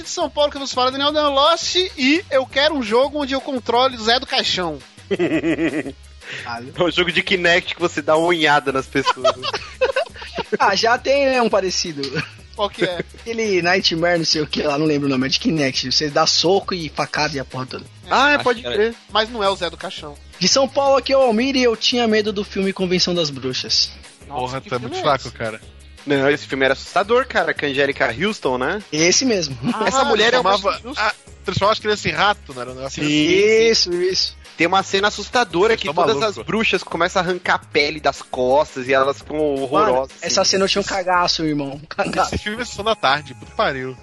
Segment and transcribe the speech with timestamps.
[0.00, 3.34] De São Paulo que nos fala Daniel Dan Lost e eu quero um jogo onde
[3.34, 4.78] eu controle o Zé do Caixão.
[5.10, 9.34] É um jogo de Kinect que você dá uma unhada nas pessoas.
[10.58, 12.02] Ah, já tem né, um parecido.
[12.54, 12.98] Qual que é?
[13.20, 15.90] Aquele Nightmare, não sei o que lá, não lembro o nome, é de Kinect.
[15.90, 17.84] Você dá soco e facada e a porra toda.
[18.10, 18.94] ah, é, pode crer.
[19.10, 20.14] Mas não é o Zé do Caixão.
[20.38, 23.30] De São Paulo aqui é o Almir e eu tinha medo do filme Convenção das
[23.30, 23.90] Bruxas.
[24.26, 25.36] Nossa, Porra, que tá muito é fraco, esse?
[25.36, 25.60] cara.
[26.06, 28.82] Não, esse filme era assustador, cara, com a Angélica Houston, né?
[28.92, 29.56] Esse mesmo.
[29.72, 30.50] Ah, Essa mulher é uma...
[30.58, 33.12] Transformava, transformava as crianças em rato, não era um negócio assim?
[33.12, 34.36] Isso, isso.
[34.56, 36.40] Tem uma cena assustadora que todas maluco.
[36.40, 40.16] as bruxas começam a arrancar a pele das costas e elas ficam Mano, horrorosas.
[40.20, 40.50] essa assim.
[40.52, 41.80] cena eu tinha um cagaço, irmão.
[41.82, 42.34] Um cagaço.
[42.34, 43.96] Esse filme é sessão da tarde, puta pariu.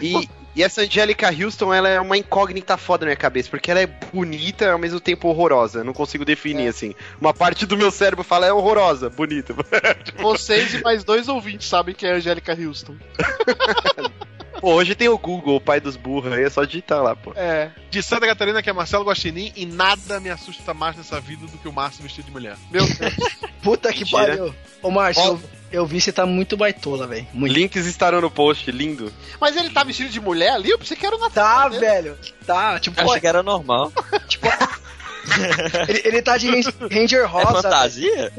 [0.00, 3.80] E, e essa Angélica Houston, ela é uma incógnita foda na minha cabeça, porque ela
[3.80, 5.80] é bonita e ao mesmo tempo horrorosa.
[5.80, 6.94] Eu não consigo definir, assim.
[7.20, 9.54] Uma parte do meu cérebro fala, é horrorosa, bonita.
[10.16, 12.96] Vocês e mais dois ouvintes sabem que é a Angélica Houston.
[14.60, 17.32] Pô, hoje tem o Google, o pai dos burros, aí é só digitar lá, pô.
[17.36, 21.46] É, De Santa Catarina, que é Marcelo Guaxinim, e nada me assusta mais nessa vida
[21.46, 22.56] do que o Márcio vestido de mulher.
[22.70, 23.14] meu Deus.
[23.62, 24.36] Puta que Mentira.
[24.38, 24.54] pariu.
[24.82, 25.55] Ô, Márcio, Ó.
[25.72, 27.26] eu, vi você tá muito baitola, velho.
[27.34, 29.12] Links estarão no post, lindo.
[29.40, 30.70] Mas ele tá vestido de mulher ali?
[30.70, 31.44] Eu pensei que era o Natal.
[31.44, 31.80] Tá, dele.
[31.80, 32.18] velho.
[32.46, 33.92] Tá, tipo, Achei que era normal.
[35.88, 37.62] ele, ele tá de Ran- Ranger É Rosa.
[37.62, 38.32] fantasia?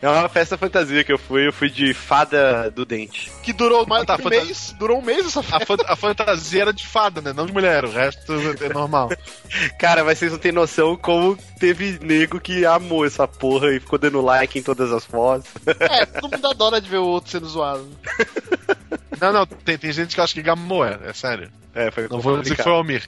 [0.00, 3.30] É uma festa fantasia que eu fui, eu fui de fada do dente.
[3.42, 4.44] Que durou mais Tá, um fantasia.
[4.44, 4.74] mês.
[4.78, 5.66] Durou um mês essa A, festa.
[5.66, 7.32] fan- a fantasia era de fada, né?
[7.32, 9.10] Não de mulher, o resto é normal.
[9.78, 13.98] Cara, mas vocês não têm noção como teve nego que amou essa porra e ficou
[13.98, 15.48] dando like em todas as fotos.
[15.80, 17.88] É, todo mundo adora de ver o outro sendo zoado.
[19.20, 21.50] Não, não, tem, tem gente que acha que gamou, é, é sério.
[21.74, 23.02] É, foi Não vou dizer que foi o Almir.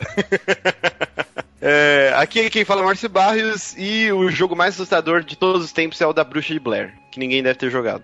[1.62, 5.72] É, aqui quem fala é Márcio Barrios e o jogo mais assustador de todos os
[5.72, 8.02] tempos é o da Bruxa de Blair, que ninguém deve ter jogado.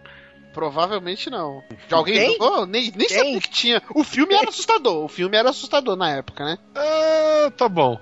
[0.52, 1.62] Provavelmente não.
[1.88, 2.32] Já alguém Quem?
[2.32, 2.66] jogou?
[2.66, 3.16] Nem, nem Quem?
[3.16, 3.82] sabia que tinha.
[3.94, 5.04] O filme era assustador.
[5.04, 6.58] O filme era assustador na época, né?
[6.74, 7.98] Ah, tá bom.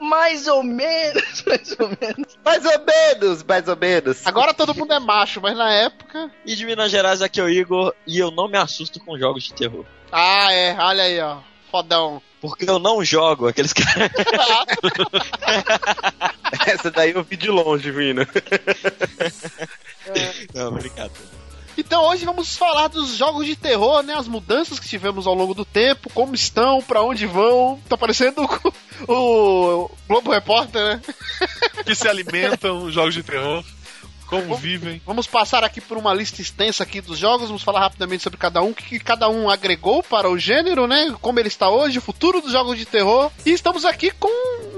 [0.00, 2.38] Mais ou menos, mais ou menos.
[2.44, 4.26] Mais ou menos, mais ou menos.
[4.26, 6.30] Agora todo mundo é macho, mas na época.
[6.44, 9.44] E de Minas Gerais aqui é o Igor e eu não me assusto com jogos
[9.44, 9.84] de terror.
[10.10, 10.76] Ah, é.
[10.78, 11.38] Olha aí, ó.
[11.70, 12.20] Fodão.
[12.42, 14.10] Porque eu não jogo aqueles caras.
[16.66, 18.26] Essa daí eu vi de longe vindo.
[20.52, 21.12] Não, obrigado.
[21.78, 24.14] Então hoje vamos falar dos jogos de terror, né?
[24.14, 27.80] As mudanças que tivemos ao longo do tempo, como estão, pra onde vão.
[27.88, 28.42] Tá parecendo
[29.06, 31.02] o, o Globo Repórter, né?
[31.86, 33.64] Que se alimentam jogos de terror,
[34.32, 35.02] como vivem.
[35.04, 38.62] Vamos passar aqui por uma lista extensa aqui dos jogos, vamos falar rapidamente sobre cada
[38.62, 41.14] um, o que, que cada um agregou para o gênero, né?
[41.20, 43.30] Como ele está hoje, o futuro dos jogos de terror.
[43.44, 44.28] E estamos aqui com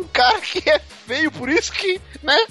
[0.01, 2.37] um cara que é feio, por isso que, né?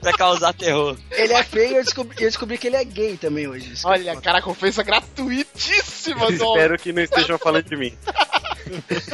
[0.00, 0.96] Pra causar terror.
[1.10, 3.72] Ele é feio e eu descobri, eu descobri que ele é gay também hoje.
[3.72, 6.26] É Olha, cara, ofensa gratuitíssima.
[6.28, 7.96] Espero que não estejam falando de mim.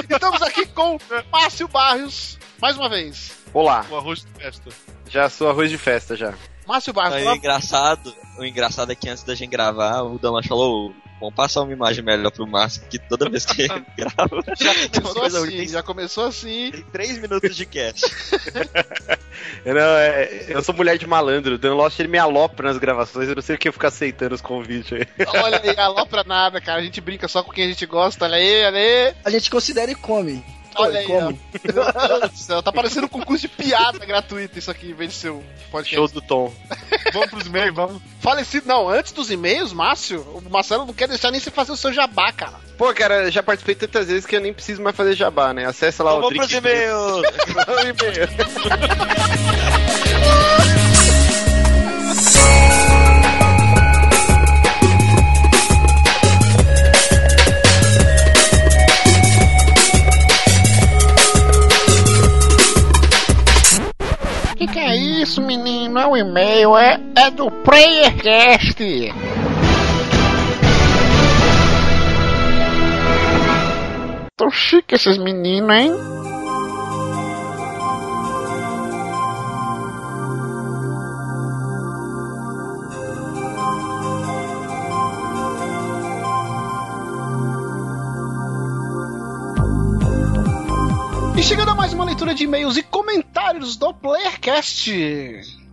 [0.09, 0.99] Estamos aqui com
[1.31, 3.33] Márcio Barrios, mais uma vez.
[3.53, 4.71] Olá, O arroz de festa.
[5.13, 6.35] Já sou arroz de festa já.
[6.67, 10.47] Márcio Barrios, Aí, o engraçado, o engraçado é que antes da gente gravar, o Damas
[10.47, 14.73] falou, vamos passar uma imagem melhor pro Márcio, que toda vez que ele grava, já
[14.89, 15.69] começou assim, ruim.
[15.69, 16.71] já começou assim.
[16.71, 18.05] Tem 3 minutos de cast.
[19.65, 22.79] Eu, não, é- eu sou mulher de malandro, o Dan Lost ele me alopra nas
[22.79, 25.07] gravações, eu não sei o que eu fico aceitando os convites aí.
[25.43, 26.81] Olha aí, alopra nada, cara.
[26.81, 28.25] A gente brinca só com quem a gente gosta.
[28.25, 29.15] Olha aí, olha aí.
[29.25, 30.45] A gente considera e come.
[30.77, 31.41] Olha aí, come.
[31.75, 31.85] Meu
[32.19, 35.17] Deus do céu, tá parecendo um concurso de piada gratuita isso aqui, em vez de
[35.17, 35.95] ser um podcast.
[35.95, 36.53] Show do Tom.
[37.13, 38.03] Vamos pros e-mails, vamos.
[38.21, 41.77] Falecido, não, antes dos e-mails, Márcio, o Marcelo não quer deixar nem você fazer o
[41.77, 42.61] seu jabá, cara.
[42.77, 45.67] Pô, cara, já participei tantas vezes que eu nem preciso mais fazer jabá, né?
[45.67, 47.23] Acessa lá Então o vamos pros e-mails.
[47.69, 48.29] O e-mail.
[64.63, 65.99] Que que é isso, menino?
[65.99, 69.13] É um e-mail, é, é do PlayerCast.
[74.37, 75.93] Tão chique esses meninos, hein?
[91.37, 94.91] E chegando a mais uma leitura de e-mails e comentários do Playercast.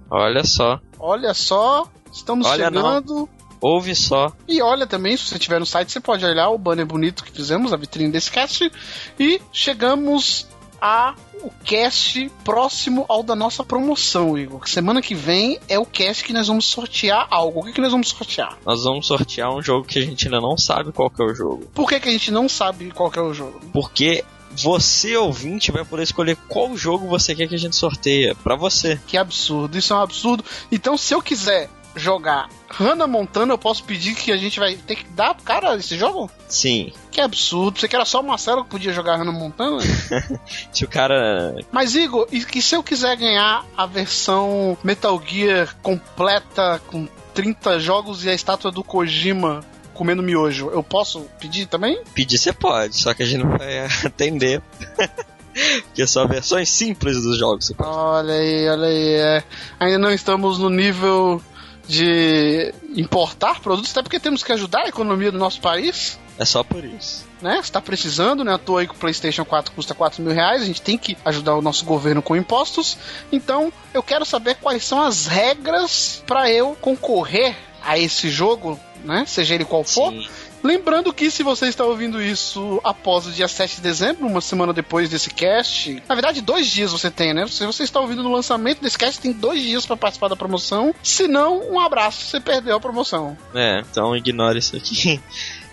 [0.10, 0.80] Olha só.
[1.00, 3.30] Olha só, estamos Olha chegando.
[3.62, 4.32] Ouve só.
[4.48, 7.32] E olha também, se você estiver no site, você pode olhar o banner bonito que
[7.32, 8.72] fizemos, a vitrine desse cast.
[9.20, 10.48] E chegamos
[10.82, 14.68] a o cast próximo ao da nossa promoção, Igor.
[14.68, 17.62] Semana que vem é o cast que nós vamos sortear algo.
[17.62, 18.58] O que, que nós vamos sortear?
[18.66, 21.66] Nós vamos sortear um jogo que a gente ainda não sabe qual é o jogo.
[21.74, 23.60] Por que, que a gente não sabe qual que é o jogo?
[23.72, 24.24] Porque
[24.62, 28.36] você, ouvinte, vai poder escolher qual jogo você quer que a gente sorteia.
[28.36, 29.00] Pra você.
[29.08, 30.44] Que absurdo, isso é um absurdo.
[30.72, 34.96] Então, se eu quiser jogar Hannah Montana, eu posso pedir que a gente vai ter
[34.96, 36.30] que dar pro cara esse jogo?
[36.48, 36.92] Sim.
[37.12, 37.80] Que absurdo.
[37.80, 39.80] Você que era só o Marcelo que podia jogar Hannah Montana?
[40.72, 41.56] Se o cara.
[41.72, 48.24] Mas, Igor, e se eu quiser ganhar a versão Metal Gear completa com 30 jogos
[48.24, 49.62] e a estátua do Kojima
[50.00, 52.02] comendo miojo, eu posso pedir também?
[52.14, 54.62] Pedir você pode, só que a gente não vai atender.
[55.84, 57.70] Porque são versões simples dos jogos.
[57.80, 59.14] Olha aí, olha aí.
[59.16, 59.44] é.
[59.78, 61.42] Ainda não estamos no nível
[61.86, 66.18] de importar produtos, até porque temos que ajudar a economia do nosso país.
[66.38, 67.26] É só por isso.
[67.42, 67.60] né?
[67.62, 68.54] Você tá precisando, né?
[68.54, 71.18] À toa aí que o PlayStation 4 custa 4 mil reais, a gente tem que
[71.26, 72.98] ajudar o nosso governo com impostos.
[73.32, 79.26] Então, eu quero saber quais são as regras para eu concorrer a esse jogo, né?
[79.28, 80.12] Seja ele qual for.
[80.12, 80.28] Sim.
[80.62, 84.74] Lembrando que se você está ouvindo isso após o dia 7 de dezembro, uma semana
[84.74, 87.48] depois desse cast, na verdade, dois dias você tem, né?
[87.48, 90.94] Se você está ouvindo no lançamento desse cast, tem dois dias para participar da promoção.
[91.02, 93.38] Se não, um abraço, você perdeu a promoção.
[93.56, 95.22] É, então ignore isso aqui.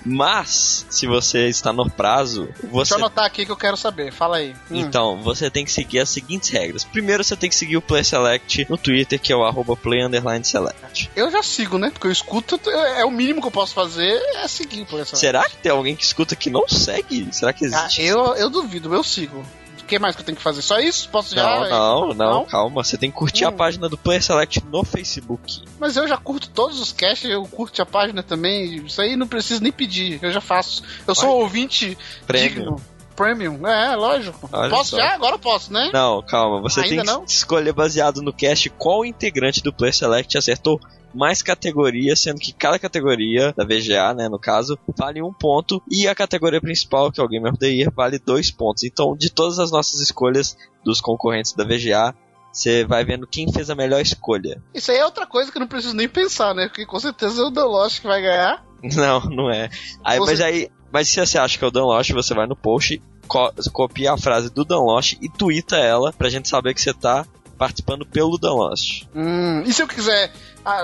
[0.06, 2.94] Mas, se você está no prazo, Deixa você.
[2.94, 4.12] eu anotar aqui que eu quero saber.
[4.12, 4.54] Fala aí.
[4.70, 4.76] Hum.
[4.76, 6.84] Então, você tem que seguir as seguintes regras.
[6.84, 10.00] Primeiro, você tem que seguir o Play Select no Twitter, que é o arroba Play
[10.44, 11.10] Select.
[11.16, 11.90] Eu já sigo, né?
[11.90, 15.16] Porque eu escuto, é o mínimo que eu posso fazer é seguir por essa.
[15.16, 17.28] Será que tem alguém que escuta que não segue?
[17.32, 18.02] Será que Ah, existe?
[18.02, 19.44] eu, eu duvido, eu sigo.
[19.86, 20.62] O que mais que eu tenho que fazer?
[20.62, 21.08] Só isso?
[21.10, 21.44] Posso já?
[21.68, 22.82] Não, não, não, calma.
[22.82, 23.52] Você tem que curtir a Hum.
[23.52, 25.62] página do Player Select no Facebook.
[25.78, 28.84] Mas eu já curto todos os casts, eu curto a página também.
[28.84, 30.82] Isso aí não preciso nem pedir, eu já faço.
[31.06, 31.96] Eu sou um ouvinte
[32.26, 32.48] Prêmio.
[32.48, 32.76] digno.
[33.14, 34.46] Premium, é, lógico.
[34.52, 34.96] Olha posso só.
[34.98, 35.14] já?
[35.14, 35.88] Agora eu posso, né?
[35.92, 36.60] Não, calma.
[36.62, 37.24] Você Ainda tem que não?
[37.24, 40.78] escolher baseado no cast qual integrante do Player Select acertou
[41.14, 46.06] mais categorias, sendo que cada categoria da VGA, né, no caso, vale um ponto e
[46.06, 48.84] a categoria principal, que é o Game of the Year, vale dois pontos.
[48.84, 52.14] Então, de todas as nossas escolhas dos concorrentes da VGA,
[52.52, 54.62] você vai vendo quem fez a melhor escolha.
[54.74, 56.68] Isso aí é outra coisa que eu não preciso nem pensar, né?
[56.68, 58.64] Porque com certeza é o Lost que vai ganhar.
[58.94, 59.68] Não, não é.
[60.04, 62.46] Aí, Você- mas aí, mas se você acha que é o Dan Lost, você vai
[62.46, 66.72] no post, co- copia a frase do Dan Lost e twitta ela pra gente saber
[66.74, 67.26] que você tá
[67.56, 69.04] participando pelo Dan Lost.
[69.14, 70.32] Hum, e se eu quiser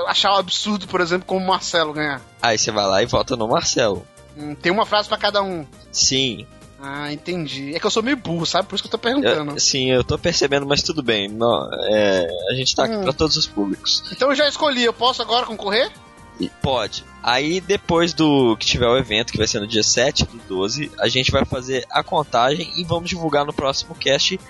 [0.07, 2.21] achar um absurdo, por exemplo, como o Marcelo ganhar?
[2.41, 4.07] Aí você vai lá e vota no Marcelo.
[4.37, 5.67] Hum, tem uma frase pra cada um.
[5.91, 6.47] Sim,
[6.85, 7.73] Ah, entendi.
[7.77, 8.67] É que eu sou meio burro, sabe?
[8.67, 9.53] Por isso que eu tô perguntando.
[9.53, 11.29] eu, sim, eu tô percebendo, mas tudo bem.
[11.29, 13.03] Não, é, a gente tá aqui Hum.
[13.05, 14.03] pra todos os públicos.
[14.11, 15.93] Então eu já escolhi, eu posso agora concorrer?
[16.41, 17.05] E pode.
[17.23, 20.91] Aí depois do que tiver o evento, que vai ser no dia 7 do 12,
[20.99, 24.41] a gente vai fazer a contagem e vamos divulgar no próximo cast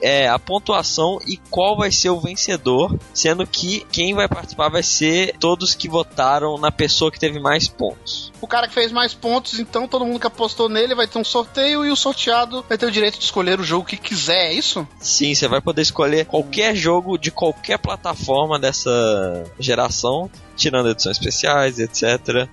[0.00, 4.82] é, a pontuação e qual vai ser o vencedor, sendo que quem vai participar vai
[4.82, 8.32] ser todos que votaram na pessoa que teve mais pontos.
[8.40, 11.24] O cara que fez mais pontos, então todo mundo que apostou nele vai ter um
[11.24, 14.52] sorteio e o sorteado vai ter o direito de escolher o jogo que quiser, é
[14.52, 14.86] isso?
[15.00, 21.78] Sim, você vai poder escolher qualquer jogo de qualquer plataforma dessa geração, tirando edições especiais,
[21.78, 22.48] etc.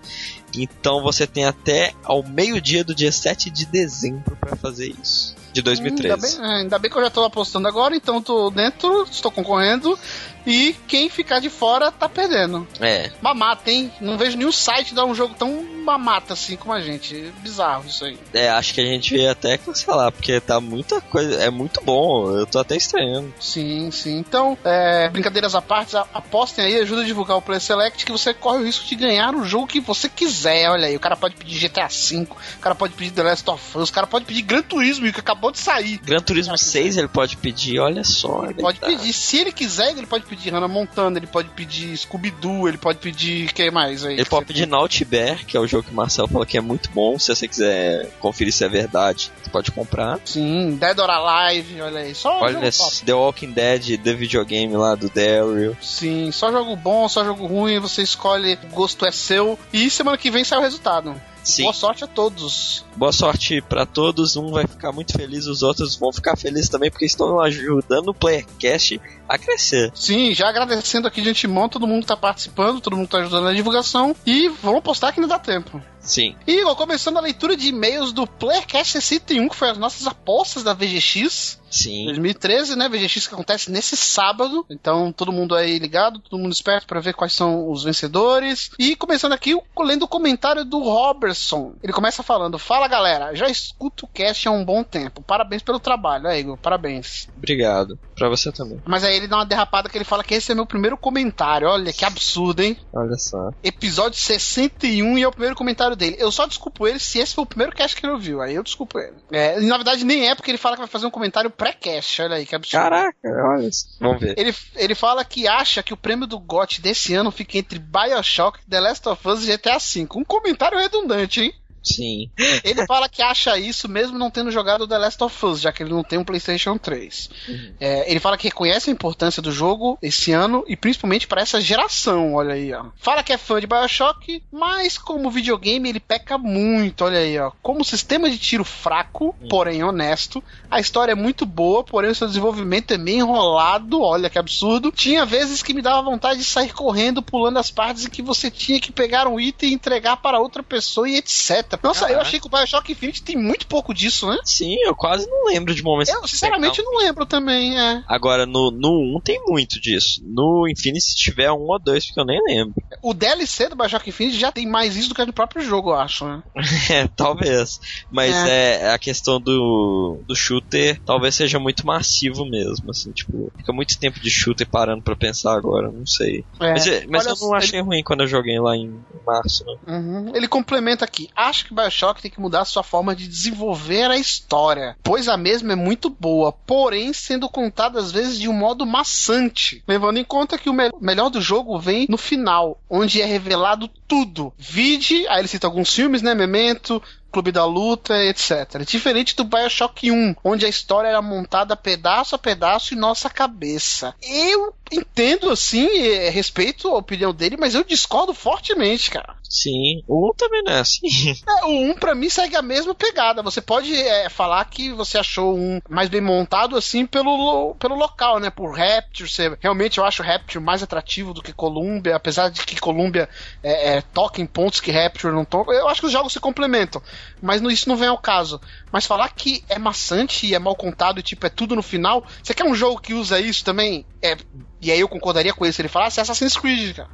[0.53, 5.36] Então você tem até ao meio-dia do dia 7 de dezembro para fazer isso.
[5.55, 6.12] De 2013.
[6.12, 9.31] Ainda bem, é, ainda bem que eu já tô apostando agora, então tô dentro, estou
[9.31, 9.97] concorrendo.
[10.45, 12.67] E quem ficar de fora tá perdendo.
[12.79, 13.91] É, Mamata, hein?
[13.99, 17.31] Não vejo nenhum site dar um jogo tão mamata assim como a gente.
[17.39, 18.17] Bizarro isso aí.
[18.33, 21.35] é, acho que a gente ia até cancelar, porque tá muita coisa.
[21.43, 23.33] É muito bom, eu tô até estranhando.
[23.39, 24.17] Sim, sim.
[24.17, 28.33] Então, é, brincadeiras à parte, apostem aí, ajuda a divulgar o Play Select, que você
[28.33, 30.69] corre o risco de ganhar o jogo que você quiser.
[30.69, 33.77] Olha aí, o cara pode pedir GTA V, o cara pode pedir The Last of
[33.77, 35.97] Us, o cara pode pedir Gran Turismo, que acabou de sair.
[36.03, 38.45] Gran Turismo 6 ele pode pedir, olha só.
[38.45, 41.96] Ele pode tá- pedir, se ele quiser, ele pode pedir Hannah Montana, ele pode pedir
[41.98, 43.51] Scooby-Doo, ele pode pedir.
[43.54, 44.15] que mais aí?
[44.15, 46.62] Ele pode pedir Naughty Bear, que é o jogo que o Marcelo falou que é
[46.62, 47.18] muito bom.
[47.20, 50.20] Se você quiser conferir se é verdade, você pode comprar.
[50.25, 52.15] Sim, Dead or Alive, olha aí.
[52.15, 53.06] Só Olha jogo top.
[53.06, 55.75] The Walking Dead, The videogame lá do Daryl.
[55.82, 59.58] Sim, só jogo bom, só jogo ruim, você escolhe, o gosto é seu.
[59.72, 61.15] E semana que vem sai o resultado.
[61.45, 61.63] Sim.
[61.63, 62.83] Boa sorte a todos.
[62.95, 64.35] boa sorte pra todos.
[64.35, 68.13] Um vai ficar muito feliz, os outros vão ficar felizes também porque estão ajudando o
[68.13, 68.99] Playercast
[69.29, 69.91] a crescer.
[69.93, 73.53] Sim, já agradecendo aqui de antemão, todo mundo tá participando, todo mundo tá ajudando na
[73.53, 74.15] divulgação.
[74.25, 75.81] E vamos postar que não dá tempo.
[76.05, 76.35] Sim.
[76.47, 80.74] Igor, começando a leitura de e-mails do Playercast 61, que foi as nossas apostas da
[80.74, 81.59] VGX.
[81.69, 82.05] Sim.
[82.05, 82.88] 2013, né?
[82.88, 84.65] VGX que acontece nesse sábado.
[84.69, 88.71] Então, todo mundo aí ligado, todo mundo esperto para ver quais são os vencedores.
[88.79, 91.74] E começando aqui, lendo o comentário do Robertson.
[91.83, 95.21] Ele começa falando: Fala galera, já escuto o cast há um bom tempo.
[95.21, 97.27] Parabéns pelo trabalho, é, Igor, parabéns.
[97.35, 98.00] Obrigado.
[98.15, 98.81] Pra você também.
[98.85, 101.67] Mas aí ele dá uma derrapada que ele fala que esse é meu primeiro comentário.
[101.67, 102.77] Olha que absurdo, hein?
[102.93, 103.51] Olha só.
[103.62, 106.15] Episódio 61 e é o primeiro comentário dele.
[106.19, 108.41] Eu só desculpo ele se esse foi o primeiro cast que ele ouviu.
[108.41, 109.15] Aí eu desculpo ele.
[109.31, 112.21] É, na verdade, nem é porque ele fala que vai fazer um comentário pré-cast.
[112.21, 112.83] Olha aí que absurdo.
[112.83, 113.97] Caraca, olha isso.
[113.99, 114.35] Vamos ver.
[114.37, 118.59] Ele, ele fala que acha que o prêmio do GOT desse ano fica entre Bioshock,
[118.69, 120.07] The Last of Us e GTA V.
[120.15, 121.53] Um comentário redundante, hein?
[121.86, 122.30] Sim.
[122.63, 125.84] Ele fala que acha isso mesmo não tendo jogado The Last of Us, já que
[125.84, 127.30] ele não tem um PlayStation 3.
[127.48, 127.74] Uhum.
[127.80, 131.62] É, ele fala que reconhece a importância do jogo esse ano e principalmente para essa
[131.62, 132.86] geração, olha aí, ó.
[132.98, 137.51] Fala que é fã de Bioshock, mas como videogame ele peca muito, olha aí, ó.
[137.62, 139.48] Como sistema de tiro fraco, Uhum.
[139.48, 144.30] porém honesto, a história é muito boa, porém o seu desenvolvimento é meio enrolado, olha
[144.30, 144.92] que absurdo.
[144.92, 148.50] Tinha vezes que me dava vontade de sair correndo, pulando as partes em que você
[148.50, 151.75] tinha que pegar um item e entregar para outra pessoa e etc.
[151.84, 152.22] Nossa, eu Caraca.
[152.27, 154.38] achei que o Bioshock Infinite tem muito pouco disso, né?
[154.44, 156.13] Sim, eu quase não lembro de momentos.
[156.13, 158.03] Eu, sinceramente, não lembro também, é.
[158.08, 160.22] Agora, no, no 1 tem muito disso.
[160.24, 162.74] No Infinity, se tiver um ou dois, porque eu nem lembro.
[163.01, 165.96] O DLC do Bioshock Infinite já tem mais isso do que no próprio jogo, eu
[165.96, 166.44] acho, né?
[166.91, 167.79] É, talvez.
[168.12, 168.91] Mas é.
[168.91, 174.20] a questão do, do shooter talvez seja muito massivo mesmo, assim, tipo, fica muito tempo
[174.20, 176.46] de shooter parando pra pensar agora, não sei.
[176.62, 176.72] É.
[176.72, 178.91] Mas, é- mas Olha, eu não achei ruim quando eu joguei lá em
[179.25, 179.96] março, né?
[179.96, 180.36] Uhum.
[180.36, 181.27] Ele complementa aqui.
[181.36, 185.74] Acho que Bioshock tem que mudar sua forma de desenvolver a história, pois a mesma
[185.74, 189.84] é muito boa, porém sendo contada às vezes de um modo maçante.
[189.88, 193.89] Levando em conta que o me- melhor do jogo vem no final, onde é revelado
[194.07, 194.53] tudo.
[194.57, 196.34] Vide, aí ele cita alguns filmes, né?
[196.36, 198.84] Memento, Clube da Luta, etc.
[198.86, 204.15] Diferente do Bioshock 1, onde a história era montada pedaço a pedaço em nossa cabeça.
[204.22, 205.88] Eu entendo, assim,
[206.29, 209.36] respeito a opinião dele, mas eu discordo fortemente, cara.
[209.57, 211.07] Sim, o 1 também não é assim.
[211.47, 213.41] É, o 1 pra mim segue a mesma pegada.
[213.41, 217.95] Você pode é, falar que você achou um mais bem montado assim pelo, lo- pelo
[217.95, 218.50] local, né?
[218.50, 219.29] Por Rapture.
[219.29, 223.29] Você, realmente eu acho Rapture mais atrativo do que Columbia, apesar de que Columbia
[223.63, 225.71] é, é, toca em pontos que Rapture não toca.
[225.71, 227.01] Eu acho que os jogos se complementam,
[227.41, 228.59] mas isso não vem ao caso.
[228.91, 232.25] Mas falar que é maçante e é mal contado e tipo é tudo no final.
[232.43, 234.05] Você quer um jogo que usa isso também?
[234.21, 234.35] É,
[234.81, 237.09] e aí eu concordaria com ele se ele falasse Assassin's Creed, cara.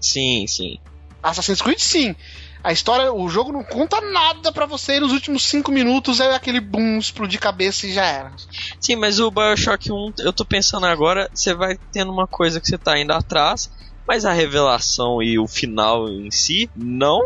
[0.00, 0.78] Sim, sim.
[1.30, 2.14] Assassin's Creed, sim.
[2.62, 6.34] A história, o jogo não conta nada pra você e nos últimos cinco minutos é
[6.34, 8.34] aquele boom, explodir cabeça e já era.
[8.80, 12.66] Sim, mas o Bioshock 1, eu tô pensando agora, você vai tendo uma coisa que
[12.66, 13.68] você tá indo atrás,
[14.06, 17.20] mas a revelação e o final em si não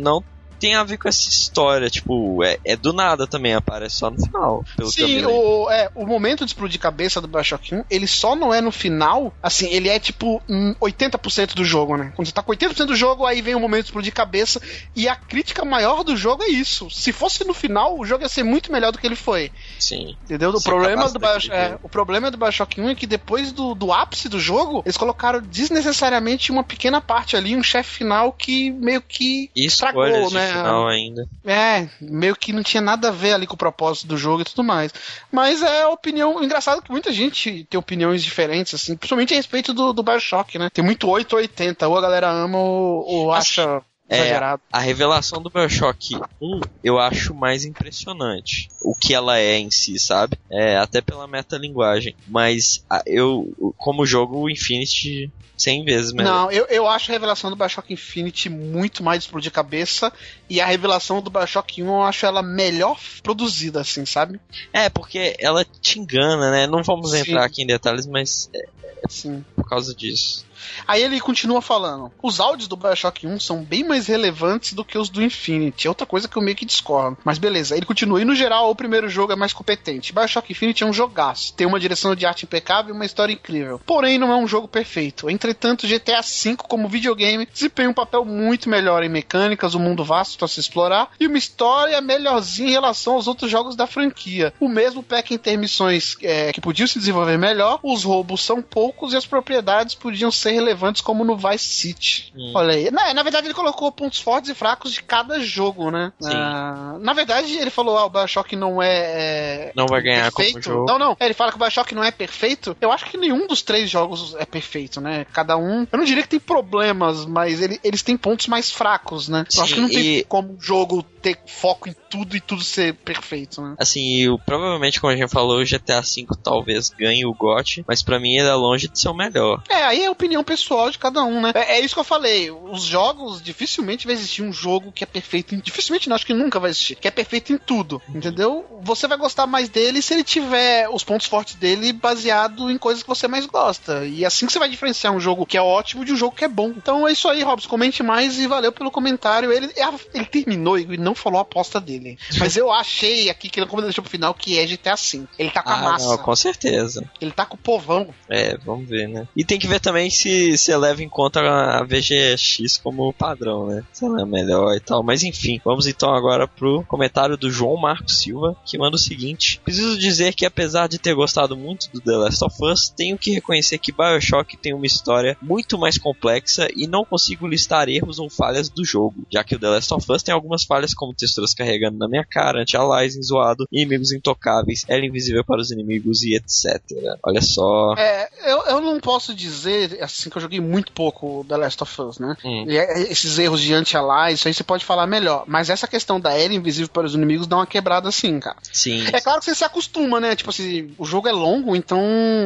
[0.00, 0.22] não
[0.58, 4.20] tem a ver com essa história, tipo, é, é do nada também, aparece só no
[4.20, 8.52] final, Sim, o, é, o momento de explodir cabeça do Bioshock 1, ele só não
[8.52, 12.12] é no final, assim, ele é tipo hum, 80% do jogo, né?
[12.14, 14.60] Quando você tá com 80% do jogo, aí vem o momento de explodir cabeça,
[14.94, 16.90] e a crítica maior do jogo é isso.
[16.90, 19.52] Se fosse no final, o jogo ia ser muito melhor do que ele foi.
[19.78, 20.16] Sim.
[20.24, 20.50] Entendeu?
[20.50, 21.80] O problema, do Bioshock, é, jogo.
[21.82, 25.40] o problema do Bioshock 1 é que depois do, do ápice do jogo, eles colocaram
[25.40, 30.47] desnecessariamente uma pequena parte ali, um chefe final que meio que estragou, né?
[30.52, 31.28] De final ainda.
[31.44, 34.44] É, meio que não tinha nada a ver ali com o propósito do jogo e
[34.44, 34.92] tudo mais.
[35.30, 36.42] Mas é a opinião.
[36.42, 40.70] Engraçado que muita gente tem opiniões diferentes, assim, principalmente a respeito do, do Bioshock, né?
[40.70, 41.88] Tem muito 8 ou 80.
[41.88, 44.62] Ou a galera ama ou, ou Assim, acha é, exagerado.
[44.72, 48.68] A revelação do Bioshock 1 eu acho mais impressionante.
[48.82, 50.38] O que ela é em si, sabe?
[50.50, 52.16] É, até pela metalinguagem.
[52.26, 56.32] Mas eu, como jogo, o Infinity 100 vezes melhor.
[56.32, 60.12] Não, eu, eu acho a revelação do Bioshock Infinity muito mais explodir cabeça.
[60.48, 64.40] E a revelação do Bioshock 1 eu acho ela melhor produzida, assim, sabe?
[64.72, 66.66] É, porque ela te engana, né?
[66.66, 67.18] Não vamos Sim.
[67.18, 68.68] entrar aqui em detalhes, mas é
[69.08, 69.44] Sim.
[69.56, 70.47] por causa disso.
[70.86, 74.98] Aí ele continua falando: os áudios do Bioshock 1 são bem mais relevantes do que
[74.98, 75.86] os do Infinity.
[75.86, 77.18] É outra coisa que eu meio que discordo.
[77.24, 78.20] Mas beleza, ele continua.
[78.20, 80.12] E no geral, o primeiro jogo é mais competente.
[80.12, 81.54] Bioshock Infinity é um jogaço.
[81.54, 83.80] Tem uma direção de arte impecável e uma história incrível.
[83.84, 85.30] Porém, não é um jogo perfeito.
[85.30, 90.38] Entretanto, GTA V, como videogame, desempenha um papel muito melhor em mecânicas, um mundo vasto
[90.38, 94.52] para se explorar e uma história melhorzinha em relação aos outros jogos da franquia.
[94.60, 98.62] O mesmo peca em ter missões é, que podiam se desenvolver melhor, os roubos são
[98.62, 102.32] poucos e as propriedades podiam ser ser relevantes como no Vice City.
[102.36, 102.52] Hum.
[102.54, 102.90] Olha aí.
[102.90, 106.12] Na, na verdade, ele colocou pontos fortes e fracos de cada jogo, né?
[106.20, 106.30] Sim.
[106.32, 108.88] Ah, na verdade, ele falou: ah, o Bioshock não é.
[108.88, 110.64] é Não vai ganhar como perfeito.
[110.64, 110.86] jogo.
[110.86, 111.16] Não, não.
[111.20, 112.76] Ele fala que o Bioshock não é perfeito.
[112.80, 115.26] Eu acho que nenhum dos três jogos é perfeito, né?
[115.32, 115.86] Cada um.
[115.90, 119.44] Eu não diria que tem problemas, mas ele- eles têm pontos mais fracos, né?
[119.48, 122.40] Sim, eu acho que não tem e- como um jogo ter foco em tudo e
[122.40, 123.74] tudo ser perfeito, né?
[123.78, 128.02] Assim, o, provavelmente, como a gente falou, o GTA V talvez ganhe o GOT, mas
[128.02, 129.62] pra mim ele é longe de ser o melhor.
[129.68, 131.52] É, aí é a opinião pessoal de cada um, né?
[131.54, 132.50] É, é isso que eu falei.
[132.50, 135.60] Os jogos, dificilmente vai existir um jogo que é perfeito em.
[135.60, 136.96] Dificilmente não, acho que nunca vai existir.
[136.96, 138.00] Que é perfeito em tudo.
[138.08, 138.64] Entendeu?
[138.82, 143.02] Você vai gostar mais dele se ele tiver os pontos fortes dele baseado em coisas
[143.02, 144.06] que você mais gosta.
[144.06, 146.44] E assim que você vai diferenciar um jogo que é ótimo de um jogo que
[146.44, 146.68] é bom.
[146.68, 147.68] Então é isso aí, Robson.
[147.68, 149.52] Comente mais e valeu pelo comentário.
[149.52, 149.72] Ele,
[150.14, 152.18] ele terminou e não falou a aposta dele.
[152.38, 155.24] Mas eu achei aqui que ele como ele deixou pro final que é GTA V.
[155.38, 156.08] Ele tá com a Ah, massa.
[156.08, 157.08] não, com certeza.
[157.20, 158.08] Ele tá com o povão.
[158.28, 159.26] É, vamos ver, né?
[159.36, 163.84] E tem que ver também se se leva em conta a VGX como padrão, né?
[163.92, 165.02] Se ela é melhor e tal.
[165.02, 169.60] Mas enfim, vamos então agora pro comentário do João Marcos Silva, que manda o seguinte:
[169.64, 173.30] Preciso dizer que apesar de ter gostado muito do The Last of Us, tenho que
[173.32, 178.28] reconhecer que Bioshock tem uma história muito mais complexa e não consigo listar erros ou
[178.30, 181.54] falhas do jogo, já que o The Last of Us tem algumas falhas como texturas
[181.54, 186.82] carregando na minha cara, anti-aliasing zoado, inimigos intocáveis, ela invisível para os inimigos e etc.
[187.22, 187.94] Olha só.
[187.96, 192.02] É, eu, eu não posso dizer, assim, que eu joguei muito pouco The Last of
[192.02, 192.36] Us, né?
[192.44, 192.64] Hum.
[192.68, 195.44] E é- esses erros de anti-alias, isso aí você pode falar melhor.
[195.46, 198.56] Mas essa questão da era invisível para os inimigos dá uma quebrada assim, cara.
[198.72, 199.04] Sim.
[199.12, 200.34] É claro que você se acostuma, né?
[200.34, 202.00] Tipo assim, o jogo é longo, então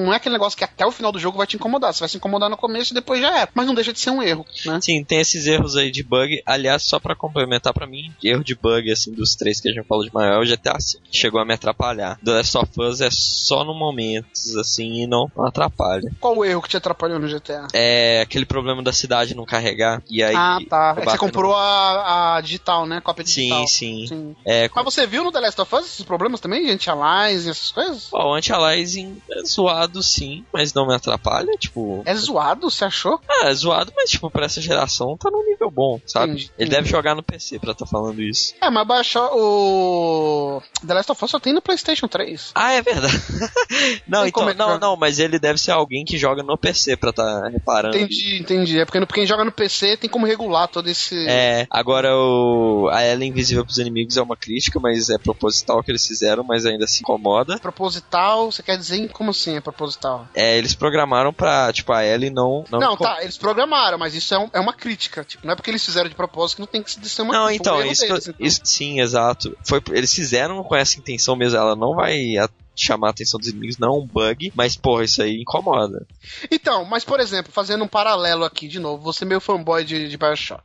[0.04, 1.92] não é aquele negócio que até o final do jogo vai te incomodar.
[1.94, 3.48] Você vai se incomodar no começo e depois já é.
[3.54, 4.78] Mas não deixa de ser um erro, né?
[4.80, 6.42] Sim, tem esses erros aí de bug.
[6.44, 9.86] Aliás, só pra complementar pra mim, erro de bug assim dos três que a gente
[9.86, 10.98] falou de maior é o GTA V.
[11.04, 12.18] que Chegou a me atrapalhar.
[12.24, 16.10] The Last of Us é só no momentos assim e não, não atrapalha.
[16.20, 17.66] Qual o erro que te atrapalhou no GTA?
[17.72, 20.94] É aquele problema da cidade não carregar e aí ah, tá.
[20.96, 23.00] É que você comprou a, a digital, né?
[23.00, 23.66] Cópia digital.
[23.66, 24.06] Sim, sim.
[24.06, 24.36] Sim.
[24.44, 26.64] É, Mas você viu no The Last of Us esses problemas também?
[26.64, 28.08] De anti-alias e essas coisas?
[28.12, 32.02] Ó, o anti-aliasing é zoado sim, mas não me atrapalha, tipo...
[32.04, 33.20] É zoado, você achou?
[33.28, 36.32] Ah, é zoado, mas tipo, pra essa geração tá num nível bom, sabe?
[36.32, 38.31] Entendi, Ele deve jogar no PC pra tá falando isso.
[38.60, 40.62] É, mas baixar o.
[40.86, 42.50] The Last of Us só tem no PlayStation 3.
[42.54, 43.14] Ah, é verdade.
[44.06, 46.96] não, Tem então, é não, não, mas ele deve ser alguém que joga no PC
[46.96, 47.96] pra tá reparando.
[47.96, 48.78] Entendi, entendi.
[48.80, 51.14] É porque no- quem joga no PC tem como regular todo esse.
[51.28, 55.90] É, agora o a ela invisível pros inimigos é uma crítica, mas é proposital que
[55.90, 57.58] eles fizeram, mas ainda se incomoda.
[57.58, 60.26] Proposital, você quer dizer como assim é proposital?
[60.34, 64.34] É, eles programaram pra, tipo, a Ellie não não, Não, tá, eles programaram, mas isso
[64.34, 65.24] é, um- é uma crítica.
[65.24, 67.46] Tipo, não é porque eles fizeram de propósito que não tem que ser uma Não,
[67.46, 68.16] um então, erro isso, que eu-.
[68.38, 69.56] Isso- sim, exato.
[69.64, 72.36] Foi eles fizeram com essa intenção mesmo, ela não vai
[72.74, 76.06] chamar a atenção dos inimigos, não é um bug, mas porra, isso aí incomoda.
[76.50, 80.16] Então, mas por exemplo, fazendo um paralelo aqui de novo, você meio fanboy de, de
[80.16, 80.62] Bioshock.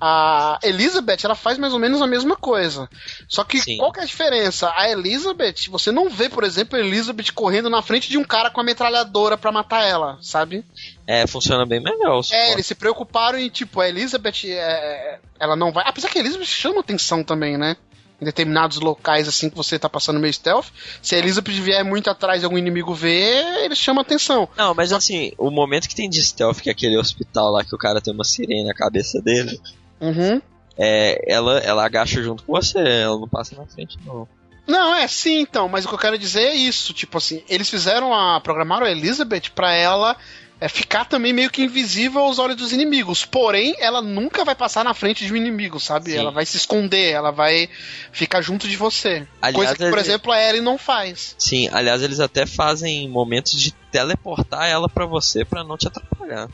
[0.00, 2.88] A Elizabeth, ela faz mais ou menos a mesma coisa.
[3.28, 3.76] Só que Sim.
[3.78, 4.72] qual que é a diferença?
[4.76, 8.50] A Elizabeth, você não vê, por exemplo, a Elizabeth correndo na frente de um cara
[8.50, 10.64] com a metralhadora pra matar ela, sabe?
[11.06, 12.22] É, funciona bem melhor.
[12.30, 15.84] É, eles se preocuparam em, tipo, a Elizabeth, é, ela não vai.
[15.86, 17.76] Apesar que a Elizabeth chama atenção também, né?
[18.20, 20.66] Em determinados locais, assim, que você tá passando meio stealth.
[21.00, 24.46] Se a Elizabeth vier muito atrás e algum inimigo ver, eles chamam atenção.
[24.56, 27.74] Não, mas assim, o momento que tem de stealth, que é aquele hospital lá que
[27.74, 29.58] o cara tem uma sirene na cabeça dele,
[30.00, 30.40] Uhum.
[30.78, 34.28] é, ela, ela agacha junto com você, ela não passa na frente, não.
[34.66, 37.68] Não, é sim, então, mas o que eu quero dizer é isso, tipo assim, eles
[37.68, 38.40] fizeram a.
[38.40, 40.16] programaram a Elizabeth pra ela
[40.60, 43.24] é, ficar também meio que invisível aos olhos dos inimigos.
[43.24, 46.10] Porém, ela nunca vai passar na frente de um inimigo, sabe?
[46.12, 46.18] Sim.
[46.18, 47.68] Ela vai se esconder, ela vai
[48.12, 49.26] ficar junto de você.
[49.40, 51.34] Aliás, Coisa que, por ele- exemplo, a Ellie não faz.
[51.38, 56.48] Sim, aliás, eles até fazem momentos de teleportar ela pra você pra não te atrapalhar.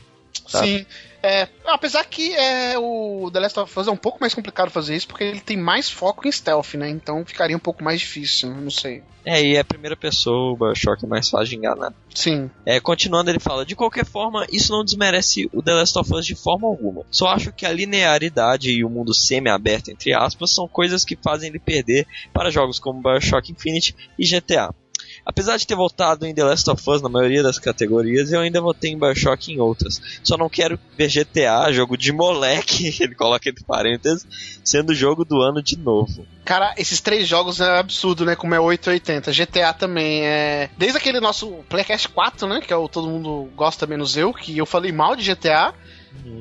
[0.51, 0.59] Tá.
[0.63, 0.85] Sim.
[1.21, 4.95] É, apesar que é, o The Last of Us é um pouco mais complicado fazer
[4.95, 6.89] isso, porque ele tem mais foco em stealth, né?
[6.89, 9.03] Então ficaria um pouco mais difícil, não sei.
[9.25, 11.93] É, e é a primeira pessoa, o Bioshock é mais fácil de enganar.
[12.15, 12.49] Sim.
[12.65, 16.25] É, continuando, ele fala: De qualquer forma, isso não desmerece o The Last of Us
[16.25, 17.03] de forma alguma.
[17.11, 21.49] Só acho que a linearidade e o mundo semi-aberto, entre aspas, são coisas que fazem
[21.49, 24.73] ele perder para jogos como Bioshock Infinite e GTA.
[25.27, 28.61] Apesar de ter votado em The Last of Us na maioria das categorias, eu ainda
[28.61, 30.01] votei em Bioshock em outras.
[30.23, 34.25] Só não quero ver GTA, jogo de moleque, ele coloca entre parênteses,
[34.63, 36.25] sendo jogo do ano de novo.
[36.45, 38.37] Cara, esses três jogos é absurdo, né?
[38.37, 39.33] Como é 880.
[39.33, 40.69] GTA também é.
[40.77, 42.61] Desde aquele nosso Playcast 4, né?
[42.61, 45.73] Que é o todo mundo gosta menos eu, que eu falei mal de GTA.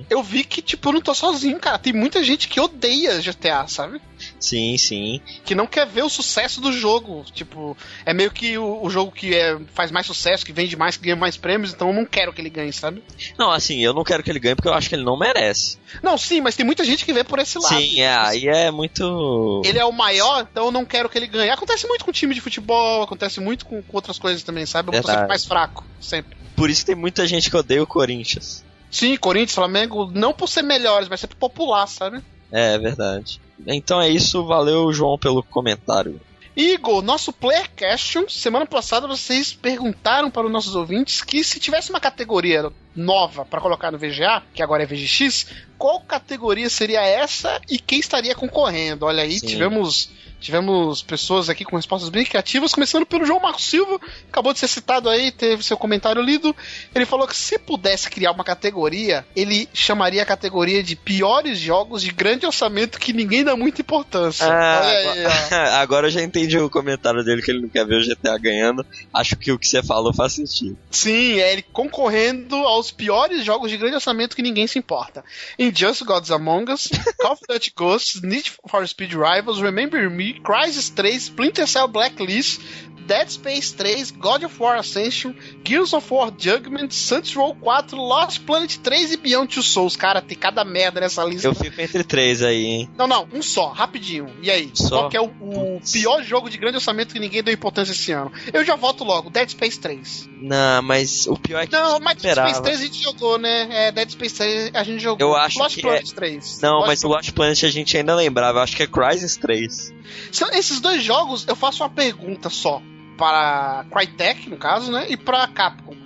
[0.09, 1.79] Eu vi que, tipo, eu não tô sozinho, cara.
[1.79, 4.01] Tem muita gente que odeia GTA, sabe?
[4.39, 5.21] Sim, sim.
[5.45, 7.25] Que não quer ver o sucesso do jogo.
[7.33, 10.97] Tipo, é meio que o, o jogo que é, faz mais sucesso, que vende mais,
[10.97, 13.03] que ganha mais prêmios, então eu não quero que ele ganhe, sabe?
[13.39, 15.79] Não, assim, eu não quero que ele ganhe porque eu acho que ele não merece.
[16.03, 17.77] Não, sim, mas tem muita gente que vê por esse lado.
[17.77, 19.63] Sim, é, aí é muito.
[19.65, 21.51] Ele é o maior, então eu não quero que ele ganhe.
[21.51, 24.97] Acontece muito com time de futebol, acontece muito com, com outras coisas também, sabe?
[24.97, 26.37] Eu vou mais fraco, sempre.
[26.55, 28.65] Por isso que tem muita gente que odeia o Corinthians.
[28.97, 32.23] Sim, Corinthians, Flamengo, não por ser melhores, mas sempre popular, sabe?
[32.51, 33.39] É, é verdade.
[33.67, 36.19] Então é isso, valeu, João, pelo comentário.
[36.57, 41.91] Igor, nosso Player Question, semana passada vocês perguntaram para os nossos ouvintes que se tivesse
[41.91, 47.61] uma categoria nova para colocar no VGA, que agora é VGX, qual categoria seria essa
[47.69, 49.05] e quem estaria concorrendo?
[49.05, 49.47] Olha aí, Sim.
[49.47, 50.09] tivemos
[50.41, 54.69] tivemos pessoas aqui com respostas bem criativas, começando pelo João Marcos Silva, acabou de ser
[54.69, 56.55] citado aí, teve seu comentário lido.
[56.95, 62.03] Ele falou que se pudesse criar uma categoria, ele chamaria a categoria de piores jogos
[62.03, 64.47] de grande orçamento que ninguém dá muita importância.
[64.47, 68.01] Ah, aí, agora, agora eu já entendi o comentário dele que ele não quer ver
[68.01, 68.85] o GTA ganhando.
[69.13, 70.77] Acho que o que você falou faz sentido.
[70.91, 75.25] Sim, é ele concorrendo aos piores jogos de grande orçamento que ninguém se importa.
[75.59, 80.95] Injustice Gods Among Us, Call of Duty Ghosts, Need for Speed Rivals, Remember Me, Crysis
[80.95, 82.61] 3, Splinter Cell Blacklist,
[83.07, 85.33] Dead Space 3, God of War Ascension,
[85.65, 89.97] Gears of War Judgment, Saints Row 4, Lost Planet 3 e Beyond Two Souls.
[89.97, 91.47] Cara, tem cada merda nessa lista.
[91.47, 92.91] Eu fico entre três aí, hein?
[92.97, 94.35] Não, não, um só, rapidinho.
[94.43, 94.71] E aí?
[94.75, 94.89] Só?
[94.89, 98.11] Qual que é o, o pior jogo de grande orçamento que ninguém deu importância esse
[98.13, 98.33] ano?
[98.53, 100.29] Eu já voto logo, Dead Space 3.
[100.41, 102.49] Não, mas o pior é que Não, mas Dead esperava.
[102.49, 103.69] Space 3 a gente jogou, né?
[103.71, 105.29] É, Dead Space 3 a gente jogou.
[105.29, 106.61] Eu acho Lost que Planet 3.
[106.61, 108.59] Não, Lost mas o Lost Planet a gente ainda lembrava.
[108.59, 109.95] Eu acho que é Crysis 3.
[110.33, 112.83] São esses dois jogos, eu faço uma pergunta só.
[113.17, 115.07] Para Crytek, no caso, né?
[115.09, 115.97] E pra Capcom.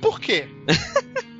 [0.00, 0.48] Por quê?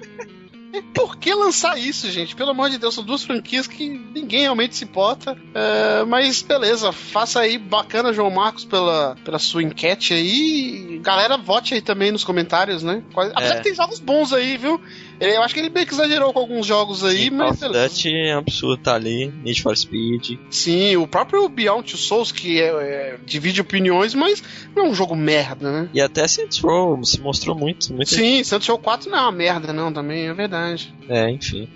[0.72, 2.36] E Por que lançar isso, gente?
[2.36, 5.36] Pelo amor de Deus, são duas franquias que ninguém realmente se importa.
[5.52, 11.00] É, mas beleza, faça aí, bacana, João Marcos, pela, pela sua enquete aí.
[11.02, 13.02] Galera, vote aí também nos comentários, né?
[13.34, 13.56] Apesar É.
[13.56, 14.80] que tem jogos bons aí, viu?
[15.20, 17.88] Ele- Eu acho que ele meio que exagerou com alguns jogos aí, Sim, mas beleza.
[17.88, 19.26] Duty é um absurdo, tá ali.
[19.44, 20.38] Need for Speed.
[20.50, 24.42] Sim, o próprio Beyond Two Souls, que é, é, divide opiniões, mas
[24.74, 25.88] não é um jogo merda, né?
[25.92, 28.08] E até Saints Row se mostrou muito, muito.
[28.14, 30.92] Sim, Santos Show 4 não é uma merda, não, também, é verdade.
[31.08, 31.68] É, enfim.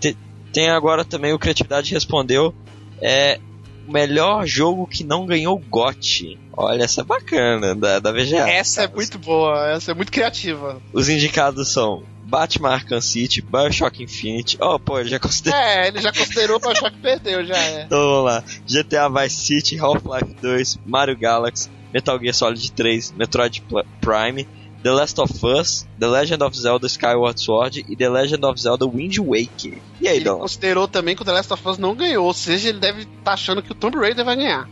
[0.00, 0.16] Te-
[0.52, 2.52] Tem agora também o Criatividade respondeu.
[3.00, 3.38] É
[3.86, 6.38] o melhor jogo que não ganhou GOT.
[6.56, 8.48] Olha, essa é bacana, da, da VGA.
[8.50, 10.82] essa é muito boa, essa é muito criativa.
[10.92, 14.58] Os indicados são Batman Arkham City, Bioshock Infinite.
[14.60, 15.58] Oh, pô, ele já considerou.
[15.58, 17.84] É, ele já considerou achar que perdeu, já é.
[17.84, 18.44] Então vamos lá.
[18.66, 23.62] GTA Vice City, Half-Life 2, Mario Galaxy, Metal Gear Solid 3, Metroid
[24.02, 24.46] Prime,
[24.82, 28.86] The Last of Us, The Legend of Zelda Skyward Sword e The Legend of Zelda
[28.86, 29.78] Wind Waker.
[30.00, 30.38] E aí, Ele Dom?
[30.40, 33.32] considerou também que o The Last of Us não ganhou, ou seja, ele deve estar
[33.32, 34.68] achando que o Tomb Raider vai ganhar.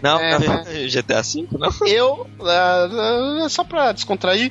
[0.00, 0.38] Não, É,
[0.88, 1.86] GTA V, não?
[1.86, 4.50] Eu, ah, ah, só pra descontrair,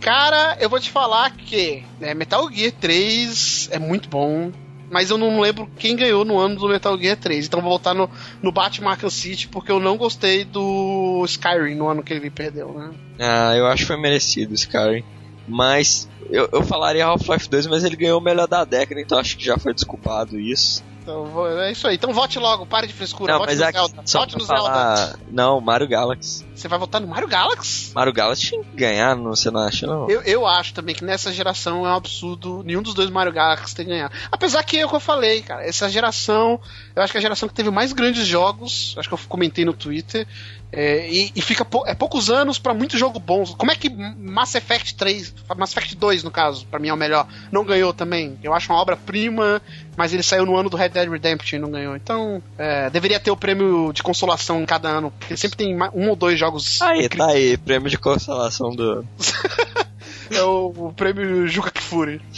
[0.00, 4.50] cara, eu vou te falar que né, Metal Gear 3 é muito bom,
[4.90, 7.46] mas eu não lembro quem ganhou no ano do Metal Gear 3.
[7.46, 8.10] Então vou voltar no,
[8.42, 12.72] no Batman Arkham City, porque eu não gostei do Skyrim no ano que ele perdeu,
[12.72, 12.90] né?
[13.18, 15.04] Ah, eu acho que foi merecido, Skyrim.
[15.46, 19.36] Mas eu, eu falaria Half-Life 2, mas ele ganhou o melhor da década, então acho
[19.36, 20.82] que já foi desculpado isso.
[21.10, 21.96] Então é isso aí.
[21.96, 23.32] Então vote logo, pare de frescura.
[23.32, 24.02] não, vote no aqui, Zelda.
[24.06, 24.62] Vote no Zelda.
[24.62, 25.18] falar...
[25.30, 26.46] Não, Mario Galaxy.
[26.54, 27.92] Você vai votar no Mario Galaxy?
[27.94, 30.08] Mario Galaxy tinha que ganhar, não, você não acha, não?
[30.08, 33.74] Eu, eu acho também que nessa geração é um absurdo nenhum dos dois Mario Galaxy
[33.74, 34.14] ter ganhado.
[34.30, 36.60] Apesar que é o que eu falei, cara, essa geração,
[36.94, 39.64] eu acho que é a geração que teve mais grandes jogos, acho que eu comentei
[39.64, 40.26] no Twitter,
[40.72, 43.44] é, e, e fica pou- é poucos anos pra muito jogo bom.
[43.44, 46.96] Como é que Mass Effect 3, Mass Effect 2 no caso, pra mim é o
[46.96, 48.38] melhor, não ganhou também?
[48.42, 49.60] Eu acho uma obra-prima,
[49.96, 51.96] mas ele saiu no ano do Red Dead Redemption e não ganhou.
[51.96, 56.08] Então, é, deveria ter o prêmio de consolação em cada ano, porque sempre tem um
[56.08, 59.04] ou dois jogos Aí, tá aí, prêmio de consolação do.
[60.32, 62.20] É o, o prêmio Juca Kifuri.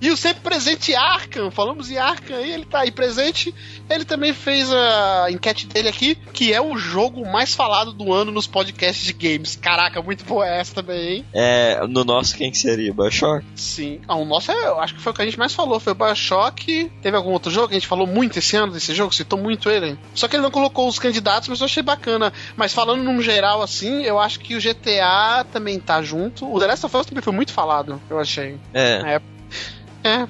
[0.00, 3.54] E o sempre presente Arkham, falamos em Arkham aí, ele tá aí presente.
[3.88, 8.30] Ele também fez a enquete dele aqui, que é o jogo mais falado do ano
[8.32, 9.56] nos podcasts de games.
[9.56, 11.24] Caraca, muito boa essa também, hein?
[11.34, 12.94] É, no nosso, quem que seria?
[12.94, 13.44] Bioshock?
[13.54, 14.00] Sim.
[14.08, 15.92] Ah, o nosso, é- eu acho que foi o que a gente mais falou, foi
[15.92, 16.90] o Bioshock.
[17.02, 19.68] Teve algum outro jogo que a gente falou muito esse ano desse jogo, citou muito
[19.68, 19.98] ele.
[20.14, 22.32] Só que ele não colocou os candidatos, mas eu achei bacana.
[22.56, 26.50] Mas falando num geral assim, eu acho que o GTA também tá junto.
[26.50, 28.58] O The Last of Us também foi muito falado, eu achei.
[28.72, 29.16] É.
[29.16, 29.20] É,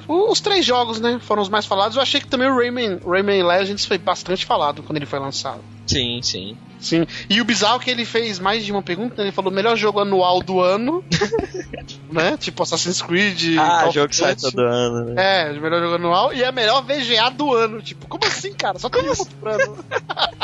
[0.08, 1.96] o- os três jogos, né, foram os mais falados.
[1.96, 5.60] Eu achei que também o Rayman, Rayman Legends foi bastante falado quando ele foi lançado.
[5.86, 6.56] Sim, sim.
[6.78, 7.06] Sim.
[7.28, 9.24] E o bizarro é que ele fez mais de uma pergunta, né?
[9.24, 11.04] ele falou melhor jogo anual do ano.
[12.10, 12.36] né?
[12.38, 13.58] Tipo Assassin's Creed.
[13.58, 15.48] Ah, Call jogo que sai todo ano, né?
[15.48, 17.82] É, o melhor jogo anual e a melhor VGA do ano.
[17.82, 18.78] Tipo, como assim, cara?
[18.78, 19.76] Só tem uma por ano.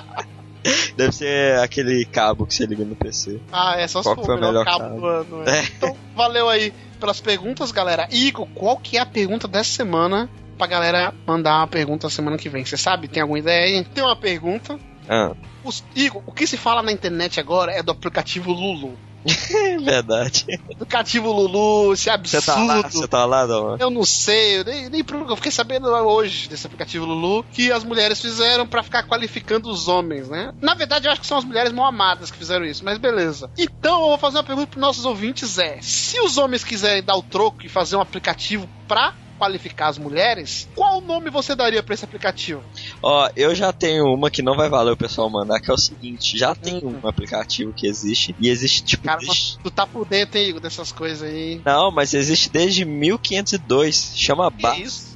[0.96, 3.40] Deve ser aquele cabo que você liga no PC.
[3.52, 5.00] Ah, é só se for o melhor melhor cabo cabo?
[5.00, 5.42] do ano.
[5.48, 5.60] é.
[5.60, 5.62] É.
[5.64, 8.08] Então, valeu aí pelas perguntas, galera.
[8.10, 10.28] Igor, qual que é a pergunta dessa semana?
[10.58, 12.64] Pra galera mandar uma pergunta semana que vem.
[12.64, 13.08] Você sabe?
[13.08, 13.84] Tem alguma ideia aí?
[13.84, 14.78] Tem uma pergunta.
[15.08, 15.32] Ah,
[15.62, 18.96] Os- Igor, o que se fala na internet agora é do aplicativo Lulu.
[19.84, 20.44] verdade.
[20.74, 22.46] Aplicativo Lulu, esse Você absurdo.
[22.46, 23.76] tá lá, você tá lá, não?
[23.78, 27.84] Eu não sei, eu nem, nem eu fiquei sabendo hoje desse aplicativo Lulu que as
[27.84, 30.52] mulheres fizeram pra ficar qualificando os homens, né?
[30.60, 33.50] Na verdade, eu acho que são as mulheres mal amadas que fizeram isso, mas beleza.
[33.58, 37.16] Então, eu vou fazer uma pergunta pros nossos ouvintes: é se os homens quiserem dar
[37.16, 41.94] o troco e fazer um aplicativo pra qualificar as mulheres, qual nome você daria pra
[41.94, 42.62] esse aplicativo?
[43.02, 45.78] Ó, eu já tenho uma que não vai valer o pessoal mandar, que é o
[45.78, 49.04] seguinte: já tem um aplicativo que existe, e existe tipo.
[49.04, 51.60] Cara, desde- Tu tá por dentro, hein, Igor, dessas coisas aí.
[51.64, 54.12] Não, mas existe desde 1502.
[54.16, 54.78] Chama Que Ba.
[54.78, 55.14] isso?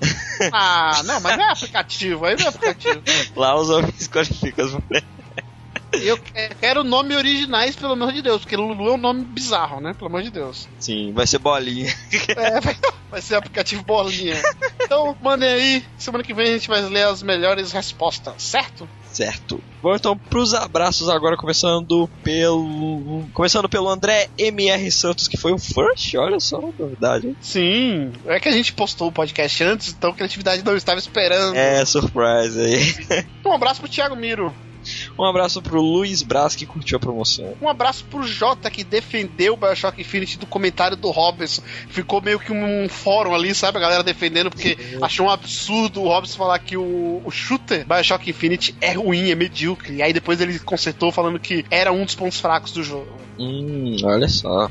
[0.53, 3.03] Ah, não, mas não é aplicativo, aí não é aplicativo.
[3.37, 5.20] Lá os homens qualificam as mulheres.
[5.93, 9.81] Eu que- quero nomes originais, pelo amor de Deus, porque Lulu é um nome bizarro,
[9.81, 9.93] né?
[9.95, 10.69] Pelo amor de Deus.
[10.79, 11.93] Sim, vai ser bolinha.
[12.37, 12.77] É, vai,
[13.11, 14.37] vai ser aplicativo bolinha.
[14.83, 15.85] Então, mandem aí.
[15.99, 18.89] Semana que vem a gente vai ler as melhores respostas, certo?
[19.13, 19.61] Certo.
[19.83, 23.25] Bom, então pros abraços agora, começando pelo.
[23.35, 27.27] Começando pelo André MR Santos, que foi o first, olha só, novidade.
[27.27, 27.37] hein?
[27.41, 28.13] Sim.
[28.27, 31.57] É que a gente postou o podcast antes, então a criatividade não estava esperando.
[31.57, 33.27] É, surprise aí.
[33.45, 34.55] Um abraço pro Thiago Miro.
[35.21, 37.55] Um abraço pro Luiz Braz, que curtiu a promoção.
[37.61, 41.61] Um abraço pro Jota, que defendeu o Bioshock Infinite do comentário do Robson.
[41.89, 43.77] Ficou meio que um fórum ali, sabe?
[43.77, 48.31] A galera defendendo, porque achou um absurdo o Robson falar que o, o shooter Bioshock
[48.31, 49.97] Infinite é ruim, é medíocre.
[49.97, 53.13] E aí depois ele consertou falando que era um dos pontos fracos do jogo.
[53.39, 54.71] Hum, olha só.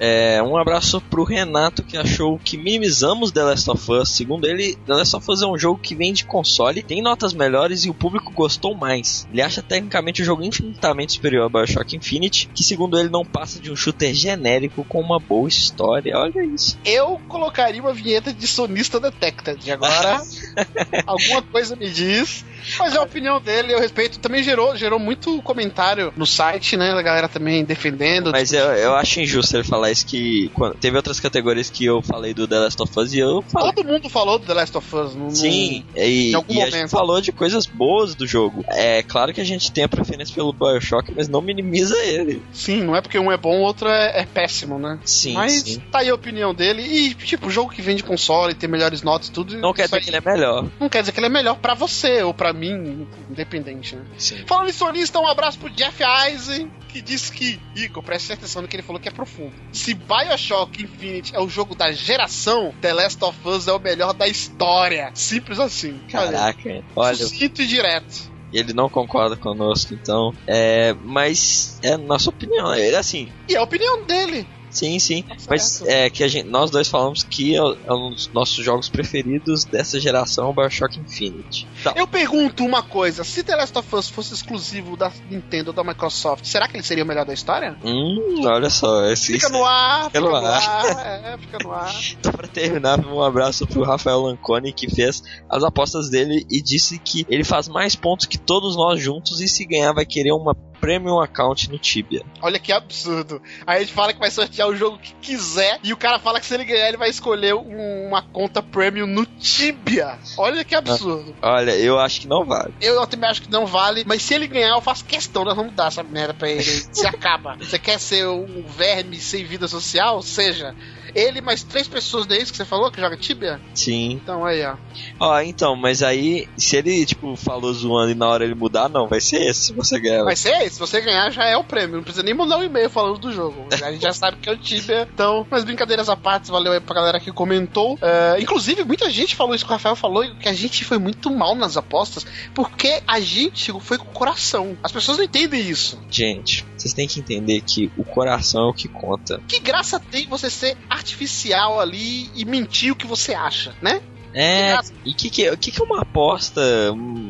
[0.00, 4.08] É, um abraço pro Renato que achou que minimizamos The Last of Us.
[4.08, 7.34] Segundo ele, The Last of Us é um jogo que vem de console, tem notas
[7.34, 9.28] melhores e o público gostou mais.
[9.30, 13.60] Ele acha tecnicamente o jogo infinitamente superior ao Bioshock Infinite, que segundo ele não passa
[13.60, 16.16] de um shooter genérico com uma boa história.
[16.16, 16.78] Olha isso.
[16.82, 19.70] Eu colocaria uma vinheta de sonista detected.
[19.70, 20.22] Agora,
[21.06, 22.42] alguma coisa me diz.
[22.78, 24.18] Mas é a opinião dele, eu respeito.
[24.18, 26.94] Também gerou, gerou muito comentário no site, né?
[26.94, 28.30] Da galera também defendendo.
[28.32, 32.32] Mas eu, eu acho injusto ele falar que quando- teve outras categorias que eu falei
[32.32, 33.72] do The Last of Us e eu falei.
[33.72, 35.14] Todo mundo falou do The Last of Us.
[35.14, 36.76] No, Sim, e, em algum e a momento.
[36.76, 38.64] gente falou de coisas boas do jogo.
[38.68, 42.42] É claro que a gente tem a preferência pelo Bioshock, mas não minimiza ele.
[42.52, 44.98] Sim, não é porque um é bom, o outro é, é péssimo, né?
[45.04, 45.80] Sim, Mas sim.
[45.90, 46.82] tá aí a opinião dele.
[46.82, 49.56] E, tipo, o jogo que vende console, tem melhores notas e tudo.
[49.58, 50.66] Não quer dizer aí que ele é melhor.
[50.78, 54.02] Não quer dizer que ele é melhor pra você ou pra mim, independente, né?
[54.18, 54.44] Sim.
[54.46, 58.68] Falando em sonista, um abraço pro Jeff Eisen, que disse que, Igor, preste atenção no
[58.68, 59.52] que ele falou que é profundo.
[59.80, 64.12] Se Bioshock Infinite é o jogo da geração, The Last of Us é o melhor
[64.12, 65.10] da história.
[65.14, 65.98] Simples assim.
[66.10, 68.30] Caraca, olha, Sucinto e direto.
[68.52, 70.34] ele não concorda conosco, então.
[70.46, 72.74] É, mas é nossa opinião.
[72.74, 74.46] É assim, E é a opinião dele.
[74.70, 75.22] Sim, sim.
[75.22, 78.64] Tá Mas é que a gente, nós dois falamos que é, é um dos nossos
[78.64, 81.66] jogos preferidos dessa geração, o Bioshock Infinite.
[81.82, 81.92] Tá.
[81.96, 85.84] Eu pergunto uma coisa: se The Last of Us fosse exclusivo da Nintendo ou da
[85.84, 87.76] Microsoft, será que ele seria o melhor da história?
[87.84, 91.90] Hum, olha só, esse, Fica no ar, Fica no no ar, é, fica no ar.
[92.20, 96.98] Então, pra terminar, um abraço pro Rafael Lanconi, que fez as apostas dele e disse
[96.98, 100.54] que ele faz mais pontos que todos nós juntos e se ganhar vai querer uma
[100.80, 102.22] Premium Account no Tibia.
[102.40, 103.40] Olha que absurdo.
[103.66, 106.40] Aí a gente fala que vai sortear o jogo que quiser e o cara fala
[106.40, 110.18] que se ele ganhar ele vai escolher um- uma conta premium no Tibia.
[110.38, 111.34] Olha que absurdo.
[111.42, 112.72] Olha, eu acho que não vale.
[112.80, 115.74] Eu também acho que não vale, mas se ele ganhar eu faço questão, nós vamos
[115.74, 116.62] dar essa merda pra ele.
[116.62, 117.56] Se acaba.
[117.56, 120.22] Você quer ser um verme sem vida social?
[120.22, 120.74] Seja.
[121.14, 123.60] Ele mais três pessoas daí que você falou que joga Tibia?
[123.74, 124.12] Sim.
[124.22, 124.76] Então aí, ó.
[125.18, 129.08] Ó, então, mas aí, se ele, tipo, falou zoando e na hora ele mudar, não,
[129.08, 130.24] vai ser esse se você ganhar.
[130.24, 131.96] Vai ser esse, se você ganhar já é o prêmio.
[131.96, 133.66] Não precisa nem mandar um e-mail falando do jogo.
[133.70, 135.08] A gente já sabe que é o Tibia.
[135.12, 137.98] Então, mas brincadeiras à parte, valeu aí pra galera que comentou.
[138.00, 141.30] É, inclusive, muita gente falou isso que o Rafael falou, que a gente foi muito
[141.30, 144.76] mal nas apostas, porque a gente foi com o coração.
[144.82, 145.98] As pessoas não entendem isso.
[146.10, 149.38] Gente, vocês têm que entender que o coração é o que conta.
[149.46, 154.00] Que graça tem você ser artificial ali e mentir o que você acha, né?
[154.32, 156.60] É, e o que, que, é- que, que é uma aposta,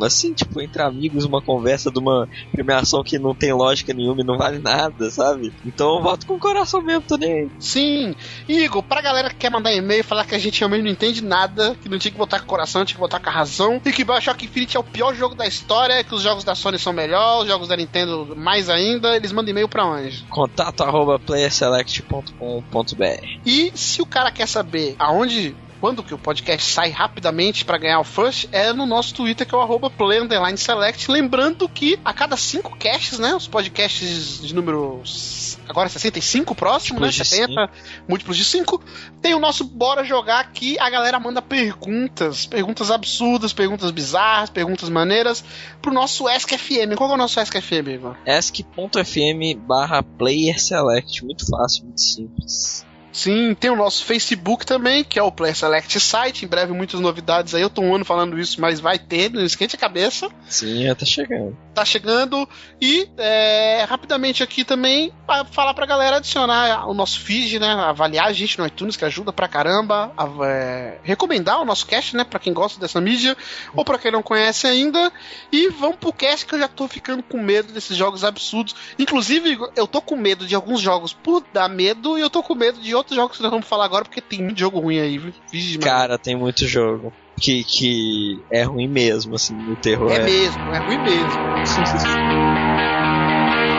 [0.02, 4.26] assim, tipo, entre amigos, uma conversa de uma premiação que não tem lógica nenhuma e
[4.26, 5.52] não vale nada, sabe?
[5.64, 7.48] Então eu voto com o coração mesmo, tô nem aí.
[7.58, 8.14] Sim.
[8.48, 11.74] Igor, pra galera que quer mandar e-mail falar que a gente realmente não entende nada,
[11.80, 13.92] que não tinha que botar com o coração, tinha que botar com a razão, e
[13.92, 16.92] que Bioshock Infinite é o pior jogo da história, que os jogos da Sony são
[16.92, 20.24] melhores, os jogos da Nintendo mais ainda, eles mandam e-mail pra onde?
[20.28, 25.56] Contato arroba playerselect.com.br E se o cara quer saber aonde.
[25.80, 29.54] Quando que o podcast sai rapidamente pra ganhar o first, é no nosso Twitter, que
[29.54, 31.10] é o arroba play underline select.
[31.10, 33.34] Lembrando que a cada cinco casts, né?
[33.34, 35.02] Os podcasts de número.
[35.66, 37.06] Agora 65 próximo, né?
[37.06, 37.70] Múltiplos de 70,
[38.06, 38.82] múltiplos de 5.
[39.22, 42.44] Tem o nosso Bora Jogar que a galera manda perguntas.
[42.44, 45.42] Perguntas absurdas, perguntas bizarras, perguntas maneiras.
[45.80, 46.94] Pro nosso Ask FM.
[46.96, 48.16] Qual é o nosso Ask FM, Igor?
[48.26, 52.84] ask.fm barra playerselect, muito fácil, muito simples.
[53.12, 56.44] Sim, tem o nosso Facebook também, que é o Player Select Site.
[56.44, 57.62] Em breve, muitas novidades aí.
[57.62, 60.28] Eu tô um ano falando isso, mas vai ter, não esquente a cabeça.
[60.48, 61.56] Sim, já tá chegando.
[61.74, 62.48] Tá chegando.
[62.80, 67.72] E, é, rapidamente aqui também, pra falar pra galera adicionar o nosso feed, né?
[67.72, 70.12] Avaliar a gente no iTunes, que ajuda pra caramba.
[70.16, 72.24] A, é, recomendar o nosso cast, né?
[72.24, 73.36] Pra quem gosta dessa mídia,
[73.74, 75.12] ou pra quem não conhece ainda.
[75.50, 78.74] E vamos pro cast que eu já tô ficando com medo desses jogos absurdos.
[78.98, 82.54] Inclusive, eu tô com medo de alguns jogos por dar medo, e eu tô com
[82.54, 85.18] medo de outros jogos que nós vamos falar agora, porque tem muito jogo ruim aí,
[85.18, 85.32] viu?
[85.80, 90.12] Cara, tem muito jogo que, que é ruim mesmo, assim, no terror.
[90.12, 91.30] É mesmo, é ruim mesmo.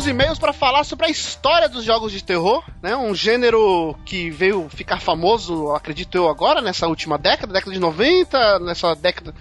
[0.00, 2.96] Nos e-mails para falar sobre a história dos jogos de terror, né?
[2.96, 8.60] Um gênero que veio ficar famoso, acredito eu, agora, nessa última década, década de 90,
[8.60, 9.34] nessa década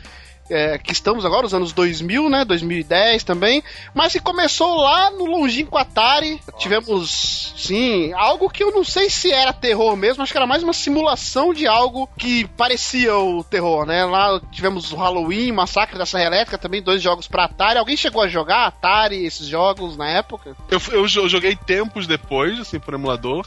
[0.50, 2.44] é, que estamos agora, os anos 2000, né?
[2.46, 3.64] 2010 também.
[3.94, 6.42] Mas que começou lá no longínquo Atari.
[6.58, 10.64] Tivemos, sim, algo que eu não sei se era terror mesmo, acho que era mais
[10.64, 14.06] uma simulação de algo que parecia o terror, né?
[14.06, 17.78] Lá tivemos o Halloween, Massacre da Serra Elétrica, também dois jogos pra Atari.
[17.80, 20.56] Alguém chegou a jogar Atari, esses jogos na época?
[20.70, 23.46] Eu, eu jo- joguei tempos depois, assim, por emulador.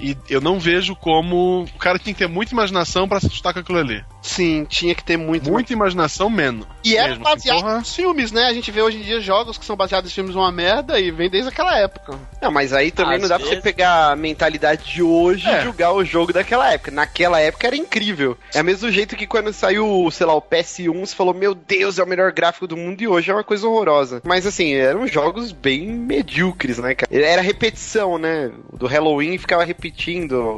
[0.00, 1.64] E eu não vejo como.
[1.74, 4.02] O cara tem que ter muita imaginação pra se assustar com aquilo ali.
[4.22, 5.50] Sim, tinha que ter muito.
[5.50, 6.66] Muita imaginação, menos.
[6.84, 7.78] E é mesmo, assim, baseado porra.
[7.78, 8.44] nos filmes, né?
[8.46, 11.10] A gente vê hoje em dia jogos que são baseados em filmes uma merda e
[11.10, 12.18] vem desde aquela época.
[12.40, 15.46] Não, mas aí também Às não dá pra vezes- você pegar a mentalidade de hoje
[15.48, 15.60] É.
[15.60, 16.90] e julgar o jogo daquela época.
[16.90, 18.36] Naquela época era incrível.
[18.54, 21.98] É o mesmo jeito que quando saiu, sei lá, o PS1, você falou, meu Deus,
[21.98, 24.22] é o melhor gráfico do mundo e hoje é uma coisa horrorosa.
[24.24, 27.10] Mas assim, eram jogos bem medíocres, né, cara?
[27.14, 28.50] Era repetição, né?
[28.72, 29.89] Do Halloween ficava repetindo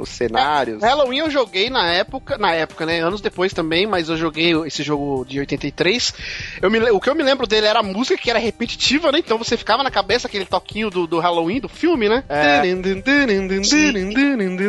[0.00, 0.82] os cenários.
[0.82, 3.00] Halloween eu joguei na época, na época, né?
[3.00, 6.14] Anos depois também, mas eu joguei esse jogo de 83.
[6.60, 9.18] Eu me, o que eu me lembro dele era a música que era repetitiva, né?
[9.18, 12.24] Então você ficava na cabeça aquele toquinho do, do Halloween, do filme, né?
[12.28, 12.56] É,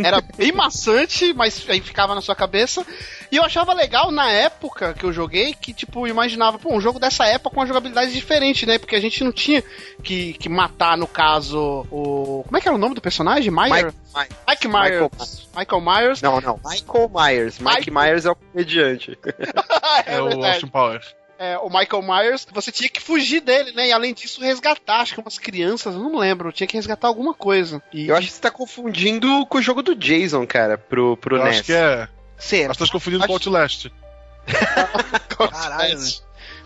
[0.06, 2.86] era bem maçante, mas aí ficava na sua cabeça.
[3.32, 6.80] E eu achava legal na época que eu joguei, que tipo, eu imaginava, pô, um
[6.82, 8.78] jogo dessa época com uma jogabilidade diferente, né?
[8.78, 9.64] Porque a gente não tinha
[10.04, 12.44] que, que matar, no caso, o.
[12.46, 13.52] Como é que era o nome do personagem?
[13.52, 13.70] Mike,
[14.16, 15.48] Mike- Mike Myers.
[15.56, 16.22] Michael Myers.
[16.22, 16.60] Não, não.
[16.64, 17.60] Michael Myers.
[17.60, 19.18] Mike Michael- Myers é o comediante.
[20.06, 20.48] É, o verdade.
[20.54, 21.16] Austin Powers.
[21.38, 23.88] É, o Michael Myers, você tinha que fugir dele, né?
[23.90, 27.34] E além disso, resgatar, acho que umas crianças, eu não lembro, tinha que resgatar alguma
[27.34, 27.82] coisa.
[27.92, 31.38] E Eu acho que você tá confundindo com o jogo do Jason, cara, pro, pro
[31.38, 31.56] Eu NES.
[31.56, 32.08] acho que é.
[32.38, 32.72] Será?
[32.72, 33.90] Acho que tá confundindo com o Acho- Outlast.
[35.30, 36.00] Caralho?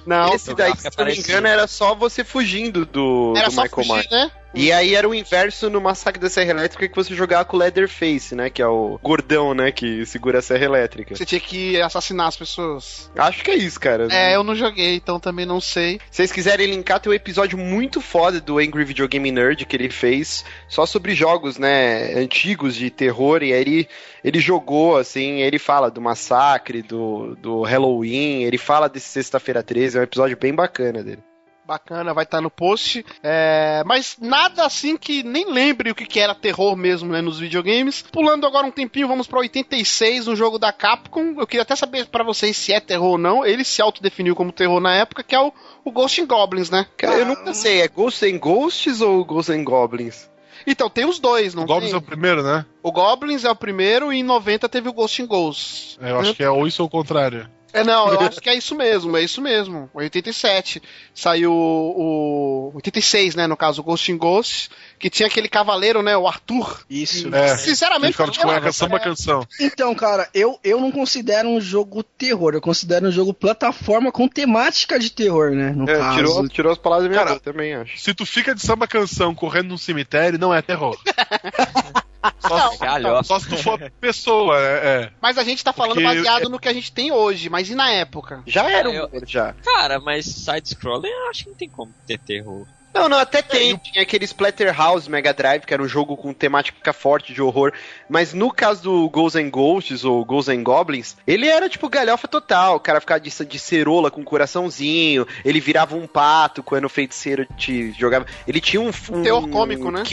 [0.05, 3.47] Não, Esse daí, é se eu não me engano, era só você fugindo do, era
[3.47, 4.09] do só Michael fugir, Myers.
[4.11, 4.31] né?
[4.57, 7.59] E aí era o inverso no Massacre da Serra Elétrica que você jogava com o
[7.59, 8.49] Leatherface, né?
[8.49, 9.71] Que é o gordão, né?
[9.71, 11.15] Que segura a Serra Elétrica.
[11.15, 13.11] Você tinha que assassinar as pessoas.
[13.15, 14.07] Acho que é isso, cara.
[14.09, 15.99] É, eu não joguei, então também não sei.
[16.09, 19.75] Se vocês quiserem linkar, tem um episódio muito foda do Angry Video Game Nerd que
[19.75, 23.43] ele fez só sobre jogos, né, antigos de terror.
[23.43, 23.87] E aí ele,
[24.23, 29.97] ele jogou, assim, ele fala do massacre, do, do Halloween, ele fala desse Sexta-feira 13,
[29.97, 31.26] é um episódio bem bacana dele.
[31.67, 33.05] Bacana, vai estar no post.
[33.21, 37.39] É, mas nada assim que nem lembre o que, que era terror mesmo, né, nos
[37.39, 38.01] videogames.
[38.03, 41.35] Pulando agora um tempinho, vamos pra 86, um jogo da Capcom.
[41.37, 43.45] Eu queria até saber pra vocês se é terror ou não.
[43.45, 45.51] Ele se autodefiniu como terror na época, que é o,
[45.83, 46.87] o Ghost and Goblins, né?
[46.95, 50.29] Cara, eu nunca sei, é Ghosts and Ghosts ou Ghosts and Goblins?
[50.65, 51.95] Então, tem os dois, não O Goblins tem?
[51.95, 52.65] é o primeiro, né?
[52.81, 55.97] O Goblins é o primeiro e em 90 teve o Ghost and Ghosts.
[56.01, 57.49] É, Eu acho que é ou isso ou o contrário.
[57.73, 59.89] É, não, eu acho que é isso mesmo, é isso mesmo.
[59.93, 60.81] 87.
[61.13, 62.71] Saiu o.
[62.75, 63.47] 86, né?
[63.47, 66.15] No caso, o Ghost in Ghost, que tinha aquele cavaleiro, né?
[66.17, 66.81] O Arthur.
[66.89, 67.33] Isso.
[67.35, 67.49] É.
[67.49, 69.45] Ele Sinceramente, ficava de eu- cueca, samba canção.
[69.59, 74.27] Então, cara, eu, eu não considero um jogo terror, eu considero um jogo plataforma com
[74.27, 75.71] temática de terror, né?
[75.75, 76.15] No É, caso.
[76.17, 77.97] tirou, tirou as palavras da minha Cara, boca também, acho.
[77.99, 80.97] Se tu fica de samba canção correndo num cemitério, não é terror.
[82.39, 85.03] Só, se- só se tu for pessoa, é.
[85.03, 85.11] é.
[85.21, 87.75] Mas a gente tá falando Porque- baseado no que a gente tem hoje, mas e
[87.75, 88.41] na época?
[88.45, 89.53] Já era um Eu- já.
[89.63, 92.65] Cara, mas side-scrolling eu acho que não tem como ter terror.
[92.97, 93.77] Não, não, até tem.
[93.77, 97.71] Tinha aquele Splatterhouse Mega Drive, que era um jogo com temática forte de horror.
[98.09, 102.27] Mas no caso do Ghosts and Ghosts, ou Ghosts and Goblins, ele era tipo galhofa
[102.27, 102.75] total.
[102.75, 105.27] O cara ficava de, de cerola com um coraçãozinho.
[105.43, 108.25] Ele virava um pato quando o feiticeiro te jogava.
[108.47, 108.87] Ele tinha um.
[108.87, 110.03] um Teor cômico, né?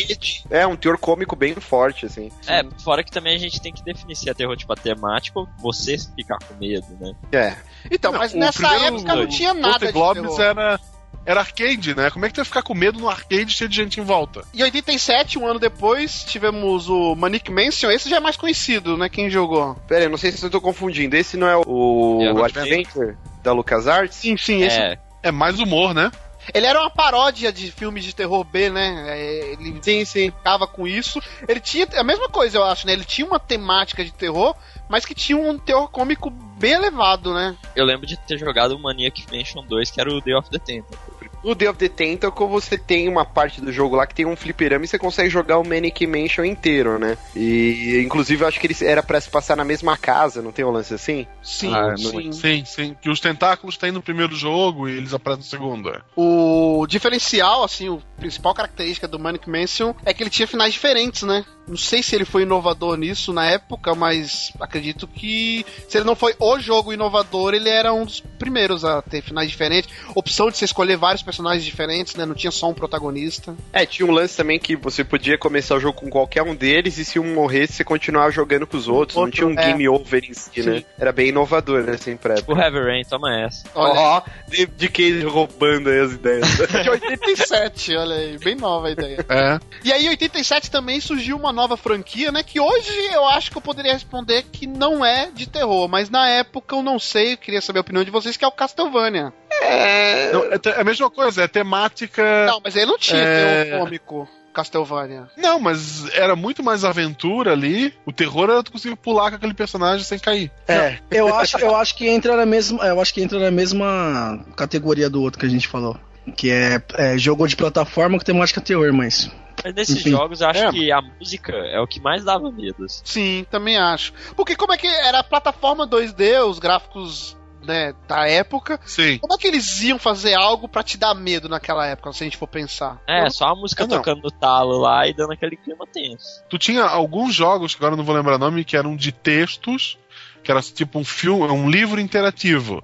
[0.50, 2.30] É, um teor cômico bem forte, assim.
[2.46, 5.38] É, fora que também a gente tem que definir se é terror tipo a temática
[5.38, 7.12] ou você ficar com medo, né?
[7.32, 7.56] É.
[7.90, 10.80] Então, Não, mas o nessa primeiro época não tinha nada and de Goblins era,
[11.26, 12.10] era arcade, né?
[12.10, 14.42] Como é que tu ia ficar com medo num arcade cheio de gente em volta?
[14.54, 17.90] Em 87, um ano depois, tivemos o Manic Mansion.
[17.90, 19.08] Esse já é mais conhecido, né?
[19.08, 19.74] Quem jogou.
[19.88, 21.16] Pera aí, não sei se eu tô confundindo.
[21.16, 24.16] Esse não é o, É, o Adventure da LucasArts?
[24.16, 24.62] Sim, sim.
[24.62, 26.10] Esse, É, É mais humor, né?
[26.52, 29.04] Ele era uma paródia de filmes de terror B, né?
[29.08, 30.30] É, Ele Sim, sim.
[30.30, 31.18] ficava com isso.
[31.48, 32.92] Ele tinha a mesma coisa, eu acho, né?
[32.92, 34.54] Ele tinha uma temática de terror,
[34.88, 36.30] mas que tinha um teor cômico
[36.64, 37.54] bem elevado, né?
[37.76, 40.58] eu lembro de ter jogado o Maniac Mansion 2, que era o Day of the
[40.58, 40.96] Temple.
[41.44, 44.34] No Day of the Tentacle você tem uma parte do jogo lá que tem um
[44.34, 47.18] fliperama e você consegue jogar o Manic Mansion inteiro, né?
[47.36, 50.64] E inclusive eu acho que ele era pra se passar na mesma casa, não tem
[50.64, 51.26] um lance assim?
[51.42, 52.32] Sim, Ah, sim.
[52.32, 52.96] Sim, sim.
[53.00, 55.90] Que os tentáculos tem no primeiro jogo e eles aparecem no segundo.
[55.90, 56.00] é.
[56.16, 61.22] O diferencial, assim, o principal característica do Manic Mansion é que ele tinha finais diferentes,
[61.22, 61.44] né?
[61.66, 66.14] Não sei se ele foi inovador nisso na época, mas acredito que se ele não
[66.14, 69.88] foi o jogo inovador, ele era um dos primeiros a ter finais diferentes.
[70.14, 71.33] Opção de você escolher vários personagens
[71.64, 72.26] diferentes, né?
[72.26, 73.54] Não tinha só um protagonista.
[73.72, 76.98] É, tinha um lance também que você podia começar o jogo com qualquer um deles
[76.98, 79.66] e se um morresse você continuava jogando com os outros, não Outro, tinha um é.
[79.66, 80.84] game over em si, né?
[80.98, 82.52] Era bem inovador, né, assim, pra época.
[82.52, 83.64] O Heavy Rain, toma essa.
[83.74, 86.48] Ó, de, de que roubando aí as ideias.
[86.82, 89.24] de 87, olha aí, bem nova a ideia.
[89.28, 89.60] É.
[89.84, 92.42] E aí, em 87 também surgiu uma nova franquia, né?
[92.42, 96.28] Que hoje eu acho que eu poderia responder que não é de terror, mas na
[96.28, 99.32] época eu não sei, eu queria saber a opinião de vocês, que é o Castlevania.
[99.62, 102.46] É te- é a mesma coisa, é temática.
[102.46, 103.78] Não, mas ele não tinha É.
[103.78, 105.28] cômico, Castlevania.
[105.36, 107.92] Não, mas era muito mais aventura ali.
[108.06, 110.50] O terror era tu conseguir pular com aquele personagem sem cair.
[110.68, 114.44] É, eu acho, eu acho que entra na mesma, eu acho que entra na mesma
[114.56, 115.96] categoria do outro que a gente falou,
[116.36, 119.30] que é, é jogo de plataforma com temática terror, mas
[119.64, 120.10] Mas nesses Enfim.
[120.10, 120.70] jogos eu acho É.
[120.72, 122.84] que a música é o que mais dava medo.
[122.84, 123.00] assim.
[123.04, 124.12] Sim, também acho.
[124.36, 129.18] Porque como é que era a plataforma 2D, os gráficos né, da época, Sim.
[129.18, 132.26] como é que eles iam fazer algo pra te dar medo naquela época, se a
[132.26, 133.00] gente for pensar?
[133.08, 133.96] É, só a música Ah, não.
[133.96, 136.44] tocando no talo lá e dando aquele clima tenso.
[136.48, 139.10] Tu tinha alguns jogos, que agora eu não vou lembrar o nome, que eram de
[139.12, 139.98] textos,
[140.42, 142.82] que era tipo um filme, um livro interativo.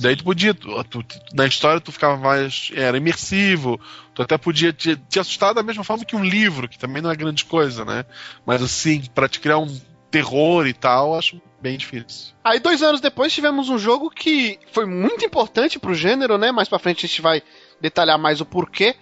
[0.00, 1.04] Daí tu podia, tu- tu-
[1.34, 3.80] na história tu ficava mais, era imersivo,
[4.14, 7.10] tu até podia te, te assustar da mesma forma que um livro, que também não
[7.10, 8.04] é grande coisa, né?
[8.46, 12.34] Mas assim, pra te criar um terror e tal, acho bem difícil.
[12.44, 16.52] Aí, dois anos depois, tivemos um jogo que foi muito importante pro gênero, né?
[16.52, 17.42] Mais pra frente a gente vai
[17.80, 18.94] detalhar mais o porquê.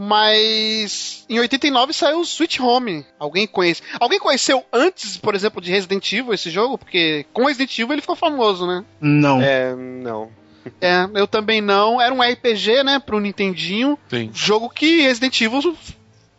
[0.00, 3.04] Mas em 89 saiu o Switch Home.
[3.18, 3.82] Alguém conhece?
[3.98, 6.78] Alguém conheceu antes, por exemplo, de Resident Evil esse jogo?
[6.78, 8.84] Porque com Resident Evil ele ficou famoso, né?
[9.00, 9.42] não.
[9.42, 10.30] É, não.
[10.82, 12.00] É, eu também não.
[12.00, 13.98] Era um RPG, né, pro Nintendinho.
[14.08, 14.30] Sim.
[14.34, 15.74] Jogo que Resident Evil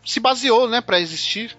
[0.06, 1.58] se baseou, né, pra existir.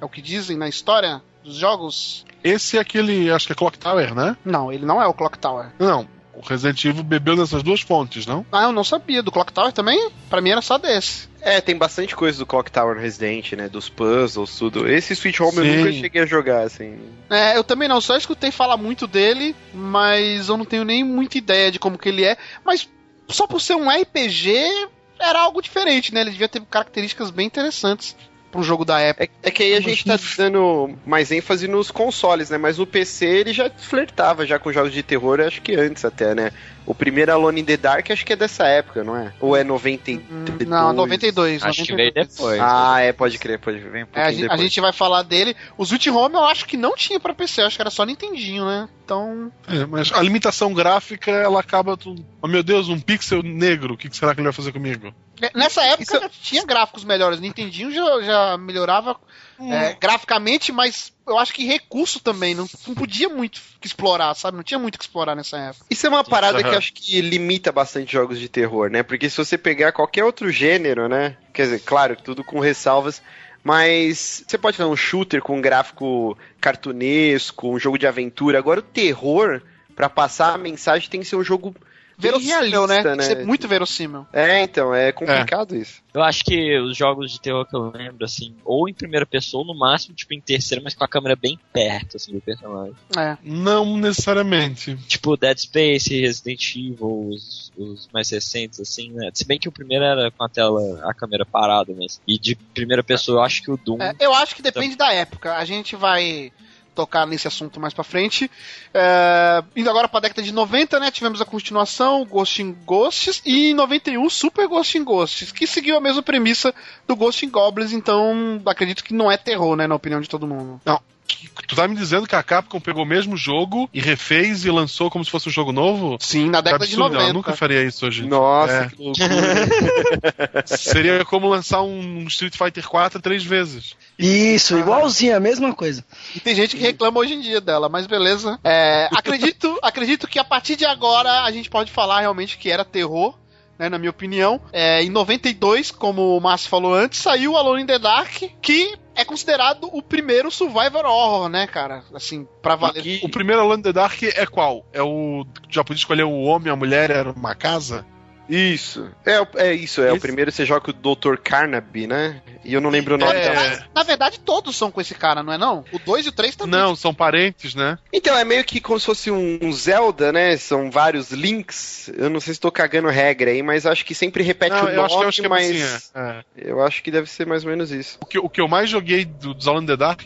[0.00, 2.26] É o que dizem na história dos jogos.
[2.42, 4.36] Esse é aquele, acho que é Clock Tower, né?
[4.44, 5.72] Não, ele não é o Clock Tower.
[5.78, 8.44] Não, o Resident Evil bebeu dessas duas fontes, não?
[8.52, 9.22] Ah, eu não sabia.
[9.22, 10.10] Do Clock Tower também?
[10.28, 11.28] Pra mim era só desse.
[11.40, 13.68] É, tem bastante coisa do Clock Tower no Resident, né?
[13.68, 14.88] Dos puzzles, tudo.
[14.88, 15.76] Esse Switch Home eu Sim.
[15.76, 16.98] nunca cheguei a jogar, assim.
[17.30, 21.38] É, eu também não, só escutei falar muito dele, mas eu não tenho nem muita
[21.38, 22.36] ideia de como que ele é.
[22.64, 22.88] Mas
[23.28, 24.88] só por ser um RPG,
[25.18, 26.20] era algo diferente, né?
[26.20, 28.16] Ele devia ter características bem interessantes
[28.50, 29.24] pra um jogo da época.
[29.42, 32.58] É, é que aí a gente tá dando mais ênfase nos consoles, né?
[32.58, 36.34] Mas no PC ele já flertava já com jogos de terror, acho que antes até,
[36.34, 36.52] né?
[36.86, 39.32] O primeiro Alone in the Dark acho que é dessa época, não é?
[39.40, 40.68] Ou é 92?
[40.68, 41.62] Não, 92.
[41.62, 41.96] Acho que 92.
[41.96, 42.60] veio depois.
[42.62, 43.90] Ah, é, pode crer, pode ver.
[43.90, 45.56] Vem um É, a, gente, a gente vai falar dele.
[45.76, 48.04] O Sweet Home eu acho que não tinha pra PC, eu acho que era só
[48.04, 48.88] Nintendinho, né?
[49.04, 49.52] Então.
[49.68, 51.96] É, mas a limitação gráfica, ela acaba.
[51.96, 52.14] Tu...
[52.40, 55.12] Oh meu Deus, um pixel negro, o que que será que ele vai fazer comigo?
[55.42, 57.40] é, Nessa época Isso- já tinha gráficos melhores.
[57.40, 59.16] Nintendinho já, já melhorava
[59.60, 62.54] é, graficamente, mas eu acho que recurso também.
[62.54, 64.56] Não, não podia muito explorar, sabe?
[64.56, 65.86] Não tinha muito que explorar nessa época.
[65.90, 66.74] Isso é uma parada que Aham.
[66.74, 69.02] eu acho que limita bastante jogos de terror, né?
[69.02, 71.36] Porque se você pegar qualquer outro gênero, né?
[71.52, 73.22] Quer dizer, claro, tudo com ressalvas.
[73.64, 78.58] Mas você pode fazer um shooter com um gráfico cartunesco, um jogo de aventura.
[78.58, 79.60] Agora, o terror,
[79.96, 81.74] pra passar a mensagem, tem que ser um jogo
[82.18, 83.02] Verossímil, né?
[83.02, 84.26] que ser muito verossímil.
[84.32, 86.02] É, então, é complicado isso.
[86.14, 89.62] Eu acho que os jogos de terror que eu lembro, assim, ou em primeira pessoa,
[89.62, 92.94] ou no máximo, tipo, em terceira, mas com a câmera bem perto, assim, do personagem.
[93.16, 93.36] É.
[93.42, 94.96] Não necessariamente.
[95.06, 99.30] Tipo, Dead Space, Resident Evil, os, os mais recentes, assim, né?
[99.34, 102.20] Se bem que o primeiro era com a tela, a câmera parada, mas.
[102.26, 104.00] E de primeira pessoa, eu acho que o Doom.
[104.00, 105.54] É, eu acho que depende da época.
[105.54, 106.50] A gente vai
[106.96, 108.50] tocar nesse assunto mais pra frente.
[108.92, 111.10] É, indo agora pra década de 90, né?
[111.10, 115.96] Tivemos a continuação, Ghost in Ghosts, e em 91, Super Ghost in Ghosts, que seguiu
[115.96, 116.74] a mesma premissa
[117.06, 119.86] do Ghost in Goblins, então acredito que não é terror, né?
[119.86, 120.80] Na opinião de todo mundo.
[121.26, 124.70] Que- Tu tá me dizendo que a Capcom pegou o mesmo jogo e refez e
[124.70, 126.16] lançou como se fosse um jogo novo?
[126.20, 127.24] Sim, na década de absurdo, 90.
[127.24, 128.24] ela nunca faria isso hoje.
[128.24, 128.88] Nossa, É.
[128.88, 130.66] que loucura.
[130.66, 133.94] Seria como lançar um Street Fighter 4 três vezes.
[134.18, 136.04] Isso, igualzinho, a mesma coisa.
[136.34, 138.58] E tem gente que reclama hoje em dia dela, mas beleza.
[138.64, 142.84] É, acredito, acredito que a partir de agora a gente pode falar realmente que era
[142.84, 143.34] terror.
[143.78, 147.86] Né, na minha opinião, É, em 92, como o Márcio falou antes, saiu Alone in
[147.86, 152.02] the Dark, que é considerado o primeiro survivor horror, né, cara?
[152.14, 153.00] Assim, pra valer.
[153.00, 154.86] Aqui- O primeiro Alone in the Dark é qual?
[154.92, 155.44] É o.
[155.68, 158.06] Já podia escolher o homem, a mulher, era uma casa?
[158.48, 159.08] Isso.
[159.24, 161.36] É, o- é isso, é o Esse- primeiro você joga com o Dr.
[161.42, 162.40] Carnaby, né?
[162.64, 163.40] E eu não lembro o nome É.
[163.50, 163.86] dela.
[163.94, 165.84] Na verdade, todos são com esse cara, não é não?
[165.92, 166.78] O 2 e o 3 também.
[166.80, 167.98] Não, são parentes, né?
[168.12, 170.56] Então, é meio que como se fosse um um Zelda, né?
[170.56, 172.10] São vários links.
[172.16, 174.88] Eu não sei se tô cagando regra aí, mas acho que sempre repete Não, o
[174.90, 176.20] eu acho que, eu nome, acho que é mas assim, é.
[176.20, 176.44] É.
[176.70, 178.18] eu acho que deve ser mais ou menos isso.
[178.20, 179.54] O, que, o que eu mais joguei do,
[179.86, 180.22] the Dark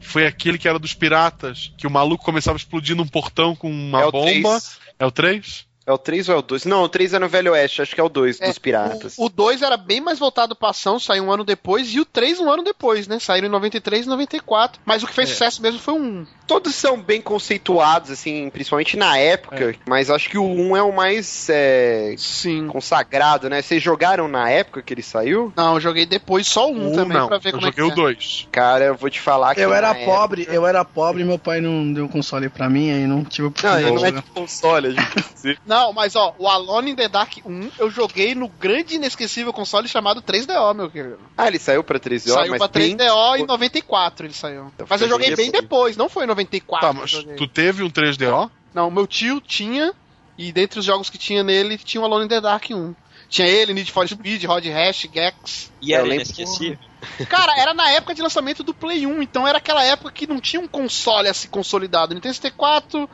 [0.00, 3.70] foi aquele que era dos piratas, que o maluco começava a explodir num portão com
[3.70, 4.50] uma é o bomba.
[4.60, 4.78] 3.
[4.98, 5.65] É o 3?
[5.86, 6.64] É o 3 ou é o 2?
[6.64, 9.14] Não, o 3 é no Velho Oeste, acho que é o 2 É, dos piratas.
[9.16, 12.40] O 2 era bem mais voltado pra ação, saiu um ano depois, e o 3
[12.40, 13.20] um ano depois, né?
[13.20, 14.80] Saíram em 93 e 94.
[14.84, 15.32] Mas o que fez É.
[15.32, 16.26] sucesso mesmo foi um.
[16.46, 20.92] Todos são bem conceituados, assim, principalmente na época, mas acho que o 1 é o
[20.92, 22.66] mais é, Sim.
[22.68, 23.62] consagrado, né?
[23.62, 25.52] Vocês jogaram na época que ele saiu?
[25.56, 27.28] Não, eu joguei depois só um Um também não.
[27.28, 27.92] pra ver eu como é que joguei é.
[27.92, 28.48] o 2.
[28.50, 31.60] Cara, eu vou te falar que Eu era pobre, eu era pobre e meu pai
[31.60, 33.70] não deu console pra mim, aí não tive Época...
[33.70, 37.08] Não, ele não é de console, a gente Não, mas ó, o Alone in the
[37.08, 41.18] Dark 1 eu joguei no grande e inesquecível console chamado 3DO, meu querido.
[41.36, 44.70] Ah, ele saiu pra 3DO, saiu mas pra bem- 3DO em 94 ele saiu.
[44.74, 45.96] Então mas eu joguei bem bem depois.
[45.96, 48.50] não foi em 94 Tá, mas tu teve um 3DO?
[48.74, 49.92] Não, meu tio tinha,
[50.36, 52.94] e dentre os jogos que tinha nele, tinha o Alone in the Dark 1.
[53.28, 55.72] Tinha ele, Need for Speed, Rod Hash, Gex.
[55.82, 56.78] E era Eu lembro- inesquecível.
[57.28, 60.40] Cara, era na época de lançamento do Play 1, então era aquela época que não
[60.40, 62.14] tinha um console assim consolidado.
[62.14, 63.08] Nintendo 64 eh,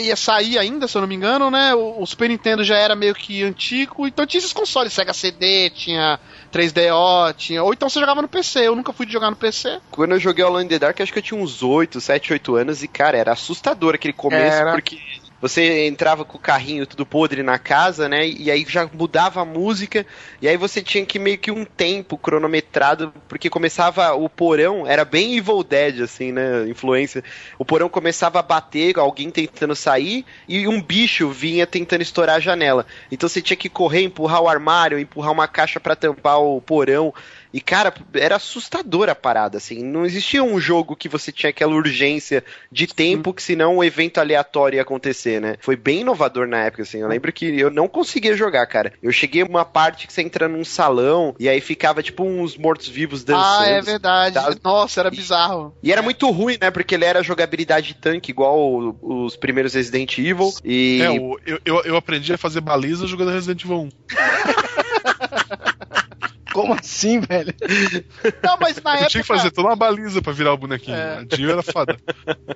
[0.00, 1.74] ia sair ainda, se eu não me engano, né?
[1.74, 5.70] O, o Super Nintendo já era meio que antigo, então tinha esses consoles, Sega CD,
[5.70, 6.18] tinha
[6.52, 7.62] 3DO, tinha.
[7.62, 9.78] Ou então você jogava no PC, eu nunca fui de jogar no PC.
[9.90, 12.56] Quando eu joguei Alone in the Dark, acho que eu tinha uns 8, 7, 8
[12.56, 14.72] anos e, cara, era assustador aquele começo, Era.
[14.72, 14.98] porque
[15.40, 18.26] você entrava com o carrinho tudo podre na casa, né?
[18.26, 20.06] E aí já mudava a música,
[20.40, 25.04] e aí você tinha que meio que um tempo cronometrado, porque começava o porão, era
[25.04, 26.68] bem Evil Dead, assim, né?
[26.68, 27.22] Influência.
[27.58, 32.40] O porão começava a bater, alguém tentando sair, e um bicho vinha tentando estourar a
[32.40, 32.86] janela.
[33.10, 37.12] Então você tinha que correr, empurrar o armário, empurrar uma caixa pra tampar o porão.
[37.56, 39.82] E, cara, era assustador a parada, assim.
[39.82, 44.18] Não existia um jogo que você tinha aquela urgência de tempo que senão um evento
[44.18, 45.56] aleatório ia acontecer, né?
[45.60, 46.98] Foi bem inovador na época, assim.
[46.98, 48.92] Eu lembro que eu não conseguia jogar, cara.
[49.02, 52.58] Eu cheguei a uma parte que você entra num salão e aí ficava, tipo, uns
[52.58, 53.46] mortos-vivos dançando.
[53.46, 54.34] ah, é verdade.
[54.34, 54.54] Tá.
[54.62, 55.74] Nossa, era bizarro.
[55.82, 56.70] E era muito ruim, né?
[56.70, 60.52] Porque ele era jogabilidade tanque, igual o- os primeiros Resident Evil.
[60.62, 61.00] E.
[61.02, 63.88] É, o- eu, eu, eu aprendi a fazer baliza jogando Resident Evil 1.
[66.56, 67.54] Como assim, velho?
[68.42, 69.10] Não, mas na Eu época.
[69.10, 70.96] tinha que fazer toda uma baliza pra virar o bonequinho.
[70.96, 71.18] É.
[71.18, 71.98] A Dio era foda.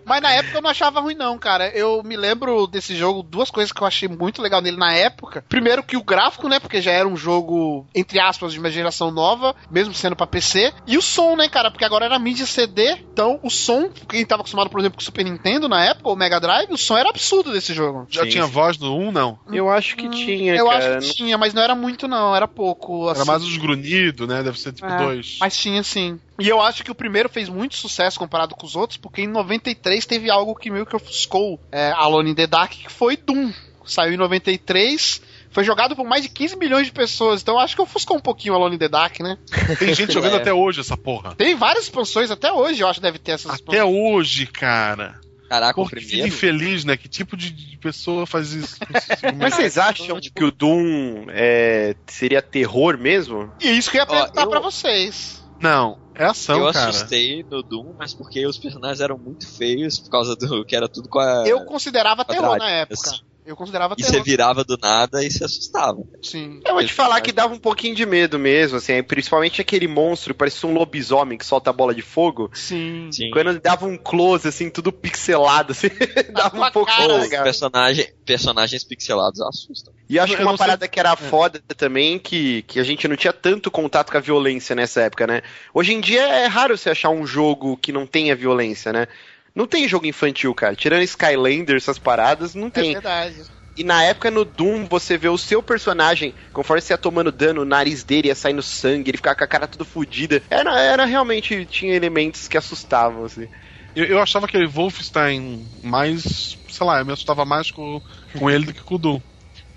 [0.06, 1.68] Mas na época eu não achava ruim, não, cara.
[1.68, 5.44] Eu me lembro desse jogo, duas coisas que eu achei muito legal nele na época.
[5.48, 6.58] Primeiro que o gráfico, né?
[6.58, 10.72] Porque já era um jogo, entre aspas, de uma geração nova, mesmo sendo pra PC.
[10.86, 11.70] E o som, né, cara?
[11.70, 12.92] Porque agora era mídia CD.
[13.12, 16.16] Então o som, quem tava acostumado, por exemplo, com o Super Nintendo na época, ou
[16.16, 18.06] Mega Drive, o som era absurdo desse jogo.
[18.08, 19.38] Já Sim, tinha voz no 1, não.
[19.52, 20.98] Eu acho que tinha, eu cara.
[20.98, 22.34] acho que tinha, mas não era muito, não.
[22.34, 23.10] Era pouco.
[23.10, 23.26] Era assim.
[23.26, 23.89] mais os grunhidos,
[24.26, 24.42] né?
[24.42, 25.36] Deve ser tipo É, dois.
[25.40, 26.18] Mas tinha sim.
[26.38, 29.26] E eu acho que o primeiro fez muito sucesso comparado com os outros, porque em
[29.26, 33.52] 93 teve algo que meio que ofuscou é, Alone in the Dark, que foi Doom.
[33.84, 35.20] Saiu em 93,
[35.50, 38.20] foi jogado por mais de 15 milhões de pessoas, então eu acho que ofuscou um
[38.20, 39.36] pouquinho Alone in the Dark, né?
[39.78, 40.36] Tem gente jogando É.
[40.36, 41.34] até hoje essa porra.
[41.34, 45.18] Tem várias expansões, até hoje eu acho que deve ter essas Até hoje, cara.
[45.50, 46.28] Caraca, o Porra, que primeiro.
[46.28, 46.96] infeliz, né?
[46.96, 48.76] Que tipo de- pessoa faz isso?
[49.36, 53.52] Mas vocês acham que o Doom é, seria terror mesmo?
[53.60, 55.42] E isso que eu ia Ó, perguntar eu- pra vocês.
[55.60, 56.88] Não, é ação, eu cara.
[56.90, 60.88] assustei no Doom, mas porque os personagens eram muito feios por causa do que era
[60.88, 61.44] tudo com a.
[61.46, 63.10] Eu considerava terror na época.
[63.50, 65.98] Eu considerava E você virava do nada e se assustava.
[66.22, 66.60] Sim.
[66.64, 70.32] Eu vou te falar que dava um pouquinho de medo mesmo, assim, principalmente aquele monstro
[70.32, 72.48] que parecia um lobisomem que solta a bola de fogo.
[72.54, 73.10] Sim.
[73.12, 73.30] Sim.
[73.32, 75.88] Quando ele dava um close, assim, tudo pixelado, assim,
[76.32, 77.42] dava um pouco cara, legal.
[77.42, 79.92] personagem, personagens pixelados assustam.
[80.08, 82.78] E eu acho Eu que uma não sei- parada que era foda também, que, que
[82.78, 85.42] a gente não tinha tanto contato com a violência nessa época, né?
[85.74, 89.08] Hoje em dia é raro você achar um jogo que não tenha violência, né?
[89.54, 90.74] Não tem jogo infantil, cara.
[90.76, 92.92] Tirando Skylander, essas paradas, não É tem.
[92.92, 93.42] verdade.
[93.76, 97.62] E na época no Doom, você vê o seu personagem, conforme você ia tomando dano,
[97.62, 100.42] o nariz dele ia saindo sangue, ele ficava com a cara toda fodida.
[100.50, 103.48] Era, era realmente, tinha elementos que assustavam, assim.
[103.94, 106.56] Eu, eu achava aquele Wolfenstein mais.
[106.68, 108.00] Sei lá, eu me assustava mais com,
[108.38, 109.20] com ele do que com o Doom.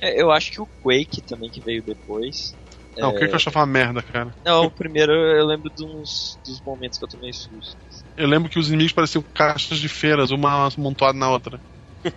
[0.02, 2.56] É, Eu acho que o Quake também que veio depois.
[3.00, 4.36] Não, o que, que eu achava uma merda, cara?
[4.46, 7.78] Não, o primeiro eu lembro dos, dos momentos que eu tomei susto.
[8.16, 11.60] Eu lembro que os inimigos pareciam caixas de feiras, uma amontoada na outra.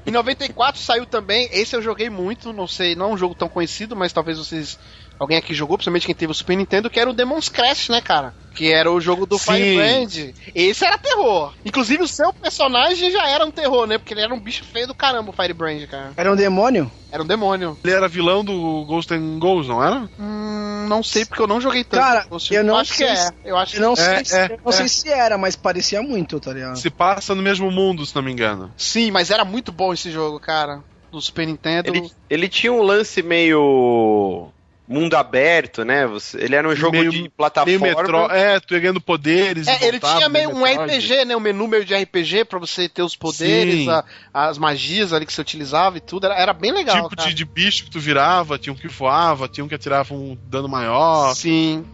[0.05, 3.49] Em 94 saiu também, esse eu joguei muito, não sei, não é um jogo tão
[3.49, 4.79] conhecido, mas talvez vocês.
[5.19, 8.01] Alguém aqui jogou, principalmente quem teve o Super Nintendo, que era o Demon's Crash, né,
[8.01, 8.35] cara?
[8.55, 9.53] Que era o jogo do Sim.
[9.53, 10.33] Firebrand.
[10.55, 11.53] Esse era terror.
[11.65, 13.99] Inclusive o seu personagem já era um terror, né?
[13.99, 16.13] Porque ele era um bicho feio do caramba, o Firebrand, cara.
[16.17, 16.91] Era um demônio?
[17.11, 17.79] Era um demônio.
[17.85, 20.09] Ele era vilão do Ghost and Ghosts, não era?
[20.19, 22.01] Hum, não sei porque eu não joguei tanto.
[22.03, 23.17] Cara, eu não acho que sei é.
[23.17, 24.77] se- Eu acho Eu não, que sei, É, se, é, eu não é.
[24.77, 26.77] sei se era, mas parecia muito, tá ligado?
[26.79, 28.73] Se passa no mesmo mundo, se não me engano.
[28.77, 30.83] sim, mas era muito bom esse jogo, cara.
[31.13, 31.89] Do Super Nintendo.
[31.89, 34.49] Ele, ele tinha um lance meio.
[34.89, 36.07] Mundo aberto, né?
[36.07, 37.87] Você- ele era um jogo Meio- de Meio plataforma.
[37.87, 38.31] metro...
[38.31, 39.67] É, tu ia ganhando poderes.
[39.67, 40.95] É, e ele tinha meio um Metroid.
[40.97, 41.37] RPG, né?
[41.37, 45.33] Um menu meio de RPG pra você ter os poderes, a- as magias ali que
[45.33, 46.27] você utilizava e tudo.
[46.27, 47.03] Era, era bem legal.
[47.05, 47.29] tipo cara.
[47.29, 50.37] de, de bicho que tu virava, tinha um que voava, tinha um que atirava um
[50.49, 51.35] dano maior.
[51.35, 51.85] Sim.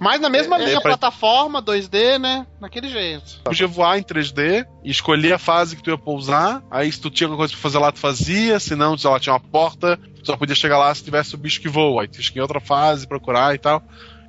[0.00, 2.46] Mas na mesma É, linha, é pra- plataforma, 2D, né?
[2.60, 3.40] Naquele jeito.
[3.44, 6.62] Podia voar em 3D, e escolher a fase que tu ia pousar.
[6.70, 8.58] Aí se tu tinha alguma coisa pra fazer lá, tu fazia.
[8.60, 11.38] Se não, sei lá, tinha uma porta, tu só podia chegar lá se tivesse o
[11.38, 12.02] bicho que voa.
[12.02, 13.82] Aí tu tinha que ir em outra fase, procurar e tal.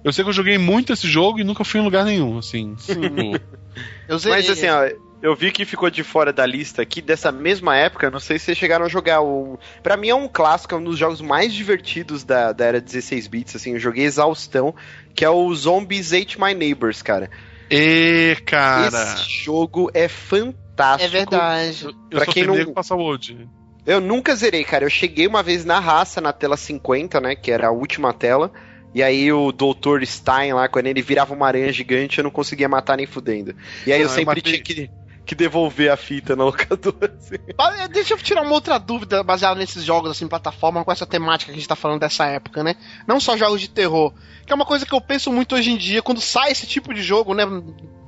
[0.04, 2.76] Eu sei que eu joguei muito esse jogo e nunca fui em lugar nenhum, assim.
[4.08, 4.38] Eu zerei.
[4.38, 4.88] Mas assim, ó,
[5.26, 8.46] eu vi que ficou de fora da lista aqui dessa mesma época, não sei se
[8.46, 9.58] vocês chegaram a jogar o.
[9.82, 13.28] Pra mim é um clássico, é um dos jogos mais divertidos da, da era 16
[13.28, 14.76] bits, assim, eu joguei exaustão,
[15.14, 17.30] que é o Zombies Ate My Neighbors, cara.
[17.72, 18.88] E, cara.
[18.88, 21.04] Esse jogo é fantástico.
[21.04, 21.88] É verdade.
[22.12, 23.50] Eu quem não- temeiro com a saúde.
[23.86, 24.84] Eu nunca zerei, cara.
[24.86, 27.36] Eu cheguei uma vez na raça, na tela 50, né?
[27.36, 28.52] Que era a última tela.
[28.96, 30.04] E aí o Dr.
[30.06, 33.54] Stein lá, quando ele virava uma aranha gigante, eu não conseguia matar nem fudendo.
[33.86, 34.42] E aí eu Ah, eu sempre matei.
[34.42, 34.90] tinha que,
[35.26, 37.14] que devolver a fita na locadora.
[37.18, 37.36] assim.
[37.36, 41.52] Eh, Deixa eu tirar uma outra dúvida baseada nesses jogos, assim, plataforma, com essa temática
[41.52, 42.76] que a gente tá falando dessa época, né?
[43.08, 44.14] Não só jogos de terror.
[44.46, 46.94] Que é uma coisa que eu penso muito hoje em dia, quando sai esse tipo
[46.94, 47.44] de jogo, né?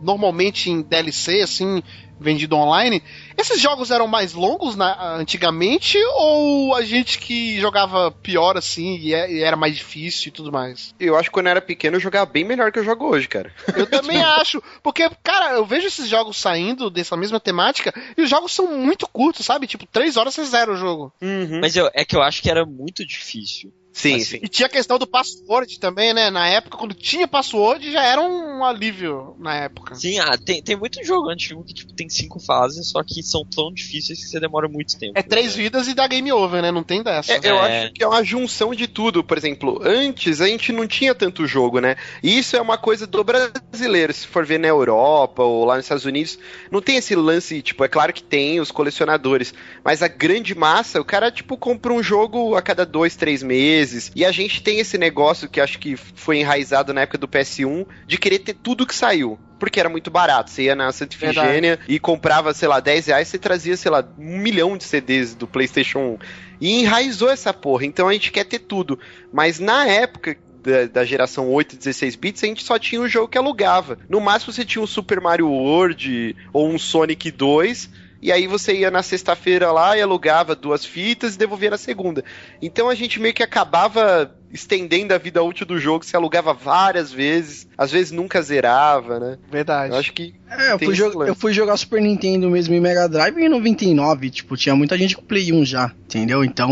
[0.01, 1.81] Normalmente em DLC, assim,
[2.19, 3.01] vendido online.
[3.37, 9.13] Esses jogos eram mais longos na- antigamente ou a gente que jogava pior, assim, e
[9.13, 10.95] é- e era mais difícil e tudo mais?
[10.99, 13.27] Eu acho que quando eu era pequeno eu jogava bem melhor que eu jogo hoje,
[13.27, 13.53] cara.
[13.75, 14.61] Eu também acho.
[14.81, 19.07] Porque, cara, eu vejo esses jogos saindo dessa mesma temática e os jogos são muito
[19.07, 19.67] curtos, sabe?
[19.67, 21.13] Tipo, três horas você zera o jogo.
[21.61, 23.71] Mas eu, é que eu acho que era muito difícil.
[23.97, 24.39] Sim, Assim, sim.
[24.43, 26.29] E tinha a questão do password também, né?
[26.29, 29.95] Na época, quando tinha password, já era um alívio na época.
[29.95, 33.43] Sim, ah, tem, tem muito jogo antigo que tipo, tem cinco fases, só que são
[33.43, 35.13] tão difíceis que você demora muito tempo.
[35.17, 36.69] É três vidas e dá game over, né?
[36.71, 37.33] Não tem dessa.
[37.33, 37.85] É, eu É.
[37.85, 39.23] acho que é uma junção de tudo.
[39.23, 41.95] Por exemplo, antes a gente não tinha tanto jogo, né?
[42.21, 44.13] E isso é uma coisa do brasileiro.
[44.13, 46.37] Se for ver na Europa ou lá nos Estados Unidos,
[46.69, 51.01] não tem esse lance, tipo, é claro que tem os colecionadores, mas a grande massa,
[51.01, 53.86] o cara, tipo, compra um jogo a cada dois, três meses.
[53.91, 54.11] Vezes.
[54.15, 57.85] E a gente tem esse negócio que acho que foi enraizado na época do PS1
[58.05, 59.39] de querer ter tudo que saiu.
[59.59, 60.51] Porque era muito barato.
[60.51, 64.07] Você ia na Santa Ifigênia e comprava, sei lá, 10 reais, você trazia, sei lá,
[64.17, 66.17] um milhão de CDs do PlayStation 1.
[66.61, 67.85] E enraizou essa porra.
[67.85, 68.99] Então a gente quer ter tudo.
[69.33, 73.07] Mas na época da, da, geração 8 e 16 bits, a gente só tinha um
[73.07, 73.97] jogo que alugava.
[74.09, 77.89] No máximo você tinha um Super Mario World ou um Sonic 2.
[78.27, 82.25] E aí você ia na sexta-feira lá e alugava duas fitas e devolvia na segunda.
[82.61, 87.09] Então a gente meio que acabava estendendo a vida útil do jogo, se alugava várias
[87.09, 89.37] vezes, às vezes nunca zerava, né?
[89.49, 89.93] Verdade.
[89.93, 90.35] Eu acho que.
[90.49, 94.57] É, eu fui, eu fui, jogar Super Nintendo mesmo em Mega Drive em 99, tipo,
[94.57, 96.43] tinha muita gente com Play 1 já, entendeu?
[96.43, 96.69] Então,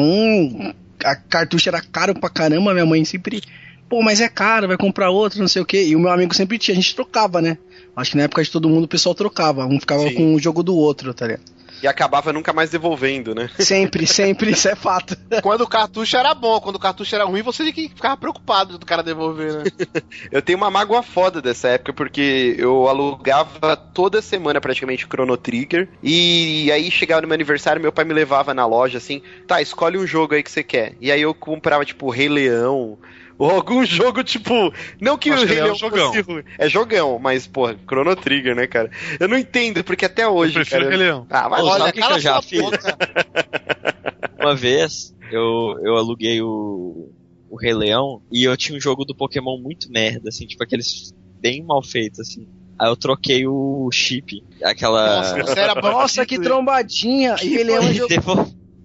[1.06, 3.42] a cartucho era caro pra caramba, minha mãe sempre
[3.88, 5.86] pô, mas é caro, vai comprar outro, não sei o quê.
[5.86, 7.58] E o meu amigo sempre tinha, a gente trocava, né?
[7.96, 10.16] Acho que na época de todo mundo o pessoal trocava, um ficava Sim.
[10.16, 11.56] com o jogo do outro, tá ligado?
[11.82, 13.50] E acabava nunca mais devolvendo, né?
[13.60, 15.16] Sempre, sempre, isso é fato.
[15.42, 18.78] Quando o cartucho era bom, quando o cartucho era ruim, você tinha que ficava preocupado
[18.78, 19.64] do cara devolver, né?
[20.32, 25.90] eu tenho uma mágoa foda dessa época, porque eu alugava toda semana praticamente Chrono Trigger.
[26.02, 29.98] E aí chegava no meu aniversário, meu pai me levava na loja assim, tá, escolhe
[29.98, 30.96] um jogo aí que você quer.
[31.02, 32.98] E aí eu comprava, tipo, Rei Leão.
[33.38, 34.74] Ou algum jogo, tipo.
[35.02, 36.14] Não que Acho o Rei Leão é um jogão.
[36.14, 38.90] fosse- É jogão, mas, porra, Chrono Trigger, né, cara?
[39.20, 40.52] Eu não entendo, porque até hoje.
[40.54, 41.28] Eu prefiro cara, Rei Leão.
[41.30, 42.62] Ah, mas Olha, olha, sabe o que, que eu já fiz?
[44.40, 47.10] Uma vez eu, eu aluguei o,
[47.50, 51.14] o Rei Leão e eu tinha um jogo do Pokémon muito merda, assim, tipo aqueles
[51.40, 52.48] bem mal feitos, assim.
[52.78, 55.18] Aí eu troquei o chip, aquela.
[55.18, 57.36] Nossa, você era Nossa, que trombadinha!
[57.42, 58.14] E ele é um jogo,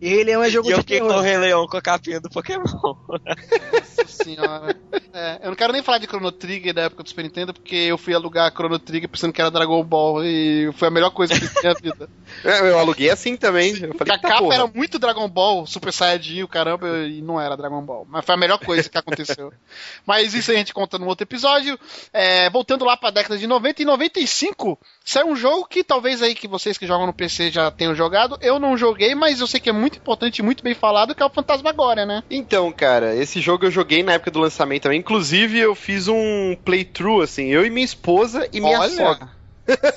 [0.00, 1.22] E ele é um jogo E eu de fiquei com o terror.
[1.22, 2.64] Rei Leão com a capinha do Pokémon.
[2.64, 4.76] Nossa senhora.
[5.12, 7.76] É, eu não quero nem falar de Chrono Trigger da época do Super Nintendo, porque
[7.76, 11.34] eu fui alugar Chrono Trigger pensando que era Dragon Ball e foi a melhor coisa
[11.38, 12.08] que eu fiz na minha vida.
[12.44, 13.72] É, eu aluguei assim também.
[13.74, 14.54] Eu Porque falei, a capa porra.
[14.54, 18.06] era muito Dragon Ball, Super Saiyajin, o caramba, e não era Dragon Ball.
[18.08, 19.52] Mas foi a melhor coisa que aconteceu.
[20.06, 21.78] Mas isso a gente conta num outro episódio.
[22.12, 24.78] É, voltando lá pra década de 90, em 95
[25.10, 28.38] saiu um jogo que talvez aí que vocês que jogam no PC já tenham jogado.
[28.40, 31.22] Eu não joguei, mas eu sei que é muito importante e muito bem falado, que
[31.22, 32.22] é o Fantasmagoria, né?
[32.30, 35.00] Então, cara, esse jogo eu joguei na época do lançamento também.
[35.00, 39.39] Inclusive, eu fiz um playthrough, assim, eu e minha esposa e minha sogra.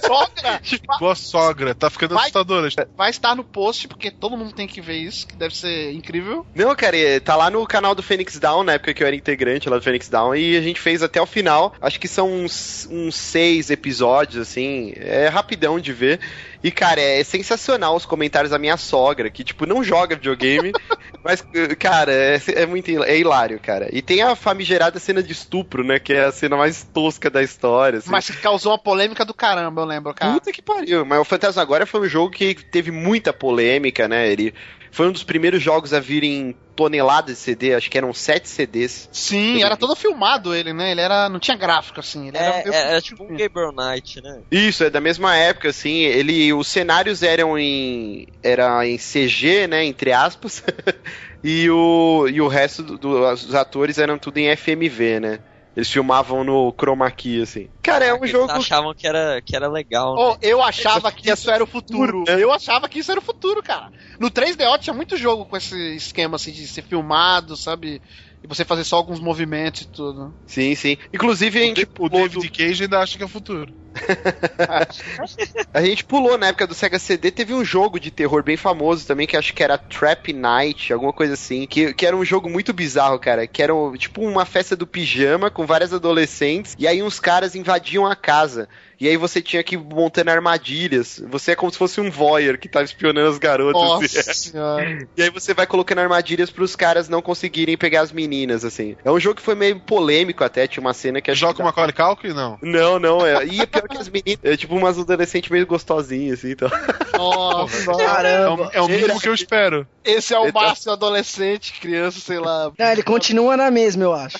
[0.05, 0.61] Sogra!
[0.99, 2.69] Tua sogra, tá ficando Vai- assustadora.
[2.95, 6.45] Vai estar no post, porque todo mundo tem que ver isso, que deve ser incrível.
[6.53, 9.69] Não, cara, tá lá no canal do Phoenix Down, na época que eu era integrante
[9.69, 11.73] lá do Phoenix Down, e a gente fez até o final.
[11.81, 14.93] Acho que são uns, uns seis episódios, assim.
[14.97, 16.19] É rapidão de ver.
[16.63, 20.71] E, cara, é sensacional os comentários da minha sogra, que, tipo, não joga videogame,
[21.23, 21.45] mas,
[21.77, 23.89] cara, é, é muito é hilário, cara.
[23.91, 25.99] E tem a famigerada cena de estupro, né?
[25.99, 27.99] Que é a cena mais tosca da história.
[27.99, 28.09] Assim.
[28.09, 30.33] Mas que causou uma polêmica do caramba, eu lembro, cara.
[30.33, 31.05] Puta que pariu.
[31.05, 34.29] Mas o Fantasma agora foi um jogo que teve muita polêmica, né?
[34.29, 34.53] Ele
[34.93, 39.09] foi um dos primeiros jogos a virem toneladas de CD, acho que eram sete CDs.
[39.11, 40.91] Sim, era todo filmado ele, né?
[40.91, 41.27] Ele era.
[41.29, 42.27] não tinha gráfico, assim.
[42.27, 44.41] Ele era, É, meio- era tipo um Gabriel Knight, né?
[44.51, 46.01] Isso, é da mesma época, assim.
[46.01, 49.83] Ele, os cenários eram em, era em CG, né?
[49.83, 50.63] Entre aspas.
[51.43, 55.39] e, o, e o resto do- dos atores eram tudo em FMV, né?
[55.75, 57.67] Eles filmavam no chroma key, assim.
[57.81, 58.51] Cara, é um Eles jogo.
[58.51, 60.15] achavam que era, que era legal.
[60.15, 60.37] Oh, né?
[60.41, 62.23] eu achava que isso era o futuro.
[62.27, 62.41] né?
[62.41, 63.89] Eu achava que isso era o futuro, cara.
[64.19, 68.01] No 3DO tinha muito jogo com esse esquema assim de ser filmado, sabe?
[68.43, 70.35] E você fazer só alguns movimentos e tudo.
[70.45, 70.97] Sim, sim.
[71.13, 73.73] Inclusive, a gente O pulou David Cage ainda acha que é futuro.
[75.73, 79.05] A gente pulou na época do Sega CD, teve um jogo de terror bem famoso
[79.05, 82.49] também, que acho que era Trap Night, alguma coisa assim, que, que era um jogo
[82.49, 86.87] muito bizarro, cara, que era um- tipo uma festa do pijama com várias adolescentes, e
[86.87, 88.67] aí uns caras invadiam a casa.
[89.03, 91.21] E aí você tinha que ir montando armadilhas.
[91.29, 93.81] Você é como se fosse um voyeur que tava espionando as garotas.
[93.81, 95.05] Nossa senhora.
[95.17, 98.95] E aí você vai colocando armadilhas pros caras não conseguirem pegar as meninas, assim.
[99.03, 101.63] É um jogo que foi meio polêmico até, tinha uma cena que Joga que com
[101.63, 102.29] Macaulay Culkin?
[102.29, 102.57] Não.
[102.61, 103.45] Não, não, é.
[103.45, 104.39] E é pior que as meninas.
[104.41, 106.69] É tipo umas adolescentes meio gostosinhas, assim, então.
[107.17, 107.91] Nossa.
[107.91, 108.69] É o, Caramba!
[108.73, 109.85] é o mínimo que eu espero.
[110.05, 112.71] Esse é o Então- Márcio adolescente, criança, sei lá.
[112.77, 114.37] Não, ele continua na mesma, eu acho.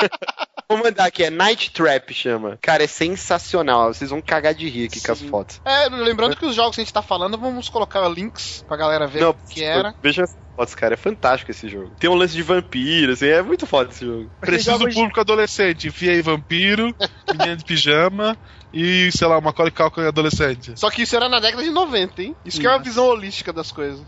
[0.68, 2.56] Vou mandar aqui, é Night Trap chama.
[2.62, 3.92] Cara, é sensacional.
[3.92, 5.28] Vocês vão cagar de rir aqui com as Sim.
[5.28, 5.60] fotos.
[5.64, 9.06] É, lembrando que os jogos que a gente tá falando, vamos colocar links pra galera
[9.06, 9.92] ver o que era.
[10.00, 10.94] Veja as fotos, cara.
[10.94, 11.90] É fantástico esse jogo.
[11.98, 14.30] Tem um lance de vampiro, assim, é muito foda esse jogo.
[14.40, 15.88] Preciso do público adolescente.
[15.88, 16.94] Enfia aí vampiro,
[17.32, 18.38] menina de pijama
[18.72, 20.74] e, sei lá, uma Macaulay Culkin adolescente.
[20.78, 22.36] Só que isso era na década de 90, hein?
[22.44, 24.06] Isso que é uma visão holística das coisas.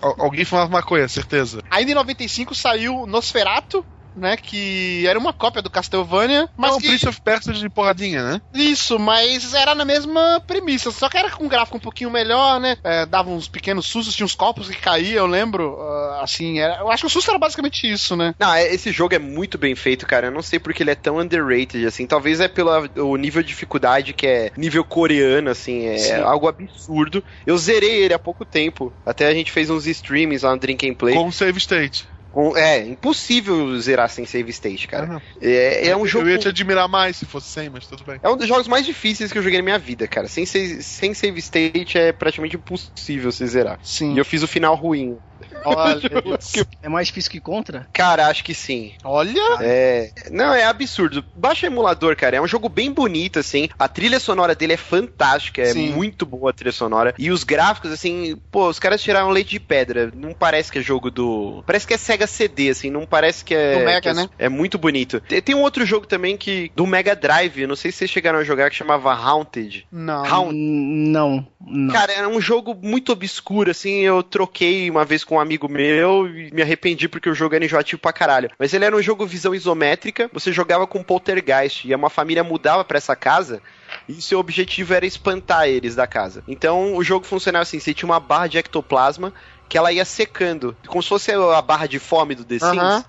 [0.00, 1.60] Al- alguém fumava maconha, certeza.
[1.68, 3.84] Ainda em 95 saiu Nosferatu,
[4.14, 4.36] né?
[4.36, 6.88] Que era uma cópia do Castlevania, mas é um que...
[6.88, 8.40] Prince of Persia de porradinha, né?
[8.54, 12.60] Isso, mas era na mesma premissa, só que era com um gráfico um pouquinho melhor,
[12.60, 12.76] né?
[12.84, 15.78] É, dava uns pequenos sustos, tinha uns copos que caíam, eu lembro.
[15.80, 18.34] ah, assim, era- eu acho que o susto era basicamente isso, né?
[18.38, 20.26] Não, é- esse jogo é muito bem feito, cara.
[20.28, 22.06] Eu não sei porque ele é tão underrated, assim.
[22.06, 25.86] Talvez é pelo o nível de dificuldade que é nível coreano, assim.
[25.86, 26.12] É Sim.
[26.22, 27.22] algo absurdo.
[27.46, 28.92] Eu zerei ele há pouco tempo.
[29.04, 31.14] Até a gente fez uns streams lá no Drink and Play.
[31.14, 32.04] Com o save state.
[32.32, 35.22] Com- é, impossível zerar sem save state, cara.
[35.40, 36.26] É, é um jogo...
[36.26, 38.18] Eu ia te admirar mais se fosse sem, mas tudo bem.
[38.22, 40.26] É um dos jogos mais difíceis que eu joguei na minha vida, cara.
[40.26, 43.78] Sem, save- sem save state é praticamente impossível você zerar.
[43.82, 44.14] Sim.
[44.14, 45.18] E eu fiz o final ruim.
[45.64, 46.00] Olha,
[46.82, 47.86] É mais difícil que contra?
[47.92, 48.92] Cara, acho que sim.
[49.04, 49.40] olha.
[49.60, 50.10] É.
[50.30, 51.24] Não, é absurdo.
[51.36, 52.36] Baixa o emulador, cara.
[52.36, 53.68] É um jogo bem bonito, assim.
[53.78, 55.62] A trilha sonora dele é fantástica.
[55.62, 55.90] É Sim.
[55.90, 57.14] muito boa a trilha sonora.
[57.18, 60.12] E os gráficos, assim, pô, os caras tiraram leite de pedra.
[60.14, 61.62] Não parece que é jogo do.
[61.66, 62.90] Parece que é Sega CD, assim.
[62.90, 63.78] Não parece que é.
[63.78, 64.28] Do Mega, é, né?
[64.38, 65.20] É muito bonito.
[65.20, 66.70] Tem um outro jogo também que.
[66.74, 67.66] Do Mega Drive.
[67.66, 69.86] Não sei se vocês chegaram a jogar, que chamava Haunted.
[69.90, 70.24] Não.
[70.24, 70.56] Haunted.
[70.58, 71.92] Hum, Não, não.
[71.92, 74.00] Cara, era um jogo muito obscuro, assim.
[74.00, 77.64] Eu troquei uma vez com um amigo meu e me arrependi porque o jogo era
[77.64, 78.50] enjoativo pra caralho.
[78.58, 82.84] Mas ele era um jogo visão isométrica, você jogava com poltergeist e uma família mudava
[82.84, 83.62] pra essa casa.
[84.08, 86.42] E seu objetivo era espantar eles da casa.
[86.48, 89.32] Então o jogo funcionava assim: você tinha uma barra de ectoplasma
[89.68, 93.04] que ela ia secando, como se fosse a barra de fome do The Sims.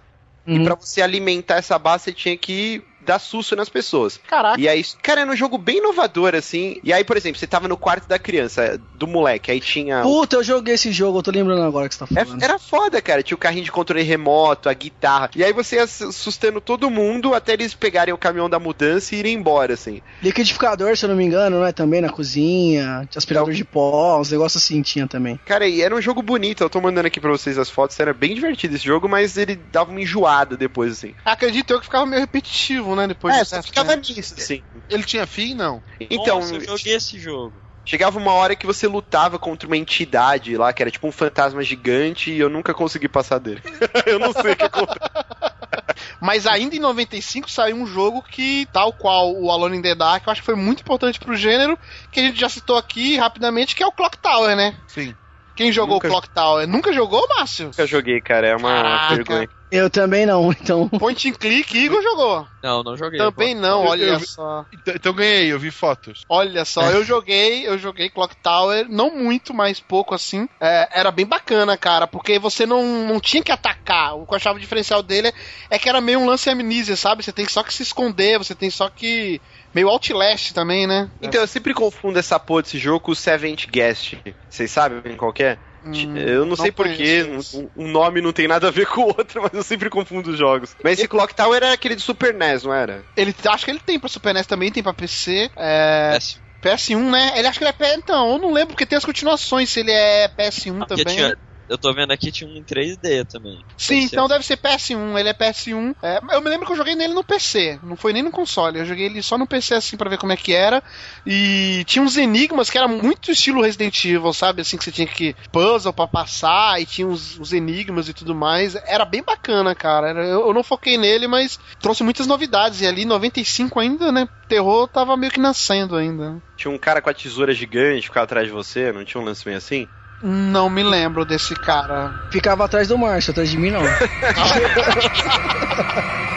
[0.46, 0.66] E Uhum.
[0.66, 4.20] pra você alimentar essa barra, você tinha que dar susto nas pessoas.
[4.28, 4.60] Caraca.
[4.60, 6.78] E aí, cara, era um jogo bem inovador, assim.
[6.84, 10.02] E aí, por exemplo, você tava no quarto da criança, do moleque, aí tinha.
[10.02, 12.44] Puta, eu joguei esse jogo, eu tô lembrando agora que você tá É- falando.
[12.44, 13.22] era foda, cara.
[13.24, 15.30] Tinha o carrinho de controle remoto, a guitarra.
[15.36, 19.20] E aí você ia sustando todo mundo até eles pegarem o caminhão da mudança e
[19.20, 20.02] irem embora, assim.
[20.22, 21.72] Liquidificador, se eu não me engano, né?
[21.72, 25.40] Também na cozinha, aspirador de pó, uns negócios assim tinha também.
[25.46, 26.64] Cara, e era um jogo bonito.
[26.64, 28.00] Eu tô mandando aqui pra vocês as fotos.
[28.00, 31.14] Era bem divertido esse jogo, mas ele dava uma enjoada depois, assim.
[31.26, 33.08] Acredito eu que ficava meio repetitivo, né?
[33.08, 34.08] Depois é, de certo ficava tempo.
[34.16, 34.64] nisso, assim.
[34.90, 35.54] Ele tinha fim?
[35.54, 35.82] Não.
[36.00, 37.54] Então, Nossa, eu joguei esse jogo.
[37.86, 41.62] chegava uma hora que você lutava contra uma entidade lá, que era tipo um fantasma
[41.64, 43.62] gigante, e eu nunca consegui passar dele.
[44.06, 45.02] eu não sei o que aconteceu.
[46.22, 50.26] Mas ainda em 95 saiu um jogo que, tal qual o Alone in the Dark,
[50.26, 51.78] eu acho que foi muito importante pro gênero,
[52.12, 54.76] que a gente já citou aqui rapidamente, que é o Clock Tower, né?
[54.88, 55.14] Sim.
[55.56, 56.68] Quem jogou Nunca- o Clock Tower?
[56.68, 57.66] Nunca jogou, Márcio?
[57.68, 58.48] Nunca joguei, cara.
[58.48, 59.16] É uma Caraca.
[59.16, 59.50] vergonha.
[59.74, 60.88] Eu também não, então.
[60.88, 62.48] Point and click, Igor jogou.
[62.62, 63.18] Não, não joguei.
[63.18, 64.66] Também não, Eu- olha eu só.
[64.72, 66.22] Então, então ganhei, eu vi fotos.
[66.30, 70.48] Olha só, eu joguei, eu joguei Clock Tower, não muito, mas pouco assim.
[70.62, 74.16] É, era bem bacana, cara, porque você não, não tinha que atacar.
[74.16, 75.34] O que eu achava o diferencial dele é,
[75.72, 77.24] é que era meio um lance amnísia, sabe?
[77.24, 79.42] Você tem só que se esconder, você tem só que.
[79.74, 81.10] Meio Outlast também, né?
[81.20, 84.14] Então, eu sempre confundo essa porra desse jogo com o Seventh Guest.
[84.48, 85.58] Vocês sabem qual que é?
[85.86, 87.24] Hum, eu não, sei porquê,
[87.54, 90.32] um, um nome não tem nada a ver com o outro, mas eu sempre confundo
[90.32, 90.76] os jogos.
[90.84, 93.06] Mas esse Clock Tower era aquele do Super NES, não era?
[93.16, 95.52] Ele, acho que ele tem pra Super NES também, tem pra PC.
[95.58, 96.44] É, Péssimo.
[96.62, 97.34] PS1, né?
[97.38, 97.98] Ele acho que ele é PS.
[97.98, 101.16] Então, eu não lembro porque tem as continuações, se ele é PS1 Porque também.
[101.16, 101.38] tinha-
[101.74, 103.66] eu tô vendo aqui tinha um em 3D também.
[103.76, 104.16] Sim, Deve ser.
[104.16, 105.18] então deve ser PS1.
[105.20, 105.96] Ele é PS1.
[106.04, 107.80] É, eu me lembro que eu joguei nele no PC.
[107.84, 108.78] Não foi nem no console.
[108.80, 110.84] Eu joguei ele só no PC assim pra ver como é que era.
[111.26, 114.62] E tinha uns enigmas que era muito estilo Resident Evil, sabe?
[114.62, 118.36] Assim que você tinha que puzzle pra passar e tinha uns, uns enigmas e tudo
[118.36, 118.76] mais.
[118.86, 120.10] Era bem bacana, cara.
[120.10, 122.82] Era- eu, eu não foquei nele, mas trouxe muitas novidades.
[122.82, 124.28] E ali 95 ainda, né?
[124.48, 126.38] Terror tava meio que nascendo ainda.
[126.56, 129.44] Tinha um cara com a tesoura gigante ficava atrás de você, não tinha um lance
[129.46, 129.88] meio assim?
[130.26, 132.14] Não me lembro desse cara.
[132.32, 133.84] Ficava atrás do Márcio, atrás de mim não.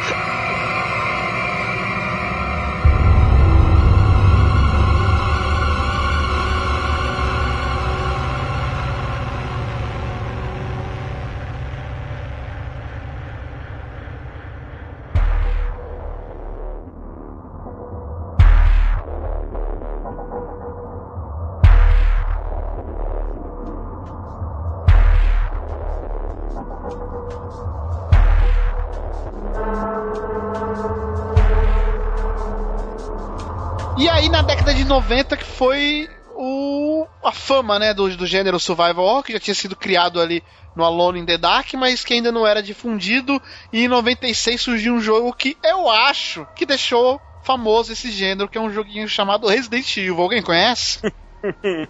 [37.63, 40.43] né, do, do gênero survival horror, que já tinha sido criado ali
[40.75, 43.41] no Alone in the Dark, mas que ainda não era difundido.
[43.73, 48.59] E em 96 surgiu um jogo que eu acho que deixou famoso esse gênero, que
[48.59, 50.21] é um joguinho chamado Resident Evil.
[50.21, 51.01] Alguém conhece?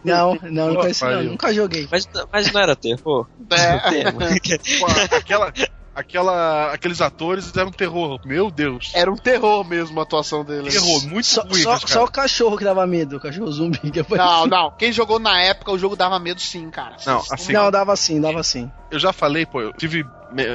[0.05, 1.89] Não, não, não conheço não, nunca joguei.
[1.91, 3.27] Mas, mas não era terror?
[3.51, 4.11] É.
[4.79, 5.51] Pô, aquela,
[5.97, 8.21] aquela, aqueles atores eram terror.
[8.25, 8.93] Meu Deus.
[8.95, 10.71] Era um terror mesmo a atuação dele.
[10.71, 13.81] Terror, muito Só, ruim, só, só o cachorro que dava medo, o cachorro zumbi.
[14.11, 14.71] Não, não.
[14.73, 16.97] Quem jogou na época, o jogo dava medo sim, cara.
[17.07, 18.71] Não, assim, Não, dava sim, dava sim.
[18.91, 20.05] eu já falei, pô, eu tive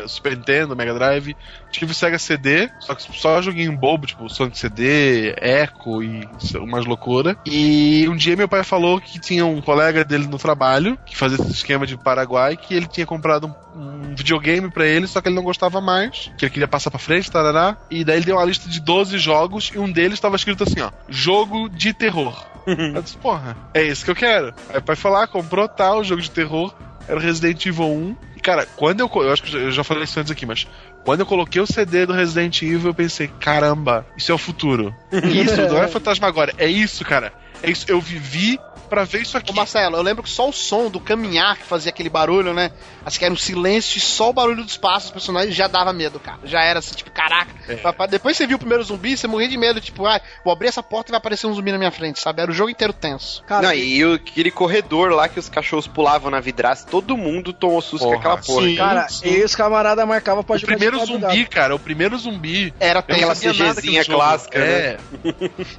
[0.07, 1.36] Super Nintendo, Mega Drive.
[1.72, 6.86] Tive o Sega CD, só que só joguinho bobo, tipo Sonic CD, Echo e umas
[6.86, 7.38] loucura.
[7.45, 11.38] E um dia meu pai falou que tinha um colega dele no trabalho que fazia
[11.41, 15.30] esse esquema de Paraguai, que ele tinha comprado um, um videogame pra ele, só que
[15.30, 17.78] ele não gostava mais, que ele queria passar pra frente, tarará.
[17.89, 20.82] E daí ele deu uma lista de 12 jogos e um deles estava escrito assim,
[20.82, 22.45] ó: jogo de terror.
[22.67, 24.53] Eu disse, porra, é isso que eu quero.
[24.69, 26.72] Aí o pai foi lá, comprou tal, jogo de terror,
[27.07, 28.15] era o Resident Evil 1.
[28.42, 29.10] Cara, quando eu.
[29.16, 30.68] Eu acho que eu já falei isso antes aqui, mas.
[31.04, 34.94] Quando eu coloquei o CD do Resident Evil, eu pensei, caramba, isso é o futuro.
[35.12, 37.34] Isso, não é fantasmagória, é isso, cara.
[37.64, 38.60] É isso, eu vivi
[38.92, 39.52] pra ver isso aqui.
[39.52, 42.72] Ô Marcelo, eu lembro que só o som do caminhar que fazia aquele barulho, né?
[43.06, 45.94] Acho que era um silêncio e só o barulho dos passos dos personagens já dava
[45.94, 46.39] medo, cara.
[46.44, 47.52] Já era assim, tipo, caraca.
[47.70, 48.08] É.
[48.08, 50.84] Depois você viu o primeiro zumbi, você morria de medo, tipo, ah, vou abrir essa
[50.84, 52.42] porta e vai aparecer um zumbi na minha frente, sabe?
[52.42, 53.42] Era o jogo inteiro tenso.
[53.48, 57.54] Cara, Não, e o- aquele corredor lá que os cachorros pulavam na vidraça, todo mundo
[57.54, 58.68] tomou susto com aquela porra.
[58.68, 58.76] sim.
[58.76, 59.02] cara.
[59.08, 61.34] cara, e os camaradas marcavam pra O jogar primeiro de madrugada.
[61.34, 62.74] zumbi, cara, o primeiro zumbi.
[62.80, 64.68] Era Aquela CGzinha clássica, né?
[64.72, 64.98] É.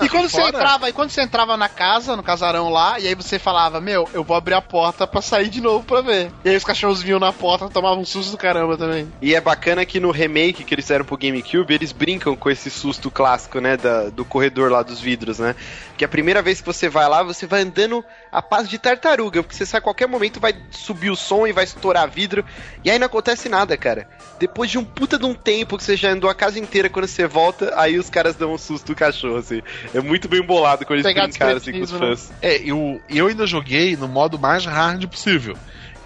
[0.03, 0.49] E quando você Fora.
[0.57, 4.09] entrava, e quando você entrava na casa, no casarão lá, e aí você falava, meu,
[4.15, 6.31] eu vou abrir a porta pra sair de novo pra ver.
[6.45, 9.09] E aí os cachorros vinham na porta, tomavam um susto do caramba também.
[9.21, 12.71] E é bacana que no remake que eles fizeram pro GameCube, eles brincam com esse
[12.71, 13.77] susto clássico, né?
[13.77, 15.55] da- do corredor lá dos vidros, né?
[16.03, 19.41] Que a primeira vez que você vai lá, você vai andando a passo de tartaruga,
[19.41, 22.45] porque você sabe a qualquer momento vai subir o som e vai estourar vidro.
[22.85, 24.09] E aí não acontece nada, cara.
[24.37, 27.07] Depois de um puta de um tempo que você já andou a casa inteira, quando
[27.07, 29.63] você volta, aí os caras dão um susto do cachorro, assim.
[29.95, 32.33] É muito bem bolado quando eles Pegar brincaram assim com os desprevenido, fãs.
[32.43, 35.57] É, eu, eu ainda joguei no modo mais hard possível.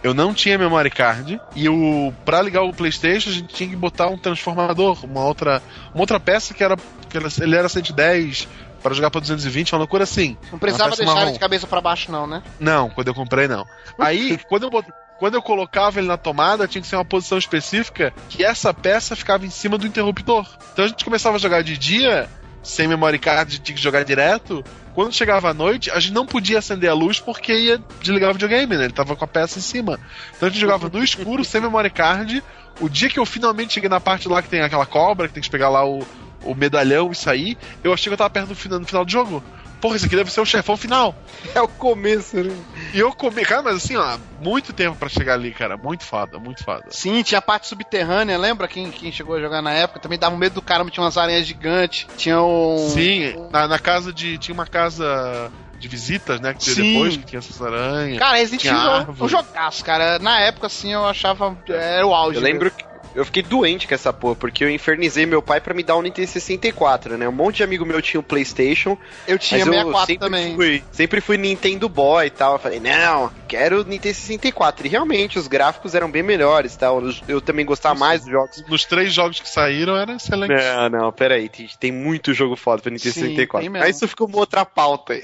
[0.02, 3.74] Eu não tinha memory card e o para ligar o PlayStation a gente tinha que
[3.74, 5.62] botar um transformador, uma outra,
[5.94, 6.76] uma outra peça que era,
[7.08, 8.46] que era ele era 110
[8.86, 10.36] para jogar para 220, uma loucura assim.
[10.52, 12.40] Não precisava deixar ele de cabeça pra baixo, não, né?
[12.60, 13.66] Não, quando eu comprei não.
[13.98, 14.84] Aí, quando eu
[15.18, 19.16] quando eu colocava ele na tomada, tinha que ser uma posição específica que essa peça
[19.16, 20.46] ficava em cima do interruptor.
[20.72, 22.28] Então a gente começava a jogar de dia,
[22.62, 24.62] sem memory card, tinha que jogar direto.
[24.94, 28.34] Quando chegava à noite, a gente não podia acender a luz porque ia desligar o
[28.34, 28.84] videogame, né?
[28.84, 29.98] Ele tava com a peça em cima.
[30.36, 32.44] Então a gente jogava no escuro, sem memory card.
[32.78, 35.42] O dia que eu finalmente cheguei na parte lá que tem aquela cobra, que tem
[35.42, 36.06] que pegar lá o,
[36.42, 39.10] o medalhão e sair, eu achei que eu tava perto do final, do final do
[39.10, 39.42] jogo.
[39.80, 41.14] Porra, isso aqui deve ser o chefão final.
[41.54, 42.50] É o começo, né?
[42.94, 45.76] E eu comi, cara, mas assim, ó, muito tempo pra chegar ali, cara.
[45.76, 46.86] Muito foda, muito foda.
[46.88, 50.00] Sim, tinha a parte subterrânea, lembra quem, quem chegou a jogar na época?
[50.00, 52.88] Também dava um medo do caramba, tinha umas aranhas gigantes, tinha um...
[52.88, 54.38] Sim, na, na casa de.
[54.38, 56.54] Tinha uma casa de visitas, né?
[56.54, 56.92] Que tinha Sim.
[56.94, 58.18] depois, que tinha essas aranhas.
[58.18, 60.18] Cara, Resident Tinha Evil é um jogaço, cara.
[60.18, 61.56] Na época, assim, eu achava...
[61.68, 62.38] Era o auge.
[62.38, 62.82] Eu lembro que
[63.16, 66.02] eu fiquei doente com essa porra, porque eu infernizei meu pai pra me dar um
[66.02, 67.26] Nintendo 64, né?
[67.26, 68.96] Um monte de amigo meu tinha um PlayStation.
[69.26, 70.54] Eu tinha mas eu 64 sempre também.
[70.54, 72.52] Fui, sempre fui Nintendo Boy e tal.
[72.54, 74.86] Eu falei, não, quero Nintendo 64.
[74.86, 77.02] E realmente, os gráficos eram bem melhores e tal.
[77.02, 78.64] Eu, eu também gostava mais dos jogos.
[78.68, 80.52] Nos três jogos que saíram era excelente.
[80.52, 83.60] Não, não, peraí, tem, tem muito jogo foda pra Nintendo Sim, 64.
[83.60, 83.86] tem mesmo.
[83.86, 85.22] Mas isso ficou uma outra pauta aí.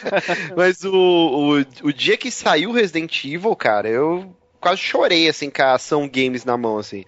[0.56, 5.62] Mas o, o, o dia que saiu Resident Evil, cara, eu quase chorei, assim, com
[5.62, 7.04] a ação games na mão, assim.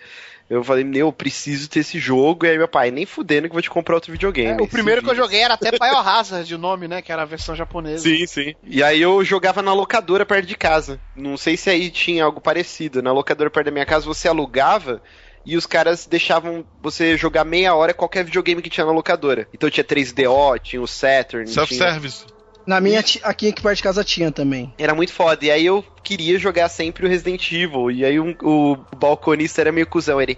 [0.50, 2.46] Eu falei, meu, eu preciso ter esse jogo.
[2.46, 4.58] E aí meu pai, nem fudendo que eu vou te comprar outro videogame.
[4.58, 7.02] É, o primeiro Se que eu joguei era até Biohazard, o nome, né?
[7.02, 8.02] Que era a versão japonesa.
[8.04, 8.54] Sim, sim.
[8.64, 10.98] E aí eu jogava na locadora perto de casa.
[11.14, 13.02] Não sei se aí tinha algo parecido.
[13.02, 15.02] Na locadora perto da minha casa você alugava
[15.44, 19.46] e os caras deixavam você jogar meia hora qualquer videogame que tinha na locadora.
[19.52, 21.44] Então tinha 3DO, tinha o Saturn.
[21.44, 22.24] tinha- Self-service.
[22.68, 24.74] Na minha, aqui, aqui perto de casa tinha também.
[24.76, 25.42] Era muito foda.
[25.42, 27.90] E aí eu queria jogar sempre o Resident Evil.
[27.90, 30.20] E aí um- o balconista era meio cuzão.
[30.20, 30.36] Ele.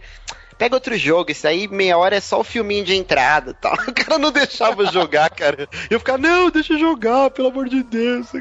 [0.57, 3.73] Pega outro jogo, esse aí meia hora é só o filminho de entrada e tal.
[3.89, 5.69] O cara não deixava jogar, cara.
[5.91, 8.29] E eu ficava, não, deixa eu jogar, pelo amor de Deus.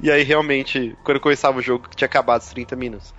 [0.00, 3.14] E aí, realmente, quando começava o jogo, tinha acabado os 30 minutos.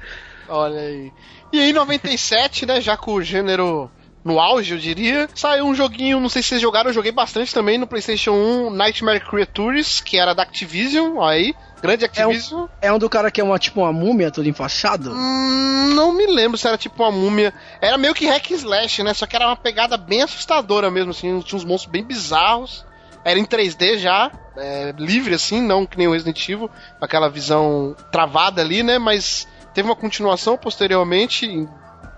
[0.50, 1.10] Olha aí.
[1.54, 2.82] E aí, em 97, né?
[2.82, 3.90] Já com o gênero
[4.24, 7.54] no auge, eu diria, saiu um joguinho, não sei se vocês jogaram, eu joguei bastante
[7.54, 11.54] também no PlayStation 1, Nightmare Creatures, que era da Activision, ó aí.
[11.82, 12.68] Grande Activision.
[12.82, 15.12] É um do cara que é uma, tipo uma múmia todo enfaixado?
[15.12, 17.54] Hum, não me lembro se era tipo uma múmia.
[17.82, 19.14] Era meio que hack slash, né?
[19.14, 21.42] Só que era uma pegada bem assustadora mesmo, assim.
[21.42, 22.86] Tinha uns monstros bem bizarros.
[23.26, 26.70] Era em 3D já, é, livre assim, não que nem o Resident Evil,
[27.00, 28.98] com aquela visão travada ali, né?
[28.98, 31.68] Mas teve uma continuação posteriormente, em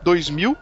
[0.04, 0.58] 2000,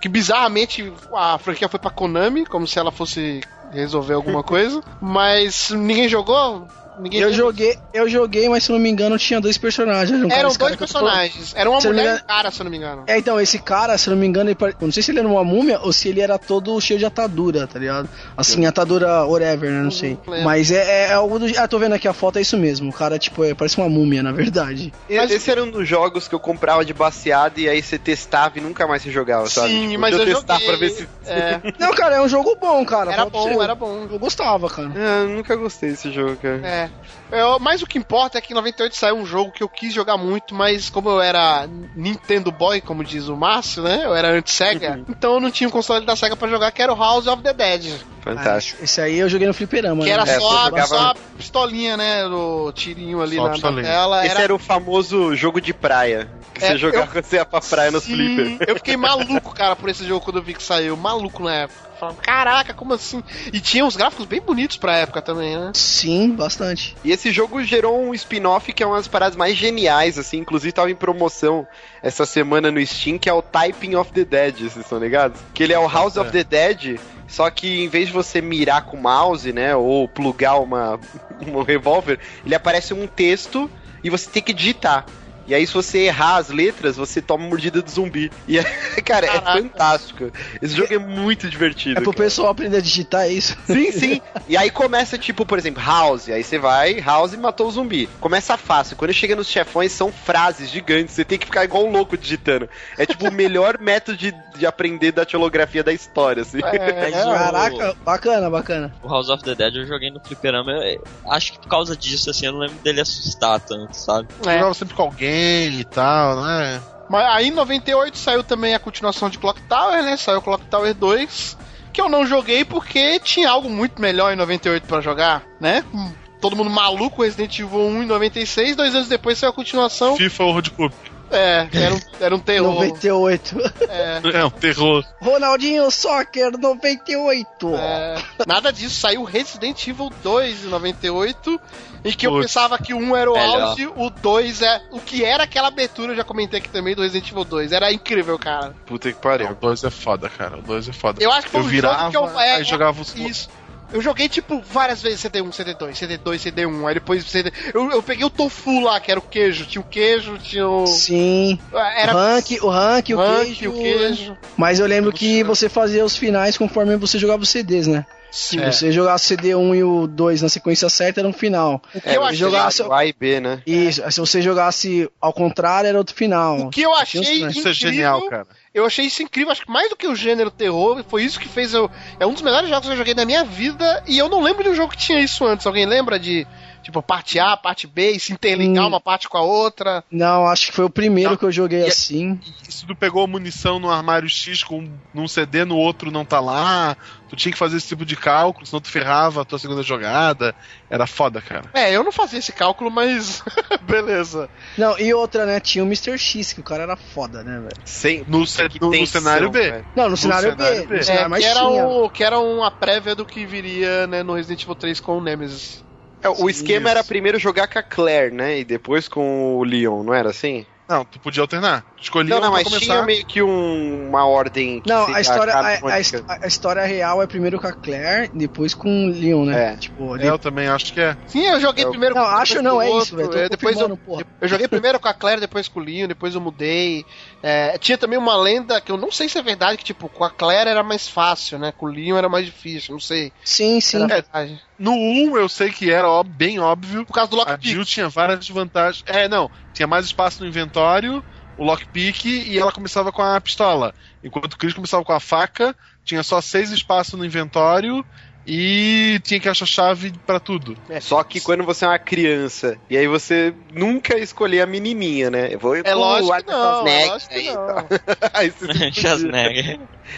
[0.00, 3.40] que bizarramente a franquia foi pra Konami, como se ela fosse
[3.72, 4.82] resolver alguma coisa.
[5.00, 6.66] Mas ninguém jogou.
[7.00, 7.44] Ninguém Eu lembra.
[7.44, 10.10] joguei, eu joguei, mas se não me engano tinha dois personagens.
[10.22, 11.54] Um Eram dois eu tô personagens.
[11.56, 13.04] Era uma Se eu não mulher e um engano- cara, se eu não me engano.
[13.06, 15.28] É, então, esse cara, se não me engano, ele eu não sei se ele era
[15.28, 18.08] uma múmia ou se ele era todo cheio de atadura, tá ligado?
[18.36, 19.82] Assim, atadura whatever, né?
[19.82, 20.18] Não sei.
[20.26, 20.44] lembro.
[20.44, 21.46] Mas é, é algo do.
[21.58, 22.90] Ah, tô vendo aqui a foto, é isso mesmo.
[22.90, 24.92] O cara, tipo, é, parece uma múmia, na verdade.
[25.08, 28.58] Mas- Esse era um dos jogos que eu comprava de baseado e aí você testava
[28.58, 29.68] e nunca mais você jogava, sabe?
[29.70, 30.68] Sim, Tipo, mas deixa eu testar joguei.
[30.68, 31.08] pra ver se.
[31.26, 33.12] É, Não, cara, é um jogo bom, cara.
[33.12, 34.06] era bom, era bom.
[34.10, 34.90] Eu gostava, cara.
[34.94, 36.60] Ah, eu nunca gostei desse jogo, cara.
[36.66, 36.87] É.
[37.30, 39.92] Eu- mas o que importa é que em 98 saiu um jogo que eu quis
[39.92, 44.02] jogar muito, mas como eu era Nintendo Boy, como diz o Márcio, né?
[44.04, 46.90] Eu era anti-Sega, então eu não tinha um console da Sega pra jogar, que era
[46.92, 48.00] o House of the Dead.
[48.22, 48.78] Fantástico.
[48.80, 50.04] Ah, esse aí eu joguei no fliperama.
[50.04, 50.36] Que era né?
[50.36, 52.26] É, só, jogava- só a pistolinha, né?
[52.26, 54.26] O tirinho ali na, na tela.
[54.26, 54.54] Esse era...
[54.54, 56.30] o famoso jogo de praia.
[56.54, 58.68] Que É, você jogava você ia pra praia nos Sim, flipper.
[58.68, 60.96] Eu fiquei maluco, cara, por esse jogo quando eu vi que saiu.
[60.96, 61.87] Maluco na época.
[61.98, 63.22] Falava, caraca, como assim?
[63.52, 65.72] E tinha uns gráficos bem bonitos pra época também, né?
[65.74, 66.96] Sim, bastante.
[67.04, 70.38] E esse jogo gerou um spin-off que é uma das paradas mais geniais, assim.
[70.38, 71.66] Inclusive tava em promoção
[72.02, 75.40] essa semana no Steam, que é o Typing of the Dead, vocês estão ligados?
[75.52, 78.84] Que ele é o House of the Dead, só que em vez de você mirar
[78.84, 81.00] com o mouse, né, ou plugar uma,
[81.46, 83.70] um revólver, ele aparece um texto
[84.02, 85.04] e você tem que digitar.
[85.48, 88.30] E aí, se você errar as letras, você toma mordida do zumbi.
[88.46, 88.62] E, é-
[89.02, 89.52] cara, é Caraca.
[89.62, 90.30] fantástico.
[90.60, 91.98] Esse jogo é muito divertido.
[91.98, 92.24] É pro cara.
[92.24, 93.56] pessoal aprender a digitar é isso.
[93.66, 94.20] Sim, sim.
[94.46, 96.28] E aí começa, tipo, por exemplo, House.
[96.28, 98.08] Aí você vai, House matou o zumbi.
[98.20, 98.94] Começa fácil.
[98.96, 101.14] Quando chega nos chefões, são frases gigantes.
[101.14, 102.68] Você tem que ficar igual um louco digitando.
[102.98, 106.58] É tipo o melhor método de, de aprender da teolografia da história, assim.
[106.62, 108.94] É, o- Caraca, bacana, bacana.
[109.02, 110.72] O House of the Dead eu joguei no fliperama.
[110.72, 110.82] Eu,
[111.24, 114.28] eu acho que por causa disso, assim, eu não lembro dele assustar tanto, sabe?
[114.46, 114.52] é.
[114.58, 116.80] Jogava sempre com alguém e tal, né?
[117.08, 120.16] Mas aí em 98 saiu também a continuação de Clock Tower, né?
[120.16, 121.56] Saiu Clock Tower 2,
[121.92, 125.82] que eu não joguei porque tinha algo muito melhor em 98 pra jogar, né?
[125.90, 130.16] Com Todo mundo maluco, Resident Evil 1 em 96, dois anos depois saiu a continuação.
[130.16, 130.92] FIFA World Cup.
[131.30, 132.74] É, era um, era um terror.
[132.74, 133.56] 98.
[133.88, 135.04] É, É um terror.
[135.20, 137.74] Ronaldinho Soccer 98.
[137.74, 138.16] é,
[138.46, 141.60] nada disso, saiu Resident Evil 2 em 98,
[142.04, 143.60] em que eu pensava que o 1 era o Melhor.
[143.62, 144.80] auge, o 2 é.
[144.90, 147.72] O que era aquela abertura, eu já comentei aqui também do Resident Evil 2.
[147.72, 148.74] Era incrível, cara.
[148.86, 149.50] Puta que pariu.
[149.50, 150.58] o 2 é foda, cara.
[150.58, 151.22] O 2 é foda.
[151.22, 152.40] Eu acho que foi Eu um virava, jogo que eu.
[152.40, 153.50] É, aí jogava os- Isso.
[153.92, 156.86] Eu joguei, tipo, várias vezes CD1, CD2, CD2, CD1.
[156.88, 157.50] Aí depois CD.
[157.72, 159.64] Eu, eu peguei o tofu lá, que era o queijo.
[159.64, 160.86] Tinha o queijo, tinha o.
[160.86, 161.58] Sim.
[161.72, 163.70] Era o rank, o rank, o rank, queijo.
[163.70, 164.38] o queijo.
[164.56, 168.04] Mas eu lembro que você fazia os finais conforme você jogava os CDs, né?
[168.30, 168.58] Sim.
[168.58, 171.80] Se você jogasse o CD1 e o 2 na sequência certa, era um final.
[171.94, 172.36] O que É, eu achei.
[172.36, 173.62] jogasse- jogava A e B, né?
[173.66, 176.60] Isso, se você jogasse ao contrário, era outro final.
[176.60, 178.46] O que eu achei Isso é incrível, Isso é genial, cara.
[178.78, 181.48] Eu achei isso incrível, acho que mais do que o gênero terror, foi isso que
[181.48, 181.90] fez eu.
[182.18, 184.62] É um dos melhores jogos que eu joguei na minha vida, e eu não lembro
[184.62, 185.66] de um jogo que tinha isso antes.
[185.66, 186.46] Alguém lembra de,
[186.88, 188.88] tipo, parte A, parte B, e se interligar Hum.
[188.88, 190.02] uma parte com a outra?
[190.10, 191.36] Não, acho que foi o primeiro Não.
[191.36, 192.40] que eu joguei E- assim.
[192.66, 196.40] E se tu pegou munição no armário X com num CD, no outro não tá
[196.40, 196.96] lá,
[197.28, 200.54] tu tinha que fazer esse tipo de cálculo, senão tu ferrava a tua segunda jogada.
[200.88, 201.64] Era foda, cara.
[201.74, 203.42] É, eu não fazia esse cálculo, mas.
[203.82, 204.48] beleza.
[204.78, 205.60] Não, e outra, né?
[205.60, 206.16] Tinha o Mr.
[206.18, 207.82] X, que o cara era foda, né, velho?
[207.84, 208.24] Sem...
[208.26, 209.60] No, no- no cenário B.
[209.70, 209.86] velho.
[209.94, 210.86] Não, no, cenário, cenário B.
[210.86, 210.96] B.
[210.96, 211.86] No cenário É, que, era tinha.
[211.86, 215.20] um, que era uma prévia do que viria né, no Resident Evil 3 com o
[215.20, 215.84] Nemesis.
[216.22, 216.98] É, o esquema Isso.
[216.98, 218.58] era primeiro jogar com a Claire, né?
[218.60, 220.66] E depois com o Leon, não era assim?
[220.88, 221.84] Não, tu podia alternar.
[221.98, 222.84] Tu escolhia Não, não, mas começar.
[222.84, 224.80] tinha meio que um- uma ordem.
[224.80, 228.72] que Não, a história, a, a, a história real é primeiro com a Claire, depois
[228.72, 229.72] com o Leon, né?
[229.72, 229.76] É.
[229.76, 231.16] Tipo, É, eu também acho que é.
[231.26, 233.36] Sim, eu joguei Eu- primeiro Não, com um, acho não, é o isso, velho.
[233.36, 234.24] É, Depois eu, porra.
[234.40, 237.04] eu joguei primeiro com a Claire, depois com o Leon, depois eu mudei.
[237.42, 240.22] É, tinha também uma lenda que eu não sei se é verdade, que tipo, com
[240.24, 241.72] a Claire era mais fácil, né?
[241.76, 243.32] Com o Leon era mais difícil, não sei.
[243.44, 244.06] Sim, sim.
[244.06, 244.60] Verdade.
[244.78, 247.04] No 1 eu sei que era ó, bem óbvio.
[247.04, 247.70] Por causa do A Lockpick.
[247.72, 249.02] Jill tinha várias vantagens.
[249.06, 249.50] É, não.
[249.72, 251.24] Tinha mais espaço no inventório,
[251.58, 253.92] o lockpick e ela começava com a pistola.
[254.22, 258.04] Enquanto o Chris começava com a faca, tinha só seis espaços no inventório
[258.50, 260.74] e tinha que achar chave pra tudo.
[261.02, 265.52] Só que quando você é uma criança, e aí você nunca escolher a menininha, né?
[265.52, 267.66] Eu vou É lógico que não, é lógico que aí, não.
[267.66, 267.86] tá.
[268.32, 268.52] Aí.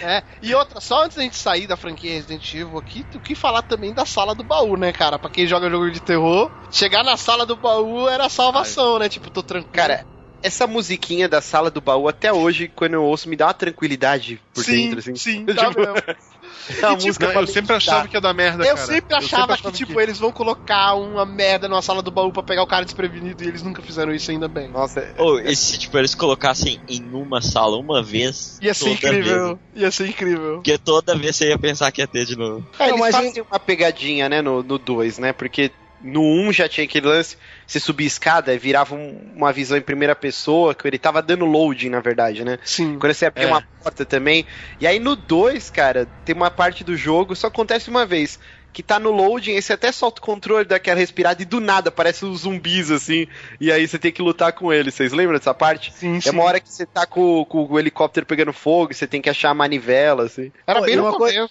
[0.00, 3.34] É, e outra, só antes da gente sair da franquia Resident Evil aqui, o que
[3.34, 5.18] falar também da sala do baú, né, cara?
[5.18, 9.08] Pra quem joga jogo de terror, chegar na sala do baú era a salvação, né?
[9.08, 9.74] Tipo, tô tranquilo.
[9.74, 10.06] Cara,
[10.42, 14.40] essa musiquinha da sala do baú, até hoje, quando eu ouço, me dá uma tranquilidade
[14.54, 15.14] por sim, dentro, assim.
[15.14, 16.16] sim, tá Tipo, é
[16.68, 18.86] E, tipo, música Não, eu sempre achava que ia dar merda, Eu cara.
[18.86, 22.42] sempre achava que, achava tipo, eles vão colocar uma merda numa sala do baú pra
[22.42, 24.68] pegar o cara desprevenido e eles nunca fizeram isso ainda bem.
[24.68, 28.58] Nossa, é- Ou, e se tipo, eles colocassem em uma sala uma vez.
[28.62, 29.60] Ia ser incrível.
[29.72, 30.54] Vez, Ia ser incrível.
[30.56, 32.66] porque toda vez você ia pensar que ia ter de novo.
[32.78, 35.32] É, Não, eles mas fazem uma pegadinha, né, no 2, né?
[35.32, 35.70] Porque
[36.00, 37.36] no 1 já tinha aquele lance,
[37.70, 41.44] você subia escada e virava um- uma visão em primeira pessoa, que ele tava dando
[41.44, 42.58] loading, na verdade, né?
[42.64, 42.98] Sim.
[42.98, 43.48] Quando você abria É.
[43.48, 44.44] uma porta também.
[44.80, 48.38] E aí no 2, cara, tem uma parte do jogo, só acontece uma vez.
[48.72, 51.88] Que tá no loading, aí você até solta o controle daquela respirada e do nada
[51.88, 53.26] aparece uns zumbis assim.
[53.60, 54.94] E aí você tem que lutar com eles.
[54.94, 55.92] Vocês lembram dessa parte?
[55.92, 59.08] Sim, É uma hora que você tá com, com o helicóptero pegando fogo, e você
[59.08, 60.52] tem que achar a manivela, assim.
[60.66, 61.50] Era Pô, bem no começo.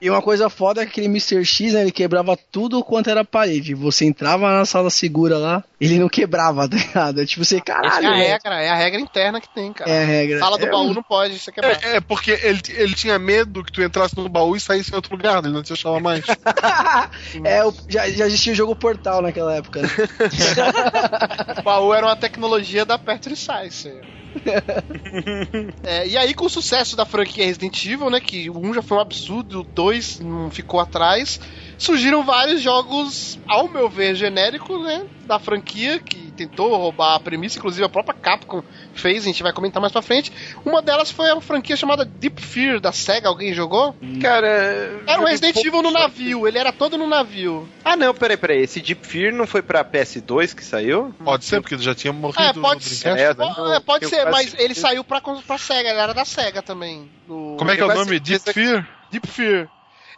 [0.00, 1.44] E uma coisa foda é que aquele Mr.
[1.44, 3.74] X, né, ele quebrava tudo quanto era parede.
[3.74, 7.20] Você entrava na sala segura lá, ele não quebrava, tá ligado?
[7.20, 9.90] É tipo, você, caralho, é a regra, é a regra interna que tem, cara.
[9.90, 10.38] É a regra.
[10.38, 13.18] Sala do É, baú não pode, isso aqui é É, é, porque ele, ele tinha
[13.18, 16.00] medo que tu entrasse no baú e saísse em outro lugar, ele não te achava
[16.00, 16.24] mais.
[17.44, 19.88] É, o- já, já existia o jogo Portal naquela época, né?
[21.58, 23.90] O baú era uma tecnologia da Pertwee Science.
[25.82, 28.20] É, e aí, com o sucesso da franquia Resident Evil, né?
[28.20, 31.40] Que 1 já foi um absurdo, o 2 não ficou atrás.
[31.80, 35.06] Surgiram vários jogos, ao meu ver, genéricos, né?
[35.24, 39.50] Da franquia, que tentou roubar a premissa, inclusive a própria Capcom fez, a gente vai
[39.52, 40.30] comentar mais pra frente.
[40.64, 43.96] Uma delas foi a franquia chamada Deep Fear da SEGA, alguém jogou?
[44.20, 45.00] Cara.
[45.06, 47.66] Era um Resident Evil no navio, ele era todo no navio.
[47.82, 48.62] Ah, não, peraí, peraí.
[48.62, 51.14] Esse Deep Fear não foi pra PS2 que saiu?
[51.24, 53.14] Pode ser, porque ele já tinha morrido É, no pode ser.
[53.14, 53.40] Dreamcast.
[53.40, 56.26] É, não, É, pode ser, quase mas ele saiu pra, pra SEGA, ele era da
[56.26, 57.10] SEGA também.
[57.26, 58.20] do- Como é que é o nome?
[58.20, 58.86] Deep Fear?
[59.10, 59.68] Deep Fear.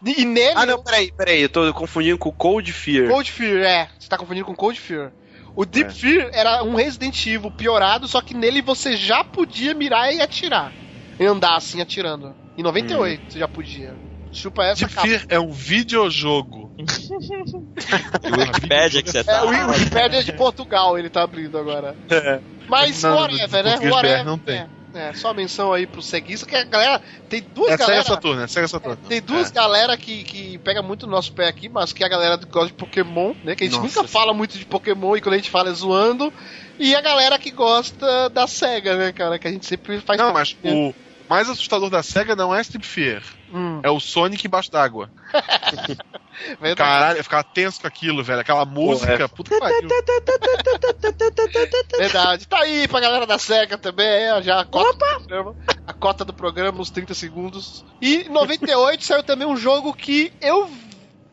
[0.04, 0.54] E nele.
[0.56, 1.42] Ah, não, peraí, peraí.
[1.42, 3.08] Eu tô confundindo com Cold Fear.
[3.08, 3.88] Cold Fear, é.
[3.98, 5.12] Você tá confundindo com Cold Fear.
[5.54, 5.94] O Deep É.
[5.94, 10.72] Fear era um Resident Evil piorado, só que nele você já podia mirar e atirar.
[11.20, 12.34] E andar assim, atirando.
[12.56, 13.94] Em 98 você já podia.
[14.32, 15.06] Chupa essa Deep capa.
[15.06, 16.72] Fear é um videojogo.
[18.24, 19.44] O Wikipedia que você É, tá.
[19.44, 21.94] o Wikipedia de Portugal ele tá abrindo agora.
[22.68, 23.90] Mas Não, whatever, né?
[23.90, 24.24] Whatever.
[24.24, 24.60] Não tem.
[24.60, 27.02] É, é, só menção aí pro ceguista, que a galera.
[27.28, 28.04] Tem duas É Sega galera.
[28.04, 28.98] Saturn, é Sega Saturn.
[29.08, 32.10] Tem duas galera que, que pega muito no nosso pé aqui, mas que é a
[32.10, 33.54] galera que gosta de Pokémon, né?
[33.54, 34.00] Que a gente Nossa.
[34.00, 36.32] nunca fala muito de Pokémon e quando a gente fala é zoando.
[36.78, 39.38] E a galera que gosta da SEGA, né, cara?
[39.38, 40.18] Que a gente sempre faz.
[40.18, 40.94] Não, mas o
[41.28, 43.22] mais assustador da SEGA não é Deep Fear.
[43.52, 45.10] Hum, É o Sonic embaixo d'água.
[46.76, 48.40] Caralho, eu ficava tenso com aquilo, velho.
[48.40, 49.88] Aquela música, puta que pariu.
[51.98, 52.46] Verdade.
[52.48, 55.56] Tá aí pra galera da SEGA também, é, já a cota do programa.
[55.86, 57.84] A cota do programa, os 30 segundos.
[58.00, 60.70] E em 98 saiu também um jogo que eu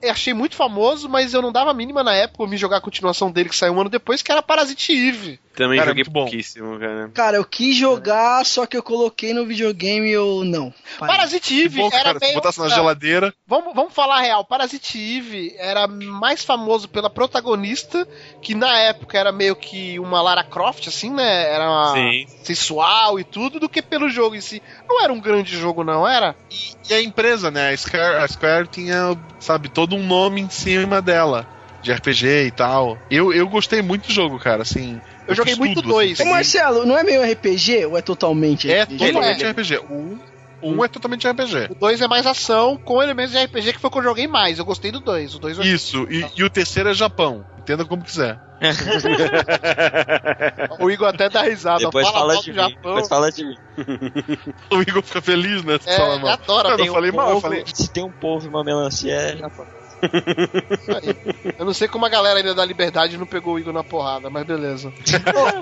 [0.09, 2.81] achei muito famoso, mas eu não dava a mínima na época, eu me jogar a
[2.81, 5.39] continuação dele que saiu um ano depois, que era Parasite Eve.
[5.55, 6.21] Também Cara, joguei muito bom.
[6.21, 7.11] pouquíssimo, cara.
[7.13, 10.73] Cara, eu quis jogar, só que eu coloquei no videogame e eu não.
[10.97, 11.15] Parei.
[11.15, 12.35] Parasite Eve bom, era cara, se meio...
[12.35, 13.33] botasse na geladeira.
[13.45, 14.45] Vamos, vamos falar a real.
[14.45, 18.07] Parasite Eve era mais famoso pela protagonista,
[18.41, 21.51] que na época era meio que uma Lara Croft, assim, né?
[21.51, 21.93] Era uma
[22.43, 24.61] sensual e tudo, do que pelo jogo em si.
[24.87, 26.35] Não era um grande jogo, não, era?
[26.89, 27.69] E a empresa, né?
[27.69, 31.45] A Square, a Square tinha, sabe, todo um nome em cima dela.
[31.81, 32.97] De RPG e tal.
[33.09, 34.99] Eu, eu gostei muito do jogo, cara, assim.
[35.29, 36.19] Eu joguei fiz muito dois.
[36.19, 36.31] Ô assim.
[36.31, 39.07] Marcelo, não é meio RPG ou é totalmente É RPG?
[39.13, 39.51] totalmente é.
[39.51, 39.77] RPG.
[39.89, 40.19] O um,
[40.61, 41.67] o um é totalmente RPG.
[41.71, 44.27] O 2 é mais ação, com elementos de RPG, que foi o que eu joguei
[44.27, 44.59] mais.
[44.59, 45.35] Eu gostei do 2.
[45.35, 45.63] O 2 eu...
[45.63, 47.45] Isso, e, e o terceiro é Japão.
[47.57, 48.39] Entenda como quiser.
[50.79, 51.79] O Igor até dá risada.
[51.79, 52.61] Depois fala, fala mal de do mim.
[52.69, 52.93] Japão.
[52.93, 53.55] Depois fala de mim.
[54.71, 55.77] O Igor fica feliz, né?
[55.79, 56.29] se É, fala mal.
[56.31, 56.69] adora.
[56.77, 57.63] Eu um falei mal, eu falei.
[57.73, 59.65] Se tem um povo e uma melancia, é Japão.
[60.01, 61.53] Isso aí.
[61.57, 64.29] Eu não sei como a galera ainda da Liberdade não pegou o Igor na porrada,
[64.29, 64.91] mas beleza.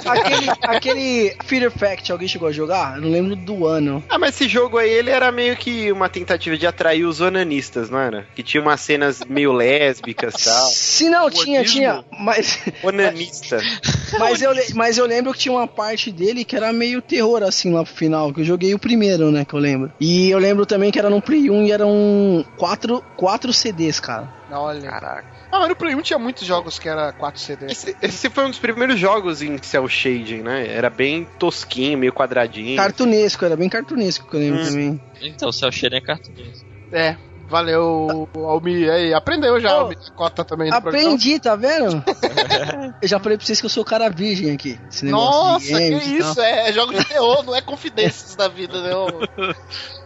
[0.05, 2.95] Aquele, aquele Fear Fact, alguém chegou a jogar?
[2.95, 4.03] Eu não lembro do ano.
[4.09, 7.89] Ah, mas esse jogo aí, ele era meio que uma tentativa de atrair os onanistas,
[7.89, 8.27] não era?
[8.35, 10.69] Que tinha umas cenas meio lésbicas e tal.
[10.69, 11.75] Se não, tinha, Onismo?
[11.75, 12.05] tinha.
[12.19, 13.59] Mas, Onanista.
[14.19, 17.73] mas, eu, mas eu lembro que tinha uma parte dele que era meio terror, assim,
[17.73, 18.33] lá pro final.
[18.33, 19.45] Que eu joguei o primeiro, né?
[19.45, 19.91] Que eu lembro.
[19.99, 24.26] E eu lembro também que era no Play 1 e eram quatro, quatro CDs, cara.
[24.49, 24.89] Olha.
[24.89, 25.27] Caraca.
[25.51, 27.71] Ah, mas no Play 1 tinha muitos jogos que era 4 CDs.
[27.71, 30.67] Esse, esse foi um dos primeiros jogos em cel shading, né?
[30.67, 32.77] Era bem tosquinho, meio quadradinho.
[32.77, 34.65] Cartunesco, era bem cartunesco que eu lembro Hum.
[34.65, 35.01] também.
[35.21, 36.65] Então, o Cell Shading é cartunista.
[36.91, 37.17] É.
[37.49, 38.89] Valeu, Almi.
[38.89, 39.97] Aí, aprendeu já, Ô, Almi.
[40.15, 40.71] Cota também.
[40.71, 42.03] Aprendi, tá vendo?
[43.01, 44.79] eu já falei pra vocês que eu sou cara virgem aqui.
[45.03, 46.41] Nossa, de games que isso?
[46.41, 48.91] É, é jogo de terror, não é confidências da vida, né?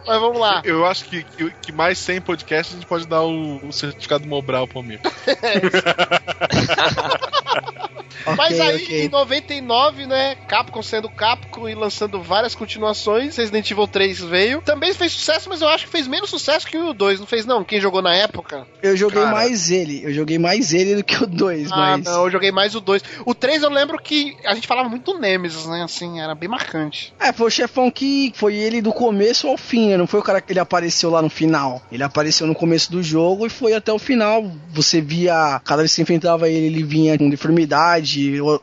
[0.06, 0.62] Mas vamos lá.
[0.64, 4.28] Eu acho que, que, que mais 100 podcasts a gente pode dar o, o certificado
[4.28, 4.82] Mobral pro
[8.26, 8.38] amigo.
[8.38, 9.06] Mas aí, ok.
[9.06, 10.36] em 99, né?
[10.48, 13.38] Capcom sendo Capcom, 5 e lançando várias continuações.
[13.38, 14.62] Resident Evil 3 veio.
[14.62, 17.20] Também fez sucesso, mas eu acho que fez menos sucesso que o 2.
[17.20, 17.64] Não fez, não?
[17.64, 18.66] Quem jogou na época?
[18.82, 19.36] Eu joguei Cara.
[19.36, 20.04] mais ele.
[20.04, 22.06] Eu joguei mais ele do que o 2, Ah, mas.
[22.06, 23.04] não, eu joguei mais o 2.
[23.26, 25.84] O 3 eu lembro que a gente falava muito do Nemesis, né?
[25.84, 27.14] Assim, era bem marcante.
[27.20, 29.98] É, foi o chefão que foi ele do começo ao fim, né?
[29.98, 31.82] Não foi o cara que ele apareceu lá no final.
[31.92, 34.52] Ele apareceu no começo do jogo e foi até o final.
[34.74, 38.11] Você via, cada vez que você enfrentava ele, ele vinha com deformidade,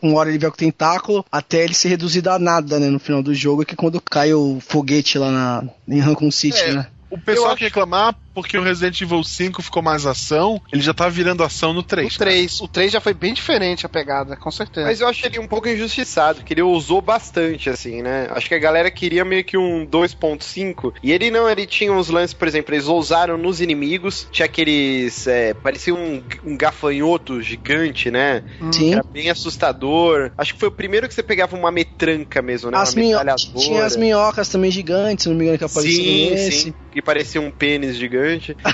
[0.02, 2.88] uma hora ele vinha com tentáculo, até ele ser reduzido a nada, né?
[2.88, 6.58] No final do jogo, que é quando cai o foguete lá na, em Raccoon City,
[6.60, 6.72] É.
[6.72, 6.86] né?
[7.10, 11.08] O pessoal que reclamar porque o Resident Evil 5 ficou mais ação, ele já tá
[11.08, 12.14] virando ação no 3.
[12.14, 12.60] O 3.
[12.60, 14.86] O 3 já foi bem diferente a pegada, com certeza.
[14.86, 18.28] Mas eu acho ele um pouco injustiçado, porque ele usou bastante, assim, né?
[18.30, 20.94] Acho que a galera queria meio que um 2.5.
[21.02, 24.26] E ele não, ele tinha uns lances, por exemplo, eles ousaram nos inimigos.
[24.30, 25.26] Tinha aqueles.
[25.26, 28.42] É, parecia um, um gafanhoto gigante, né?
[28.72, 28.92] Sim.
[28.94, 30.30] Era bem assustador.
[30.36, 32.78] Acho que foi o primeiro que você pegava uma metranca mesmo, né?
[32.78, 33.58] As uma metralhadora.
[33.58, 36.52] Tinha as minhocas também gigantes, se não me engano, que apareciam Sim, nesse.
[36.52, 38.27] sim, que parecia um pênis gigante.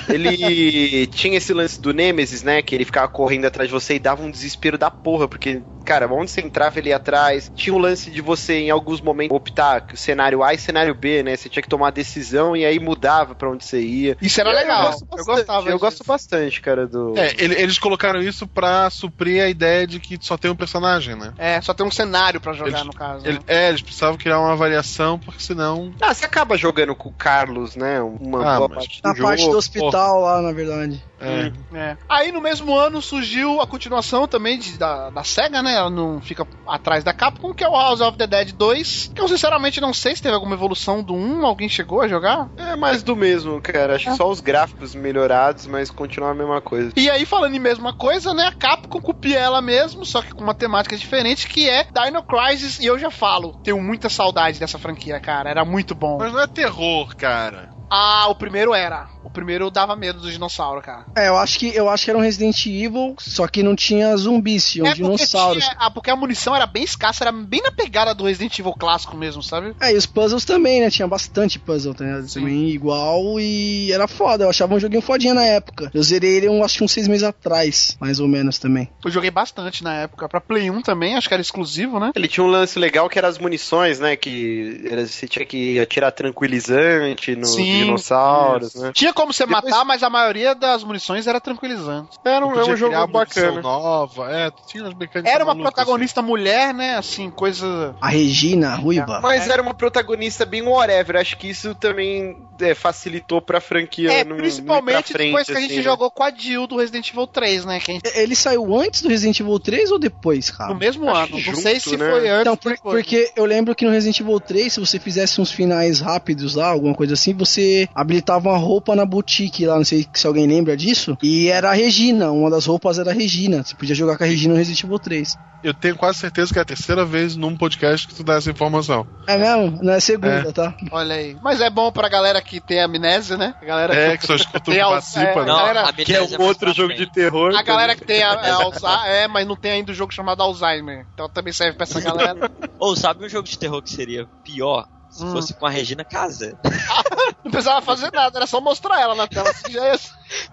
[0.08, 2.62] Ele tinha esse lance do Nemesis, né?
[2.62, 6.06] Que ele ficava correndo atrás de você e dava um desespero da porra, porque, cara,
[6.12, 7.50] onde você entrava, ele ia atrás.
[7.54, 11.36] Tinha o lance de você, em alguns momentos, optar cenário A e cenário B, né?
[11.36, 14.16] Você tinha que tomar decisão e aí mudava pra onde você ia.
[14.20, 14.86] Isso era legal.
[14.90, 15.70] gosto Eu, bastante, gostava.
[15.70, 17.14] Eu gosto bastante, cara, do.
[17.16, 21.14] É, ele- eles colocaram isso pra suprir a ideia de que só tem um personagem,
[21.16, 21.32] né?
[21.38, 23.26] É, só tem um cenário pra jogar, Eles- no caso.
[23.26, 23.44] Ele- né?
[23.46, 25.92] é, eles precisavam criar uma variação, porque senão.
[26.00, 28.00] Ah, você acaba jogando com o Carlos, né?
[28.00, 29.28] Uma Ah, boa mas- parte do Na jogo.
[29.44, 31.02] Parte do hospital lá, na verdade.
[31.20, 31.96] É, É.
[32.08, 35.74] Aí no mesmo ano surgiu a continuação também de- da, da SEGA, né?
[35.74, 39.12] Ela não fica atrás da Capcom, que é o House of the Dead 2.
[39.14, 41.46] Que eu sinceramente não sei se teve alguma evolução do 1.
[41.46, 42.50] Alguém chegou a jogar?
[42.58, 43.96] É mais do mesmo, cara.
[43.96, 46.92] Acho que só os gráficos melhorados, mas continua a mesma coisa.
[46.96, 48.46] E aí, falando em mesma coisa, né?
[48.48, 52.78] A Capcom copia ela mesmo, só que com uma temática diferente, que é Dino Crisis.
[52.80, 55.48] E eu já falo, tenho muita saudade dessa franquia, cara.
[55.48, 56.18] Era muito bom.
[56.18, 57.70] Mas não é terror, cara.
[57.90, 59.06] Ah, o primeiro era.
[59.22, 61.06] O primeiro dava medo do dinossauro, cara.
[61.16, 64.14] É, eu acho que eu acho que era um Resident Evil, só que não tinha
[64.16, 65.62] zumbis, tinha um é porque, dinossauros.
[65.64, 68.72] tinha- ah, porque a munição era bem escassa, era bem na pegada do Resident Evil
[68.74, 69.74] clássico mesmo, sabe?
[69.80, 70.90] É, e os puzzles também, né?
[70.90, 72.28] Tinha bastante puzzle, tá ligado?
[72.28, 72.40] Sim.
[72.40, 74.44] Também igual e era foda.
[74.44, 75.90] Eu achava um joguinho fodinha na época.
[75.94, 78.88] Eu zerei ele, um, acho que uns seis meses atrás, mais ou menos também.
[79.04, 80.28] Eu joguei bastante na época.
[80.28, 82.10] Pra Play 1 também, acho que era exclusivo, né?
[82.16, 84.16] Ele tinha um lance legal que era as munições, né?
[84.16, 88.92] Que era- você tinha que atirar tranquilizante nos Sim, dinossauros, né?
[88.94, 92.18] Tinha como você Depois- matar, mas a maioria das munições era tranquilizante.
[92.24, 93.60] Era um, Podia é um jogo bacana.
[93.60, 94.30] nova.
[94.32, 96.96] É, tinha umas mecânicas Era uma malucas, protagonista mulher, né?
[96.96, 97.94] Assim, coisa.
[98.00, 99.20] A Regina, a Ruiva.
[99.22, 101.16] Mas era uma protagonista bem whatever.
[101.16, 104.12] Acho que isso também é, facilitou pra franquia.
[104.12, 105.82] É, ir principalmente pra frente, depois que a assim, gente né?
[105.82, 107.80] jogou com a Jill do Resident Evil 3, né?
[107.80, 110.72] Gente- Ele saiu antes do Resident Evil 3 ou depois, cara?
[110.72, 111.30] no mesmo acho ano.
[111.32, 112.10] Não junto, sei se né?
[112.10, 112.94] foi antes Então, por- depois.
[113.02, 116.68] porque eu lembro que no Resident Evil 3, se você fizesse uns finais rápidos lá,
[116.68, 117.60] alguma coisa assim, você
[117.94, 121.16] habilitava uma roupa na boutique lá, não sei se alguém lembra disso.
[121.22, 123.62] E era a Regina, uma das roupas era a Regina.
[123.62, 125.36] Você podia jogar com a Regina no Resident Evil 3.
[125.62, 128.50] Eu tenho quase certeza que é a terceira vez num podcast que tu dá essa
[128.50, 129.06] informação.
[129.26, 129.78] É mesmo?
[129.82, 130.74] Não é segunda, tá?
[130.92, 131.38] Olha aí.
[131.42, 133.54] Mas é bom pra galera que tem amnésia, né?
[133.62, 135.44] A galera É, que só escuta o Tem que al- participa, é, né?
[135.46, 137.12] Não, galera- a Que é um outro jogo de frente.
[137.12, 137.54] terror.
[137.56, 140.42] A galera que tem a, é, Alzheimer, é, mas não tem ainda o jogo chamado
[140.42, 141.06] Alzheimer.
[141.14, 142.50] Então também serve pra essa galera.
[142.78, 144.86] Ou sabe um jogo de terror que seria pior?
[145.08, 145.30] Se Hum.
[145.32, 146.58] fosse com a Regina Casa.
[147.44, 149.50] Não precisava fazer nada, era só mostrar ela na tela.
[149.50, 150.00] Assim, já ia...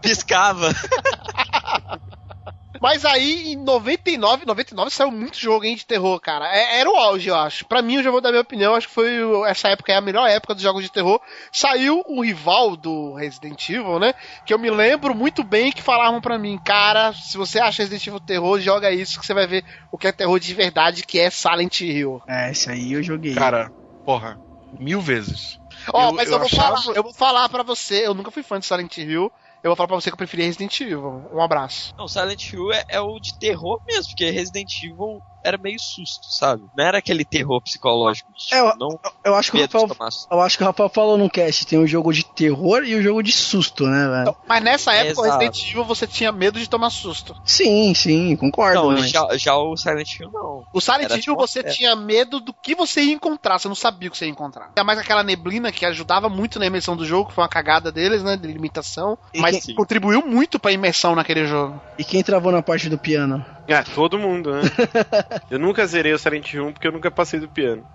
[0.02, 0.70] Piscava.
[2.82, 6.48] Mas aí, em 99, 99 saiu muito jogo, hein, de terror, cara.
[6.52, 7.64] É- era o auge, eu acho.
[7.66, 9.98] Pra mim, eu já vou dar minha opinião, acho que foi o- essa época é
[9.98, 11.22] a melhor época dos jogos de terror.
[11.52, 14.16] Saiu o rival do Resident Evil, né?
[14.46, 18.08] Que eu me lembro muito bem que falavam pra mim, cara, se você acha Resident
[18.08, 21.20] Evil terror, joga isso que você vai ver o que é terror de verdade, que
[21.20, 22.20] é Silent Hill.
[22.28, 23.36] É, esse aí eu joguei.
[23.36, 23.72] Cara,
[24.04, 24.40] porra,
[24.80, 25.61] mil vezes.
[25.94, 28.32] Ó, Eu- mas eu, eu vou achava- falar, eu vou falar pra você, eu nunca
[28.32, 29.32] fui fã de Silent Hill.
[29.64, 31.30] Eu vou falar pra você que eu preferi Resident Evil.
[31.32, 31.94] Um abraço.
[31.98, 36.28] Não, Silent Hill é, é o de terror mesmo, porque Resident Evil era meio susto,
[36.30, 36.64] sabe?
[36.76, 38.32] Não era aquele terror psicológico.
[38.34, 39.88] Tipo, É, eu- não Eu acho que o Rafael,
[40.32, 43.02] eu acho que o Rafael falou no cast, tem o jogo de terror e o
[43.02, 44.36] jogo de susto, né, velho?
[44.48, 45.40] Mas nessa época, o Exato.
[45.40, 47.36] Resident Evil, você tinha medo de tomar susto.
[47.46, 48.92] Sim, sim, concordo.
[48.92, 50.64] Não, já, já o Silent Hill não.
[50.74, 51.64] O Silent Era Hill tipo- você é.
[51.64, 54.68] tinha medo do que você ia encontrar, você não sabia o que você ia encontrar.
[54.68, 57.92] Ainda mais aquela neblina que ajudava muito na imersão do jogo, que foi uma cagada
[57.92, 61.80] deles, né, de limitação, E mas quem- contribuiu muito pra imerção naquele jogo.
[61.98, 63.44] E quem travou na parte do piano?
[63.70, 64.62] Ah, todo mundo, né?
[65.50, 67.86] eu nunca zerei o Silent Hill porque eu nunca passei do piano.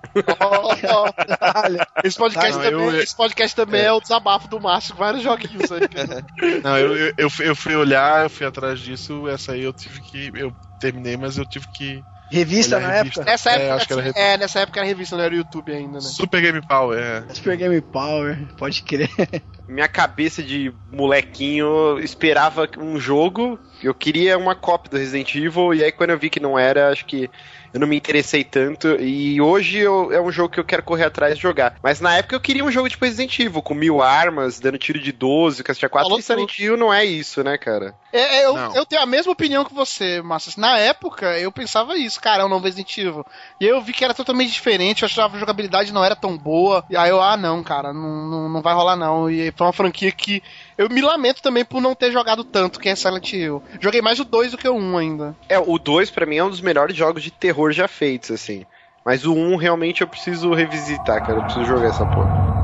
[2.04, 3.92] esse podcast Não, também, eu- esse podcast também é.
[3.92, 5.80] o desabafo do Márcio com vários joguinhos aí.
[6.62, 10.30] Não, eu, eu, eu fui olhar, eu fui atrás disso, essa aí eu tive que.
[10.34, 13.20] Eu terminei, mas eu tive que Revista a na revista.
[13.20, 13.30] época?
[13.32, 14.20] Nessa É, época, acho que era revista.
[14.20, 16.00] é, nessa época era revista, não era YouTube ainda, né?
[16.00, 17.34] Super Game Power, é.
[17.34, 19.08] Super Game Power, pode crer.
[19.68, 25.82] Minha cabeça de molequinho esperava um jogo, eu queria uma cópia do Resident Evil, e
[25.82, 27.28] aí quando eu vi que não era, acho que
[27.76, 28.88] eu não me interessei tanto.
[29.00, 31.74] E hoje eu- é um jogo que eu quero correr atrás e jogar.
[31.82, 34.98] Mas na época eu queria um jogo tipo Resident Evil, com mil armas, dando tiro
[34.98, 36.06] de 12, cacete 4.
[36.08, 37.94] Falou E Silent Hill não é isso, né, cara?
[38.12, 38.74] É, é, eu, Não.
[38.74, 40.56] eu tenho a mesma opinião que você, Massas.
[40.56, 43.26] Na época, eu pensava isso, cara, é um novo Resident Evil.
[43.60, 46.16] E aí eu vi que era totalmente diferente, eu achava que a jogabilidade não era
[46.16, 46.82] tão boa.
[46.88, 49.28] E aí eu, ah, não, cara, não, não, não vai rolar não.
[49.30, 50.42] E foi uma franquia que
[50.78, 53.62] eu me lamento também por não ter jogado tanto, que é Silent Hill.
[53.80, 55.36] Joguei mais o 2 do que o 1 ainda.
[55.48, 58.66] É, o 2 pra mim é um dos melhores jogos de terror já feitos, assim.
[59.04, 61.38] Mas o 1 realmente eu preciso revisitar, cara.
[61.38, 62.56] Eu preciso jogar essa porra.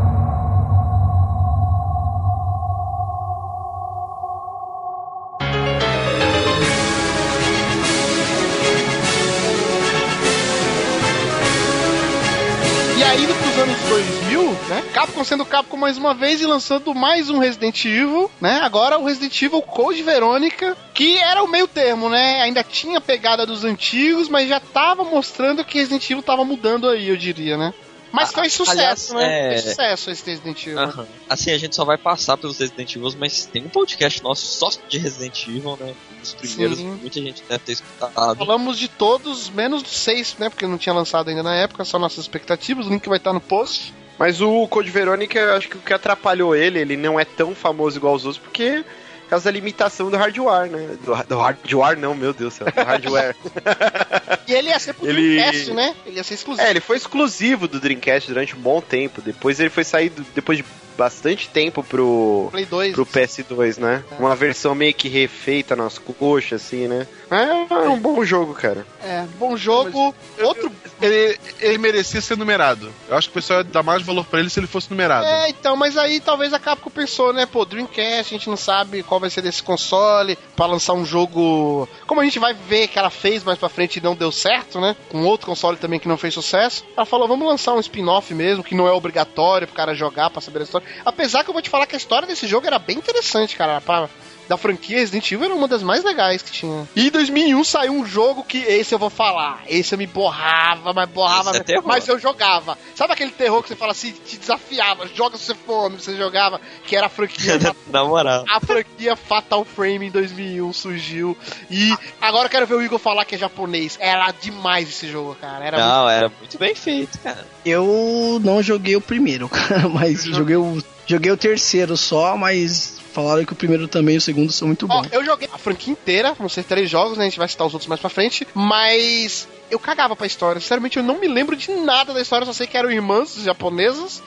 [12.98, 14.31] E aí, pros anos 2000,
[14.68, 14.82] né?
[14.92, 18.60] Capcom sendo Capcom mais uma vez e lançando mais um Resident Evil, né?
[18.62, 22.40] Agora o Resident Evil Code Verônica, que era o meio termo, né?
[22.42, 27.08] Ainda tinha pegada dos antigos, mas já tava mostrando que Resident Evil tava mudando aí,
[27.08, 27.72] eu diria, né?
[28.10, 29.54] Mas Ah, foi sucesso, aliás, né?
[29.54, 30.78] é- Foi sucesso esse Resident Evil.
[30.80, 31.06] Aham.
[31.30, 34.68] Assim, a gente só vai passar pelos Resident Evil, mas tem um podcast nosso só
[34.86, 35.94] de Resident Evil, né?
[36.20, 36.98] Dos primeiros, Sim.
[37.00, 38.36] muita gente deve ter escutado.
[38.36, 40.50] Falamos de todos, menos dos seis, né?
[40.50, 42.86] Porque não tinha lançado ainda na época, só nossas expectativas.
[42.86, 43.94] O link vai estar no post.
[44.18, 47.54] Mas o Code Verônica, eu acho que o que atrapalhou ele, ele não é tão
[47.54, 48.84] famoso igual os outros, porque
[49.24, 50.96] por causa da limitação do hardware, né?
[51.04, 53.34] Do, do hardware não, meu Deus do céu, do hardware.
[54.46, 55.94] E ele ia ser pro Ele- Dreamcast, né?
[56.04, 56.66] Ele ia ser exclusivo.
[56.66, 59.22] é, ele foi exclusivo do Dreamcast durante um bom tempo.
[59.22, 60.64] Depois ele foi sair, do- depois de
[60.96, 62.92] bastante tempo pro, Play 2.
[62.92, 64.04] pro PS2, né?
[64.18, 67.06] Uma versão meio que refeita nas coxas, assim, né?
[67.30, 68.86] É, é um bom jogo, cara.
[69.02, 70.14] É, bom jogo.
[70.40, 70.70] Outro.
[71.00, 72.92] Ele, ele merecia ser numerado.
[73.08, 75.26] Eu acho que o pessoal ia dar mais valor pra ele se ele fosse numerado.
[75.26, 77.46] É, então, mas aí talvez a Capcom pensou, né?
[77.46, 81.88] Pô, Dreamcast, a gente não sabe qual vai ser desse console pra lançar um jogo.
[82.06, 84.80] Como a gente vai ver que ela fez mais pra frente e não deu certo,
[84.80, 84.94] né?
[85.08, 86.84] Com outro console também que não fez sucesso.
[86.96, 90.40] Ela falou, vamos lançar um spin-off mesmo, que não é obrigatório pro cara jogar pra
[90.40, 90.81] saber a história.
[91.04, 93.80] Apesar que eu vou te falar que a história desse jogo era bem interessante, cara.
[93.80, 94.08] Pra,
[94.48, 96.88] da franquia Resident Evil era uma das mais legais que tinha.
[96.94, 99.62] E em 2001 saiu um jogo que esse eu vou falar.
[99.68, 101.84] Esse eu me borrava, mas borrava, Esse é terror.
[101.86, 102.76] mas eu jogava.
[102.94, 106.16] Sabe aquele terror que você fala assim, te desafiava, joga se você for homem, você
[106.16, 108.44] jogava, que era a franquia Na moral.
[108.48, 111.36] a franquia Fatal Frame em 2001 surgiu.
[111.70, 113.96] E agora eu quero ver o Igor falar que é japonês.
[114.00, 115.64] Era demais esse jogo, cara.
[115.64, 117.46] Era Não, era muito bem feito, cara.
[117.64, 123.44] Eu não joguei o primeiro, cara, mas joguei o, joguei o terceiro só, mas falaram
[123.44, 125.08] que o primeiro também e o segundo são muito Ó, bons.
[125.12, 127.24] eu joguei a franquia inteira, vão ser três jogos, né?
[127.24, 130.60] A gente vai citar os outros mais pra frente, mas eu cagava pra história.
[130.60, 134.22] Sinceramente, eu não me lembro de nada da história, só sei que eram irmãs japonesas.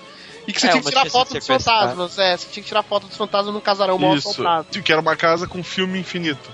[0.47, 2.19] E que você É, tinha que tirar foto dos fantasmas.
[2.19, 4.67] É, você tinha que tirar foto dos fantasmas no casarão mal assombrado.
[4.69, 6.51] Que era uma casa com filme infinito.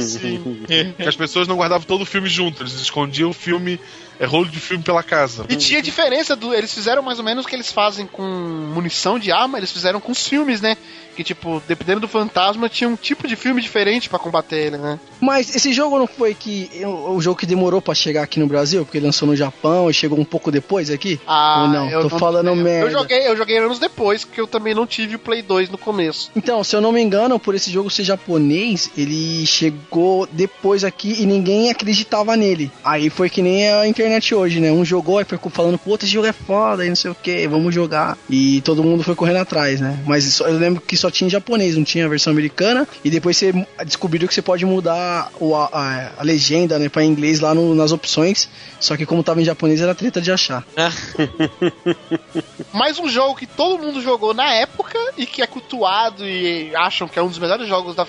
[0.00, 0.62] Sim.
[0.96, 3.80] Que as pessoas não guardavam todo o filme junto, eles escondiam o filme,
[4.18, 5.44] é rolo de filme pela casa.
[5.48, 6.54] E tinha diferença do.
[6.54, 10.00] Eles fizeram mais ou menos o que eles fazem com munição de arma, eles fizeram
[10.00, 10.76] com os filmes, né?
[11.14, 15.00] Que, tipo, dependendo do fantasma, tinha um tipo de filme diferente pra combater ele, né?
[15.18, 18.46] Mas esse jogo não foi que o, o jogo que demorou pra chegar aqui no
[18.46, 21.18] Brasil, porque ele lançou no Japão e chegou um pouco depois aqui?
[21.26, 21.88] Ou não?
[21.88, 22.90] eu Tô falando eu, merda.
[22.90, 25.78] Eu joguei, eu joguei anos depois, que eu também não tive o Play 2 no
[25.78, 26.30] começo.
[26.36, 31.22] Então, se eu não me engano, por esse jogo ser japonês, ele chegou depois aqui
[31.22, 32.70] e ninguém acreditava nele.
[32.84, 34.70] Aí foi que nem a internet hoje, né?
[34.72, 37.46] Um jogou e foi falando, pô, esse jogo é foda e não sei o que,
[37.48, 38.16] vamos jogar.
[38.30, 39.98] E todo mundo foi correndo atrás, né?
[40.06, 42.86] Mas só- eu lembro que só tinha em japonês, não tinha a versão americana.
[43.04, 43.52] E depois você
[43.84, 47.74] descobriu que você pode mudar o- a, a- a legenda, né, pra inglês lá no-
[47.74, 48.48] nas opções.
[48.78, 50.64] Só que como tava em japonês era treta de achar.
[52.72, 57.08] Mais um jogo que todo mundo jogou na época e que é cultuado e acham
[57.08, 58.06] que é um dos melhores jogos da-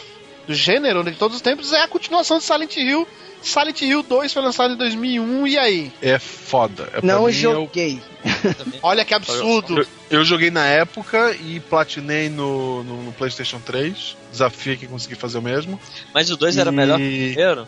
[0.48, 3.08] do gênero né, de todos os tempos é a continuação de Silent Hill.
[3.42, 5.92] Silent Hill 2 foi lançado em 2001, e aí?
[6.02, 6.90] É foda.
[6.94, 8.02] É, não é joguei.
[8.58, 8.80] Também.
[8.82, 9.80] Olha que absurdo!
[9.80, 14.18] Eu, eu joguei na época e platinei no, no, no PlayStation 3.
[14.32, 15.80] Desafio que consegui fazer o mesmo.
[16.14, 17.68] Mas o 2 era E melhor que o primeiro?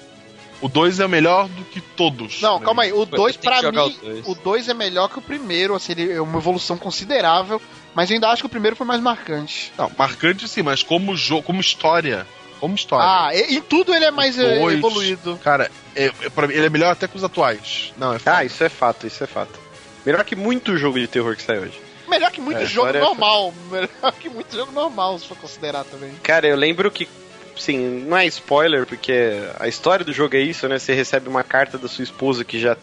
[0.61, 2.41] O 2 é melhor do que todos.
[2.41, 2.91] Não, pra calma aí.
[2.91, 4.27] O 2, tem que pra mim, o dois.
[4.27, 5.75] o 2 é melhor que o primeiro.
[5.75, 7.61] Assim, ele é uma evolução considerável.
[7.95, 9.71] Mas eu ainda acho que o primeiro foi mais marcante.
[9.77, 12.27] Não, marcante sim, mas como jogo, como história.
[12.59, 13.05] Como história.
[13.07, 14.77] Ah, e- em tudo ele é mais eh, Dois.
[14.77, 15.39] evoluído.
[15.43, 17.93] Cara, é, é, mim, ele é melhor até que os atuais.
[17.97, 18.37] Não, é foda.
[18.37, 19.59] Ah, isso é fato, isso é fato.
[20.05, 21.79] Melhor que muito jogo de terror que sai hoje.
[22.07, 23.53] Melhor que muito É, jogo é- normal.
[23.71, 26.11] Melhor que muito jogo normal, se for considerar também.
[26.23, 27.07] Cara, eu lembro que
[27.55, 27.77] sim,
[28.07, 29.13] não é spoiler, porque
[29.59, 30.79] a história do jogo é isso, né?
[30.79, 32.75] Você recebe uma carta da sua esposa que já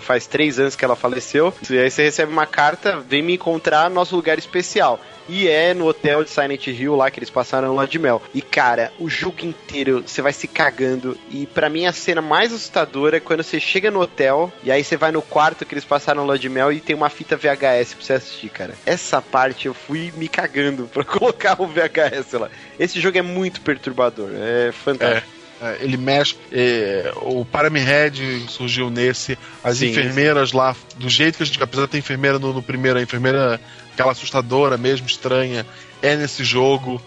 [0.00, 1.52] faz três anos que ela faleceu.
[1.68, 5.00] E aí você recebe uma carta, vem me encontrar no nosso lugar especial.
[5.28, 8.20] E é no hotel de Silent Hill lá que eles passaram lá de mel.
[8.34, 11.16] E cara, o jogo inteiro você vai se cagando.
[11.30, 14.82] E para mim a cena mais assustadora é quando você chega no hotel e aí
[14.82, 17.94] você vai no quarto que eles passaram lá de mel e tem uma fita VHS
[17.94, 18.74] pra você assistir, cara.
[18.84, 22.50] Essa parte eu fui me cagando pra colocar o VHS lá.
[22.76, 25.28] Esse jogo é muito perturbador, é fantástico.
[25.36, 25.39] É.
[25.60, 26.36] É, ele mexe.
[26.50, 29.38] É, o Parami Head surgiu nesse.
[29.62, 29.90] As Sim.
[29.90, 31.62] enfermeiras lá, do jeito que a gente.
[31.62, 33.60] Apesar de ter enfermeira no, no primeiro, a enfermeira,
[33.92, 35.66] aquela assustadora mesmo, estranha,
[36.00, 37.00] é nesse jogo.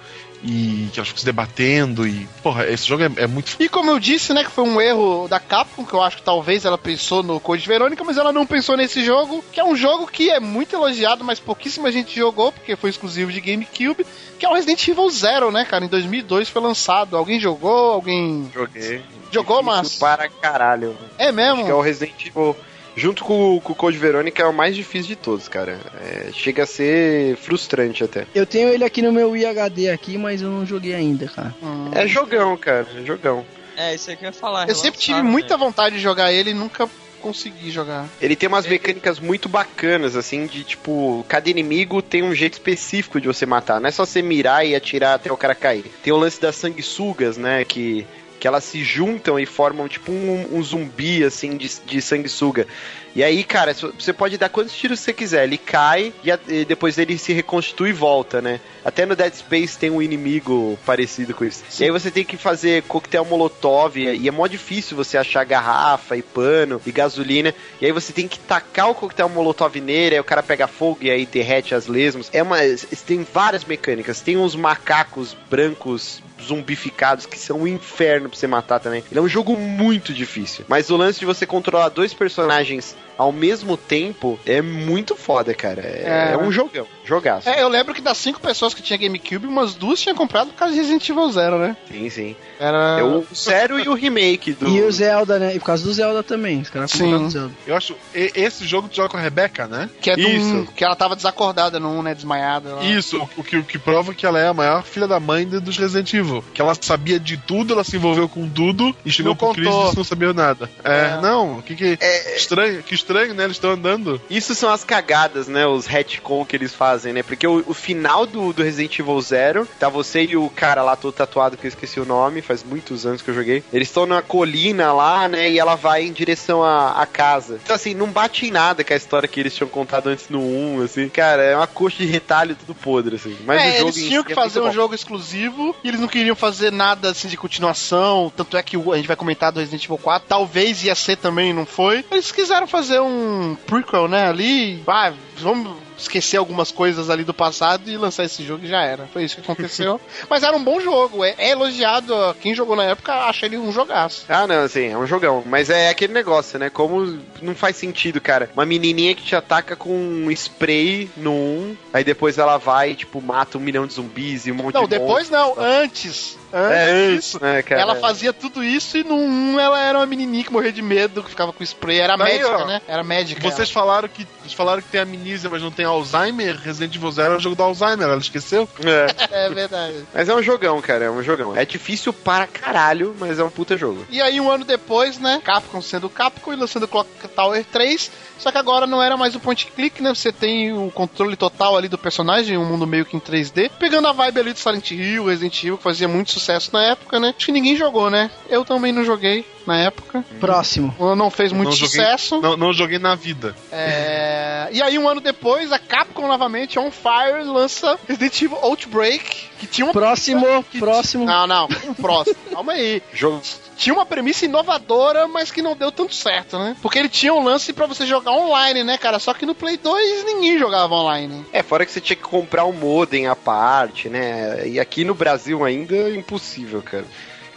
[0.43, 2.05] E que elas ficam se debatendo.
[2.05, 2.27] E.
[2.41, 3.55] Porra, esse jogo é, é muito.
[3.59, 6.23] E como eu disse, né, que foi um erro da Capcom, que eu acho que
[6.23, 9.75] talvez ela pensou no Code Verônica, mas ela não pensou nesse jogo, que é um
[9.75, 14.05] jogo que é muito elogiado, mas pouquíssima gente jogou, porque foi exclusivo de GameCube,
[14.37, 15.85] que é o Resident Evil Zero, né, cara?
[15.85, 17.15] Em 2002 foi lançado.
[17.15, 17.93] Alguém jogou?
[17.93, 19.01] Alguém Joguei.
[19.31, 19.95] jogou, mas...
[19.95, 20.97] Para caralho.
[21.17, 21.55] É mesmo?
[21.55, 22.55] Acho que é o Resident Evil.
[22.95, 25.79] Junto com, com o Code Verônica é o mais difícil de todos, cara.
[26.01, 28.27] É, chega a ser frustrante até.
[28.33, 31.53] Eu tenho ele aqui no meu IHD aqui, mas eu não joguei ainda, cara.
[31.61, 31.89] Hum.
[31.93, 32.87] É jogão, cara.
[32.95, 33.45] É jogão.
[33.75, 34.69] É, isso aí que eu ia falar.
[34.69, 35.63] Eu sempre tive muita né?
[35.63, 36.87] vontade de jogar ele e nunca
[37.23, 38.07] consegui jogar.
[38.21, 43.19] Ele tem umas mecânicas muito bacanas, assim, de tipo, cada inimigo tem um jeito específico
[43.19, 43.79] de você matar.
[43.79, 45.85] Não é só você mirar e atirar até o cara cair.
[46.03, 47.63] Tem o lance das sanguessugas, né?
[47.63, 48.05] Que,
[48.43, 52.67] que elas se juntam e formam tipo um, um zumbi, assim, de, de sanguessuga.
[53.15, 55.45] E aí, cara, você pode dar quantos tiros você quiser.
[55.45, 58.59] Ele cai e, a- e depois ele se reconstitui e volta, né?
[58.83, 61.63] Até no Dead Space tem um inimigo parecido com isso.
[61.79, 63.95] E aí você tem que fazer coquetel molotov.
[63.97, 67.53] E é mó difícil você achar garrafa e pano e gasolina.
[67.79, 70.15] E aí você tem que tacar o coquetel molotov nele.
[70.15, 72.29] Aí o cara pega fogo e aí derrete as lesmas.
[72.33, 72.57] É uma.
[73.05, 74.19] Tem várias mecânicas.
[74.21, 79.03] Tem uns macacos brancos zumbificados que são um inferno pra você matar também.
[79.09, 80.65] Ele é um jogo muito difícil.
[80.67, 85.81] Mas o lance de você controlar dois personagens ao mesmo tempo é muito foda, cara.
[85.81, 86.33] É, É.
[86.33, 86.87] é um jogão.
[87.05, 87.49] Jogaço.
[87.49, 90.55] É, eu lembro que das cinco pessoas que tinha GameCube, umas duas tinham comprado por
[90.55, 91.75] causa de Resident Evil Zero, né?
[91.91, 92.35] Sim, sim.
[92.59, 92.97] Era.
[92.99, 94.69] É o Zero e o remake do.
[94.69, 95.55] E o Zelda, né?
[95.55, 96.61] E por causa do Zelda também.
[96.61, 96.99] Os caras Sim.
[97.05, 97.51] compraram o Zelda.
[97.67, 97.95] Eu acho.
[98.15, 99.89] e- esse jogo tu joga com a Rebeca, né?
[100.01, 100.67] Que é do Isso.
[100.75, 102.15] que ela tava desacordada 1, né?
[102.15, 102.75] Desmaiada.
[102.75, 102.83] lá.
[102.85, 105.45] Isso, o, o que, o que prova que ela é a maior filha da mãe
[105.45, 106.43] dos Resident Evil.
[106.53, 109.67] Que ela sabia de tudo, ela se envolveu com tudo e chegou Não com Chris
[109.67, 109.93] e contou.
[109.95, 110.69] não sabia nada.
[110.83, 111.21] É, É.
[111.21, 111.97] não, que que.
[111.99, 113.43] É, Estranho, que estranho, né?
[113.43, 114.21] Eles estão andando.
[114.29, 115.65] Isso são as cagadas, né?
[115.67, 117.23] Os retcon que eles fazem, né?
[117.23, 120.95] Porque o, o final do, do Resident Evil Zero, tá você e o cara lá
[120.95, 123.63] todo tatuado, que eu esqueci o nome, faz muitos anos que eu joguei.
[123.73, 125.49] Eles estão na colina lá, né?
[125.49, 127.59] E ela vai em direção à, à casa.
[127.63, 130.39] Então, assim, não bate em nada com a história que eles tinham contado antes no
[130.39, 131.09] 1, assim.
[131.09, 133.35] Cara, é uma coxa de retalho tudo podre, assim.
[133.45, 134.71] Mas o é, jogo eles tinham que é fazer um bom.
[134.71, 138.31] jogo exclusivo e eles não queriam fazer nada assim de continuação.
[138.35, 140.27] Tanto é que o- a gente vai comentar do Resident Evil 4.
[140.27, 142.03] Talvez ia ser também, não foi.
[142.11, 144.27] Eles quiseram fazer um prequel, né?
[144.27, 144.83] Ali.
[144.87, 149.07] Ah, vamos esquecer algumas coisas ali do passado e lançar esse jogo e já era.
[149.07, 149.99] Foi isso que aconteceu.
[150.29, 151.23] Mas era um bom jogo.
[151.23, 152.13] É, é elogiado.
[152.41, 154.25] Quem jogou na época acha ele um jogaço.
[154.29, 155.43] Ah, não, assim, é um jogão.
[155.45, 156.69] Mas é aquele negócio, né?
[156.69, 158.49] Como não faz sentido, cara.
[158.53, 162.95] Uma menininha que te ataca com um spray no 1, aí depois ela vai e,
[162.95, 165.49] tipo, mata um milhão de zumbis e um monte Não, de depois não.
[165.49, 165.65] monstros.
[165.65, 166.42] Antes.
[166.53, 166.77] Antes.
[166.77, 167.81] É isso, né, cara?
[167.81, 171.23] Ela fazia tudo isso e no 1 ela era uma menininha que morria de medo,
[171.23, 171.99] que ficava com spray.
[171.99, 172.65] Era Tá aí, médica, ó.
[172.67, 172.81] né?
[172.87, 173.41] Era médica.
[173.41, 176.55] Vocês falaram que vocês falaram que tem amnísia, mas não tem Alzheimer.
[176.57, 178.67] Resident Evil Zero é o jogo do Alzheimer, ela esqueceu?
[178.85, 179.33] É.
[179.43, 180.05] É verdade.
[180.13, 181.55] Mas é um jogão, cara, é um jogão.
[181.57, 184.05] É difícil para caralho, mas é um puta jogo.
[184.09, 185.41] E aí, um ano depois, né?
[185.43, 188.11] Capcom sendo Capcom e lançando Clock Tower 3.
[188.37, 190.13] Só que agora não era mais o point click, né?
[190.13, 193.71] Você tem o controle total ali do personagem, um mundo meio que em 3D.
[193.79, 196.42] Pegando a vibe ali do Silent Hill, Resident Evil, que fazia muito sucesso
[196.73, 197.33] na época, né?
[197.35, 198.29] Acho que ninguém jogou, né?
[198.49, 200.23] Eu também não joguei na época.
[200.39, 200.93] Próximo.
[201.15, 202.41] Não fez muito não joguei- sucesso.
[202.41, 203.55] Não, não joguei na vida.
[203.71, 209.49] É, E aí, um ano depois, a Capcom novamente, On Fire, lança Resident Evil Outbreak,
[209.59, 209.93] que tinha uma.
[209.93, 211.25] Próximo, que- próximo.
[211.25, 212.35] Não, não, um próximo.
[212.51, 213.01] Calma aí.
[213.13, 213.41] Jogo.
[213.75, 216.75] Tinha uma premissa inovadora, mas que não deu tanto certo, né?
[216.81, 219.17] Porque ele tinha um lance pra você jogar online, né, cara?
[219.19, 221.43] Só que no Play 2 ninguém jogava online.
[221.51, 224.67] É, fora que você tinha que comprar um modem à parte, né?
[224.67, 227.05] E aqui no Brasil ainda é impossível, cara.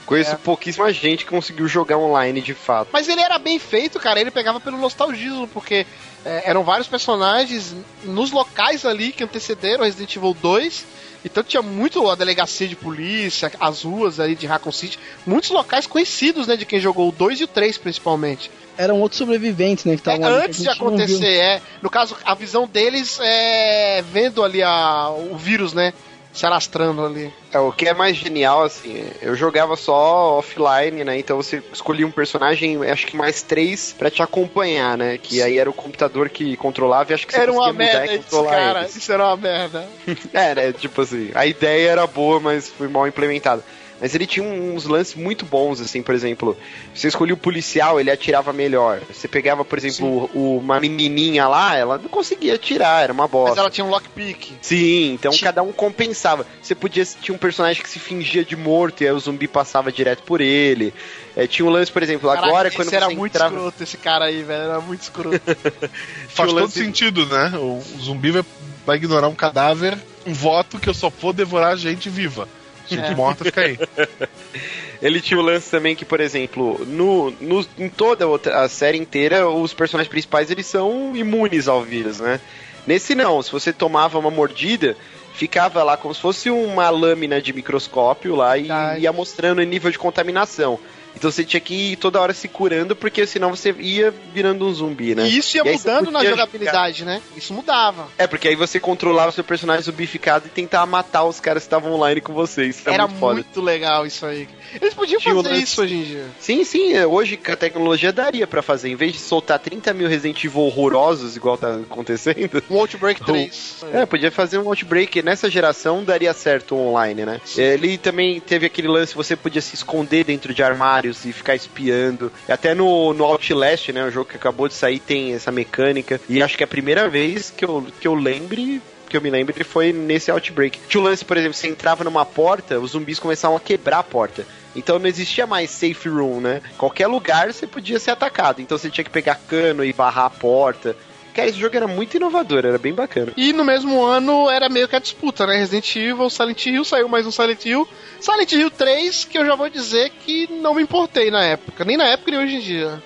[0.06, 0.36] Conheço É.
[0.36, 2.88] pouquíssima gente que conseguiu jogar online de fato.
[2.92, 4.20] Mas ele era bem feito, cara.
[4.20, 5.84] Ele pegava pelo nostalgismo, porque
[6.24, 7.74] é, eram vários personagens
[8.04, 10.84] nos locais ali que antecederam Resident Evil 2.
[11.24, 14.96] Então tinha muito a delegacia de polícia, as ruas ali de Raccoon City,
[15.26, 18.48] muitos locais conhecidos, né, de quem jogou o 2 e o 3 principalmente.
[18.78, 19.96] Eram outros sobreviventes, né?
[19.96, 21.62] Que É, estavam que antes de acontecer, é.
[21.82, 25.92] No caso, a visão deles é vendo ali a, o vírus, né?
[26.36, 27.32] Se alastrando ali.
[27.52, 31.18] É, o que é mais genial, assim, eu jogava só offline, né?
[31.18, 35.18] Então você escolhia um personagem, acho que mais três, pra te acompanhar, né?
[35.18, 38.18] Que aí era o computador que controlava e acho que você Era uma merda e
[38.18, 38.80] isso, controlar cara.
[38.80, 38.96] eles.
[38.96, 39.86] Isso era uma merda.
[40.32, 40.72] É, né?
[40.72, 43.64] Tipo assim, a ideia era boa, mas foi mal implementada.
[44.00, 46.56] Mas ele tinha uns lances muito bons, assim, por exemplo,
[46.94, 49.00] você escolhia o policial, ele atirava melhor.
[49.10, 53.50] Você pegava, por exemplo, o- uma menininha lá, ela não conseguia atirar, era uma bosta.
[53.50, 54.52] Mas ela tinha um lockpick.
[54.60, 56.46] Sim, então Ti- cada um compensava.
[56.60, 59.90] Você podia tinha um personagem que se fingia de morto e aí o zumbi passava
[59.90, 60.92] direto por ele.
[61.34, 63.54] É, tinha um lance, por exemplo, Caraca, agora esse quando era você muito entrava...
[63.54, 64.62] escroto, esse cara aí, velho.
[64.62, 65.40] Era muito escroto.
[66.28, 67.52] Faz o todo lance- sentido, né?
[67.56, 68.44] O, o zumbi vai,
[68.84, 69.96] vai ignorar um cadáver,
[70.26, 72.48] um voto que eu só vou devorar gente viva.
[72.88, 73.14] Gente É.
[73.14, 73.78] morta fica aí.
[75.02, 78.68] Ele tinha o lance também que, por exemplo, no, no- em toda a outra- a
[78.68, 82.40] série inteira, os personagens principais eles são imunes ao vírus, né?
[82.86, 84.96] Nesse não, se você tomava uma mordida,
[85.34, 89.00] ficava lá como se fosse uma lâmina de microscópio lá e Ai.
[89.00, 90.78] ia mostrando o nível de contaminação.
[91.16, 94.72] Então você tinha que ir toda hora se curando, porque senão você ia virando um
[94.72, 95.26] zumbi, né?
[95.26, 97.22] E isso ia E mudando na jogabilidade, né?
[97.34, 98.08] Isso mudava.
[98.18, 101.66] É, porque aí você controlava o seu personagem zumbificado e tentava matar os caras que
[101.66, 102.66] estavam online com você.
[102.66, 104.48] Isso Era muito muito legal isso aí.
[104.80, 106.24] Eles podiam Tinha fazer isso hoje em dia.
[106.38, 108.88] Sim, sim, é, hoje a tecnologia daria pra fazer.
[108.88, 112.62] Em vez de soltar 30 mil Resident Evil horrorosos, igual tá acontecendo.
[112.70, 113.84] Um Outbreak 3.
[113.92, 117.40] É, podia fazer um Outbreak nessa geração, daria certo online, né?
[117.56, 122.32] Ele também teve aquele lance, você podia se esconder dentro de armários e ficar espiando.
[122.48, 124.04] Até no, no Outlast, né?
[124.04, 126.20] O jogo que acabou de sair tem essa mecânica.
[126.28, 128.80] E acho que é a primeira vez que eu, que eu lembre.
[129.08, 130.80] Que eu me lembre foi nesse Outbreak.
[130.88, 134.02] Tinha o lance, por exemplo, você entrava numa porta, os zumbis começavam a quebrar a
[134.02, 134.46] porta.
[134.74, 136.60] Então não existia mais safe room, né?
[136.76, 138.60] Qualquer lugar você podia ser atacado.
[138.60, 140.96] Então você tinha que pegar cano e barrar a porta.
[141.36, 143.30] Cara, esse jogo era muito inovador, era bem bacana.
[143.36, 145.58] E no mesmo ano era meio que a disputa, né?
[145.58, 147.86] Resident Evil, Silent Hill, saiu mais um Silent Hill.
[148.18, 151.84] Silent Hill 3, que eu já vou dizer que não me importei na época.
[151.84, 153.02] Nem na época, nem hoje em dia.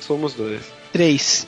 [0.00, 0.62] Somos dois.
[0.90, 1.46] Três.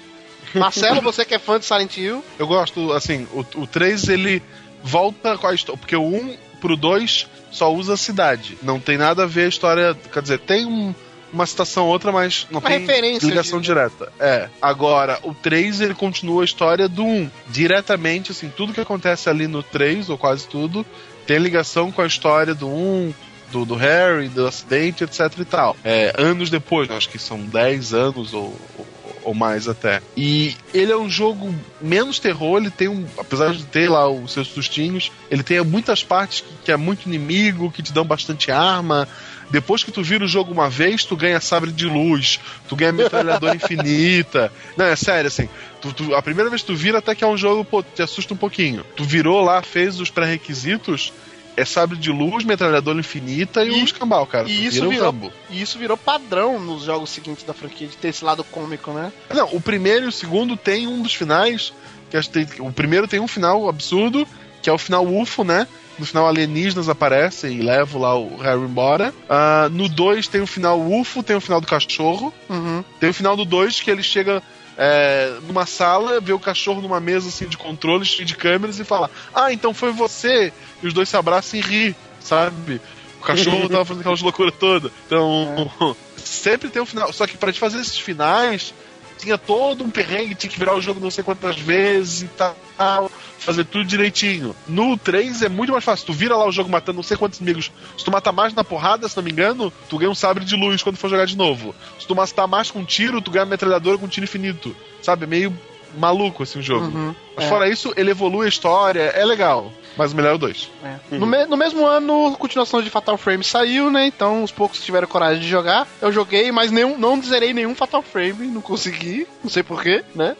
[0.54, 4.42] Marcelo, você que é fã de Silent Hill, Eu gosto, assim, o, o 3 ele
[4.82, 5.78] volta com a história.
[5.78, 8.56] Porque o 1 pro 2 só usa a cidade.
[8.62, 9.96] Não tem nada a ver a história.
[10.12, 10.94] Quer dizer, tem um-
[11.32, 12.80] uma citação ou outra, mas não Uma tem
[13.20, 13.74] ligação digo.
[13.74, 14.12] direta.
[14.20, 14.48] É.
[14.60, 17.30] Agora, o 3 ele continua a história do 1.
[17.48, 20.84] Diretamente, assim, tudo que acontece ali no 3, ou quase tudo,
[21.26, 23.14] tem ligação com a história do 1.
[23.50, 25.76] Do, do Harry, do acidente, etc e tal.
[25.84, 28.44] É, anos depois, acho que são 10 anos ou,
[28.78, 28.86] ou,
[29.24, 30.00] ou mais até.
[30.16, 33.06] E ele é um jogo menos terror, ele tem um.
[33.18, 37.06] Apesar de ter lá os seus sustinhos, ele tem muitas partes que, que é muito
[37.06, 39.08] inimigo, que te dão bastante arma.
[39.50, 42.90] Depois que tu vira o jogo uma vez, tu ganha sabre de luz, tu ganha
[42.92, 44.50] metralhadora infinita.
[44.76, 45.46] Não, é sério, assim.
[45.80, 48.00] tu- tu- a primeira vez que tu vira, até que é um jogo, pô, te
[48.00, 48.82] assusta um pouquinho.
[48.96, 51.12] Tu virou lá, fez os pré-requisitos,
[51.56, 54.48] é sabre de luz, metralhadora infinita e, E- um escambau, cara.
[54.48, 55.32] e isso virou- Rambo.
[55.50, 59.12] e isso virou padrão nos jogos seguintes da franquia, de ter esse lado cômico, né?
[59.34, 61.72] Não, o primeiro e o segundo tem um dos finais.
[62.10, 64.28] Que acho que tem- o primeiro tem um final absurdo,
[64.60, 65.66] que é o final UFO, né?
[65.98, 69.14] No final alienígenas aparecem e levam lá o Harry embora.
[69.28, 72.32] Ah, no 2 tem o final UFO, tem o final do cachorro.
[72.50, 72.84] Uhum.
[73.00, 74.42] Tem o final do 2 que ele chega
[74.76, 78.84] é, numa sala, vê o cachorro numa mesa assim de controle, cheio de câmeras e
[78.84, 80.52] fala: Ah, então foi você.
[80.82, 82.80] E os dois se abraçam e ri, sabe?
[83.20, 84.90] O cachorro tava fazendo aquelas loucuras todas.
[85.06, 87.12] Então, sempre tem um final.
[87.12, 88.74] Só que pra te fazer esses finais,
[89.18, 93.10] tinha todo um perrengue, tinha que virar o jogo não sei quantas vezes e tal,
[93.44, 94.54] fazer tudo direitinho.
[94.68, 96.06] No 3 é muito mais fácil.
[96.06, 97.70] Tu vira lá o jogo matando não sei quantos inimigos.
[97.98, 100.56] Se tu matar mais na porrada, se não me engano, tu ganha um sabre de
[100.56, 101.74] luz quando for jogar de novo.
[101.98, 104.74] Se tu matar mais com tiro, tu ganha uma metralhadora com tiro infinito.
[105.02, 105.24] Sabe?
[105.24, 105.56] É meio
[105.98, 106.86] maluco assim o jogo.
[106.86, 107.14] Uhum.
[107.36, 107.48] Mas É.
[107.48, 109.70] fora isso, ele evolui a história, é legal.
[109.94, 110.70] Mas o melhor é o 2.
[110.82, 111.16] É.
[111.18, 114.06] No, me- no mesmo ano, a continuação de Fatal Frame saiu, né?
[114.06, 117.74] Então, os poucos que tiveram coragem de jogar, eu joguei, mas nenhum, não zerei nenhum
[117.74, 120.34] Fatal Frame, não consegui, não sei porquê, né?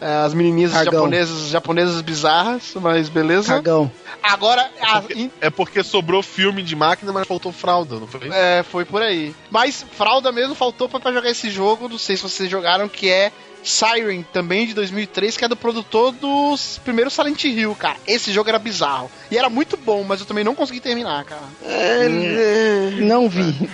[0.00, 0.92] É, as menininhas Cagão.
[0.92, 3.54] japonesas, japonesas bizarras, mas beleza.
[3.54, 3.90] Cagão.
[4.22, 8.28] Agora, a- in- É porque sobrou filme de máquina, mas faltou fralda, não foi?
[8.32, 9.34] é, foi por aí.
[9.50, 13.08] Mas fralda mesmo faltou pra, pra jogar esse jogo, não sei se vocês jogaram, que
[13.08, 13.30] é
[13.62, 17.96] Siren, também de 2003, que é do produtor dos primeiros Silent Hill, cara.
[18.06, 19.10] Esse jogo era bizarro.
[19.30, 21.42] E era muito bom, mas eu também não consegui terminar, cara.
[23.00, 23.68] Não vi.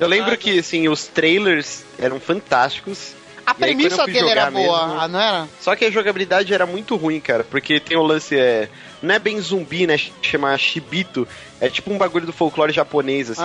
[0.00, 3.12] Eu lembro que, assim, os trailers eram fantásticos.
[3.48, 5.48] A E aí, premissa fui dele era boa, mesmo- ah, não era?
[5.60, 7.42] Só que a jogabilidade era muito ruim, cara.
[7.44, 8.68] Porque tem o lance, é.
[9.00, 9.96] Não é bem zumbi, né?
[10.20, 11.26] Chamar Shibito.
[11.60, 13.42] É tipo um bagulho do folclore japonês, assim.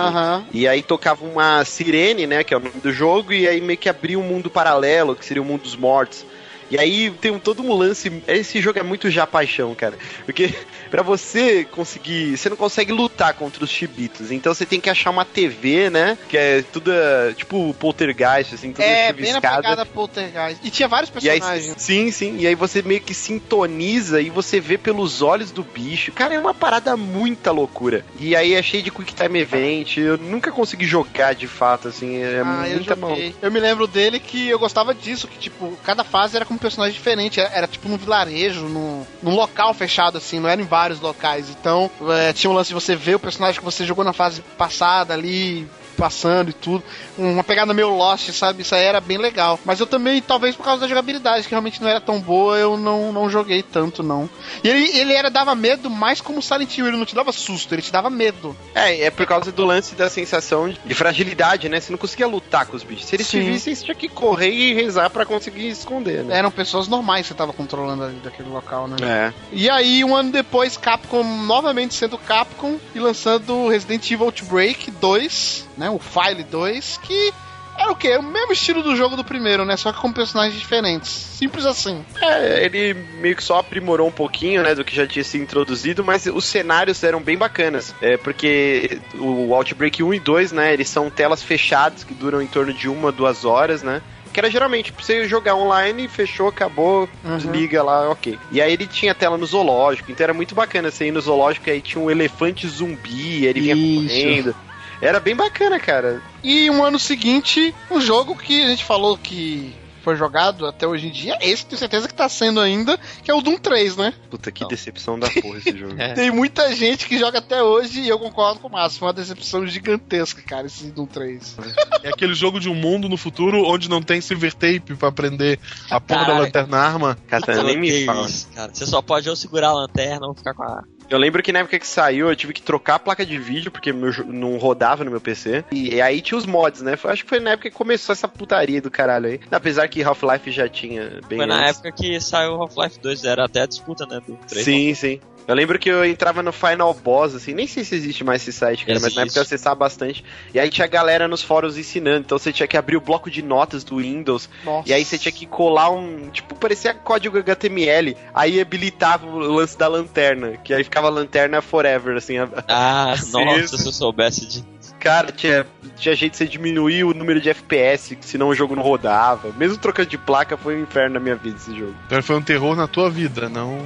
[0.52, 2.44] E aí tocava uma sirene, né?
[2.44, 3.32] Que é o nome do jogo.
[3.32, 6.24] E aí meio que abria um mundo paralelo, que seria o mundo dos mortos.
[6.70, 8.10] E aí tem um, todo um lance.
[8.26, 9.96] Esse jogo é muito já paixão, cara.
[10.24, 10.52] Porque
[10.90, 12.36] pra você conseguir.
[12.36, 14.30] Você não consegue lutar contra os chibitos.
[14.30, 16.16] Então você tem que achar uma TV, né?
[16.28, 20.60] Que é tudo é, tipo poltergeist, assim, tudo É, bem na pegada poltergeist.
[20.64, 21.74] E tinha vários E aí, personagens.
[21.78, 22.36] sim, sim.
[22.38, 26.12] E aí você meio que sintoniza e você vê pelos olhos do bicho.
[26.12, 28.04] Cara, é uma parada muita loucura.
[28.18, 29.96] E aí é cheio de quick time event.
[29.98, 32.16] Eu nunca consegui jogar de fato, assim.
[32.22, 33.10] É Ah, eu muita mão.
[33.10, 33.34] joguei.
[33.40, 36.94] Eu me lembro dele que eu gostava disso, que tipo, cada fase era com personagem
[36.94, 37.40] diferente.
[37.40, 41.50] Era, era, tipo num vilarejo, num, num local fechado, assim, não era em vários locais.
[41.50, 44.40] Então, é, tinha um lance de você ver o personagem que você jogou na fase
[44.56, 45.68] passada ali.
[45.96, 46.82] Passando e tudo,
[47.16, 48.62] uma pegada meio Lost, sabe?
[48.62, 49.58] Isso aí era bem legal.
[49.64, 52.76] Mas eu também, talvez por causa da jogabilidade, que realmente não era tão boa, eu
[52.76, 54.28] não, não joguei tanto, não.
[54.62, 57.74] E ele, ele era, dava medo mais como Silent Hill, ele não te dava susto,
[57.74, 58.56] ele te dava medo.
[58.74, 61.80] É, é por causa do lance da sensação de fragilidade, né?
[61.80, 63.06] Você não conseguia lutar com os bichos.
[63.06, 63.52] Se eles te Sim.
[63.52, 66.38] vissem, você tinha que correr e rezar pra conseguir esconder, né?
[66.38, 68.96] Eram pessoas normais que você tava controlando ali daquele local, né?
[69.02, 69.32] É.
[69.52, 75.68] E aí, um ano depois, Capcom novamente sendo Capcom e lançando Resident Evil Outbreak 2,
[75.76, 75.83] né?
[75.90, 77.32] O File 2, que
[77.76, 78.08] era o quê?
[78.08, 79.76] É o mesmo estilo do jogo do primeiro, né?
[79.76, 81.10] Só que com personagens diferentes.
[81.10, 82.04] Simples assim.
[82.22, 86.04] É, ele meio que só aprimorou um pouquinho, né, do que já tinha sido introduzido,
[86.04, 87.92] mas os cenários eram bem bacanas.
[88.00, 92.46] É, porque o Outbreak 1 e 2, né, eles são telas fechadas que duram em
[92.46, 94.00] torno de uma, duas horas, né?
[94.32, 97.36] Que era geralmente pra você jogar online, fechou, acabou, Uhum.
[97.36, 98.38] desliga lá, ok.
[98.50, 101.70] E aí ele tinha tela no zoológico, então era muito bacana você ir no zoológico,
[101.70, 104.08] aí tinha um elefante zumbi, ele vinha Isso.
[104.08, 104.56] correndo.
[105.04, 106.22] Era bem bacana, cara.
[106.42, 109.74] E um ano seguinte, um jogo que a gente falou que
[110.04, 113.34] foi jogado até hoje em dia, esse tenho certeza que tá sendo ainda, que é
[113.34, 114.12] o Doom 3, né?
[114.30, 114.68] Puta, que Não.
[114.68, 115.94] decepção da porra esse jogo.
[115.98, 116.12] É.
[116.12, 118.98] Tem muita gente que joga até hoje e eu concordo com o Márcio.
[118.98, 121.56] Foi uma decepção gigantesca, cara, esse Doom 3.
[122.02, 125.58] É aquele jogo de um mundo no futuro onde não tem silver tape pra prender
[125.90, 127.18] a porra da lanterna arma.
[127.26, 128.26] Cara, nem me fala.
[128.26, 128.74] isso, cara.
[128.74, 130.82] Você só pode ou segurar a lanterna ou ficar com a.
[131.08, 133.70] Eu lembro que na época que saiu, eu tive que trocar a placa de vídeo,
[133.70, 135.64] porque meu não rodava no meu PC.
[135.70, 136.96] E, aí tinha os mods, né?
[136.96, 139.40] Foi- acho que foi na época que começou essa putaria do caralho aí.
[139.50, 141.70] Apesar que Half-Life já tinha bem Foi na antes.
[141.78, 144.20] época que saiu Half-Life 2, era até a disputa, né?
[144.26, 144.64] Do 3.
[144.64, 145.20] Sim, sim.
[145.46, 148.52] Eu lembro que eu entrava no Final Boss, assim, nem sei se existe mais esse
[148.52, 149.20] site, cara, mas na Existe.
[149.20, 150.24] época eu acessava bastante.
[150.54, 153.42] E aí tinha galera nos fóruns ensinando, então você tinha que abrir o bloco de
[153.42, 154.88] notas do Windows, Nossa.
[154.88, 159.76] e aí você tinha que colar um, tipo, parecia código HTML, aí habilitava o lance
[159.76, 162.38] da lanterna, que aí ficava lanterna forever, assim.
[162.38, 164.73] a- Ah, nossa, se eu soubesse de.
[165.00, 165.66] Cara, tinha,
[165.96, 169.52] tinha jeito de você diminuir o número de FPS, que senão o jogo não rodava.
[169.56, 171.94] Mesmo trocando de placa, foi um inferno na minha vida esse jogo.
[172.06, 173.78] Então foi um terror na tua vida, não.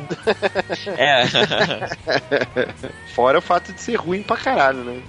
[0.97, 1.25] É.
[3.15, 5.01] Fora o fato de ser ruim pra caralho, né?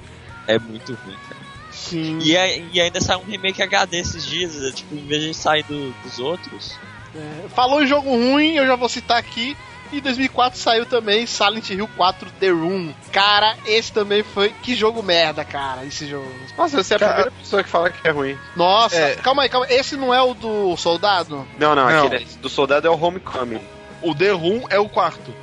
[0.48, 1.40] é muito ruim, cara.
[1.72, 2.20] Sim.
[2.24, 5.34] E, a- e ainda saiu um remake HD esses dias, é, tipo, em vez de
[5.34, 6.76] sair do- dos outros.
[7.16, 9.56] É, Falou em jogo ruim, eu já vou citar aqui.
[9.92, 12.94] Em 2004 saiu também Silent Hill 4 The Room.
[13.12, 14.50] Cara, esse também foi.
[14.62, 16.32] Que jogo merda, cara, esse jogo.
[16.58, 18.38] Nossa, você é a Cara- primeira pessoa que fala que é ruim.
[18.56, 19.16] Nossa, É.
[19.16, 19.76] calma aí, calma aí.
[19.76, 21.48] Esse não é o do soldado?
[21.58, 22.06] Não, não, Não.
[22.06, 23.62] aquele do soldado é o Homecoming.
[24.02, 25.34] O The Room é o quarto.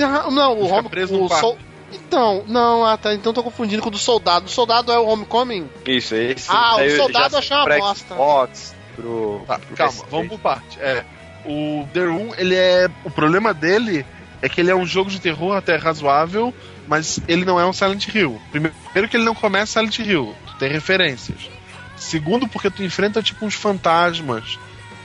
[0.00, 1.40] Ah, Não, o Fica Home preso o no quarto.
[1.40, 1.58] sol-
[1.92, 3.14] Então, não, ah, tá.
[3.14, 4.46] Então tô confundindo com o do soldado.
[4.46, 5.68] O soldado é o Homecoming?
[5.86, 6.46] Isso, esse.
[6.50, 8.14] Ah, o soldado achei uma bosta.
[8.14, 10.10] Xbox, pro, Tá, pro calma, PS3.
[10.10, 10.78] vamos por parte.
[10.80, 11.04] É.
[11.46, 12.88] O The Room, ele é.
[13.04, 14.04] O problema dele
[14.42, 16.52] é que ele é um jogo de terror até razoável,
[16.86, 18.40] mas ele não é um Silent Hill.
[18.50, 21.50] Primeiro que ele não começa Silent Hill, tu tem referências.
[21.96, 24.58] Segundo, porque tu enfrenta tipo uns fantasmas.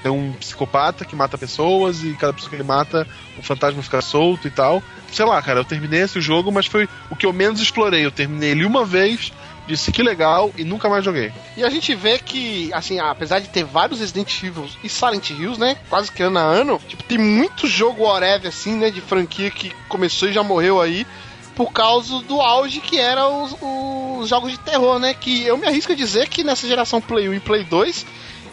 [0.04, 3.08] Tem um psicopata que mata pessoas e cada pessoa que ele mata,
[3.38, 4.82] o fantasma fica solto e tal.
[5.12, 8.04] Sei lá, cara, eu terminei esse jogo, mas foi o que eu menos explorei.
[8.04, 9.32] Eu terminei ele uma vez,
[9.68, 11.32] disse que legal e nunca mais joguei.
[11.56, 15.60] E a gente vê que, assim, apesar de ter vários Resident Evil e Silent Hills,
[15.60, 15.78] né?
[15.90, 18.90] Quase que ano a ano, tipo, tem muito jogo whatever, assim, né?
[18.90, 21.06] De franquia que começou e já morreu aí.
[21.56, 23.56] Por causa do auge que eram os,
[24.22, 25.14] os jogos de terror, né?
[25.14, 28.06] Que eu me arrisco a dizer que nessa geração Play 1 e Play 2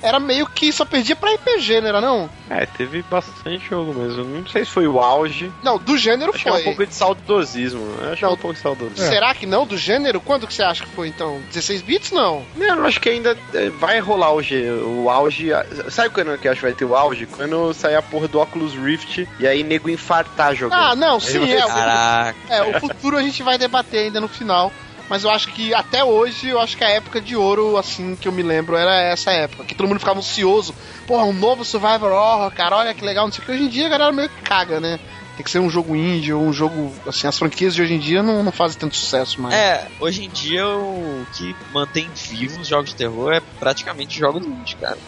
[0.03, 2.31] era meio que só perdia pra RPG, não era não?
[2.51, 4.25] É, teve bastante jogo mesmo.
[4.25, 5.53] Não sei se foi o auge.
[5.63, 6.61] Não, do gênero Acho que é foi.
[6.61, 7.83] um pouco de saudosismo.
[8.11, 8.35] Acho que é Não.
[8.35, 9.05] um pouco de saudosismo.
[9.07, 9.67] Será que não?
[9.67, 10.21] Do gênero?
[10.21, 11.41] Quando que você acha que foi, então?
[11.53, 12.45] 16 bits, não?
[12.57, 15.49] Não, eu acho que ainda é, vai rolar o, G- o auge.
[15.91, 17.27] Sabe quando que eu acho que vai ter o auge?
[17.27, 20.79] Quando sair a porra do Oculus Rift e aí nego infartar jogando.
[20.81, 21.65] Ah, não, sim, é.
[21.65, 22.39] o- Caraca.
[22.49, 24.73] É, o futuro a gente vai debater ainda no final.
[25.09, 28.29] Mas eu acho que até hoje, eu acho que a época de ouro, assim, que
[28.29, 29.65] eu me lembro, era essa época.
[29.65, 30.75] Que todo mundo ficava ansioso.
[31.07, 33.53] Porra, um novo Survivor Horror, cara, olha que legal, não sei o que.
[33.53, 34.99] Hoje em dia a galera meio que caga, né?
[35.37, 36.93] Tem que ser um jogo indie ou um jogo.
[37.07, 39.55] Assim, as franquias de hoje em dia não, não fazem tanto sucesso mais.
[39.55, 44.45] É, hoje em dia o que mantém vivo os jogos de terror é praticamente jogos
[44.45, 44.99] indie, cara.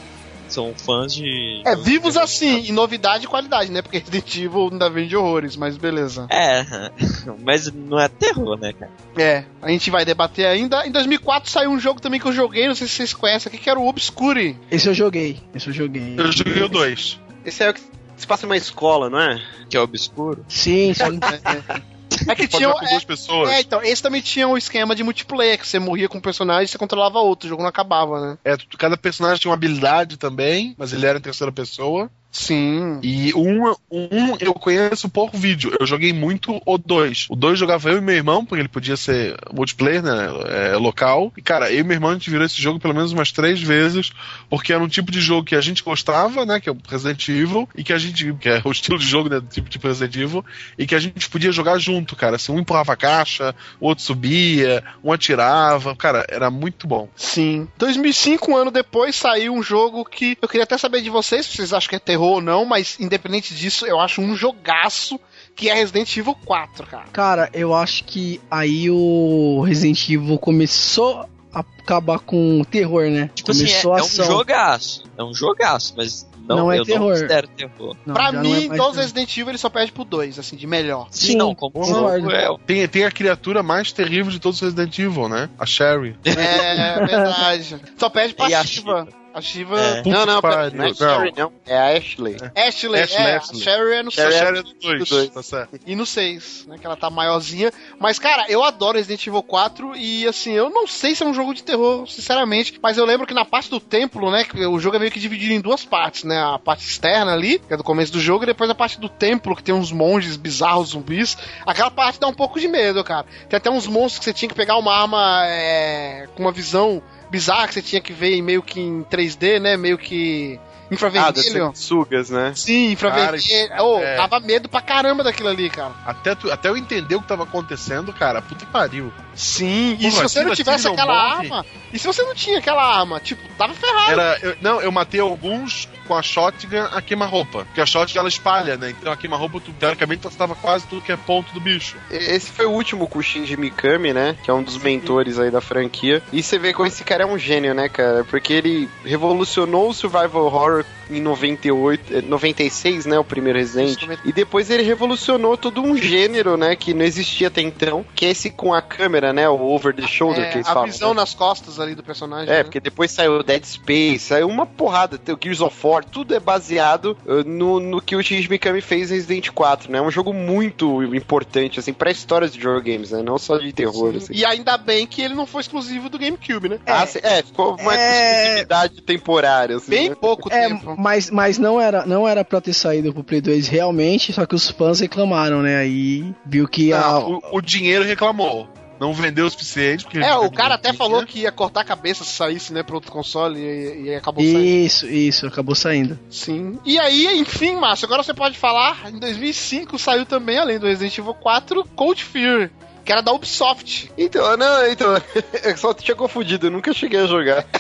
[0.54, 1.62] São fãs de.
[1.64, 3.82] É, vivos assim, em novidade e qualidade, né?
[3.82, 6.26] Porque Resident Evil ainda vende horrores, mas beleza.
[6.30, 6.64] É,
[7.42, 8.90] mas não é terror, né, cara?
[9.16, 10.86] É, a gente vai debater ainda.
[10.86, 13.62] Em 2004 saiu um jogo também que eu joguei, não sei se vocês conhecem aqui,
[13.62, 14.56] que era o Obscure.
[14.70, 15.40] Esse eu joguei.
[15.54, 16.14] Esse eu joguei.
[16.16, 17.20] Eu joguei o 2.
[17.44, 17.80] Esse é o que
[18.16, 19.42] se passa numa escola, não é?
[19.68, 20.44] Que é obscuro.
[20.48, 21.20] Sim, sim.
[22.28, 22.68] É que tinha.
[22.72, 23.50] com duas É, pessoas.
[23.50, 26.64] é, então, esse também tinha o esquema de multiplayer, que você morria com um personagem
[26.64, 28.38] e você controlava outro, o jogo não acabava, né?
[28.44, 32.10] É, cada personagem tinha uma habilidade também, mas ele era em terceira pessoa.
[32.30, 33.00] Sim.
[33.02, 35.76] E um, um eu conheço por vídeo.
[35.78, 37.26] Eu joguei muito o 2.
[37.28, 40.28] O 2 jogava eu e meu irmão, porque ele podia ser multiplayer, né?
[40.46, 41.32] É, local.
[41.36, 43.60] E, cara, eu e meu irmão a gente virou esse jogo pelo menos umas três
[43.60, 44.12] vezes,
[44.48, 46.60] porque era um tipo de jogo que a gente gostava, né?
[46.60, 48.32] Que é o Resident Evil, e que a gente.
[48.34, 49.40] que é o estilo de jogo, né?
[49.40, 50.44] Do tipo, tipo Resident Evil,
[50.78, 52.36] e que a gente podia jogar junto, cara.
[52.36, 55.96] Assim, um empurrava a caixa, o outro subia, um atirava.
[55.96, 57.08] Cara, era muito bom.
[57.16, 57.66] Sim.
[57.76, 61.56] 2005, um ano depois, saiu um jogo que eu queria até saber de vocês, se
[61.56, 65.18] vocês acham que é terror ou não, mas independente disso, eu acho um jogaço
[65.54, 67.04] que é Resident Evil 4, cara.
[67.12, 73.30] Cara, eu acho que aí o Resident Evil começou a acabar com o terror, né?
[73.34, 74.26] Tipo assim, é, começou é a um ação.
[74.26, 75.04] jogaço.
[75.18, 77.00] É um jogaço, mas não, Não é eu terror.
[77.00, 77.96] não considero terror.
[78.06, 78.96] Não, pra não mim, é os.
[78.96, 81.06] Resident Evil ele só perde pro 2, assim, de melhor.
[81.10, 82.48] Sim, não, como jogo é.
[82.66, 85.48] Tem, tem a criatura mais terrível de todos os Resident Evil, né?
[85.58, 86.16] A Sherry.
[86.24, 87.76] É, verdade.
[87.96, 89.08] Só perde pra E a Shiva.
[89.32, 89.80] A Shiva.
[89.80, 90.02] É.
[90.04, 90.76] Não, não, que pariu.
[90.76, 91.52] não é Sherry, não.
[91.66, 92.36] É a Ashley.
[92.54, 93.60] Ashley, Ashley, é, Ashley.
[93.60, 94.42] a Sherry é no Sherry 6.
[94.42, 95.30] A Sherry é do 2, dois.
[95.30, 95.80] tá certo.
[95.86, 96.78] E no 6, né?
[96.78, 97.72] Que ela tá maiorzinha.
[97.98, 101.34] Mas, cara, eu adoro Resident Evil 4 e, assim, eu não sei se é um
[101.34, 102.78] jogo de terror, sinceramente.
[102.82, 104.44] Mas eu lembro que na parte do templo, né?
[104.68, 106.38] O jogo é meio que dividido em duas partes, né?
[106.38, 109.08] A parte externa ali, que é do começo do jogo, e depois a parte do
[109.08, 111.36] templo, que tem uns monges bizarros, zumbis.
[111.64, 113.26] Aquela parte dá um pouco de medo, cara.
[113.48, 117.02] Tem até uns monstros que você tinha que pegar uma arma é, com uma visão
[117.30, 119.76] bizarra, que você tinha que ver meio que em 3D, né?
[119.76, 121.68] Meio que Ah, infravermelho.
[121.70, 122.52] das sugas, né?
[122.56, 123.68] Sim, infravermelho.
[123.68, 124.16] Cara, Ô, é.
[124.16, 125.92] dava medo pra caramba daquilo ali, cara.
[126.04, 129.12] Até, tu- até eu entender o que tava acontecendo, cara, puta que pariu.
[129.40, 131.46] Sim, e Porra, se você não tivesse aquela morre.
[131.46, 131.66] arma?
[131.92, 133.18] E se você não tinha aquela arma?
[133.20, 134.12] Tipo, tava ferrado.
[134.12, 137.64] Era, eu- não, eu matei alguns com a shotgun a queima-roupa.
[137.64, 138.90] Porque a shotgun ela espalha, né?
[138.90, 141.96] Então a queima-roupa, teoricamente, tu estava quase tudo que é ponto do bicho.
[142.10, 144.36] Esse foi o último com o Shinji Mikami, né?
[144.44, 146.22] Que é um dos mentores aí da franquia.
[146.32, 148.24] E você vê como esse cara é um gênio, né, cara?
[148.24, 153.18] Porque ele revolucionou o survival horror em 98, eh, 96, né?
[153.18, 153.98] O primeiro Resident.
[154.24, 156.76] E depois ele revolucionou todo um gênero, né?
[156.76, 158.04] Que não existia até então.
[158.14, 159.48] Que é esse com a câmera, né?
[159.48, 160.88] O over the shoulder É, que eles a falam.
[160.90, 161.20] visão né?
[161.20, 162.52] nas costas ali do personagem.
[162.52, 162.62] É, né?
[162.64, 166.40] porque depois saiu o Dead Space, saiu uma porrada, o Gears of War, tudo é
[166.40, 169.98] baseado uh, no, no que o Shinji Mikami fez em Resident 4, né?
[169.98, 173.22] É um jogo muito importante, assim, pra histórias de videogames, né?
[173.22, 174.32] Não só de terror, assim.
[174.34, 176.78] E ainda bem que ele não foi exclusivo do GameCube, né?
[176.86, 178.42] Ah, sim, é, ficou uma É.
[178.44, 180.14] exclusividade temporária, assim, Bem né?
[180.14, 180.94] pouco É, tempo.
[180.98, 184.54] mas, mas não era não era pra ter saído pro Play 2 realmente, só que
[184.54, 185.76] os fãs reclamaram, né?
[185.78, 188.68] Aí viu que a, Não, o, o dinheiro reclamou.
[189.00, 190.04] Não vendeu o suficiente.
[190.04, 192.94] Porque É, o cara até falou que ia cortar a cabeça se saísse, né, pra
[192.94, 194.60] outro console e, e acabou saindo.
[194.60, 196.18] Isso, isso, acabou saindo.
[196.28, 196.78] Sim.
[196.84, 201.16] E aí, enfim, Márcio, agora você pode falar, em 2005 saiu também, além do Resident
[201.16, 202.70] Evil 4, Cold Fear,
[203.10, 204.08] que era da Ubisoft.
[204.16, 205.08] Então, não, então,
[205.64, 207.66] eu só tinha confundido, eu nunca cheguei a jogar.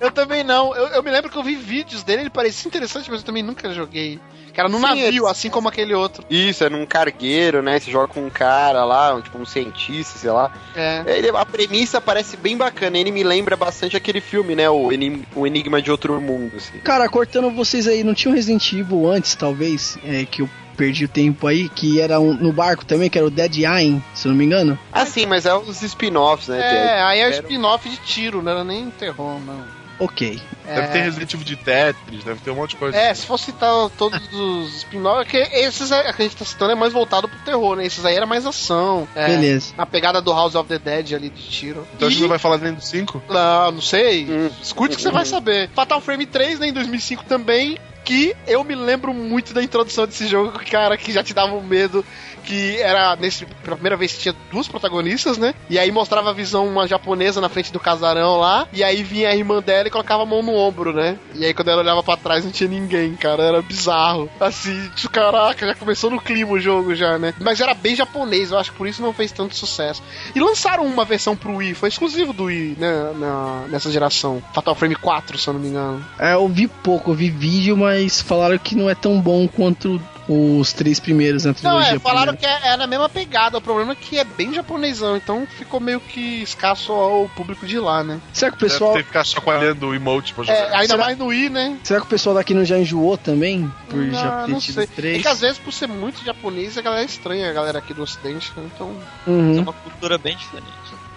[0.00, 0.74] Eu também não.
[0.74, 3.42] Eu, eu me lembro que eu vi vídeos dele, ele parecia interessante, mas eu também
[3.42, 4.18] nunca joguei.
[4.52, 6.24] Que era num Sim, navio, eles- assim como aquele outro.
[6.28, 7.78] Isso, é num cargueiro, né?
[7.78, 10.52] Você joga com um cara lá, um, tipo um cientista, sei lá.
[10.74, 11.04] É.
[11.06, 14.68] Ele- a premissa parece bem bacana, ele me lembra bastante aquele filme, né?
[14.68, 16.78] O, Enim- o Enigma de Outro Mundo, assim.
[16.80, 20.50] Cara, cortando vocês aí, não tinha um Resident Evil antes, talvez, é, que eu
[20.82, 24.02] perdi o tempo aí, que era um, no barco também, que era o Dead Island,
[24.14, 24.76] se eu não me engano.
[24.92, 26.58] Ah, sim, mas é os spin-offs, né?
[26.60, 29.62] É, aí é Era- spin-off de tiro, não era nem terror, não.
[30.00, 30.40] Ok.
[30.66, 30.86] Deve É.
[30.88, 32.96] ter Resident Evil de Tetris, deve ter um monte de coisa.
[32.96, 36.72] É, se fosse citar todos os spin-offs, que esses aí, que a gente tá citando
[36.72, 37.86] é mais voltado pro terror, né?
[37.86, 39.06] Esses aí era mais ação.
[39.14, 39.72] É, Beleza.
[39.78, 41.86] A pegada do House of the Dead ali de tiro.
[41.94, 43.22] Então a gente E- não vai falar nem do 5?
[43.28, 44.26] Não, não sei.
[44.28, 44.50] Hum.
[44.60, 45.70] Escute que você vai saber.
[45.72, 50.26] Fatal Frame 3, né, em 2005 também, que eu me lembro muito da introdução desse
[50.26, 52.04] jogo, cara, que já te dava um medo,
[52.44, 56.66] que era, nesse, pela primeira vez tinha duas protagonistas, né, e aí mostrava a visão
[56.66, 60.22] uma japonesa na frente do casarão lá, e aí vinha a irmã dela e colocava
[60.22, 63.14] a mão no ombro, né, e aí quando ela olhava pra trás não tinha ninguém,
[63.16, 64.28] cara, era bizarro.
[64.40, 68.50] Assim, tipo, caraca, já começou no clima o jogo já, né, mas era bem japonês,
[68.50, 70.02] eu acho que por isso não fez tanto sucesso.
[70.34, 74.42] E lançaram uma versão pro Wii, foi exclusivo do Wii, né, na- nessa geração.
[74.54, 76.04] Fatal Frame 4, se eu não me engano.
[76.18, 80.00] É, eu vi pouco, eu vi vídeo, mas falaram que não é tão bom quanto
[80.28, 82.60] os três primeiros na Não, é, falaram primeira.
[82.60, 83.58] que é, é na mesma pegada.
[83.58, 87.78] O problema é que é bem japonesão, então ficou meio que escasso ao público de
[87.78, 88.20] lá, né?
[88.32, 88.92] Será que o Deve pessoal.
[88.92, 90.58] ter que ficar chacoalhando o emote pra jogar.
[90.58, 91.76] É, ainda Será- mais no i, né?
[91.82, 93.72] Será que o pessoal daqui não já enjoou também?
[93.88, 94.86] Por já Ah, ter não tido sei.
[94.86, 95.18] três?
[95.18, 97.92] É que às vezes, por ser muito japonês, a galera é estranha, a galera aqui
[97.92, 98.62] do ocidente, né?
[98.74, 98.94] Então,
[99.26, 99.60] É Uhum.
[99.60, 100.72] uma cultura bem diferente.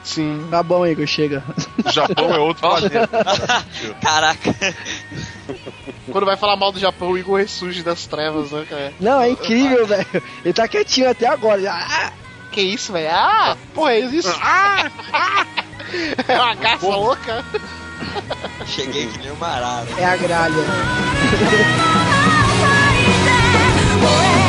[0.06, 0.48] Sim.
[0.50, 1.44] Tá bom, Igor, chega.
[1.86, 3.10] O Japão é outro planeta.
[4.02, 4.56] Caraca,
[6.12, 8.94] Quando vai falar mal do Japão, o Igor ressurge das trevas, né, cara?
[9.00, 10.06] Não, é incrível, velho.
[10.44, 11.62] Ele tá quietinho até agora.
[11.62, 11.74] já.
[11.74, 12.12] Ah,
[12.52, 13.10] Que isso, velho?
[13.12, 13.58] Ah!
[13.74, 14.34] Porra, é isso?
[14.42, 14.90] Ah!
[15.12, 15.46] ah.
[16.28, 17.46] É uma caça louca?
[18.66, 19.88] cheguei que nem uma arara.
[19.98, 20.56] é a gralha.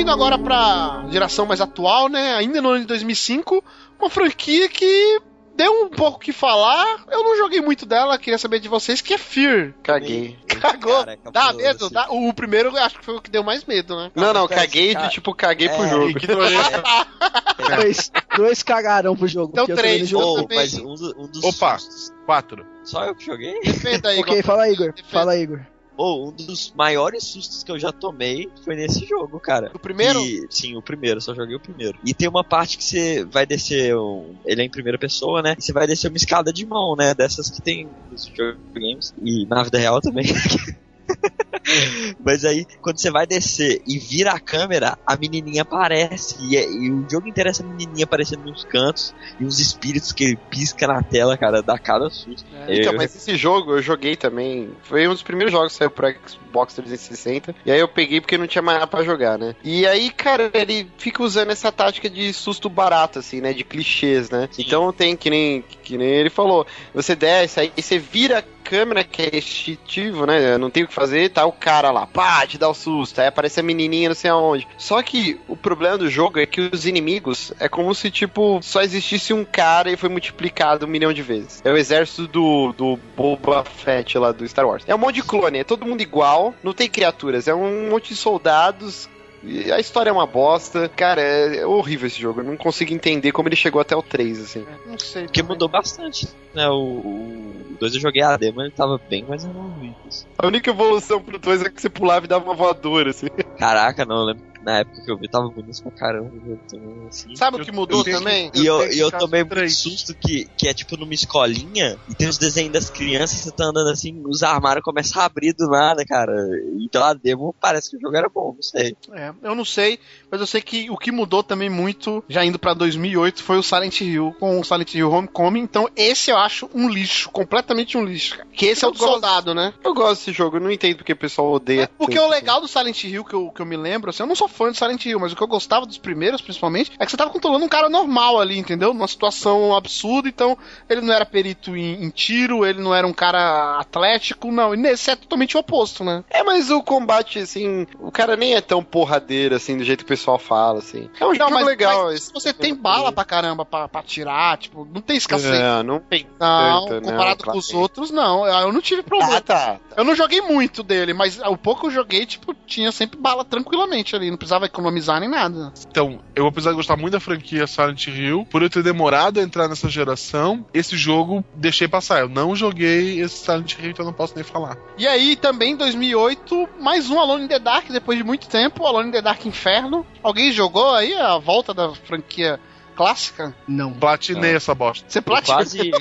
[0.00, 2.34] vindo agora pra geração mais atual, né?
[2.34, 3.62] Ainda no ano de 2005,
[3.98, 5.20] uma franquia que
[5.54, 7.04] deu um pouco o que falar.
[7.10, 9.74] Eu não joguei muito dela, queria saber de vocês, que é Fear.
[9.82, 10.38] Caguei.
[10.48, 11.00] Cagou.
[11.04, 11.84] Cara, é Dá medo?
[11.84, 11.94] assim.
[11.94, 14.10] Dá- O primeiro eu acho que foi o que deu mais medo, né?
[14.14, 16.08] Não, não, caguei de tipo, caguei pro É, jogo.
[16.10, 16.56] Ignorei.
[17.76, 19.52] Dois, dois cagaram pro jogo.
[19.52, 20.12] Então três.
[20.14, 20.56] Oh, também.
[20.58, 21.76] mas um, um dos Opa.
[22.24, 22.66] Quatro.
[22.82, 23.60] Só eu que joguei?
[23.60, 24.92] Defenda aí, Ok, fala aí, Igor.
[24.92, 25.08] Defenda.
[25.12, 25.60] Fala aí, Igor.
[26.02, 29.70] Ou um dos maiores sustos que eu já tomei foi nesse jogo, cara.
[29.74, 30.18] O primeiro?
[30.18, 31.98] E- sim, o primeiro, só joguei o primeiro.
[32.02, 34.34] E tem uma parte que você vai descer um.
[34.46, 35.54] Ele é em primeira pessoa, né?
[35.58, 37.14] E você vai descer uma escada de mão, né?
[37.14, 39.12] Dessas que tem nos videogames.
[39.22, 40.24] E na vida real também.
[42.24, 46.36] Mas aí, quando você vai descer e vira a câmera, a menininha aparece.
[46.40, 49.14] E, é- e o jogo inteiro é essa menininha aparecendo nos cantos.
[49.38, 52.48] E uns espíritos que pisca na tela, cara, dá cada susto.
[52.68, 54.70] Então, Eu- mas esse jogo eu joguei também.
[54.82, 57.54] Foi um dos primeiros jogos que saiu pro Xbox 360.
[57.64, 59.54] E aí eu peguei porque não tinha mais nada pra jogar, né?
[59.62, 63.52] E aí, cara, ele fica usando essa tática de susto barato, assim, né?
[63.52, 64.48] De clichês, né?
[64.50, 64.62] Sim.
[64.62, 66.66] Então tem que nem, que nem ele falou.
[66.94, 70.56] Você desce, aí você vira a câmera, que é instintivo, né?
[70.56, 73.20] Não tem o que fazer, tá o cara lá, pá, te dá o susto.
[73.20, 74.68] Aí aparece a menininha não sei aonde.
[74.78, 78.82] Só que o problema do jogo é que os inimigos é como se, tipo, só
[78.82, 81.60] existisse um cara e foi multiplicado um milhão de vezes.
[81.64, 84.84] É o exército do, do Boba Fett lá do Star Wars.
[84.86, 88.10] É um monte de clone, é todo mundo igual, não tem criaturas, é um monte
[88.10, 89.08] de soldados.
[89.42, 90.88] E a história é uma bosta.
[90.88, 92.40] Cara, é horrível esse jogo.
[92.40, 94.66] Eu não consigo entender como ele chegou até o 3, assim.
[94.86, 95.24] Não sei.
[95.24, 95.54] Porque também.
[95.54, 96.68] mudou bastante, né?
[96.68, 99.96] O 2 eu joguei a demo, ele tava bem mais evoluído.
[100.06, 100.26] assim.
[100.38, 103.28] A única evolução pro 2 é que você pulava e dava uma voadora, assim.
[103.58, 106.30] Caraca, não, eu lembro na época que eu vi tava bonito pra caramba.
[106.34, 107.36] o jogo também, assim.
[107.36, 108.50] Sabe o que mudou Eu também?
[108.54, 112.14] E eu, e eu que tomei muito susto que, que é tipo numa escolinha e
[112.14, 115.68] tem os desenhos das crianças, você tá andando assim, os armários começam a abrir do
[115.68, 116.32] nada, cara.
[116.80, 118.96] Então a demo parece que o jogo era bom, não sei.
[119.12, 119.98] É, eu não sei,
[120.30, 123.62] mas eu sei que o que mudou também muito, já indo pra 2008, foi o
[123.62, 125.60] Silent Hill com o Silent Hill Homecoming.
[125.60, 128.36] Então esse eu acho um lixo, completamente um lixo.
[128.36, 128.48] cara.
[128.52, 129.12] Que esse é o Eu do gosto.
[129.12, 129.72] soldado, né?
[129.82, 131.88] Eu gosto desse jogo, eu não entendo porque o pessoal odeia.
[131.96, 132.26] Porque tanto.
[132.26, 134.48] o legal do Silent Hill, que eu, que eu me lembro, assim, eu não sou
[134.50, 137.16] fã de Silent Hill, mas o que eu gostava dos primeiros, principalmente, é que você
[137.16, 138.92] tava controlando um cara normal ali, entendeu?
[138.92, 140.56] Numa situação absurda, então
[140.88, 144.74] ele não era perito em, em tiro, ele não era um cara atlético, não.
[144.74, 146.24] E nesse é totalmente o oposto, né?
[146.30, 150.04] É, mas o combate, assim, o cara nem é tão porradeiro, assim, do jeito que
[150.04, 151.08] o pessoal fala, assim.
[151.18, 152.04] É um jogo legal.
[152.06, 155.54] mas esse- você tem bala pra caramba pra, pra atirar, tipo, não tem escassez.
[155.54, 157.58] É, não tem Não, tanto, não, comparado com claro.
[157.58, 158.46] os outros, não.
[158.46, 159.36] Eu não tive problema.
[159.36, 159.76] Ah, tá.
[159.96, 163.44] Eu não joguei muito dele, mas o pouco que eu joguei, tipo, tinha sempre bala
[163.44, 164.30] tranquilamente ali.
[164.30, 165.72] Não precisava economizar nem nada.
[165.88, 169.42] Então, eu apesar de gostar muito da franquia Silent Hill, por eu ter demorado a
[169.42, 172.20] entrar nessa geração, esse jogo deixei passar.
[172.20, 174.76] Eu não joguei esse Silent Hill, então eu não posso nem falar.
[174.98, 178.86] E aí, também em 2008, mais um Alone in the Dark, depois de muito tempo,
[178.86, 180.04] Alone in the Dark Inferno.
[180.22, 182.58] Alguém jogou aí a volta da franquia
[182.96, 183.54] clássica?
[183.68, 183.92] Não.
[183.92, 185.04] Platinei essa bosta.
[185.08, 185.56] Você Eu platina?
[185.56, 185.90] quase.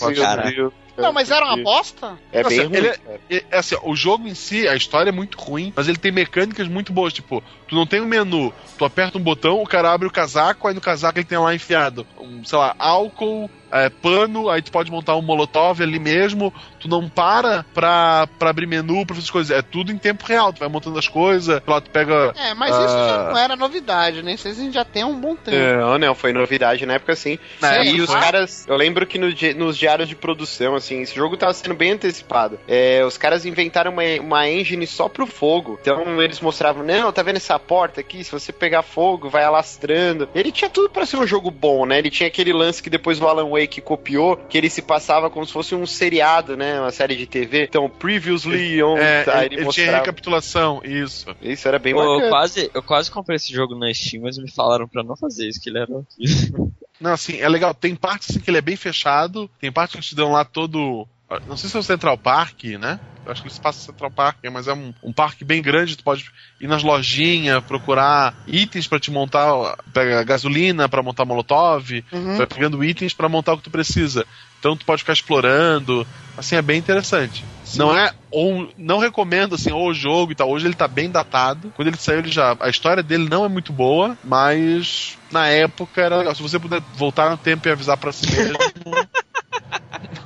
[0.00, 0.52] Meu.
[0.52, 0.72] Deus.
[0.96, 2.18] Não, mas era uma bosta?
[2.32, 2.76] É bem Assim, ruim.
[2.76, 2.98] ele é-.
[3.30, 6.12] É, é assim, o jogo em si, a história é muito ruim, mas ele tem
[6.12, 7.12] mecânicas muito boas.
[7.12, 10.68] Tipo, tu não tem um menu, tu aperta um botão, o cara abre o casaco,
[10.68, 14.70] aí no casaco ele tem lá enfiado, um, sei lá, álcool, é, pano, aí tu
[14.72, 16.52] pode montar um molotov ali mesmo.
[16.78, 19.56] Tu não para pra, pra abrir menu, pra fazer as coisas.
[19.56, 20.52] É tudo em tempo real.
[20.52, 22.32] Tu vai montando as coisas, lá tu pega.
[22.36, 23.30] É, mas isso já Ah.
[23.30, 24.32] não era novidade, né?
[24.34, 25.56] Isso a gente já tem há um bom tempo.
[25.56, 27.38] Não, não, foi novidade na época sim.
[27.60, 28.20] Na e época os foi.
[28.20, 31.92] caras, eu lembro que no nos diários de produção, assim, esse jogo tava sendo bem
[31.92, 32.58] antecipado.
[32.66, 35.78] É, os caras inventaram uma, uma engine só pro fogo.
[35.80, 38.24] Então eles mostravam, não, tá vendo essa porta aqui?
[38.24, 40.28] Se você pegar fogo, vai alastrando.
[40.34, 41.98] Ele tinha tudo pra ser um jogo bom, né?
[41.98, 45.44] Ele tinha aquele lance que depois o Alan Wake copiou, que ele se passava como
[45.46, 46.80] se fosse um seriado, né?
[46.80, 47.64] Uma série de TV.
[47.64, 48.96] Então, previously on.
[48.96, 51.26] É, aí ele, ele tinha recapitulação, isso.
[51.42, 54.50] Isso era bem Pô, eu, quase, eu quase comprei esse jogo na Steam, mas me
[54.50, 56.72] falaram pra não fazer isso, que ele era horrível.
[57.00, 57.72] Não, assim, é legal.
[57.72, 61.08] Tem partes assim, que ele é bem fechado, tem partes que te dão lá todo.
[61.46, 62.98] Não sei se é o Central Park, né?
[63.24, 65.60] Eu acho que ele se passa no Central Park, mas é um, um parque bem
[65.60, 65.96] grande.
[65.96, 66.24] Tu pode
[66.60, 69.76] ir nas lojinhas, procurar itens pra te montar.
[69.92, 72.36] Pega gasolina pra montar molotov, Uhum.
[72.36, 74.26] vai pegando itens pra montar o que tu precisa.
[74.58, 76.06] Então tu pode ficar explorando.
[76.36, 77.44] Assim, é bem interessante.
[77.76, 78.12] Não é.
[78.30, 80.48] Ou, não recomendo assim, ou o jogo e tal.
[80.50, 81.70] Hoje ele tá bem datado.
[81.74, 82.56] Quando ele saiu, ele já.
[82.60, 86.34] A história dele não é muito boa, mas na época era legal.
[86.34, 88.56] Se você puder voltar no tempo e avisar pra si mesmo,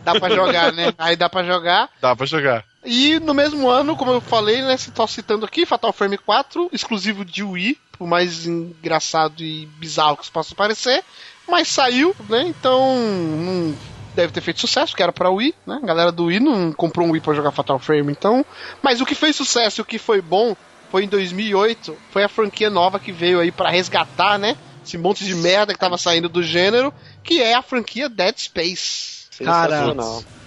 [0.05, 0.93] Dá pra jogar, né?
[0.99, 1.89] Aí dá pra jogar.
[2.01, 2.65] dá pra jogar.
[2.85, 4.77] E no mesmo ano, como eu falei, né?
[4.95, 10.25] Tô citando aqui, Fatal Frame 4, exclusivo de Wii, por mais engraçado e bizarro que
[10.25, 11.03] isso possa parecer.
[11.49, 12.45] Mas saiu, né?
[12.47, 13.75] Então não
[14.15, 15.81] deve ter feito sucesso, porque era pra Wii, né?
[15.83, 18.45] A galera do Wii não comprou um Wii pra jogar Fatal Frame, então.
[18.83, 20.55] Mas o que fez sucesso e o que foi bom
[20.91, 24.57] foi em 2008, foi a franquia nova que veio aí pra resgatar, né?
[24.85, 29.24] Esse monte de merda que tava saindo do gênero, que é a franquia Dead Space.
[29.43, 29.95] Cara,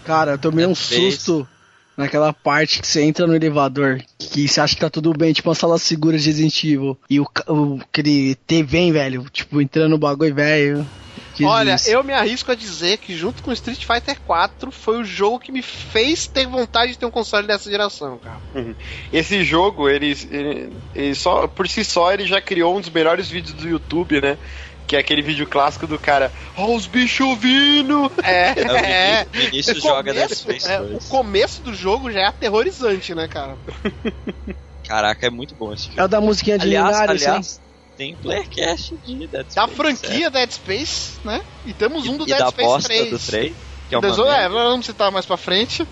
[0.05, 1.15] cara, eu tomei um Fez.
[1.15, 1.47] susto
[1.97, 5.49] naquela parte que você entra no elevador, que você acha que tá tudo bem, tipo
[5.49, 6.97] uma sala segura de Resident Evil.
[7.09, 10.85] E o, o aquele T vem, velho, tipo, entrando no bagulho, velho.
[11.43, 15.39] Olha, eu me arrisco a dizer que junto com Street Fighter 4 foi o jogo
[15.39, 18.39] que me fez ter vontade de ter um console dessa geração, cara.
[19.13, 23.29] Esse jogo, ele, ele, ele só por si só ele já criou um dos melhores
[23.29, 24.37] vídeos do YouTube, né?
[24.87, 28.09] Que é aquele vídeo clássico do cara, ó os bichos vindo!
[28.23, 29.27] É, É, o é.
[29.31, 31.05] Vinícius O joga Dead começo, Space é, o 2.
[31.07, 33.57] começo do jogo já é aterrorizante, né, cara?
[34.87, 35.99] Caraca, é muito bom esse jogo.
[35.99, 37.25] É o da musiquinha de Aliás, lendário, sim.
[37.25, 37.61] aliás
[37.97, 39.55] tem playercast de Dead Space.
[39.55, 41.41] Da franquia Dead Space, né?
[41.65, 43.09] E temos um do e Dead da Space bosta 3.
[43.09, 43.53] do 3,
[43.89, 45.85] que é uma é, vamos citar mais pra frente.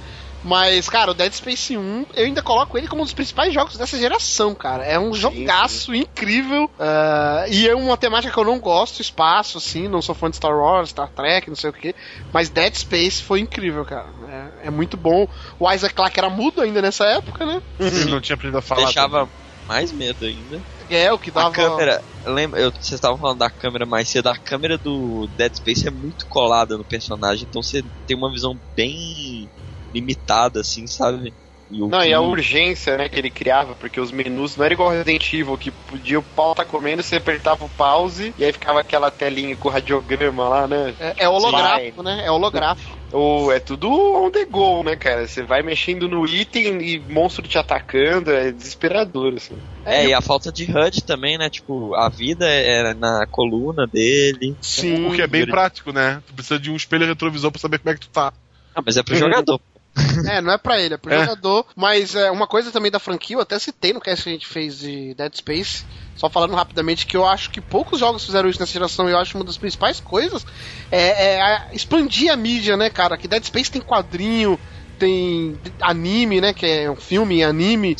[0.45, 3.77] Mas, cara, o Dead Space 1, eu ainda coloco ele como um dos principais jogos
[3.77, 4.85] dessa geração, cara.
[4.85, 6.69] É um jogaço incrível.
[6.79, 10.35] ah, e é uma temática que eu não gosto, espaço, assim, não sou fã de
[10.35, 11.95] Star Wars, Star Trek, não sei o que.
[12.31, 14.05] Mas Dead Space foi incrível, cara.
[14.61, 15.27] É, é muito bom.
[15.59, 17.59] O Isaac Clarke era mudo ainda nessa época, né?
[17.79, 18.83] Ele não tinha aprendido a falar.
[18.83, 19.27] Deixava
[19.67, 20.61] mais medo ainda.
[20.89, 21.47] É, o que dava.
[21.47, 25.55] A câmera, lembra, eu, vocês estavam falando da câmera mais cedo, a câmera do Dead
[25.55, 29.49] Space é muito colada no personagem, então você tem uma visão bem
[29.95, 31.33] limitada, assim, sabe?
[31.71, 34.63] E o Não, que- e a urgência, né, que ele criava, porque os menus não
[34.65, 38.43] era igual Resident Evil, que podia o pau tá comendo, você apertava o pause e
[38.45, 40.93] aí ficava aquela telinha com o radiograma lá, né?
[40.99, 42.23] É, é holográfico, né?
[42.23, 42.95] É holográfico.
[43.11, 45.27] Ou é tudo on the go, né, cara?
[45.27, 49.57] Você vai mexendo no item e monstro te atacando, é desesperador, assim.
[49.85, 51.49] É, e a falta de HUD também, né?
[51.49, 54.55] Tipo, a vida é na coluna dele.
[54.61, 55.07] Sim.
[55.07, 56.21] O que é bem prático, né?
[56.27, 58.31] Tu precisa de um espelho retrovisor pra saber como é que tu tá.
[58.75, 59.59] Ah, mas é pro jogador.
[60.29, 61.19] É, não é pra ele, é pro É.
[61.19, 61.65] jogador.
[61.75, 64.47] Mas é, uma coisa também da franquia, eu até citei no cast que a gente
[64.47, 65.83] fez de Dead Space.
[66.15, 69.17] Só falando rapidamente que eu acho que poucos jogos fizeram isso nessa geração e eu
[69.17, 70.45] acho uma das principais coisas
[70.89, 73.17] é, é a- expandir a mídia, né, cara?
[73.17, 74.57] Que Dead Space tem quadrinho,
[74.97, 76.53] tem anime, né?
[76.53, 77.95] Que é um filme anime.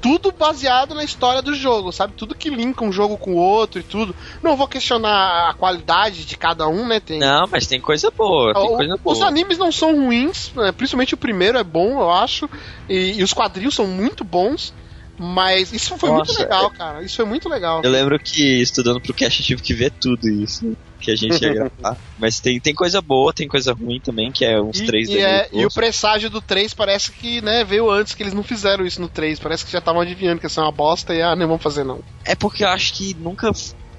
[0.00, 2.12] Tudo baseado na história do jogo, sabe?
[2.16, 4.14] Tudo que linka um jogo com o outro e tudo.
[4.42, 7.00] Não vou questionar a qualidade de cada um, né?
[7.00, 9.26] Tem, Não, mas tem coisa boa, tem o- coisa Os boa.
[9.28, 12.48] animes não são ruins, né, principalmente o primeiro é bom, eu acho.
[12.88, 14.72] E, e os quadrinhos são muito bons.
[15.18, 17.02] Mas isso foi muito Nossa, legal, cara.
[17.02, 17.80] Isso foi muito legal.
[17.82, 21.42] Eu lembro que estudando pro cast eu tive que ver tudo isso que a gente
[21.42, 21.96] ia gravar.
[22.18, 25.18] Mas tem, tem coisa boa, tem coisa ruim também, que é uns E, três e,
[25.18, 28.84] é- e o presságio do 3 parece que né, veio antes, que eles não fizeram
[28.84, 29.38] isso no 3.
[29.38, 31.84] Parece que já estavam adivinhando que ia ser uma bosta e ah, não vamos fazer
[31.84, 32.00] não.
[32.24, 33.50] É porque eu acho que nunca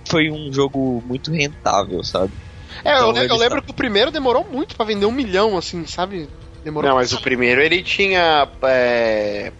[0.07, 2.33] foi um jogo muito rentável, sabe?
[2.85, 5.11] É, eu, Então, le- eu eles lembro que o primeiro demorou muito pra vender um
[5.11, 6.29] milhão, assim, sabe?
[6.63, 9.51] Demorou Não, mas o primeiro ele tinha é,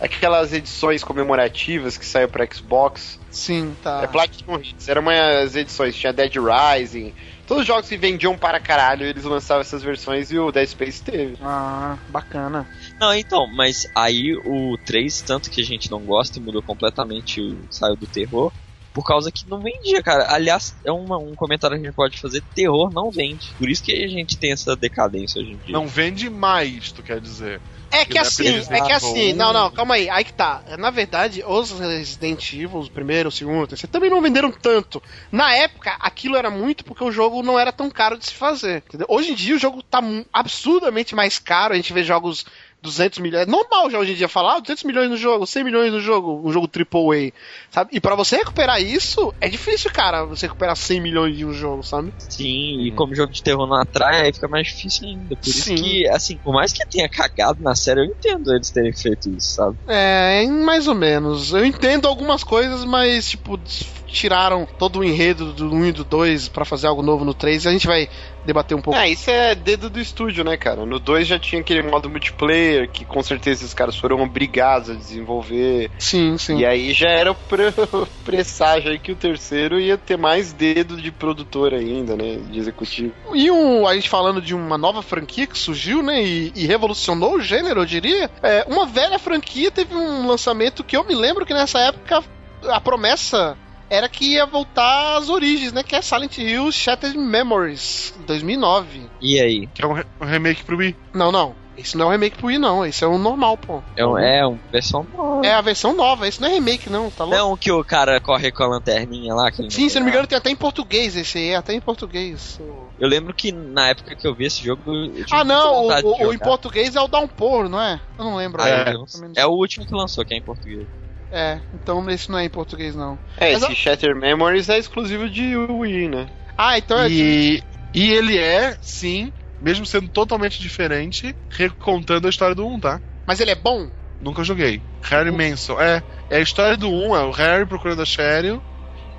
[0.00, 3.18] aquelas edições comemorativas que saiu pra Xbox.
[3.30, 4.00] Sim, tá.
[4.02, 7.12] É Platinum Hits, eram umas edições, tinha Dead Rising,
[7.46, 11.00] Todos os jogos que vendiam para caralho, eles lançavam essas versões e o Dead Space
[11.00, 11.36] teve.
[11.40, 12.66] Ah, bacana.
[13.00, 17.40] Não, então, mas aí o 3, tanto que a gente não gosta e mudou completamente,
[17.40, 18.50] o- saiu do terror,
[18.92, 20.26] por causa que não vendia, cara.
[20.34, 23.54] Aliás, é uma- um comentário que a gente pode fazer: terror não vende.
[23.58, 25.72] Por isso que a gente tem essa decadência hoje em dia.
[25.72, 27.60] Não vende mais, tu quer dizer.
[27.90, 29.36] É que na assim, Resident é que assim, 1.
[29.36, 30.62] não, não, calma aí, aí que tá.
[30.78, 35.02] Na verdade, os Resident Evil, o primeiro, o segundo, o terceiro, também não venderam tanto.
[35.30, 38.82] Na época, aquilo era muito porque o jogo não era tão caro de se fazer.
[38.88, 39.06] entendeu?
[39.08, 40.00] Hoje em dia, o jogo tá
[40.32, 41.74] absurdamente mais caro.
[41.74, 42.44] A gente vê jogos
[42.82, 43.42] 200 milhões.
[43.42, 46.00] É normal já hoje em dia falar ah, 200 milhões no jogo, 100 milhões no
[46.00, 47.32] jogo, um jogo AAA,
[47.70, 47.90] sabe?
[47.92, 51.82] E pra você recuperar isso, é difícil, cara, você recuperar 100 milhões de um jogo,
[51.82, 52.12] sabe?
[52.18, 55.36] Sim, e como jogo de terror não atrai, aí fica mais difícil ainda.
[55.36, 55.74] Por isso Sim.
[55.74, 59.54] que, assim, por mais que tenha cagado na série, eu entendo eles terem feito isso,
[59.54, 59.76] sabe?
[59.88, 61.52] É, mais ou menos.
[61.52, 63.58] Eu entendo algumas coisas, mas, tipo,
[64.06, 67.64] tiraram todo o enredo do 1 e do 2 pra fazer algo novo no 3
[67.64, 68.08] e a gente vai
[68.46, 68.98] debater um pouco.
[68.98, 70.86] Ah, isso é dedo do estúdio, né, cara?
[70.86, 74.94] No 2 já tinha aquele modo multiplayer que com certeza os caras foram obrigados a
[74.94, 75.90] desenvolver.
[75.98, 76.58] Sim, sim.
[76.58, 77.72] E aí já era o pre-
[78.24, 82.38] presságio aí que o terceiro ia ter mais dedo de produtor ainda, né?
[82.50, 83.12] De executivo.
[83.34, 87.34] E um, a gente falando de uma nova franquia que surgiu, né, e, e revolucionou
[87.34, 88.30] o gênero, eu diria.
[88.42, 92.22] É, uma velha franquia teve um lançamento que eu me lembro que nessa época
[92.68, 93.56] a promessa
[93.90, 99.08] era que ia voltar às origens, né, que é Silent Hill Shattered Memories, 2009.
[99.20, 99.66] E aí?
[99.68, 100.96] Que é um, re- um remake pro Wii.
[101.14, 101.54] Não, não.
[101.76, 102.86] Esse não é um remake pro Wii, não.
[102.86, 103.82] Esse é um normal, pô.
[103.94, 105.46] É, um, é uma versão nova.
[105.46, 106.26] É a versão nova.
[106.26, 107.10] Esse não é remake, não.
[107.10, 107.36] Tá louco?
[107.38, 109.52] Não que o cara corre com a lanterninha lá.
[109.68, 111.48] Sim, se não me engano, tem até em português esse aí.
[111.50, 112.58] É até em português.
[112.98, 114.82] Eu lembro que na época que eu vi esse jogo.
[115.30, 115.84] Ah, não.
[115.84, 118.00] O, o- em português é o Downpour, não é?
[118.18, 118.62] Eu não lembro.
[118.62, 118.94] Ah, É.
[119.42, 120.86] é o último que lançou, que é em português.
[121.30, 123.18] É, então esse não é em português, não.
[123.36, 126.26] É, Mas esse Shatter Memories é exclusivo de Wii, né?
[126.56, 127.08] Ah, então é.
[127.10, 127.62] E,
[127.92, 133.00] e ele é, sim, mesmo sendo totalmente diferente, recontando a história do 1, tá?
[133.26, 133.90] Mas ele é bom?
[134.20, 134.82] Nunca joguei.
[135.02, 135.80] Harry Manson.
[135.80, 138.62] É, é a história do 1, é o Harry procurando a Cheryl,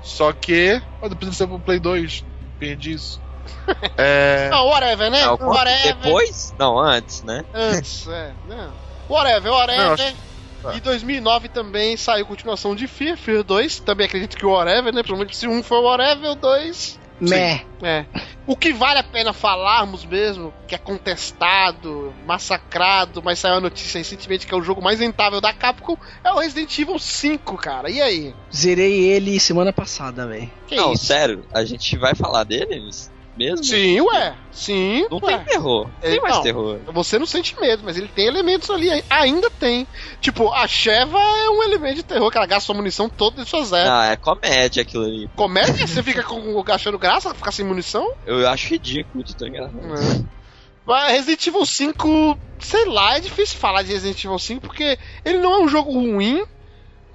[0.02, 0.80] só que...
[1.00, 2.24] Oh, depois ser pro Play 2.
[2.58, 3.20] Perdi isso.
[3.96, 4.48] É...
[4.50, 5.22] Não, whatever, né?
[5.22, 5.96] Ah, o- whatever.
[5.96, 6.54] Depois?
[6.58, 7.42] Não, antes, né?
[7.52, 8.34] Antes, é.
[8.44, 8.72] Não.
[9.08, 9.84] Whatever, whatever.
[9.84, 10.16] Não, acho-
[10.62, 10.76] Tá.
[10.76, 13.80] Em 2009 também saiu a continuação de Fear, Fear 2.
[13.80, 15.02] Também acredito que o Whatever, né?
[15.02, 16.98] Provavelmente se um for Whatever, o 2.
[17.20, 17.64] Meh.
[17.82, 18.06] É.
[18.46, 23.98] O que vale a pena falarmos mesmo, que é contestado, massacrado, mas saiu a notícia
[23.98, 27.90] recentemente que é o jogo mais rentável da Capcom, é o Resident Evil 5, cara.
[27.90, 28.34] E aí?
[28.54, 30.50] Zerei ele semana passada, velho.
[30.66, 31.06] Que não, isso?
[31.06, 33.64] sério, a gente vai falar deles mesmo?
[33.64, 34.34] Sim, ué.
[34.52, 35.36] Sim, Não ué.
[35.36, 35.84] tem terror.
[35.84, 36.42] Não tem mais não.
[36.42, 36.78] terror.
[36.92, 38.88] Você não sente medo, mas ele tem elementos ali.
[39.08, 39.86] Ainda tem.
[40.20, 43.48] Tipo, a Sheva é um elemento de terror, que ela gasta sua munição toda de
[43.48, 43.90] suas ervas.
[43.90, 45.30] Ah, é comédia aquilo ali.
[45.36, 45.86] Comédia?
[45.86, 48.12] Você fica com, gastando graça, ficar sem munição?
[48.26, 49.78] Eu acho ridículo de tão engraçado.
[49.78, 50.38] É.
[50.84, 55.38] Mas Resident Evil 5, sei lá, é difícil falar de Resident Evil 5 porque ele
[55.38, 56.42] não é um jogo ruim,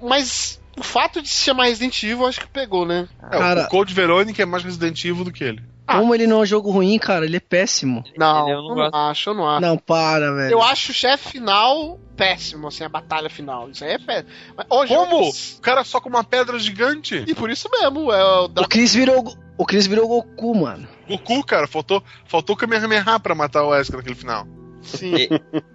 [0.00, 3.08] mas o fato de se chamar Resident Evil acho que pegou, né?
[3.30, 5.62] É, Cara- o Code Verônica é mais Resident Evil do que ele.
[5.86, 5.98] Ah.
[5.98, 8.02] Como ele não é um jogo ruim, cara, ele é péssimo.
[8.16, 9.60] Não, Ele eu não não, acho, eu não acho.
[9.60, 10.52] Não, para, velho.
[10.52, 13.68] Eu acho o chefe final péssimo, assim, a batalha final.
[13.68, 14.30] Isso aí é péssimo.
[14.56, 15.28] Mas, Como?
[15.28, 17.22] O cara só com uma pedra gigante?
[17.26, 19.24] E por isso mesmo, é o da O Chris virou.
[19.58, 20.88] O Chris virou Goku, mano.
[21.06, 24.46] Goku, cara, faltou, faltou o Kamehameha pra matar o Wesker naquele final.
[24.80, 25.14] Sim.
[25.14, 25.28] E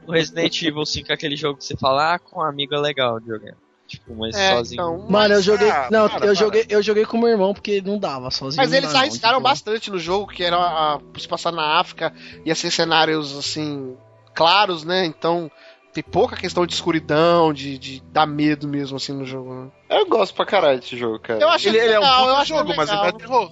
[0.08, 2.80] o Resident Evil 5 é aquele jogo que você fala, ah, com um amigo é
[2.80, 3.54] legal de jogar.
[3.90, 4.82] Tipo, mas É, sozinho.
[4.82, 5.68] então, Mano, eu joguei.
[5.72, 6.34] ah, não, para, eu para.
[6.36, 8.62] joguei, eu joguei com meu irmão porque não dava sozinho.
[8.62, 12.14] Mas eles não, arriscaram tipo, bastante no jogo, que era a, se passar na África,
[12.46, 13.98] ia ser cenários assim,
[14.36, 15.06] claros, né?
[15.06, 15.50] Então
[15.92, 19.54] tem pouca questão de escuridão, de, de dar medo mesmo assim no jogo.
[19.56, 19.72] Né?
[19.90, 21.42] Eu gosto pra caralho desse jogo, cara.
[21.42, 23.20] Eu acho Ele, ele é um legal, acho jogo, mas ele é legal.
[23.20, 23.52] terror.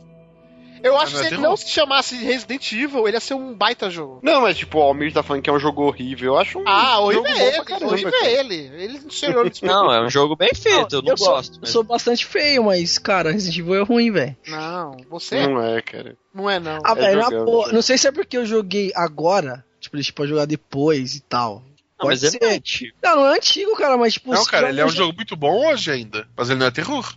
[0.84, 3.34] Eu acho não é que se ele não se chamasse Resident Evil, ele ia ser
[3.34, 4.20] um baita jogo.
[4.24, 6.34] Não, mas tipo, o Almir tá falando que é um jogo horrível.
[6.34, 8.26] Eu acho um Ah, horrível é ele, caramba, horrível cara.
[8.26, 8.56] é ele.
[8.56, 11.54] Ele não chegou Não, é um jogo bem feito, eu não sou, gosto.
[11.56, 14.36] eu mas- sou bastante feio, mas, cara, Resident Evil é ruim, velho.
[14.48, 16.16] Não, você Não é, cara.
[16.34, 16.80] não é não.
[16.84, 17.72] Ah, velho, na jogando, boa.
[17.72, 19.64] Não sei se é porque eu joguei agora.
[19.80, 21.64] Tipo, deixa pra jogar depois e tal.
[22.00, 22.56] Não, mas Pode ele é ser.
[22.58, 22.96] antigo.
[23.04, 24.32] Não, não é antigo, cara, mas tipo.
[24.32, 26.28] Não, cara, ele é um jogo muito bom hoje ainda.
[26.36, 27.12] Mas ele não é terror.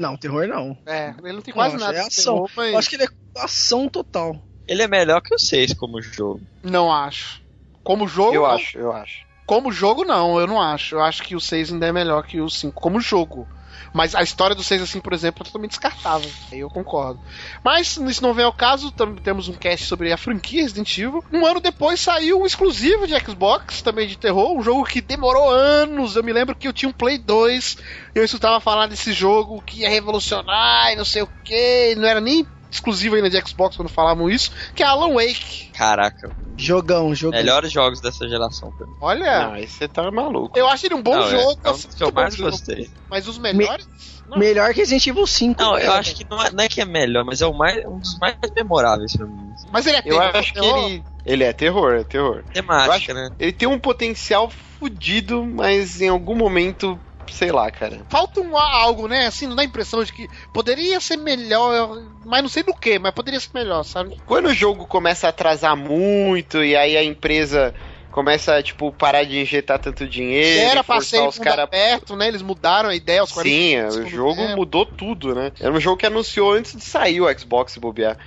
[0.00, 0.76] Não, terror não.
[0.86, 2.34] É, ele não tem quase Não, nada é de ação.
[2.34, 4.34] terror, mas Eu acho que ele é ação total.
[4.66, 6.40] Ele é melhor que o 6 como jogo.
[6.62, 7.42] não acho.
[7.84, 8.50] Como jogo, Eu não.
[8.50, 9.26] acho, eu acho.
[9.46, 10.94] Como jogo, não, eu não acho.
[10.94, 13.46] Eu acho que o 6 ainda é melhor que o 5 como jogo.
[13.92, 16.30] Mas a história do 6, assim, por exemplo, é totalmente descartável.
[16.52, 17.20] Aí eu concordo.
[17.64, 18.92] Mas, isso não vem ao caso,
[19.22, 21.24] temos um cast sobre a franquia Resident Evil.
[21.32, 25.50] Um ano depois saiu um exclusivo de Xbox, também de terror, um jogo que demorou
[25.50, 26.16] anos.
[26.16, 27.78] Eu me lembro que eu tinha um Play 2,
[28.14, 32.20] eu escutava falar desse jogo que ia revolucionar e não sei o que, não era
[32.20, 35.70] nem exclusivo ainda de Xbox quando falavam isso, que é Alan Wake.
[35.72, 37.38] Caraca, Jogão, jogão.
[37.38, 38.92] melhores jogos dessa geração pra mim.
[39.00, 40.58] Olha, Não, você tá maluco.
[40.58, 41.60] eu acho ele um bom Não, é- jogo.
[41.64, 42.50] é um dos que eu mais jogo.
[42.50, 42.90] gostei.
[43.08, 43.88] Mas os melhores?
[44.28, 44.38] Não.
[44.38, 45.60] Melhor que Resident Evil 5.
[45.60, 45.98] Não, eu cara.
[46.00, 48.16] acho que não é, não é que é melhor, mas é o mais, um dos
[48.20, 49.52] mais memoráveis pra mim.
[49.72, 51.04] Mas ele é Eu terror, acho que ele.
[51.24, 52.44] Ele é terror, é terror.
[52.52, 53.28] Temática, né?
[53.38, 56.98] Ele tem um potencial fudido, mas em algum momento,
[57.32, 58.00] sei lá, cara.
[58.08, 59.26] Falta um algo, né?
[59.26, 62.98] Assim, não dá a impressão de que poderia ser melhor, mas não sei do que,
[62.98, 64.16] mas poderia ser melhor, sabe?
[64.26, 67.74] Quando o jogo começa a atrasar muito e aí a empresa
[68.10, 72.28] começa, tipo, parar de injetar tanto dinheiro, Era os mundo caras aberto, né?
[72.28, 74.56] Eles mudaram a ideia aos 40 Sim, o jogo tempo.
[74.56, 75.52] mudou tudo, né?
[75.60, 78.18] Era um jogo que anunciou antes de sair o Xbox bobear.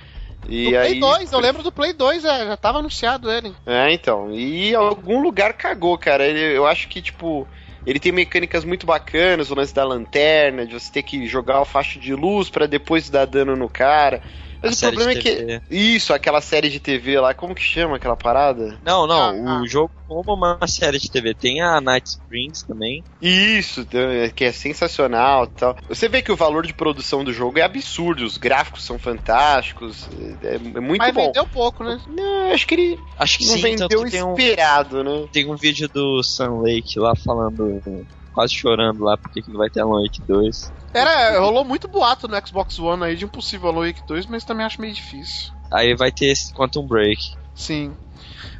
[0.48, 0.88] E Do aí.
[0.88, 3.54] Play 2, eu lembro do Play 2, é, já tava anunciado ele.
[3.66, 4.30] É, então.
[4.32, 6.26] E algum lugar cagou, cara.
[6.28, 7.46] Eu acho que, tipo.
[7.86, 11.64] Ele tem mecânicas muito bacanas, o lance da lanterna, de você ter que jogar o
[11.66, 14.22] faixa de luz pra depois dar dano no cara.
[14.64, 15.36] A Mas o série problema é que.
[15.36, 15.62] TV.
[15.70, 18.78] Isso, aquela série de TV lá, como que chama aquela parada?
[18.84, 19.66] Não, não, Ah, o ah.
[19.66, 21.34] jogo como uma série de TV.
[21.34, 23.04] Tem a Night Springs também.
[23.20, 23.86] Isso,
[24.34, 25.76] que é sensacional e tal.
[25.88, 30.08] Você vê que o valor de produção do jogo é absurdo, os gráficos são fantásticos,
[30.42, 31.26] é, é muito mas bom.
[31.26, 32.00] vendeu pouco, né?
[32.08, 35.28] Não, acho que ele Acho que não sim, tanto vendeu que tem um, esperado, né?
[35.32, 37.80] tem um vídeo do Sun Lake lá falando,
[38.32, 40.72] quase chorando lá, porque que não vai ter Alan Wake 2.
[40.94, 44.44] Era, rolou muito boato no Xbox One aí de um possível Alan Wake 2, mas
[44.44, 45.52] também acho meio difícil.
[45.70, 47.20] Aí vai ter esse Quantum Break.
[47.54, 47.92] Sim.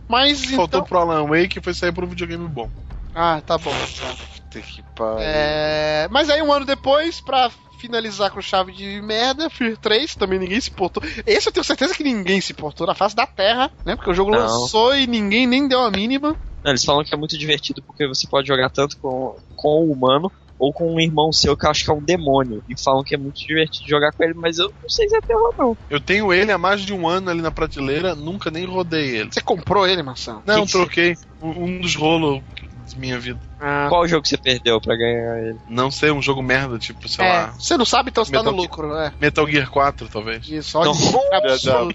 [0.09, 0.85] Mas Faltou então...
[0.85, 2.69] pro Alan Wake e foi sair pro videogame bom.
[3.15, 3.71] Ah, tá bom.
[3.71, 4.15] tá.
[4.35, 5.19] Puta que pariu.
[5.21, 6.09] É...
[6.11, 10.61] Mas aí um ano depois, pra finalizar com chave de merda, Fear 3, também ninguém
[10.61, 11.03] se portou.
[11.27, 13.95] Esse eu tenho certeza que ninguém se portou na face da Terra, né?
[13.95, 14.39] Porque o jogo Não.
[14.39, 16.35] lançou e ninguém nem deu a mínima.
[16.65, 20.33] Eles falam que é muito divertido porque você pode jogar tanto com, com o humano
[20.59, 22.63] ou com um irmão seu que eu acho que é um demônio.
[22.69, 25.21] E falam que é muito divertido jogar com ele, mas eu não sei se é
[25.21, 25.77] terror não.
[25.91, 29.31] Eu tenho ele há mais de um ano ali na prateleira, nunca nem rodei ele.
[29.33, 30.43] Você comprou ele, Marcelo?
[30.47, 32.41] Não, que troquei um dos rolos
[32.87, 33.41] de minha vida.
[33.61, 33.87] Ah.
[33.89, 35.59] Qual jogo você perdeu pra ganhar ele?
[35.69, 38.43] Não sei, um jogo merda, tipo, sei É, lá, você não sabe, então você tá
[38.43, 39.13] no Metal lucro, é.
[39.21, 40.47] Metal Gear 4, talvez.
[40.47, 41.95] Isso, olha que absurdo.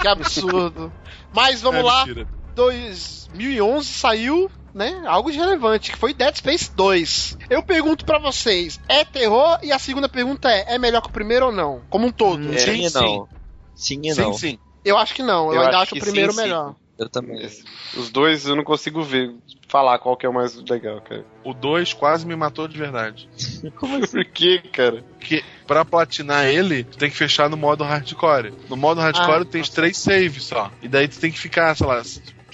[0.00, 0.92] que absurdo.
[1.32, 2.26] Mas vamos É, lá, mentira.
[2.56, 7.38] 2011 saiu, né, algo de relevante, que foi Dead Space 2.
[7.48, 9.58] Eu pergunto pra vocês, é terror?
[9.62, 11.82] E a segunda pergunta é, é melhor que o primeiro ou não?
[11.88, 12.52] Como um todo.
[12.52, 12.98] É, sim e sim.
[12.98, 13.28] não.
[13.74, 14.32] Sim e Sim, não.
[14.34, 14.58] sim.
[14.84, 16.44] Eu acho que não, eu, Eu ainda acho acho o primeiro sim, sim.
[16.44, 16.74] melhor.
[16.98, 17.44] Eu também.
[17.96, 19.34] Os dois eu não consigo ver,
[19.66, 21.24] falar qual que é o mais legal, cara.
[21.42, 23.28] O 2 quase me matou de verdade.
[23.74, 24.18] Como assim?
[24.18, 25.04] Por quê, cara?
[25.18, 28.54] Porque pra platinar ele, tu tem que fechar no modo hardcore.
[28.68, 29.74] No modo hardcore Ah, tu tens tá.
[29.76, 30.70] três saves só.
[30.80, 32.00] E daí tu tem que ficar, sei lá,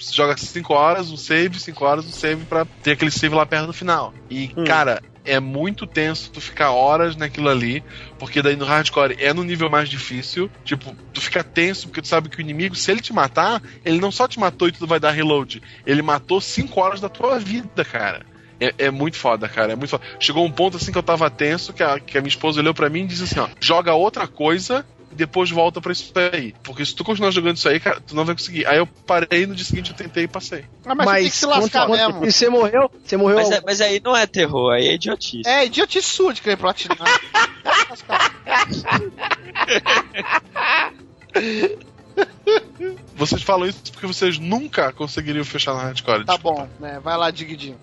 [0.01, 3.45] você joga 5 horas, um save, 5 horas, um save pra ter aquele save lá
[3.45, 4.13] perto do final.
[4.29, 4.63] E, Hum.
[4.63, 7.83] cara, é muito tenso tu ficar horas naquilo ali,
[8.17, 10.49] porque daí no hardcore é no nível mais difícil.
[10.65, 13.99] Tipo, tu fica tenso porque tu sabe que o inimigo, se ele te matar, ele
[13.99, 17.39] não só te matou e tu vai dar reload, ele matou 5 horas da tua
[17.39, 18.25] vida, cara.
[18.59, 19.73] É, é muito foda, cara.
[19.73, 20.03] É muito foda.
[20.19, 22.75] Chegou um ponto assim que eu tava tenso, que a, que a minha esposa olhou
[22.75, 26.53] pra mim e disse assim: ó, joga outra coisa e depois volta pra isso aí.
[26.63, 28.65] Porque se tu continuar jogando isso aí, cara, tu não vai conseguir.
[28.65, 30.65] Aí eu parei no dia seguinte eu tentei e passei.
[30.85, 32.25] Ah, mas, você tem que se lascar quanto- mesmo.
[32.25, 32.91] E você morreu?
[33.03, 33.37] Você morreu?
[33.37, 35.47] Mas, é- mas aí não é terror, aí é idiotice.
[35.47, 36.97] É idiotice sua de querer platinar.
[43.15, 46.25] Vocês falam isso porque vocês nunca conseguiriam fechar na hardcore.
[46.25, 46.63] tá desculpa.
[46.63, 46.99] bom, né?
[47.03, 47.77] Vai lá, Digidinho.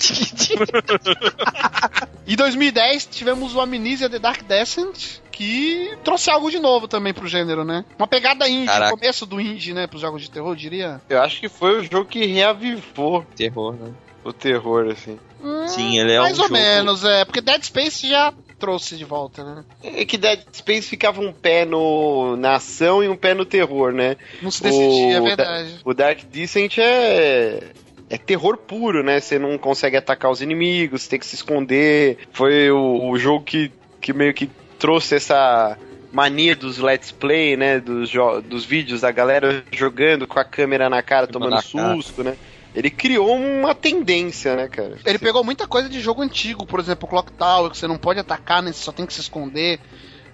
[2.26, 7.26] Em 2010 tivemos o Amnesia The Dark Descent, que trouxe algo de novo também pro
[7.26, 7.84] gênero, né?
[7.98, 8.92] Uma pegada indie, Caraca.
[8.96, 9.86] começo do indie, né?
[9.86, 11.00] Pros jogos de terror, eu diria.
[11.08, 13.92] Eu acho que foi o jogo que reavivou Terror, né?
[14.22, 15.18] o terror, assim.
[15.42, 17.24] Hum, Sim, ele é Mais um ou jogo- menos, é.
[17.24, 19.64] Porque Dead Space já trouxe de volta, né?
[19.82, 23.92] É que Dead Space ficava um pé no, na ação e um pé no terror,
[23.92, 24.18] né?
[24.42, 25.80] Não se decidia, é O verdade.
[25.82, 27.62] O Dark Descent é.
[28.10, 29.20] É terror puro, né?
[29.20, 32.18] Você não consegue atacar os inimigos, você tem que se esconder.
[32.32, 33.70] Foi o, o jogo que,
[34.00, 35.78] que meio que trouxe essa
[36.12, 37.78] mania dos let's play, né?
[37.78, 38.10] Dos,
[38.44, 41.94] dos vídeos da galera jogando com a câmera na cara, Câmera tomando na cara.
[41.94, 42.36] susto, né?
[42.74, 44.96] Ele criou uma tendência, né, cara?
[45.04, 48.20] Ele pegou muita coisa de jogo antigo, por exemplo, Clock Tower, que você não pode
[48.20, 48.72] atacar, né?
[48.72, 49.80] Você só tem que se esconder.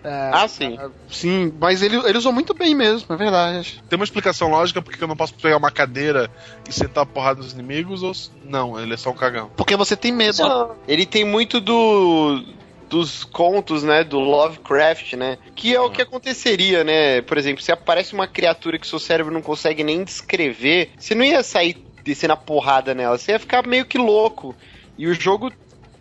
[0.07, 0.79] É, Ah, sim.
[1.09, 3.83] Sim, mas ele, ele usou muito bem mesmo, é verdade.
[3.89, 6.31] Tem uma explicação lógica porque eu não posso pegar uma cadeira
[6.69, 8.13] e sentar a porrada nos inimigos ou.
[8.45, 9.51] Não, ele é só um cagão.
[9.57, 10.37] Porque você tem medo.
[10.87, 12.41] Ele tem muito do
[12.89, 17.73] dos contos, né, do Lovecraft, né, que é o que aconteceria, né, por exemplo, se
[17.73, 22.35] aparece uma criatura que seu cérebro não consegue nem descrever, você não ia sair descendo
[22.35, 24.55] a porrada nela, você ia ficar meio que louco,
[24.97, 25.51] e o jogo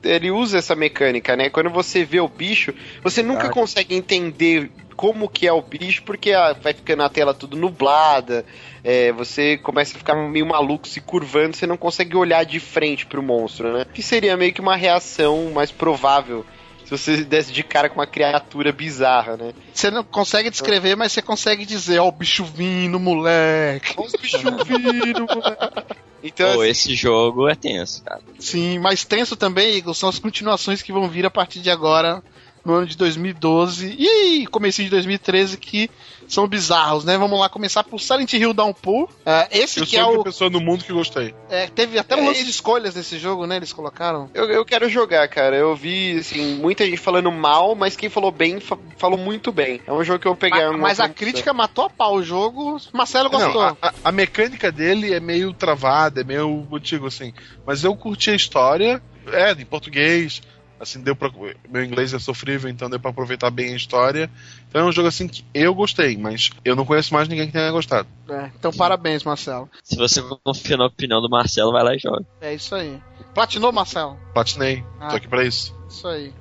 [0.06, 2.74] ele usa essa mecânica, né, quando você vê o bicho,
[3.04, 7.34] você nunca consegue entender como que é o bicho, porque ah, vai ficando a tela
[7.34, 8.46] tudo nublada,
[8.84, 13.06] é, você começa a ficar meio maluco se curvando, você não consegue olhar de frente
[13.06, 13.86] pro monstro, né?
[13.94, 16.46] Que seria meio que uma reação mais provável
[16.86, 19.54] se você desse de cara com uma criatura bizarra, né?
[19.74, 23.96] Você não consegue descrever, mas você consegue dizer, ó, o bicho vindo, moleque.
[23.98, 25.96] Ó, o bicho vindo, moleque.
[26.24, 28.22] Então, Pô, assim, esse jogo é tenso, cara.
[28.40, 32.24] Sim, mas tenso também, Igor, são as continuações que vão vir a partir de agora,
[32.66, 35.90] no ano de 2012 e comecinho de 2013, que
[36.28, 37.16] são bizarros, né?
[37.18, 39.08] Vamos lá começar por Silent Hill Downpour.
[39.24, 40.24] É, esse Eu que sou é a única o.
[40.24, 41.36] pessoa no mundo que gostei.
[41.50, 43.58] é, teve até um É, lance de escolhas nesse jogo, né?
[43.58, 44.30] Eles colocaram.
[44.34, 45.56] eu, eu quero jogar, cara.
[45.56, 49.80] Eu vi, assim, muita gente falando mal, mas quem falou bem, fa- falou muito bem.
[49.86, 50.72] É um jogo que eu pegar.
[50.72, 52.78] Mas, mas a crítica matou a pau o jogo.
[52.92, 53.62] Marcelo gostou.
[53.62, 57.32] Não, a, a- a mecânica dele é meio travada, é meio antigo, assim.
[57.68, 59.00] Mas eu curti a história,
[59.32, 60.42] é, em português.
[60.80, 61.32] Assim, deu pra.
[61.70, 64.30] Meu inglês é sofrível, então deu pra aproveitar bem a história.
[64.68, 67.54] Então é um jogo assim que eu gostei, mas eu não conheço mais ninguém que
[67.54, 68.08] tenha gostado.
[68.30, 69.70] É, então, parabéns, Marcelo.
[69.84, 72.26] Se você confia na opinião do Marcelo, vai lá e joga.
[72.42, 73.00] É isso aí.
[73.34, 74.18] Platinou, Marcelo?
[74.34, 75.10] Platinei, Ah.
[75.10, 75.74] tô aqui pra isso.
[75.90, 76.34] Isso aí.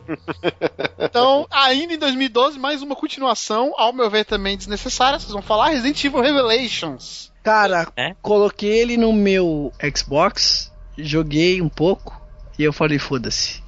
[0.99, 5.69] Então, ainda em 2012, mais uma continuação, ao meu ver também desnecessária, vocês vão falar,
[5.69, 7.33] Resident Evil Revelations.
[7.43, 8.15] Cara, É?
[8.23, 12.21] coloquei ele no meu Xbox, joguei um pouco
[12.59, 13.63] e eu falei, foda-se.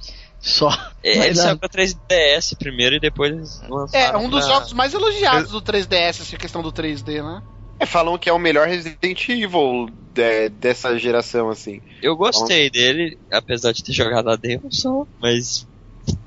[0.47, 0.69] Só.
[1.03, 4.93] Ele Mas, saiu pra 3DS primeiro e depois lançaram É, um dos pra- jogos mais
[4.93, 7.41] elogiados do 3DS, essa questão do 3D, né?
[7.79, 11.79] É, falam que é o melhor Resident Evil de- dessa geração, assim.
[12.01, 15.66] Eu gostei dele, apesar de ter jogado a demo só, mas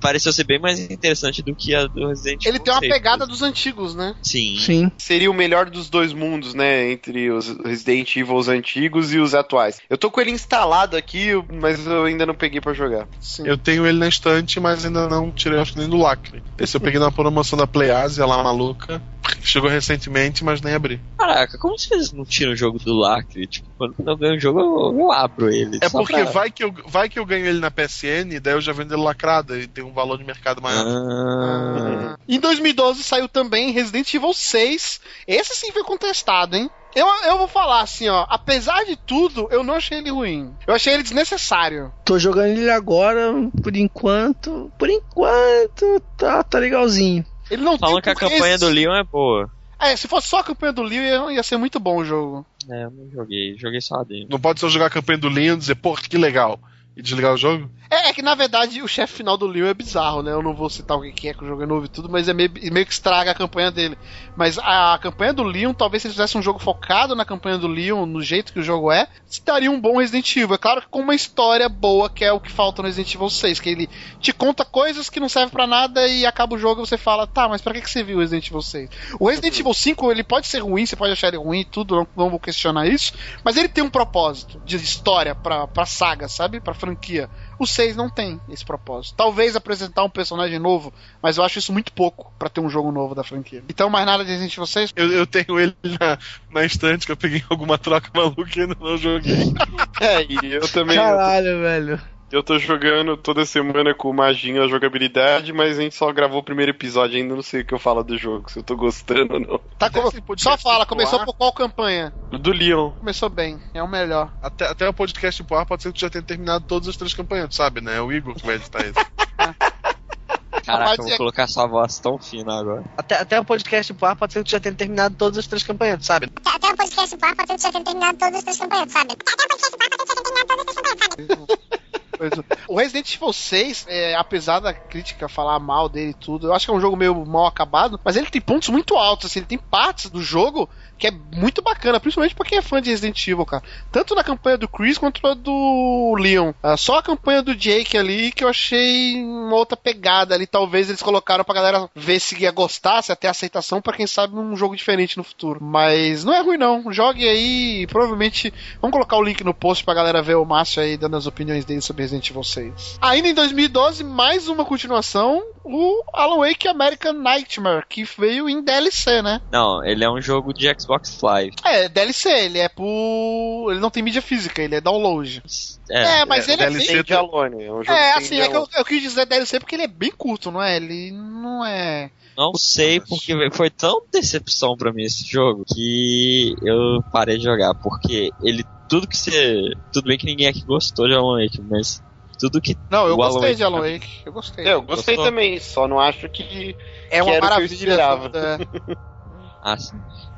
[0.01, 2.93] pareceu ser bem mais interessante do que a do Resident Ele Evil tem uma 6.
[2.93, 4.15] pegada dos antigos, né?
[4.23, 4.57] Sim.
[4.59, 4.93] Sim.
[4.99, 6.91] Seria o melhor dos dois mundos, né?
[6.91, 9.81] Entre os Resident Evil antigos e os atuais.
[9.89, 13.07] Eu tô com ele instalado aqui, mas eu ainda não peguei pra jogar.
[13.21, 13.47] Sim.
[13.47, 16.43] Eu tenho ele na estante, mas ainda não tirei, acho que nem do lacre.
[16.59, 19.03] Esse eu peguei na promoção da Playasia lá maluca.
[19.43, 21.01] Chegou recentemente, mas nem abri.
[21.19, 23.47] Caraca, como vocês não tiram o jogo do lacre?
[23.47, 25.79] Tipo, quando eu ganho o jogo, eu, eu abro ele.
[25.81, 28.61] É porque pra- vai, que eu, vai que eu ganho ele na PSN, daí eu
[28.61, 30.85] já vendo ele lacrado e tem um valor de mercado maior.
[30.87, 35.01] Ah, Em 2012 saiu também Resident Evil 6.
[35.27, 36.71] Esse sim foi contestado, hein?
[36.95, 38.27] Eu, eu vou falar assim, ó.
[38.29, 40.53] Apesar de tudo, eu não achei ele ruim.
[40.67, 41.93] Eu achei ele desnecessário.
[42.05, 43.33] Tô jogando ele agora,
[43.63, 44.71] por enquanto.
[44.79, 47.25] Por enquanto, tá, tá legalzinho.
[47.51, 48.69] Ele não Falando que a campanha do.
[48.69, 49.51] Leon é boa.
[49.79, 52.47] É, se fosse só a campanha do Leon, ia, ia ser muito bom o jogo.
[52.69, 54.27] É, eu não joguei, joguei só a demo.
[54.29, 56.61] Não pode só jogar a campanha do Leon e dizer, pô, que legal.
[56.97, 57.71] E desligar o jogo?
[57.91, 60.31] É, é que na verdade o chefe final do Leon é bizarro, né?
[60.31, 62.29] Eu não vou citar o que é que o jogo é novo e tudo, mas
[62.29, 63.99] é meio, meio que estraga a campanha dele.
[64.37, 67.67] Mas a, campanha do Leon, talvez se eles fizessem um jogo focado na campanha do
[67.67, 70.55] Leon, no jeito que o jogo é, se daria um bom Resident Evil.
[70.55, 73.29] É claro que com uma história boa, que é o que falta no Resident Evil
[73.29, 73.91] 6, que ele
[74.21, 77.27] te conta coisas que não servem pra nada e acaba o jogo e você fala,
[77.27, 78.91] tá, mas pra que, que você viu o Resident Evil 6?
[79.19, 81.97] O Resident Evil 5, ele pode ser ruim, você pode achar ele ruim e tudo,
[81.97, 86.29] não, não vou questionar isso, mas ele tem um propósito de história pra, pra saga,
[86.29, 86.61] sabe?
[86.61, 87.29] Pra franquia.
[87.61, 89.15] O 6 não tem esse propósito.
[89.17, 92.91] Talvez apresentar um personagem novo, mas eu acho isso muito pouco pra ter um jogo
[92.91, 93.63] novo da franquia.
[93.69, 94.93] Então, mais nada de Resident Evil 6?
[94.97, 96.19] Eu, eu tenho ele na,
[96.51, 99.53] na estante que eu peguei em alguma troca maluca e ainda não joguei.
[100.01, 100.97] É, e eu também.
[100.97, 102.01] Caralho, velho.
[102.31, 106.39] Eu tô jogando toda semana com o Maginho a jogabilidade, mas a gente só gravou
[106.39, 108.77] o primeiro episódio ainda, não sei o que eu falo do jogo, se eu tô
[108.77, 109.59] gostando ou não.
[109.77, 112.13] Tá, Esse co- podcast só fala, popular- começou por qual campanha?
[112.31, 112.93] Do Leon.
[112.93, 114.33] Começou bem, é o melhor.
[114.41, 116.97] Até, até o podcast pro ar pode ser que tu já tenha terminado todas as
[116.97, 117.97] três campanhas, tu sabe, né?
[117.97, 118.95] É o Igor que vai editar isso.
[120.65, 122.85] Caraca, eu é- vou colocar sua voz tão fina agora.
[122.97, 125.49] Até, até o podcast pro ar pode ser que tu já tenha terminado todas as
[125.49, 126.31] três campanhas, sabe?
[126.47, 128.93] Até o podcast do ar, pode ser que já tenha terminado todas as três campanhas,
[128.93, 129.15] sabe?
[129.17, 131.27] Até o podcast do ar, pode ser que já tenha terminado todas as três campanhas,
[131.27, 131.90] sabe?
[132.21, 132.45] Coisa.
[132.69, 136.67] O Resident Evil 6, é, apesar da crítica falar mal dele e tudo, eu acho
[136.67, 139.47] que é um jogo meio mal acabado, mas ele tem pontos muito altos, assim, ele
[139.47, 140.69] tem partes do jogo
[141.01, 143.63] que é muito bacana, principalmente pra quem é fã de Resident Evil, cara.
[143.91, 146.53] Tanto na campanha do Chris quanto na do Leon.
[146.63, 150.47] Ah, só a campanha do Jake ali que eu achei uma outra pegada ali.
[150.47, 154.37] Talvez eles colocaram pra galera ver se ia gostar, se até aceitação, pra quem sabe
[154.37, 155.59] um jogo diferente no futuro.
[155.63, 156.93] Mas não é ruim não.
[156.93, 158.53] Jogue aí provavelmente.
[158.81, 161.65] Vamos colocar o link no post pra galera ver o Márcio aí dando as opiniões
[161.65, 162.99] dele sobre Resident Evil 6.
[163.01, 169.23] Ainda em 2012, mais uma continuação, o Alan Wake American Nightmare, que veio em DLC,
[169.23, 169.41] né?
[169.51, 170.90] Não, ele é um jogo de Xbox
[171.23, 171.57] Live.
[171.65, 173.69] É, DLC, ele é por.
[173.71, 175.43] Ele não tem mídia física, ele é download.
[175.91, 176.97] É, É, mas é, ele é DLC bem.
[176.97, 178.73] Tem de Alone, é um jogo É, assim, de é que eu, Alone.
[178.77, 180.77] eu quis dizer DLC porque ele é bem curto, não é?
[180.77, 182.11] Ele não é.
[182.37, 187.75] não sei porque foi tão decepção pra mim esse jogo que eu parei de jogar.
[187.75, 189.63] Porque ele, tudo que você.
[189.93, 192.03] Tudo bem que ninguém aqui gostou de Alan Wake, mas
[192.39, 192.77] tudo que.
[192.91, 193.95] Não, eu Alan gostei de Alan pra mim.
[193.99, 194.11] Wake.
[194.25, 194.65] Eu gostei.
[194.67, 195.31] É, eu gostei Gostou?
[195.33, 196.75] também, só não acho que,
[197.11, 198.97] É uma que era o que eu maravilha.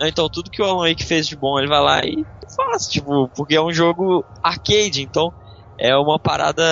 [0.01, 2.24] Não, então tudo que o Alan Wake fez de bom, ele vai lá e
[2.55, 5.32] faz, tipo, porque é um jogo arcade, então
[5.78, 6.62] é uma parada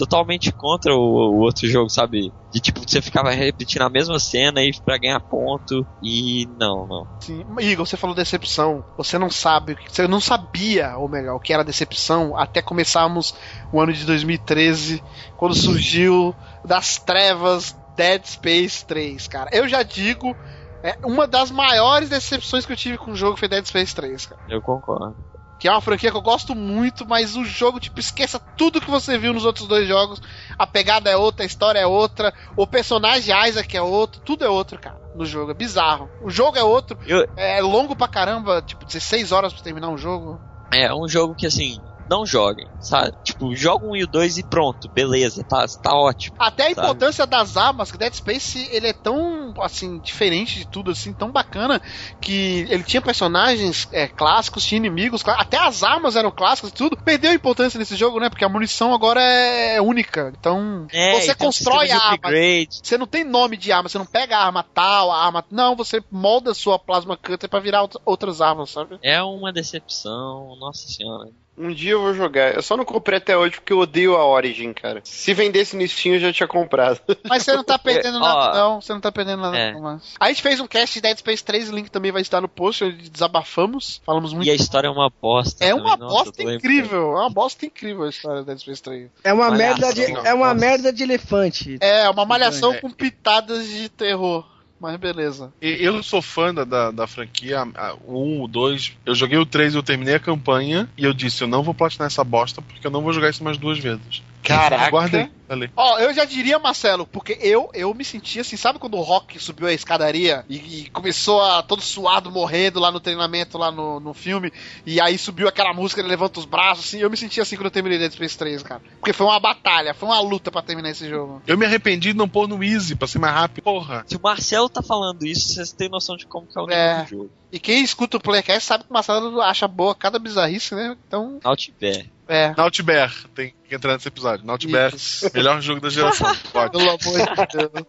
[0.00, 2.32] totalmente contra o, o outro jogo, sabe?
[2.50, 7.06] De tipo, você ficava repetindo a mesma cena e pra ganhar ponto e não, não.
[7.20, 7.44] Sim.
[7.60, 8.82] Igor, você falou decepção.
[8.96, 13.34] Você não sabe, você não sabia, ou melhor, o que era decepção até começarmos
[13.70, 15.02] o ano de 2013,
[15.36, 19.50] quando surgiu das trevas Dead Space 3, cara.
[19.52, 20.34] Eu já digo,
[20.82, 24.26] é uma das maiores decepções que eu tive com o jogo foi Dead Space 3,
[24.26, 24.40] cara.
[24.48, 25.16] Eu concordo.
[25.58, 28.90] Que é uma franquia que eu gosto muito, mas o jogo, tipo, esqueça tudo que
[28.90, 30.18] você viu nos outros dois jogos.
[30.58, 34.48] A pegada é outra, a história é outra, o personagem Isaac é outro, tudo é
[34.48, 35.50] outro, cara, no jogo.
[35.50, 36.10] É bizarro.
[36.18, 39.98] O jogo é outro, Eu- é longo pra caramba, tipo, 16 horas pra terminar um
[39.98, 40.40] jogo.
[40.72, 43.12] É um jogo que assim, não joguem, sabe?
[43.22, 46.36] Tipo, joga um e o dois e pronto, beleza, tá, tá ótimo.
[46.38, 46.80] Até a Sabe?
[46.88, 51.30] importância das armas, que Dead Space ele é tão assim diferente de tudo assim, tão
[51.30, 51.80] bacana
[52.20, 56.96] que ele tinha personagens é, clássicos, tinha inimigos, até as armas eram clássicas e tudo.
[56.96, 58.28] Perdeu a importância nesse jogo, né?
[58.28, 60.32] Porque a munição agora é única.
[60.36, 62.14] Então, É, você e um constrói a arma.
[62.14, 62.80] upgrade.
[62.82, 65.44] Você não tem nome de arma, você não pega a arma tal, a arma.
[65.50, 68.98] Não, você molda a sua plasma cutter pra virar outra- outras armas, sabe?
[69.02, 71.30] É uma decepção, nossa senhora.
[71.60, 72.54] Um dia eu vou jogar.
[72.54, 75.00] Eu só não comprei até hoje porque eu odeio a Origin, cara.
[75.04, 77.00] Se vendesse no Steam, eu já tinha comprado.
[77.28, 78.80] Mas você não tá perdendo É, nada, ó, não.
[78.80, 79.72] Você não tá perdendo nada, é.
[79.72, 80.00] não.
[80.18, 82.48] A gente fez um cast de Dead Space 3, o link também vai estar no
[82.48, 84.00] post, onde desabafamos.
[84.04, 84.46] Falamos muito.
[84.46, 85.64] E a história é uma bosta.
[85.64, 87.12] É também, uma nossa, bosta incrível.
[87.16, 89.10] É uma bosta incrível a história do Dead Space 3.
[89.22, 89.58] É uma Malhação.
[89.88, 91.78] merda de, é uma merda de elefante.
[91.80, 92.80] É, uma malhação É.
[92.80, 94.44] com pitadas de terror.
[94.80, 95.52] Mas beleza.
[95.60, 97.64] Eu sou fã da, da, da franquia,
[98.06, 98.96] o 1, o 2.
[99.04, 102.06] Eu joguei o 3, eu terminei a campanha e eu disse: eu não vou platinar
[102.06, 104.22] essa bosta porque eu não vou jogar isso mais duas vezes.
[104.56, 104.90] Caraca.
[104.90, 105.70] Guardei ali.
[105.76, 109.38] Ó, eu já diria, Marcelo, porque eu eu me senti assim, sabe quando o Rock
[109.38, 113.98] subiu a escadaria e, e começou a todo suado, morrendo lá no treinamento, lá no,
[113.98, 114.52] no filme,
[114.86, 117.66] e aí subiu aquela música, ele levanta os braços, assim, eu me senti assim quando
[117.66, 118.80] eu terminei Dead Space 3, cara.
[118.98, 121.42] Porque foi uma batalha, foi uma luta pra terminar esse jogo.
[121.46, 123.64] Eu me arrependi de não pôr no Easy pra ser mais rápido.
[123.64, 124.04] Porra.
[124.06, 126.78] Se o Marcelo tá falando isso, vocês têm noção de como que é o nível
[126.80, 127.02] É.
[127.02, 127.30] do jogo.
[127.52, 130.96] E quem escuta o Playcast sabe que o Marcelo acha boa cada bizarrice, né?
[131.08, 132.06] Então, Outbear.
[132.30, 132.54] É.
[132.56, 134.46] Nautbear, tem que entrar nesse episódio.
[134.46, 134.92] Nautbear,
[135.34, 136.34] melhor jogo da geração.
[136.52, 136.70] Pode.
[136.78, 137.86] Pelo amor de Deus.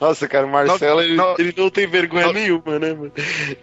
[0.00, 3.12] Nossa, cara, o Marcelo, ele, Não- ele não tem vergonha não- nenhuma, né, mano?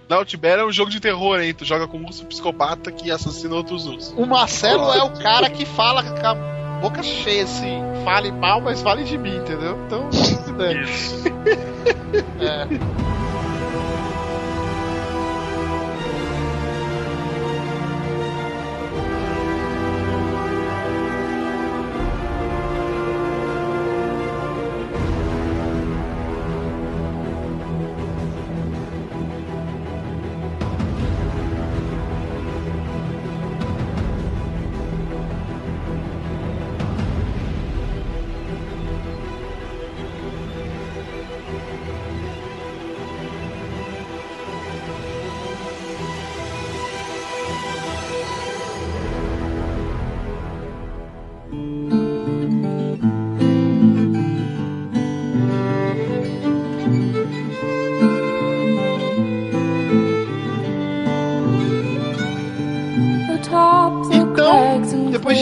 [0.08, 1.54] Nautbear é um jogo de terror, hein?
[1.54, 4.14] Tu joga com um urso psicopata que assassina outros ursos.
[4.18, 6.36] O Marcelo é o cara que fala com a
[6.82, 7.82] boca cheia, assim.
[8.06, 9.78] Fale mal, mas fale de mim, entendeu?
[9.86, 10.10] Então,
[10.58, 10.84] né?
[10.84, 11.24] Isso.
[12.40, 13.15] é.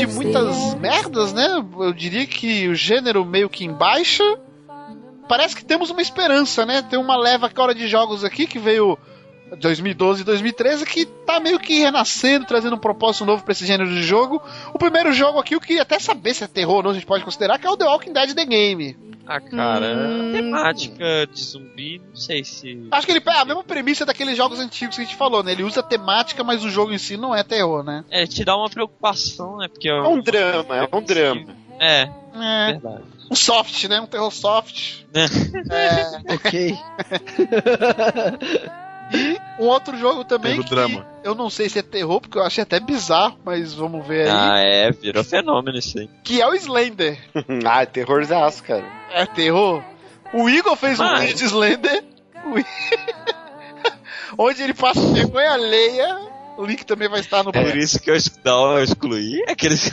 [0.05, 1.63] De muitas merdas, né?
[1.79, 4.23] Eu diria que o gênero meio que em baixa.
[5.27, 6.81] Parece que temos uma esperança, né?
[6.81, 8.97] Tem uma leva agora de jogos aqui que veio
[9.57, 13.89] 2012 e 2013 que tá meio que renascendo, trazendo um propósito novo pra esse gênero
[13.89, 14.41] de jogo.
[14.73, 17.05] O primeiro jogo aqui eu queria até saber se é terror ou não, a gente
[17.05, 18.97] pode considerar que é o The Walking Dead The Game.
[19.25, 20.29] Ah, cara, Hum.
[20.29, 22.89] a temática de zumbi, não sei se.
[22.91, 25.53] Acho que ele pega a mesma premissa daqueles jogos antigos que a gente falou, né?
[25.53, 28.03] Ele usa a temática, mas o jogo em si não é terror, né?
[28.11, 29.69] É, te dá uma preocupação, né?
[29.69, 31.55] Porque É um drama, é um drama.
[31.79, 32.65] É, É.
[32.73, 33.03] verdade.
[33.31, 34.01] Um soft, né?
[34.01, 35.03] Um terror soft.
[35.13, 35.25] Né?
[35.71, 36.33] É.
[36.33, 36.77] Ok.
[39.13, 41.05] E um outro jogo também que drama.
[41.23, 44.29] eu não sei se é terror, porque eu achei até bizarro, mas vamos ver aí.
[44.35, 46.09] Ah, é, virou fenômeno isso aí.
[46.23, 47.19] Que é o Slender.
[47.65, 48.83] ah, é terrorzaço, cara.
[49.11, 49.83] É terror?
[50.33, 52.03] O Igor fez um Ah, vídeo de Slender.
[54.37, 56.17] Onde ele passa vergonha alheia.
[56.57, 58.15] O link também vai estar no Por isso que eu,
[58.45, 59.91] não, eu excluí aqueles.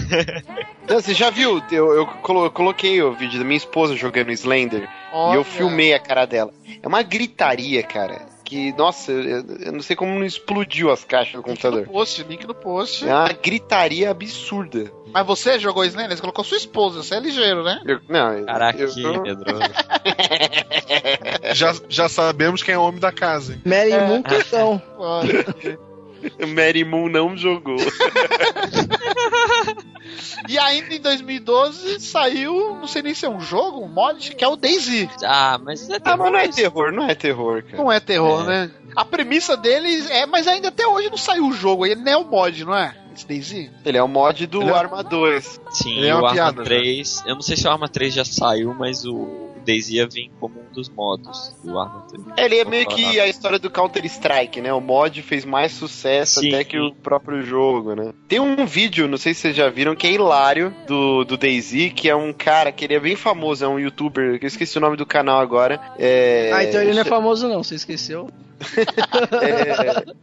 [0.89, 1.63] Não, você já viu?
[1.71, 5.37] Eu, eu colo- eu coloquei o vídeo da minha esposa jogando Slender e Olha.
[5.37, 6.53] eu filmei a cara dela.
[6.83, 8.27] É uma gritaria, cara.
[8.51, 11.87] Que, nossa, eu, eu não sei como não explodiu as caixas do Link computador.
[11.87, 13.07] no post, link no post.
[13.09, 14.91] É uma gritaria absurda.
[15.13, 16.17] Mas você jogou Slender?
[16.17, 17.81] Você colocou sua esposa, você é ligeiro, né?
[17.87, 19.61] Eu, não, eu- Caraca, eu, que eu, medroso.
[21.55, 23.53] já, já sabemos quem é o homem da casa.
[23.53, 23.61] hein?
[23.65, 24.05] Mary É.
[24.05, 24.83] Moon questão.
[26.55, 27.77] Mary Moon não jogou.
[30.49, 34.45] E ainda em 2012 saiu, não sei nem se é um jogo, um mod, que
[34.45, 35.09] é o DayZ.
[35.25, 36.55] Ah, mas é Ah, mas não é terror.
[36.55, 37.77] terror, não é terror, cara.
[37.77, 38.47] Não é terror, É.
[38.47, 38.71] né?
[38.97, 42.17] A premissa deles é, mas ainda até hoje não saiu o jogo, ele nem é
[42.17, 42.95] o mod, não é?
[43.15, 43.71] Esse DayZ?
[43.85, 45.61] Ele é o mod do Ele é- Arma 2.
[45.71, 46.65] Sim, Ele é o Arma piada, né?
[46.65, 47.23] 3.
[47.27, 50.61] Eu não sei se o Arma 3 já saiu, mas o Daisy ia vir como
[50.61, 52.25] um dos modos do Arma 3.
[52.37, 54.73] Ele é meio que a história do Counter-Strike, né?
[54.73, 56.49] O mod fez mais sucesso Sim.
[56.49, 58.13] até que o próprio jogo, né?
[58.29, 61.93] Tem um vídeo, não sei se vocês já viram, que é hilário, do, do DayZ,
[61.95, 64.79] que é um cara que ele é bem famoso, é um youtuber, que eu esqueci
[64.79, 65.81] o nome do canal agora.
[65.99, 68.29] É, Ah, então ele não é famoso não, você esqueceu?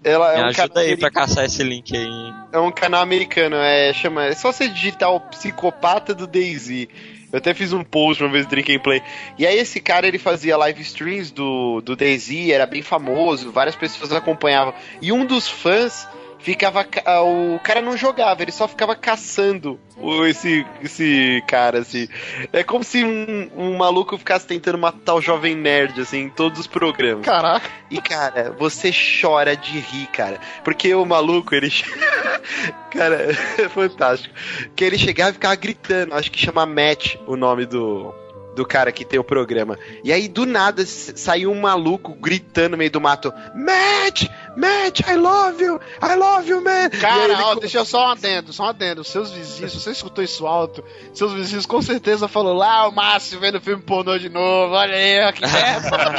[0.03, 2.33] é, ela é Me um ajuda canal aí americano- pra caçar esse link aí.
[2.51, 6.87] É um canal americano, é, chama, é só você digitar o psicopata do DayZ.
[7.31, 9.01] Eu até fiz um post uma vez do Drink and Play.
[9.37, 13.75] E aí esse cara, ele fazia live streams do, do DayZ, era bem famoso, várias
[13.75, 14.73] pessoas acompanhavam.
[15.01, 16.07] E um dos fãs
[16.39, 16.83] ficava...
[16.83, 19.79] ca- ah, O cara não jogava, ele só ficava caçando
[20.27, 22.07] esse, esse cara, assim.
[22.53, 26.59] É como se um, um maluco ficasse tentando matar o jovem nerd, assim, em todos
[26.59, 27.25] os programas.
[27.25, 27.67] Caraca.
[27.89, 30.39] E, cara, você chora de rir, cara.
[30.63, 31.71] Porque o maluco, ele.
[32.91, 33.15] cara,
[33.57, 34.33] é fantástico.
[34.75, 36.13] Que ele chegava e ficava gritando.
[36.13, 38.13] Acho que chama Matt o nome do.
[38.55, 39.77] Do cara que tem o programa.
[40.03, 44.27] E aí, do nada, saiu um maluco gritando no meio do mato: Matt!
[44.57, 45.79] Matt, I love you!
[46.01, 46.89] I love you, man!
[46.89, 49.03] Cara, ele ó, co- deixa eu só um adendo, só um adendo.
[49.03, 53.39] Seus vizinhos, se você escutou isso alto, seus vizinhos com certeza falou lá o Márcio
[53.39, 56.17] vendo filme pornô de novo, olha aí, ó, que merda.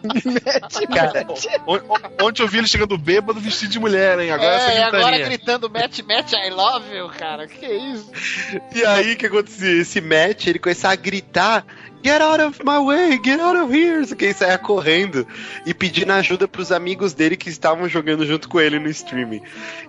[0.94, 1.26] Cara,
[1.66, 4.30] On- Ontem eu vi ele chegando bêbado vestido de mulher, hein?
[4.30, 8.10] Agora essa é, e agora gritando Matt, Matt, I love you, cara, que é isso?
[8.74, 9.80] E aí, o que acontecia?
[9.82, 11.64] Esse Matt, ele começava a gritar:
[12.02, 14.06] Get out of my way, get out of here.
[14.16, 15.26] Que ele saia correndo
[15.66, 19.42] e pedindo ajuda pros amigos dele que estavam jogando junto com ele no streaming.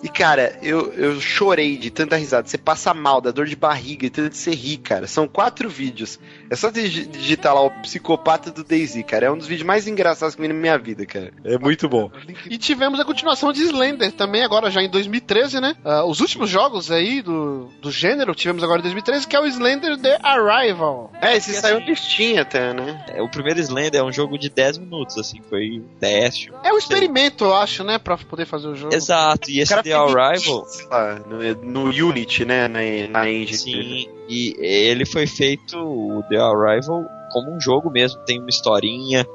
[0.03, 2.47] E cara, eu, eu chorei de tanta risada.
[2.47, 5.07] Você passa mal, dá dor de barriga, e tanto você rir, cara.
[5.07, 6.19] São quatro vídeos.
[6.49, 9.27] É só digi- digitar lá o psicopata do Daisy, cara.
[9.27, 11.31] É um dos vídeos mais engraçados que eu vi na minha vida, cara.
[11.45, 12.11] É muito bom.
[12.49, 15.75] E tivemos a continuação de Slender também, agora já em 2013, né?
[15.85, 19.45] Ah, os últimos jogos aí do, do gênero tivemos agora em 2013, que é o
[19.45, 21.11] Slender The Arrival.
[21.21, 23.05] É, esse saiu assim- listinha até, né?
[23.07, 26.51] É, o primeiro Slender é um jogo de 10 minutos, assim, foi teste.
[26.63, 27.97] É um experimento, eu acho, né?
[27.97, 28.93] Pra poder fazer o jogo.
[28.93, 32.67] Exato, e esse The Arrival, lá, no, no Unity, né?
[32.67, 32.79] Na,
[33.09, 33.57] na engine.
[33.57, 39.25] sim, e ele foi feito, o The Arrival, como um jogo mesmo, tem uma historinha.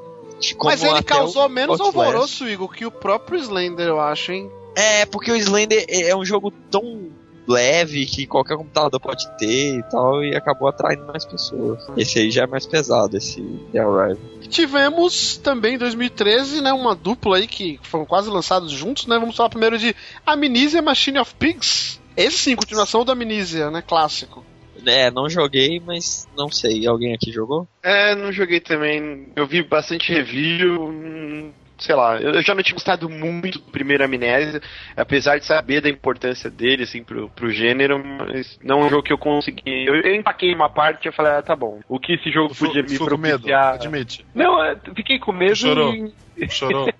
[0.63, 2.07] Mas ele causou menos Outlast.
[2.07, 4.51] alvoroço, Igor, que o próprio Slender, eu acho, hein?
[4.75, 7.09] É, porque o Slender é é um jogo tão
[7.47, 11.87] leve que qualquer computador pode ter e tal, e acabou atraindo mais pessoas.
[11.95, 13.41] Esse aí já é mais pesado, esse
[13.71, 14.17] The Arrival.
[14.49, 19.17] Tivemos também em 2013, né, uma dupla aí que foram quase lançados juntos, né?
[19.17, 19.95] Vamos falar primeiro de
[20.25, 21.99] Amnesia Machine of Pigs.
[22.15, 24.43] Esse sim, continuação do Amnesia, né, clássico.
[24.85, 26.87] É, não joguei, mas não sei.
[26.87, 27.67] Alguém aqui jogou?
[27.83, 29.27] É, não joguei também.
[29.35, 31.53] Eu vi bastante review.
[31.79, 34.61] Sei lá, eu já não tinha gostado muito do primeiro Amnésia,
[34.95, 39.03] apesar de saber da importância dele, assim, pro, pro gênero, mas não é um jogo
[39.03, 39.85] que eu consegui.
[39.85, 41.79] Eu, eu empaquei uma parte e eu falei, ah, tá bom.
[41.87, 43.75] O que esse jogo podia me propiciar.
[43.75, 44.25] admite.
[44.33, 45.93] Não, eu fiquei com medo Chorou.
[46.35, 46.49] e.
[46.49, 46.91] Chorou.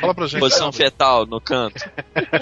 [0.00, 0.40] Fala pra gente.
[0.40, 0.84] Posição sabe?
[0.84, 1.90] fetal no canto.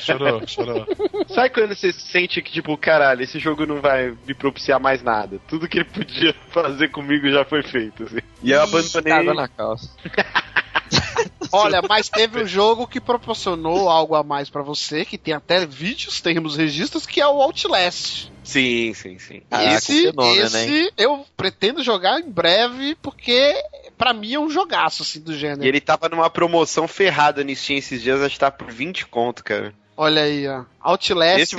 [0.00, 0.86] Chorou, chorou.
[1.28, 5.40] Sabe quando você sente que, tipo, caralho, esse jogo não vai me propiciar mais nada?
[5.48, 8.18] Tudo que ele podia fazer comigo já foi feito, assim.
[8.42, 9.12] E eu abandonei.
[9.12, 9.90] Água na calça.
[11.52, 15.64] Olha, mas teve um jogo que proporcionou algo a mais pra você, que tem até
[15.66, 18.30] vídeos, temos registros, que é o Outlast.
[18.42, 19.42] Sim, sim, sim.
[19.48, 23.54] Caraca, esse, fenômeno, esse eu pretendo jogar em breve, porque
[23.96, 25.64] pra mim é um jogaço, assim, do gênero.
[25.64, 29.06] E ele tava numa promoção ferrada no Steam esses dias, acho que tá por 20
[29.06, 29.74] conto, cara.
[29.96, 30.64] Olha aí, ó.
[30.80, 31.42] Outlast.
[31.42, 31.56] Esse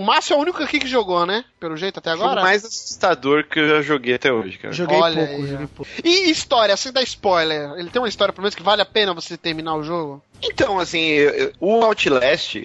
[0.00, 1.44] O Márcio é o único aqui que jogou, né?
[1.60, 2.40] Pelo jeito, até foi o agora.
[2.40, 4.72] mais assustador que eu já joguei até hoje, cara.
[4.72, 5.92] Joguei Olha pouco, aí, joguei pouco.
[6.02, 9.12] E história, sem dar spoiler, ele tem uma história, pelo menos, que vale a pena
[9.12, 10.22] você terminar o jogo?
[10.42, 12.56] Então, assim, eu- o Outlast,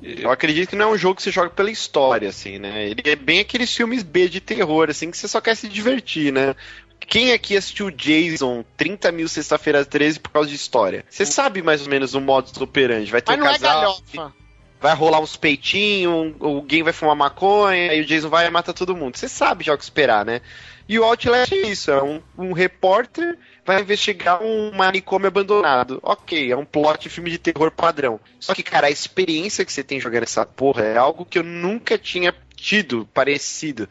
[0.00, 2.88] eu acredito que não é um jogo que você joga pela história, assim, né?
[2.88, 6.32] Ele é bem aqueles filmes B de terror, assim, que você só quer se divertir,
[6.32, 6.54] né?
[7.00, 11.04] Quem aqui assistiu Jason 30 mil sexta-feira 13 por causa de história?
[11.10, 13.10] Você sabe mais ou menos o modus operandi.
[13.10, 13.80] Vai ter Mas um é casal,
[14.14, 14.45] galhofa.
[14.80, 18.96] Vai rolar uns peitinhos, alguém vai fumar maconha, aí o Jason vai e mata todo
[18.96, 19.16] mundo.
[19.16, 20.40] Você sabe já o que esperar, né?
[20.88, 23.36] E o Outlast é isso, é um, um repórter
[23.66, 25.98] vai investigar um manicômio abandonado.
[26.02, 28.20] Ok, é um plot de filme de terror padrão.
[28.38, 31.42] Só que, cara, a experiência que você tem jogando essa porra é algo que eu
[31.42, 33.88] nunca tinha tido parecido.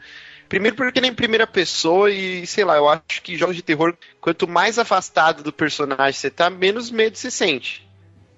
[0.48, 3.62] Primeiro porque ele é em primeira pessoa e, sei lá, eu acho que jogos de
[3.62, 7.85] terror, quanto mais afastado do personagem você tá, menos medo você sente.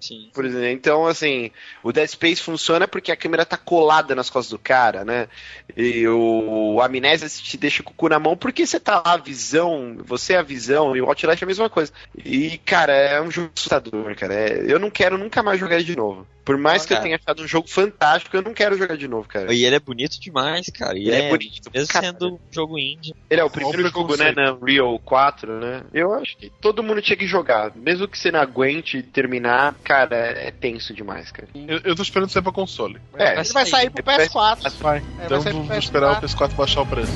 [0.01, 0.31] Sim.
[0.33, 1.51] Por exemplo, então, assim,
[1.83, 5.29] o Dead Space funciona porque a câmera tá colada nas costas do cara, né?
[5.77, 9.15] E o, o Amnésia te deixa com o cu na mão porque você tá lá,
[9.15, 11.93] a visão, você é a visão, e o Outlast é a mesma coisa.
[12.25, 14.35] E, cara, é um jogo assustador, cara.
[14.35, 16.27] É- eu não quero nunca mais jogar ele de novo.
[16.49, 17.05] Por mais que eu Cara.
[17.05, 19.53] tenha achado um jogo fantástico, eu não quero jogar de novo, cara.
[19.53, 20.97] E ele é bonito demais, cara.
[20.97, 22.07] E Ele é é, bonito, Mesmo cara.
[22.07, 23.15] sendo um jogo indie.
[23.29, 25.83] Ele é o primeiro o jogo, né, na Real 4, né?
[25.93, 27.77] Eu acho que todo mundo tinha que jogar.
[27.77, 31.49] Mesmo que você não aguente terminar, cara, é tenso demais, cara.
[31.55, 33.01] Eu, eu tô esperando sair pra console.
[33.17, 34.73] É, Ele vai sair pro PS4.
[34.81, 35.01] Vai.
[35.01, 36.51] vai então pro vou esperar o PS4.
[36.51, 37.13] PS4 baixar o preço.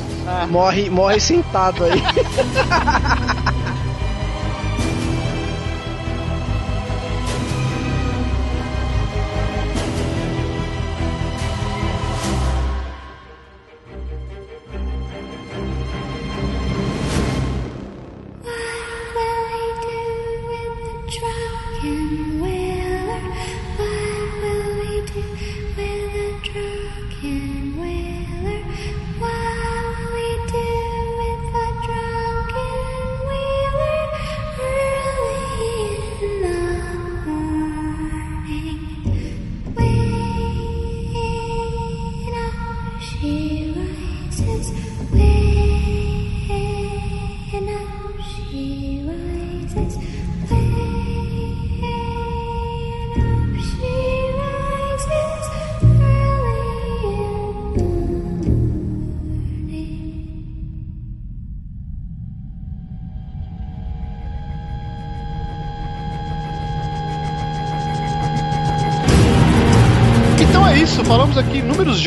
[0.48, 2.00] Morre, morre sentado aí.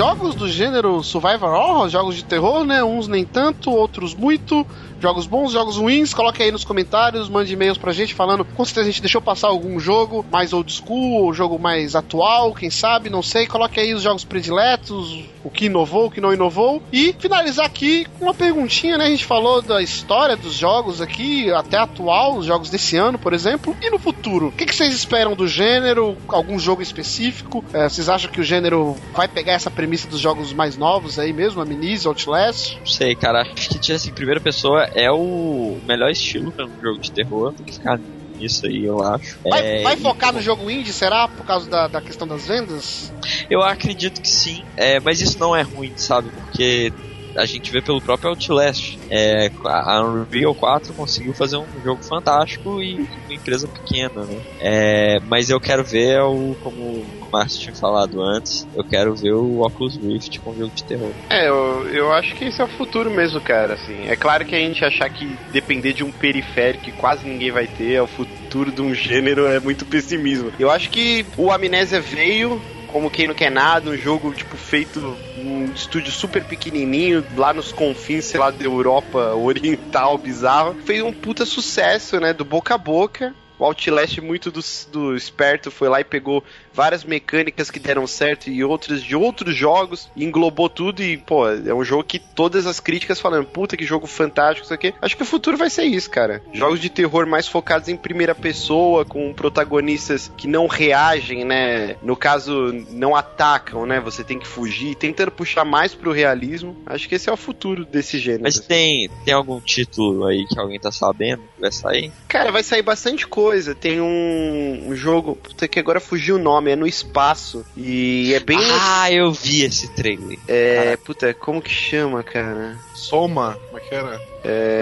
[0.06, 2.84] John jogos do gênero Survivor Horror, jogos de terror, né?
[2.84, 4.66] Uns nem tanto, outros muito.
[5.00, 8.46] Jogos bons, jogos ruins, coloque aí nos comentários, mande e-mails pra gente falando.
[8.46, 12.54] Com certeza a gente deixou passar algum jogo mais old school, ou jogo mais atual,
[12.56, 13.46] quem sabe, não sei.
[13.46, 16.82] Coloque aí os jogos prediletos, o que inovou, o que não inovou.
[16.92, 19.06] E finalizar aqui com uma perguntinha, né?
[19.06, 23.34] A gente falou da história dos jogos aqui, até atual, os jogos desse ano, por
[23.34, 23.76] exemplo.
[23.82, 24.48] E no futuro?
[24.48, 26.18] O que, vocês esperam do gênero?
[26.28, 27.64] Algum jogo específico?
[27.74, 31.32] É, vocês acham que o gênero vai pegar essa premissa dos jogos mais novos aí
[31.34, 31.62] mesmo?
[31.62, 32.78] Amnesia, Outlast?
[32.80, 33.42] Não sei, cara.
[33.44, 37.54] Acho que, assim, primeira pessoa é o melhor estilo pra um jogo de terror.
[37.54, 38.00] Tem que ficar
[38.38, 39.38] nisso aí, eu acho.
[39.50, 41.28] Vai, É, vai e- focar no jogo indie, será?
[41.28, 43.12] Por causa da, da questão das vendas?
[43.50, 46.30] Eu acredito que sim, é, mas isso não é ruim, sabe?
[46.30, 46.92] Porque
[47.36, 48.98] a gente vê pelo próprio Outlast.
[49.10, 54.42] É, a Unreal 4 conseguiu fazer um jogo fantástico e uma empresa pequena, né?
[54.60, 59.34] É, mas eu quero ver o, como o Márcio tinha falado antes, eu quero ver
[59.34, 61.12] o Oculus Rift com jogo de terror.
[61.30, 63.74] É, eu, eu acho que esse é o futuro mesmo, cara.
[63.74, 67.52] Assim, é claro que a gente achar que depender de um periférico que quase ninguém
[67.52, 70.52] vai ter é o futuro de um gênero é muito pessimismo.
[70.60, 72.62] Eu acho que o Amnésia veio
[72.96, 75.02] como quem não quer nada, um jogo tipo feito
[75.36, 80.76] num estúdio super pequenininho, lá nos confins, sei lá, da Europa Oriental, bizarro.
[80.86, 83.36] Fez um puta sucesso, né, do boca a boca.
[83.60, 84.62] O Outlast, muito do,
[84.94, 86.42] do esperto, foi lá e pegou
[86.76, 91.74] várias mecânicas que deram certo e outras de outros jogos, englobou tudo e, pô, é
[91.74, 94.94] um jogo que todas as críticas falando, puta que jogo fantástico, isso aqui.
[95.02, 96.42] Acho que o futuro vai ser isso, cara.
[96.54, 101.96] Jogos de terror mais focados em primeira pessoa, com protagonistas que não reagem, né?
[102.04, 104.00] No caso, não atacam, né?
[104.02, 106.76] Você tem que fugir, tentando puxar mais pro realismo.
[106.86, 108.44] Acho que esse é o futuro desse gênero.
[108.44, 112.12] Mas tem, tem algum título aí que alguém tá sabendo que vai sair?
[112.28, 113.74] Cara, vai sair bastante coisa.
[113.74, 117.66] Tem um, um jogo, puta que agora fugiu o nome, é no espaço.
[117.76, 118.58] E é bem.
[118.80, 120.38] Ah, eu vi esse trailer.
[120.48, 122.78] é, puta, como que chama, cara?
[122.94, 124.22] Soma, como é que era?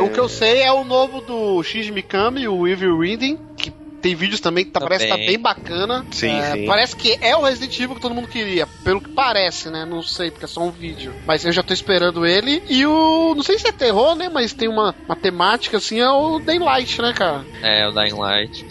[0.03, 3.71] O que eu sei é o novo do X Mikami, o Evil Reading, que
[4.01, 6.05] tem vídeos também que tá, parece que tá bem bacana.
[6.11, 6.65] Sim, É, sim.
[6.65, 9.85] Parece que é o Resident Evil que todo mundo queria, pelo que parece, né?
[9.85, 11.13] Não sei, porque é só um vídeo.
[11.25, 12.61] Mas eu já tô esperando ele.
[12.69, 13.33] E o.
[13.35, 14.27] Não sei se é terror, né?
[14.27, 17.45] Mas tem uma, uma temática assim, é o Daylight, né, cara?
[17.61, 18.65] É, o Dying Light.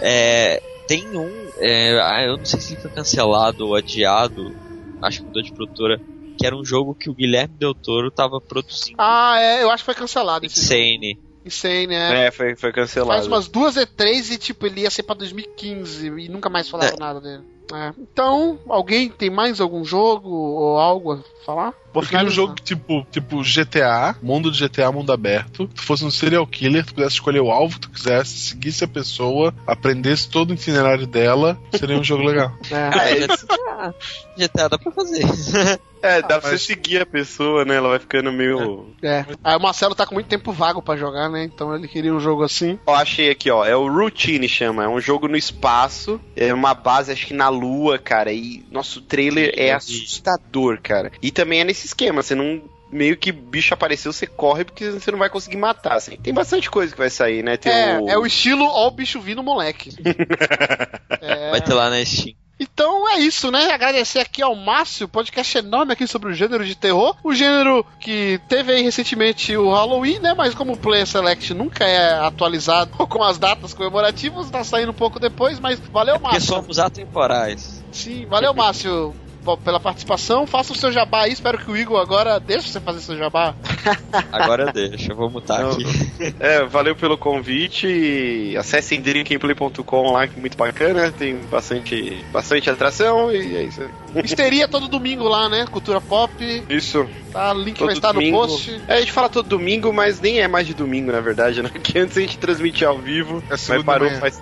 [0.00, 4.52] É, tem um, é, ah, eu não sei se ele foi cancelado ou adiado,
[5.00, 6.02] acho que mudou de produtora,
[6.36, 8.96] que era um jogo que o Guilherme Del Toro tava produzindo.
[8.98, 10.60] Ah, é, eu acho que foi cancelado jogo.
[10.60, 11.16] Insane.
[11.46, 12.26] Insane, é.
[12.26, 13.12] É, foi, foi cancelado.
[13.12, 16.92] Faz umas duas E3 e, tipo, ele ia ser pra 2015 e nunca mais falava
[16.92, 16.98] É.
[16.98, 17.44] nada dele.
[17.72, 17.92] É.
[17.96, 21.72] Então, alguém tem mais algum jogo ou algo a falar?
[21.98, 22.34] Um finalizar.
[22.34, 25.66] jogo tipo, tipo GTA, mundo de GTA, mundo aberto.
[25.74, 28.88] Tu fosse um serial killer, tu pudesse escolher o alvo que tu quisesse, seguisse a
[28.88, 32.52] pessoa, aprendesse todo o itinerário dela, seria um jogo legal.
[32.70, 33.24] É.
[33.24, 33.94] É, GTA,
[34.36, 35.24] GTA dá pra fazer.
[36.02, 37.76] É, dá pra mas- você seguir a pessoa, né?
[37.76, 38.86] Ela vai ficando meio.
[39.02, 39.26] É.
[39.44, 41.44] Aí o Marcelo tá com muito tempo vago pra jogar, né?
[41.44, 42.78] Então ele queria um jogo assim.
[42.86, 43.66] Ó, achei aqui, ó.
[43.66, 44.84] É o Routine chama.
[44.84, 46.18] É um jogo no espaço.
[46.34, 48.32] É uma base, acho que na lua, cara.
[48.32, 51.12] E nosso trailer é assustador, cara.
[51.20, 52.22] E também é nesse esquema.
[52.22, 52.62] Você não.
[52.92, 56.16] Meio que bicho apareceu, você corre porque você não vai conseguir matar, assim.
[56.16, 57.56] Tem bastante coisa que vai sair, né?
[57.56, 58.08] Tem É, o...
[58.10, 59.90] é o estilo ó o bicho vindo, moleque.
[61.22, 61.50] É.
[61.50, 62.34] Vai ter lá na Steam.
[62.58, 63.70] Então é isso, né?
[63.72, 67.16] Agradecer aqui ao Márcio, podcast enorme aqui sobre o gênero de terror.
[67.24, 70.34] O gênero que teve aí recentemente o Halloween, né?
[70.34, 74.94] Mas como o Player Select nunca é atualizado com as datas comemorativas, tá saindo um
[74.94, 76.48] pouco depois, mas valeu, Porque Márcio.
[76.54, 77.82] somos atemporais.
[77.92, 79.14] Sim, valeu, Márcio.
[79.56, 81.32] Pela participação, faça o seu jabá aí.
[81.32, 83.54] Espero que o Igor agora deixe você fazer seu jabá.
[84.32, 85.70] Agora eu deixo, eu vou mutar Não.
[85.72, 85.84] aqui.
[86.40, 87.86] É, valeu pelo convite.
[87.86, 91.10] e Acessem drinkandplay.com lá, que é muito bacana.
[91.12, 93.82] Tem bastante, bastante atração e é isso.
[94.22, 95.66] Histeria todo domingo lá, né?
[95.70, 96.32] Cultura Pop.
[96.68, 97.06] Isso.
[97.32, 98.42] Tá, o link Todo vai estar domingo.
[98.42, 98.80] no post.
[98.88, 101.68] É, a gente fala todo domingo, mas nem é mais de domingo, na verdade, né?
[101.72, 104.40] Porque antes a gente transmitia ao vivo, É mas parou faz.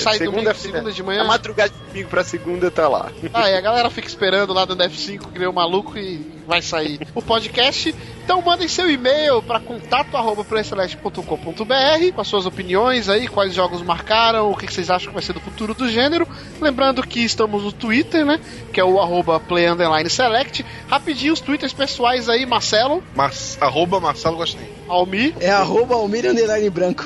[0.00, 1.22] Sai segunda, domingo, segunda de manhã.
[1.22, 3.10] A madrugada de domingo pra segunda tá lá.
[3.32, 6.62] Ah, e a galera fica esperando lá do F5 que nem um maluco e vai
[6.62, 7.94] sair o podcast.
[8.24, 14.56] Então mandem seu e-mail para contato@playceleste.com.br com as suas opiniões aí, quais jogos marcaram, o
[14.56, 16.26] que vocês acham que vai ser do futuro do gênero.
[16.60, 18.40] Lembrando que estamos no Twitter, né?
[18.72, 20.64] Que é o arroba play underline select.
[20.88, 23.30] Rapidinho os twitters pessoais aí, Marcelo, Mar
[23.60, 24.68] arroba Marcelo Gostinho.
[24.88, 27.04] Almir, É arroba Almir Underline Branco.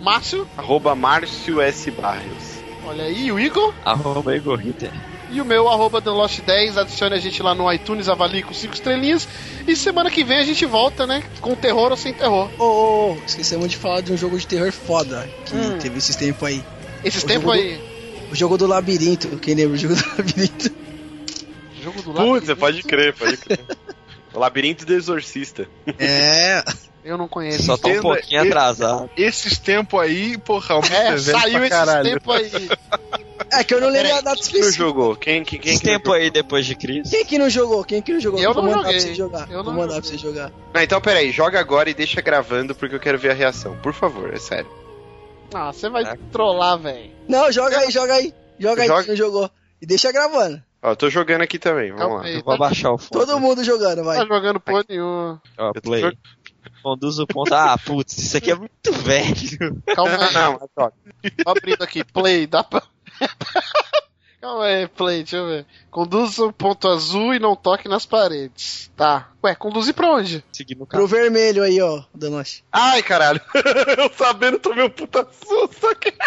[0.00, 1.90] Márcio, Arroba Márcio S.
[1.90, 2.60] Barrios.
[2.86, 3.72] olha aí, o Igor.
[3.84, 4.90] Arroba Igor Ritter.
[5.32, 9.28] E o meu, arroba TheLost10, adicione a gente lá no iTunes, avalie com 5 estrelinhas.
[9.64, 11.22] E semana que vem a gente volta, né?
[11.40, 12.50] Com terror ou sem terror.
[12.58, 15.78] Ô, ô, ô, esquecemos de falar de um jogo de terror foda que Hum.
[15.78, 16.64] teve esses tempos aí.
[17.04, 18.28] Esses tempos jogo do- aí.
[18.32, 19.28] O jogo do labirinto.
[19.38, 20.70] Quem lembra o jogo do labirinto?
[21.80, 22.22] Jogo do Putz, você
[22.54, 22.56] labirinto.
[22.56, 23.60] pode crer, pode crer.
[24.34, 25.68] O Labirinto do Exorcista.
[25.98, 26.62] É.
[27.04, 27.62] Eu não conheço.
[27.64, 29.08] Só tá um pouquinho atrasado.
[29.16, 32.68] Esses tempos aí, porra, o É, saiu esses tempos aí.
[33.52, 34.84] É que eu não lembro a data Quem não específica.
[34.84, 35.16] jogou?
[35.16, 37.10] Quem, quem, quem Esse que não tempo aí depois de Cristo.
[37.10, 37.82] Quem que não jogou?
[37.82, 38.38] Quem que não jogou?
[38.38, 38.98] Eu Vou não mandar joguei.
[39.00, 39.50] pra você jogar.
[39.50, 40.00] Eu Vou não mandar joguei.
[40.02, 40.52] pra você jogar.
[40.72, 43.76] Não, então peraí, joga agora e deixa gravando porque eu quero ver a reação.
[43.78, 44.70] Por favor, é sério.
[45.52, 47.10] Ah, você vai trollar, velho.
[47.28, 48.32] Não, joga aí, joga aí.
[48.56, 49.00] Joga aí Joga.
[49.02, 49.50] quem não jogou.
[49.82, 50.62] E deixa gravando.
[50.82, 52.24] Ó, eu tô jogando aqui também, vamos Calma lá.
[52.26, 52.34] aí.
[52.36, 53.10] Eu vou Tá, abaixar o fone.
[53.10, 54.16] Todo mundo jogando, vai.
[54.18, 55.42] tá jogando porra nenhuma.
[55.58, 56.02] Ó, play.
[56.02, 56.16] jog-
[56.82, 57.52] Conduz o ponto.
[57.54, 59.82] Ah, putz, isso aqui é muito velho.
[59.94, 60.32] Calma Não, aí.
[60.34, 60.90] não, mas ó,
[61.44, 62.02] Tô abrindo aqui.
[62.04, 62.82] Play, dá pra.
[64.40, 65.66] Calma aí, play, deixa eu ver.
[65.90, 68.90] Conduza o ponto azul e não toque nas paredes.
[68.96, 69.28] Tá.
[69.44, 70.42] Ué, conduzir pra onde?
[70.50, 71.06] Seguindo o Pro carro.
[71.06, 72.64] vermelho aí, ó, Danoche.
[72.72, 73.40] Ai, caralho.
[73.98, 76.14] eu sabendo, tomei um puta susto aqui.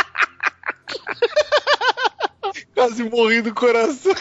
[2.75, 4.13] Quase morri do coração.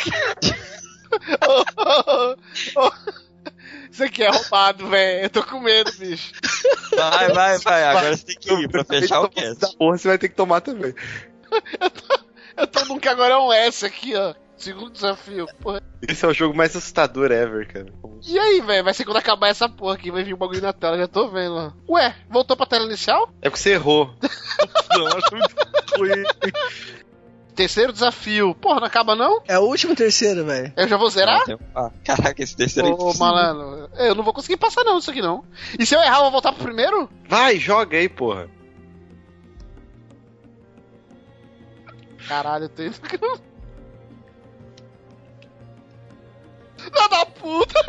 [3.93, 5.25] Isso aqui é roubado, velho.
[5.25, 6.33] Eu tô com medo, bicho.
[6.97, 7.85] Vai, vai, vai.
[7.85, 9.61] Agora você tem que ir pra fechar o cast.
[9.61, 10.95] Da porra, você vai ter que tomar também.
[12.57, 14.35] Eu tô num que agora é um S aqui, ó.
[14.57, 15.47] Segundo desafio.
[15.61, 15.83] Porra.
[16.09, 17.93] Esse é o jogo mais assustador ever, cara.
[18.27, 18.85] E aí, velho?
[18.85, 20.11] Vai ser quando acabar essa porra aqui.
[20.11, 20.97] Vai vir um bagulho na tela.
[20.97, 21.73] Já tô vendo, ó.
[21.95, 23.29] Ué, voltou pra tela inicial?
[23.43, 24.15] É porque você errou.
[24.97, 25.55] Não, acho muito
[25.99, 26.23] ruim.
[27.55, 28.55] Terceiro desafio.
[28.55, 29.43] Porra, não acaba não?
[29.47, 30.73] É o último terceiro, velho.
[30.75, 31.43] Eu já vou zerar?
[31.75, 33.27] Ah, caraca, esse terceiro é Ô, impossível.
[33.27, 35.45] malandro, eu não vou conseguir passar não isso aqui não.
[35.79, 37.11] E se eu errar, eu vou voltar pro primeiro?
[37.29, 38.49] Vai, joga aí, porra.
[42.27, 42.95] Caralho, eu tô indo.
[46.79, 47.81] Filha da puta!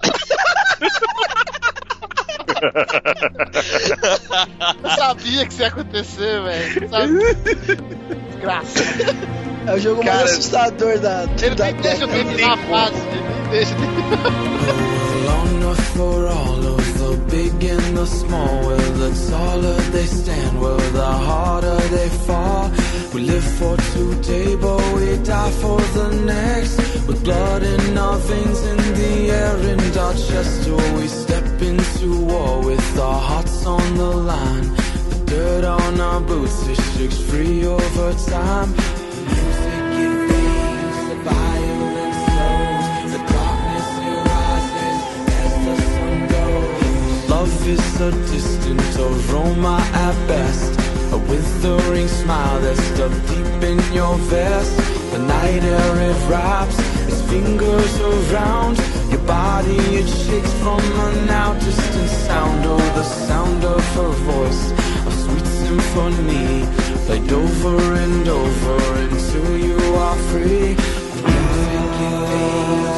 [4.82, 6.88] eu sabia que isso ia acontecer, velho.
[8.40, 8.84] Graça.
[9.66, 12.96] É o jogo Cara, mais assustador da, Ele da nem deixa eu terminar a fase.
[13.08, 13.80] Ele nem deixa eu
[16.28, 18.60] all the big and the small.
[18.66, 22.70] Well, the taller they stand, well, the harder they fall.
[23.12, 26.76] We live for today, but we die for the next.
[27.08, 32.24] With blood in our veins, in the air, and our chest, oh, we step into
[32.24, 34.76] war with our hearts on the line.
[35.10, 38.74] The dirt on our boots, it shakes free over time.
[47.28, 50.89] Love is a distant aroma at best.
[51.12, 54.76] A withering smile that's stuck deep in your vest.
[55.12, 58.76] The night air it wraps its fingers around
[59.10, 59.80] your body.
[60.00, 62.64] It shakes from a now distant sound.
[62.64, 64.64] Oh, the sound of her voice,
[65.10, 66.64] a sweet symphony,
[67.06, 70.76] played over and over until you are free.
[71.26, 72.89] Music sinking fast,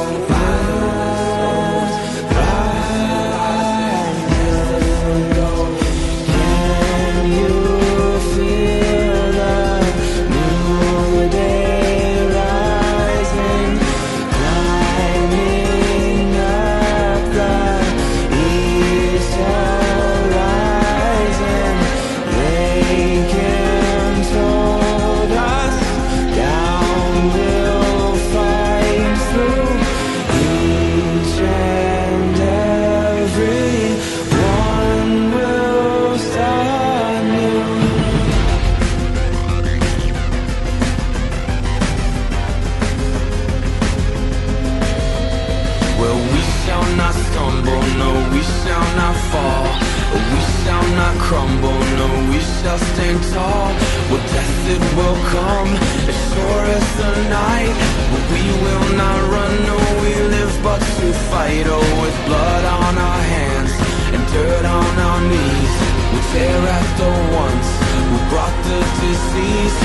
[54.65, 55.69] it will come,
[56.07, 57.75] as sure as the night.
[58.11, 61.65] But we will not run, no, we live but to fight.
[61.67, 63.73] Oh, with blood on our hands
[64.13, 65.73] and dirt on our knees.
[66.13, 67.11] We tear at the
[67.43, 67.67] ones
[68.07, 69.77] who brought the disease.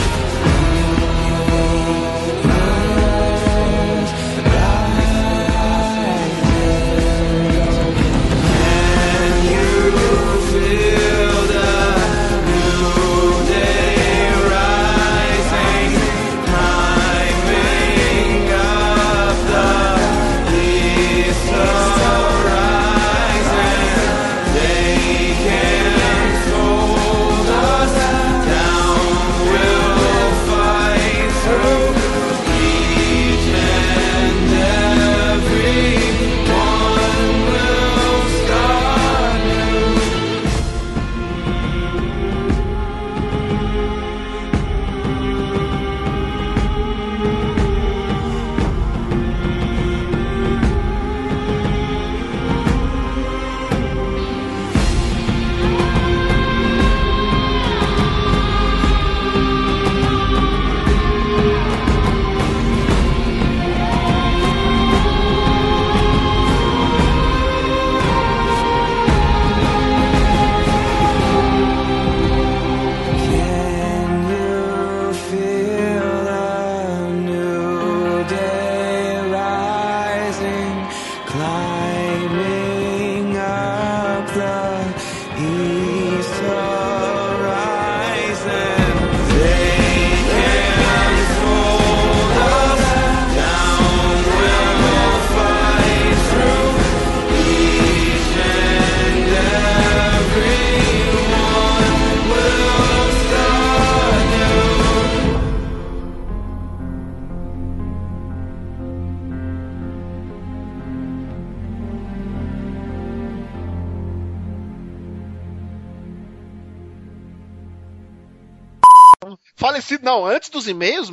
[9.19, 9.71] Can you
[10.51, 11.18] feel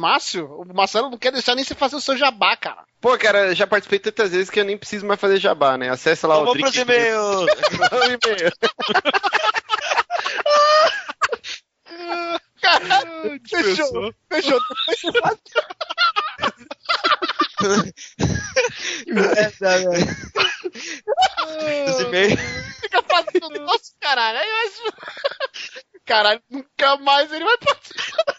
[0.05, 2.83] Márcio, o Marcelo não quer deixar nem você fazer o seu jabá, cara.
[3.01, 5.89] Pô, cara, já participei tantas vezes que eu nem preciso mais fazer jabá, né?
[5.89, 7.47] Acessa lá Então o vamos pros e-mails.
[8.05, 8.51] e-mail.
[12.61, 14.59] Caralho, fechou, fechou.
[19.59, 19.85] Faz.
[21.89, 22.39] Os e-mails.
[22.79, 24.37] Fica fazendo nosso caralho.
[24.37, 24.83] Aí eu acho.
[26.05, 28.35] Caralho, nunca mais ele vai participar.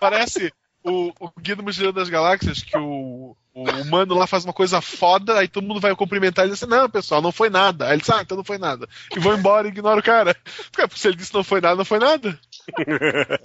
[0.00, 0.52] Parece
[0.84, 4.80] o, o Guia do Mochileiro das Galáxias, que o, o humano lá faz uma coisa
[4.80, 7.86] foda, aí todo mundo vai cumprimentar e diz assim, não, pessoal, não foi nada.
[7.86, 8.88] Aí ele diz, ah, então não foi nada.
[9.14, 10.34] E vão embora e ignora o cara.
[10.72, 12.38] Porque se ele disse não foi nada, não foi nada.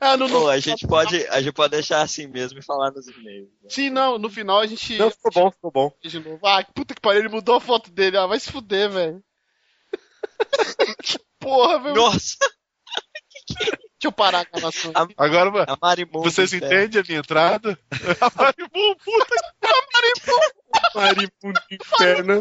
[0.00, 2.90] Ah, no, no- Pô, a gente pode, a gente pode deixar assim mesmo e falar
[2.90, 3.48] nos e-mails.
[3.62, 3.68] né?
[3.68, 4.96] Sim, não, no final a gente.
[4.98, 5.92] Não, ficou bom, ficou bom.
[6.02, 6.40] de novo.
[6.46, 8.16] Ah, que puta que pariu, ele mudou a foto dele.
[8.16, 9.22] Ah, vai se fuder, velho.
[11.04, 11.94] que porra, velho.
[11.94, 12.36] Nossa,
[14.00, 14.92] Deixa eu parar a gravação.
[14.94, 16.22] A- Agora, a Marimun.
[16.22, 17.78] vocês entendem a minha entrada?
[18.20, 19.36] A Marimun, puta
[20.94, 22.40] Marimundo inferno.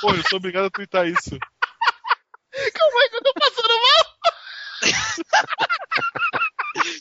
[0.00, 1.30] porra, eu sou obrigado a twittar isso.
[1.30, 4.16] Como é que eu tô passando mal?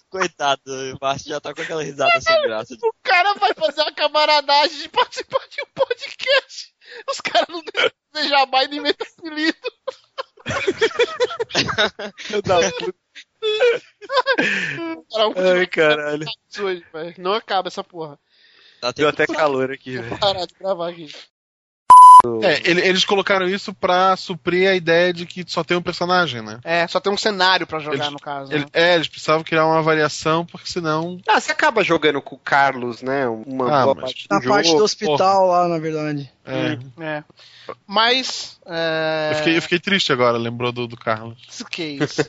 [0.10, 2.76] Coitado, o Márcio já tá com aquela risada sem graça.
[2.82, 6.74] O cara vai fazer uma camaradagem de participar de um podcast.
[7.10, 7.62] Os caras não
[8.14, 9.58] deixam e nem metem apelido.
[15.12, 16.26] Cara, um Ai, caralho.
[16.60, 16.84] hoje.
[17.18, 18.20] Não acaba essa porra.
[18.82, 20.20] Tá Deu até calor aqui, Vou velho.
[20.20, 21.10] parar de gravar aqui.
[22.44, 26.42] É, ele- eles colocaram isso pra suprir a ideia de que só tem um personagem,
[26.42, 26.60] né?
[26.64, 28.52] É, só tem um cenário pra jogar, Eles- no caso.
[28.52, 28.70] Ele- né?
[28.74, 31.20] é, eles precisavam criar uma variação, porque senão.
[31.28, 33.28] Ah, você acaba jogando com o Carlos, né?
[33.28, 34.54] Uma Ah, boa mas- parte do Na jogo.
[34.56, 36.32] parte do hospital lá, na verdade.
[36.46, 37.24] É, É.
[37.88, 38.60] Mas.
[38.66, 39.30] É...
[39.32, 41.38] eu, fiquei, eu fiquei triste agora, lembrou do, do Carlos.
[41.50, 42.22] Isso que é isso.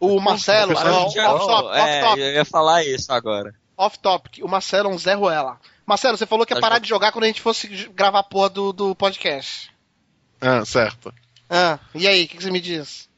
[0.00, 0.84] O Marcelo, off,
[1.18, 3.54] off, top, off, é, top, eu ia falar isso agora.
[3.76, 4.44] off topic.
[4.44, 5.58] O Marcelo é um Zé Ruela.
[5.86, 8.50] Marcelo, você falou que ia parar de jogar quando a gente fosse gravar a porra
[8.50, 9.72] do, do podcast.
[10.40, 11.14] Ah, certo.
[11.48, 13.08] Ah, e aí, o que, que você me diz?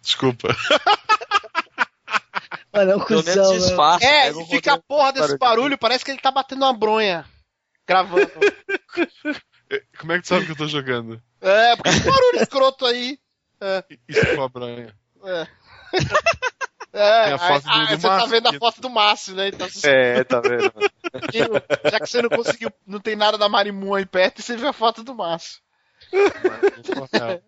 [0.00, 0.54] Desculpa.
[2.72, 3.58] Mano, é um cuzão, né?
[3.58, 4.06] disfarça.
[4.06, 5.38] é, pega um fica a porra desse barulho.
[5.38, 7.24] barulho, parece que ele tá batendo uma bronha.
[7.86, 8.30] Gravando.
[9.98, 11.20] Como é que tu sabe que eu tô jogando?
[11.40, 13.18] é, porque esse barulho escroto aí.
[14.06, 14.94] Isso é uma branha.
[15.24, 15.46] É.
[16.92, 18.90] É, É a foto do- aí- aí do você tá Márcio vendo a foto do
[18.90, 19.50] Márcio, né?
[19.52, 20.72] Você- É, tá vendo?
[21.90, 24.72] já que você não conseguiu, não tem nada da Marimun aí perto, você vê a
[24.72, 25.58] foto do Márcio.
[27.00, 27.40] Ok.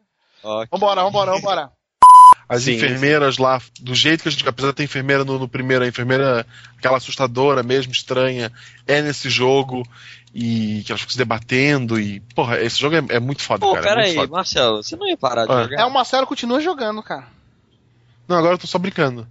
[0.71, 1.73] Vambora, vambora, vambora.
[2.49, 2.73] As Sim.
[2.73, 4.49] enfermeiras lá, do jeito que a gente.
[4.49, 6.45] Apesar de ter enfermeira no, no primeiro, a enfermeira,
[6.77, 8.51] aquela assustadora mesmo, estranha,
[8.87, 9.87] é nesse jogo.
[10.35, 11.99] E que elas ficam se debatendo.
[11.99, 12.21] E.
[12.35, 13.81] Porra, esse jogo é, é muito foda, Pô, cara.
[13.81, 14.33] é pera muito aí, foda.
[14.33, 15.63] Marcelo, você não ia parar de Ah.
[15.65, 15.81] jogar?
[15.81, 17.27] É, o Marcelo continua jogando, cara.
[18.31, 19.27] Não, agora eu tô só brincando.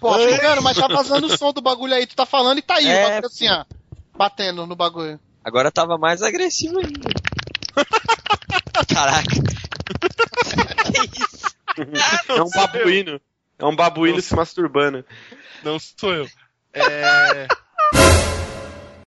[0.00, 2.08] Pô, jogando, mas tá vazando o som do bagulho aí.
[2.08, 3.64] Tu tá falando e tá aí, É, o bagulho assim, ó.
[4.18, 5.20] Batendo no bagulho.
[5.44, 7.08] Agora tava mais agressivo ainda.
[8.92, 9.28] Caraca.
[9.30, 11.56] que isso?
[12.36, 13.20] É um babuíno.
[13.60, 15.04] É um babuíno se masturbando.
[15.62, 16.28] Não sou eu.
[16.74, 17.46] É.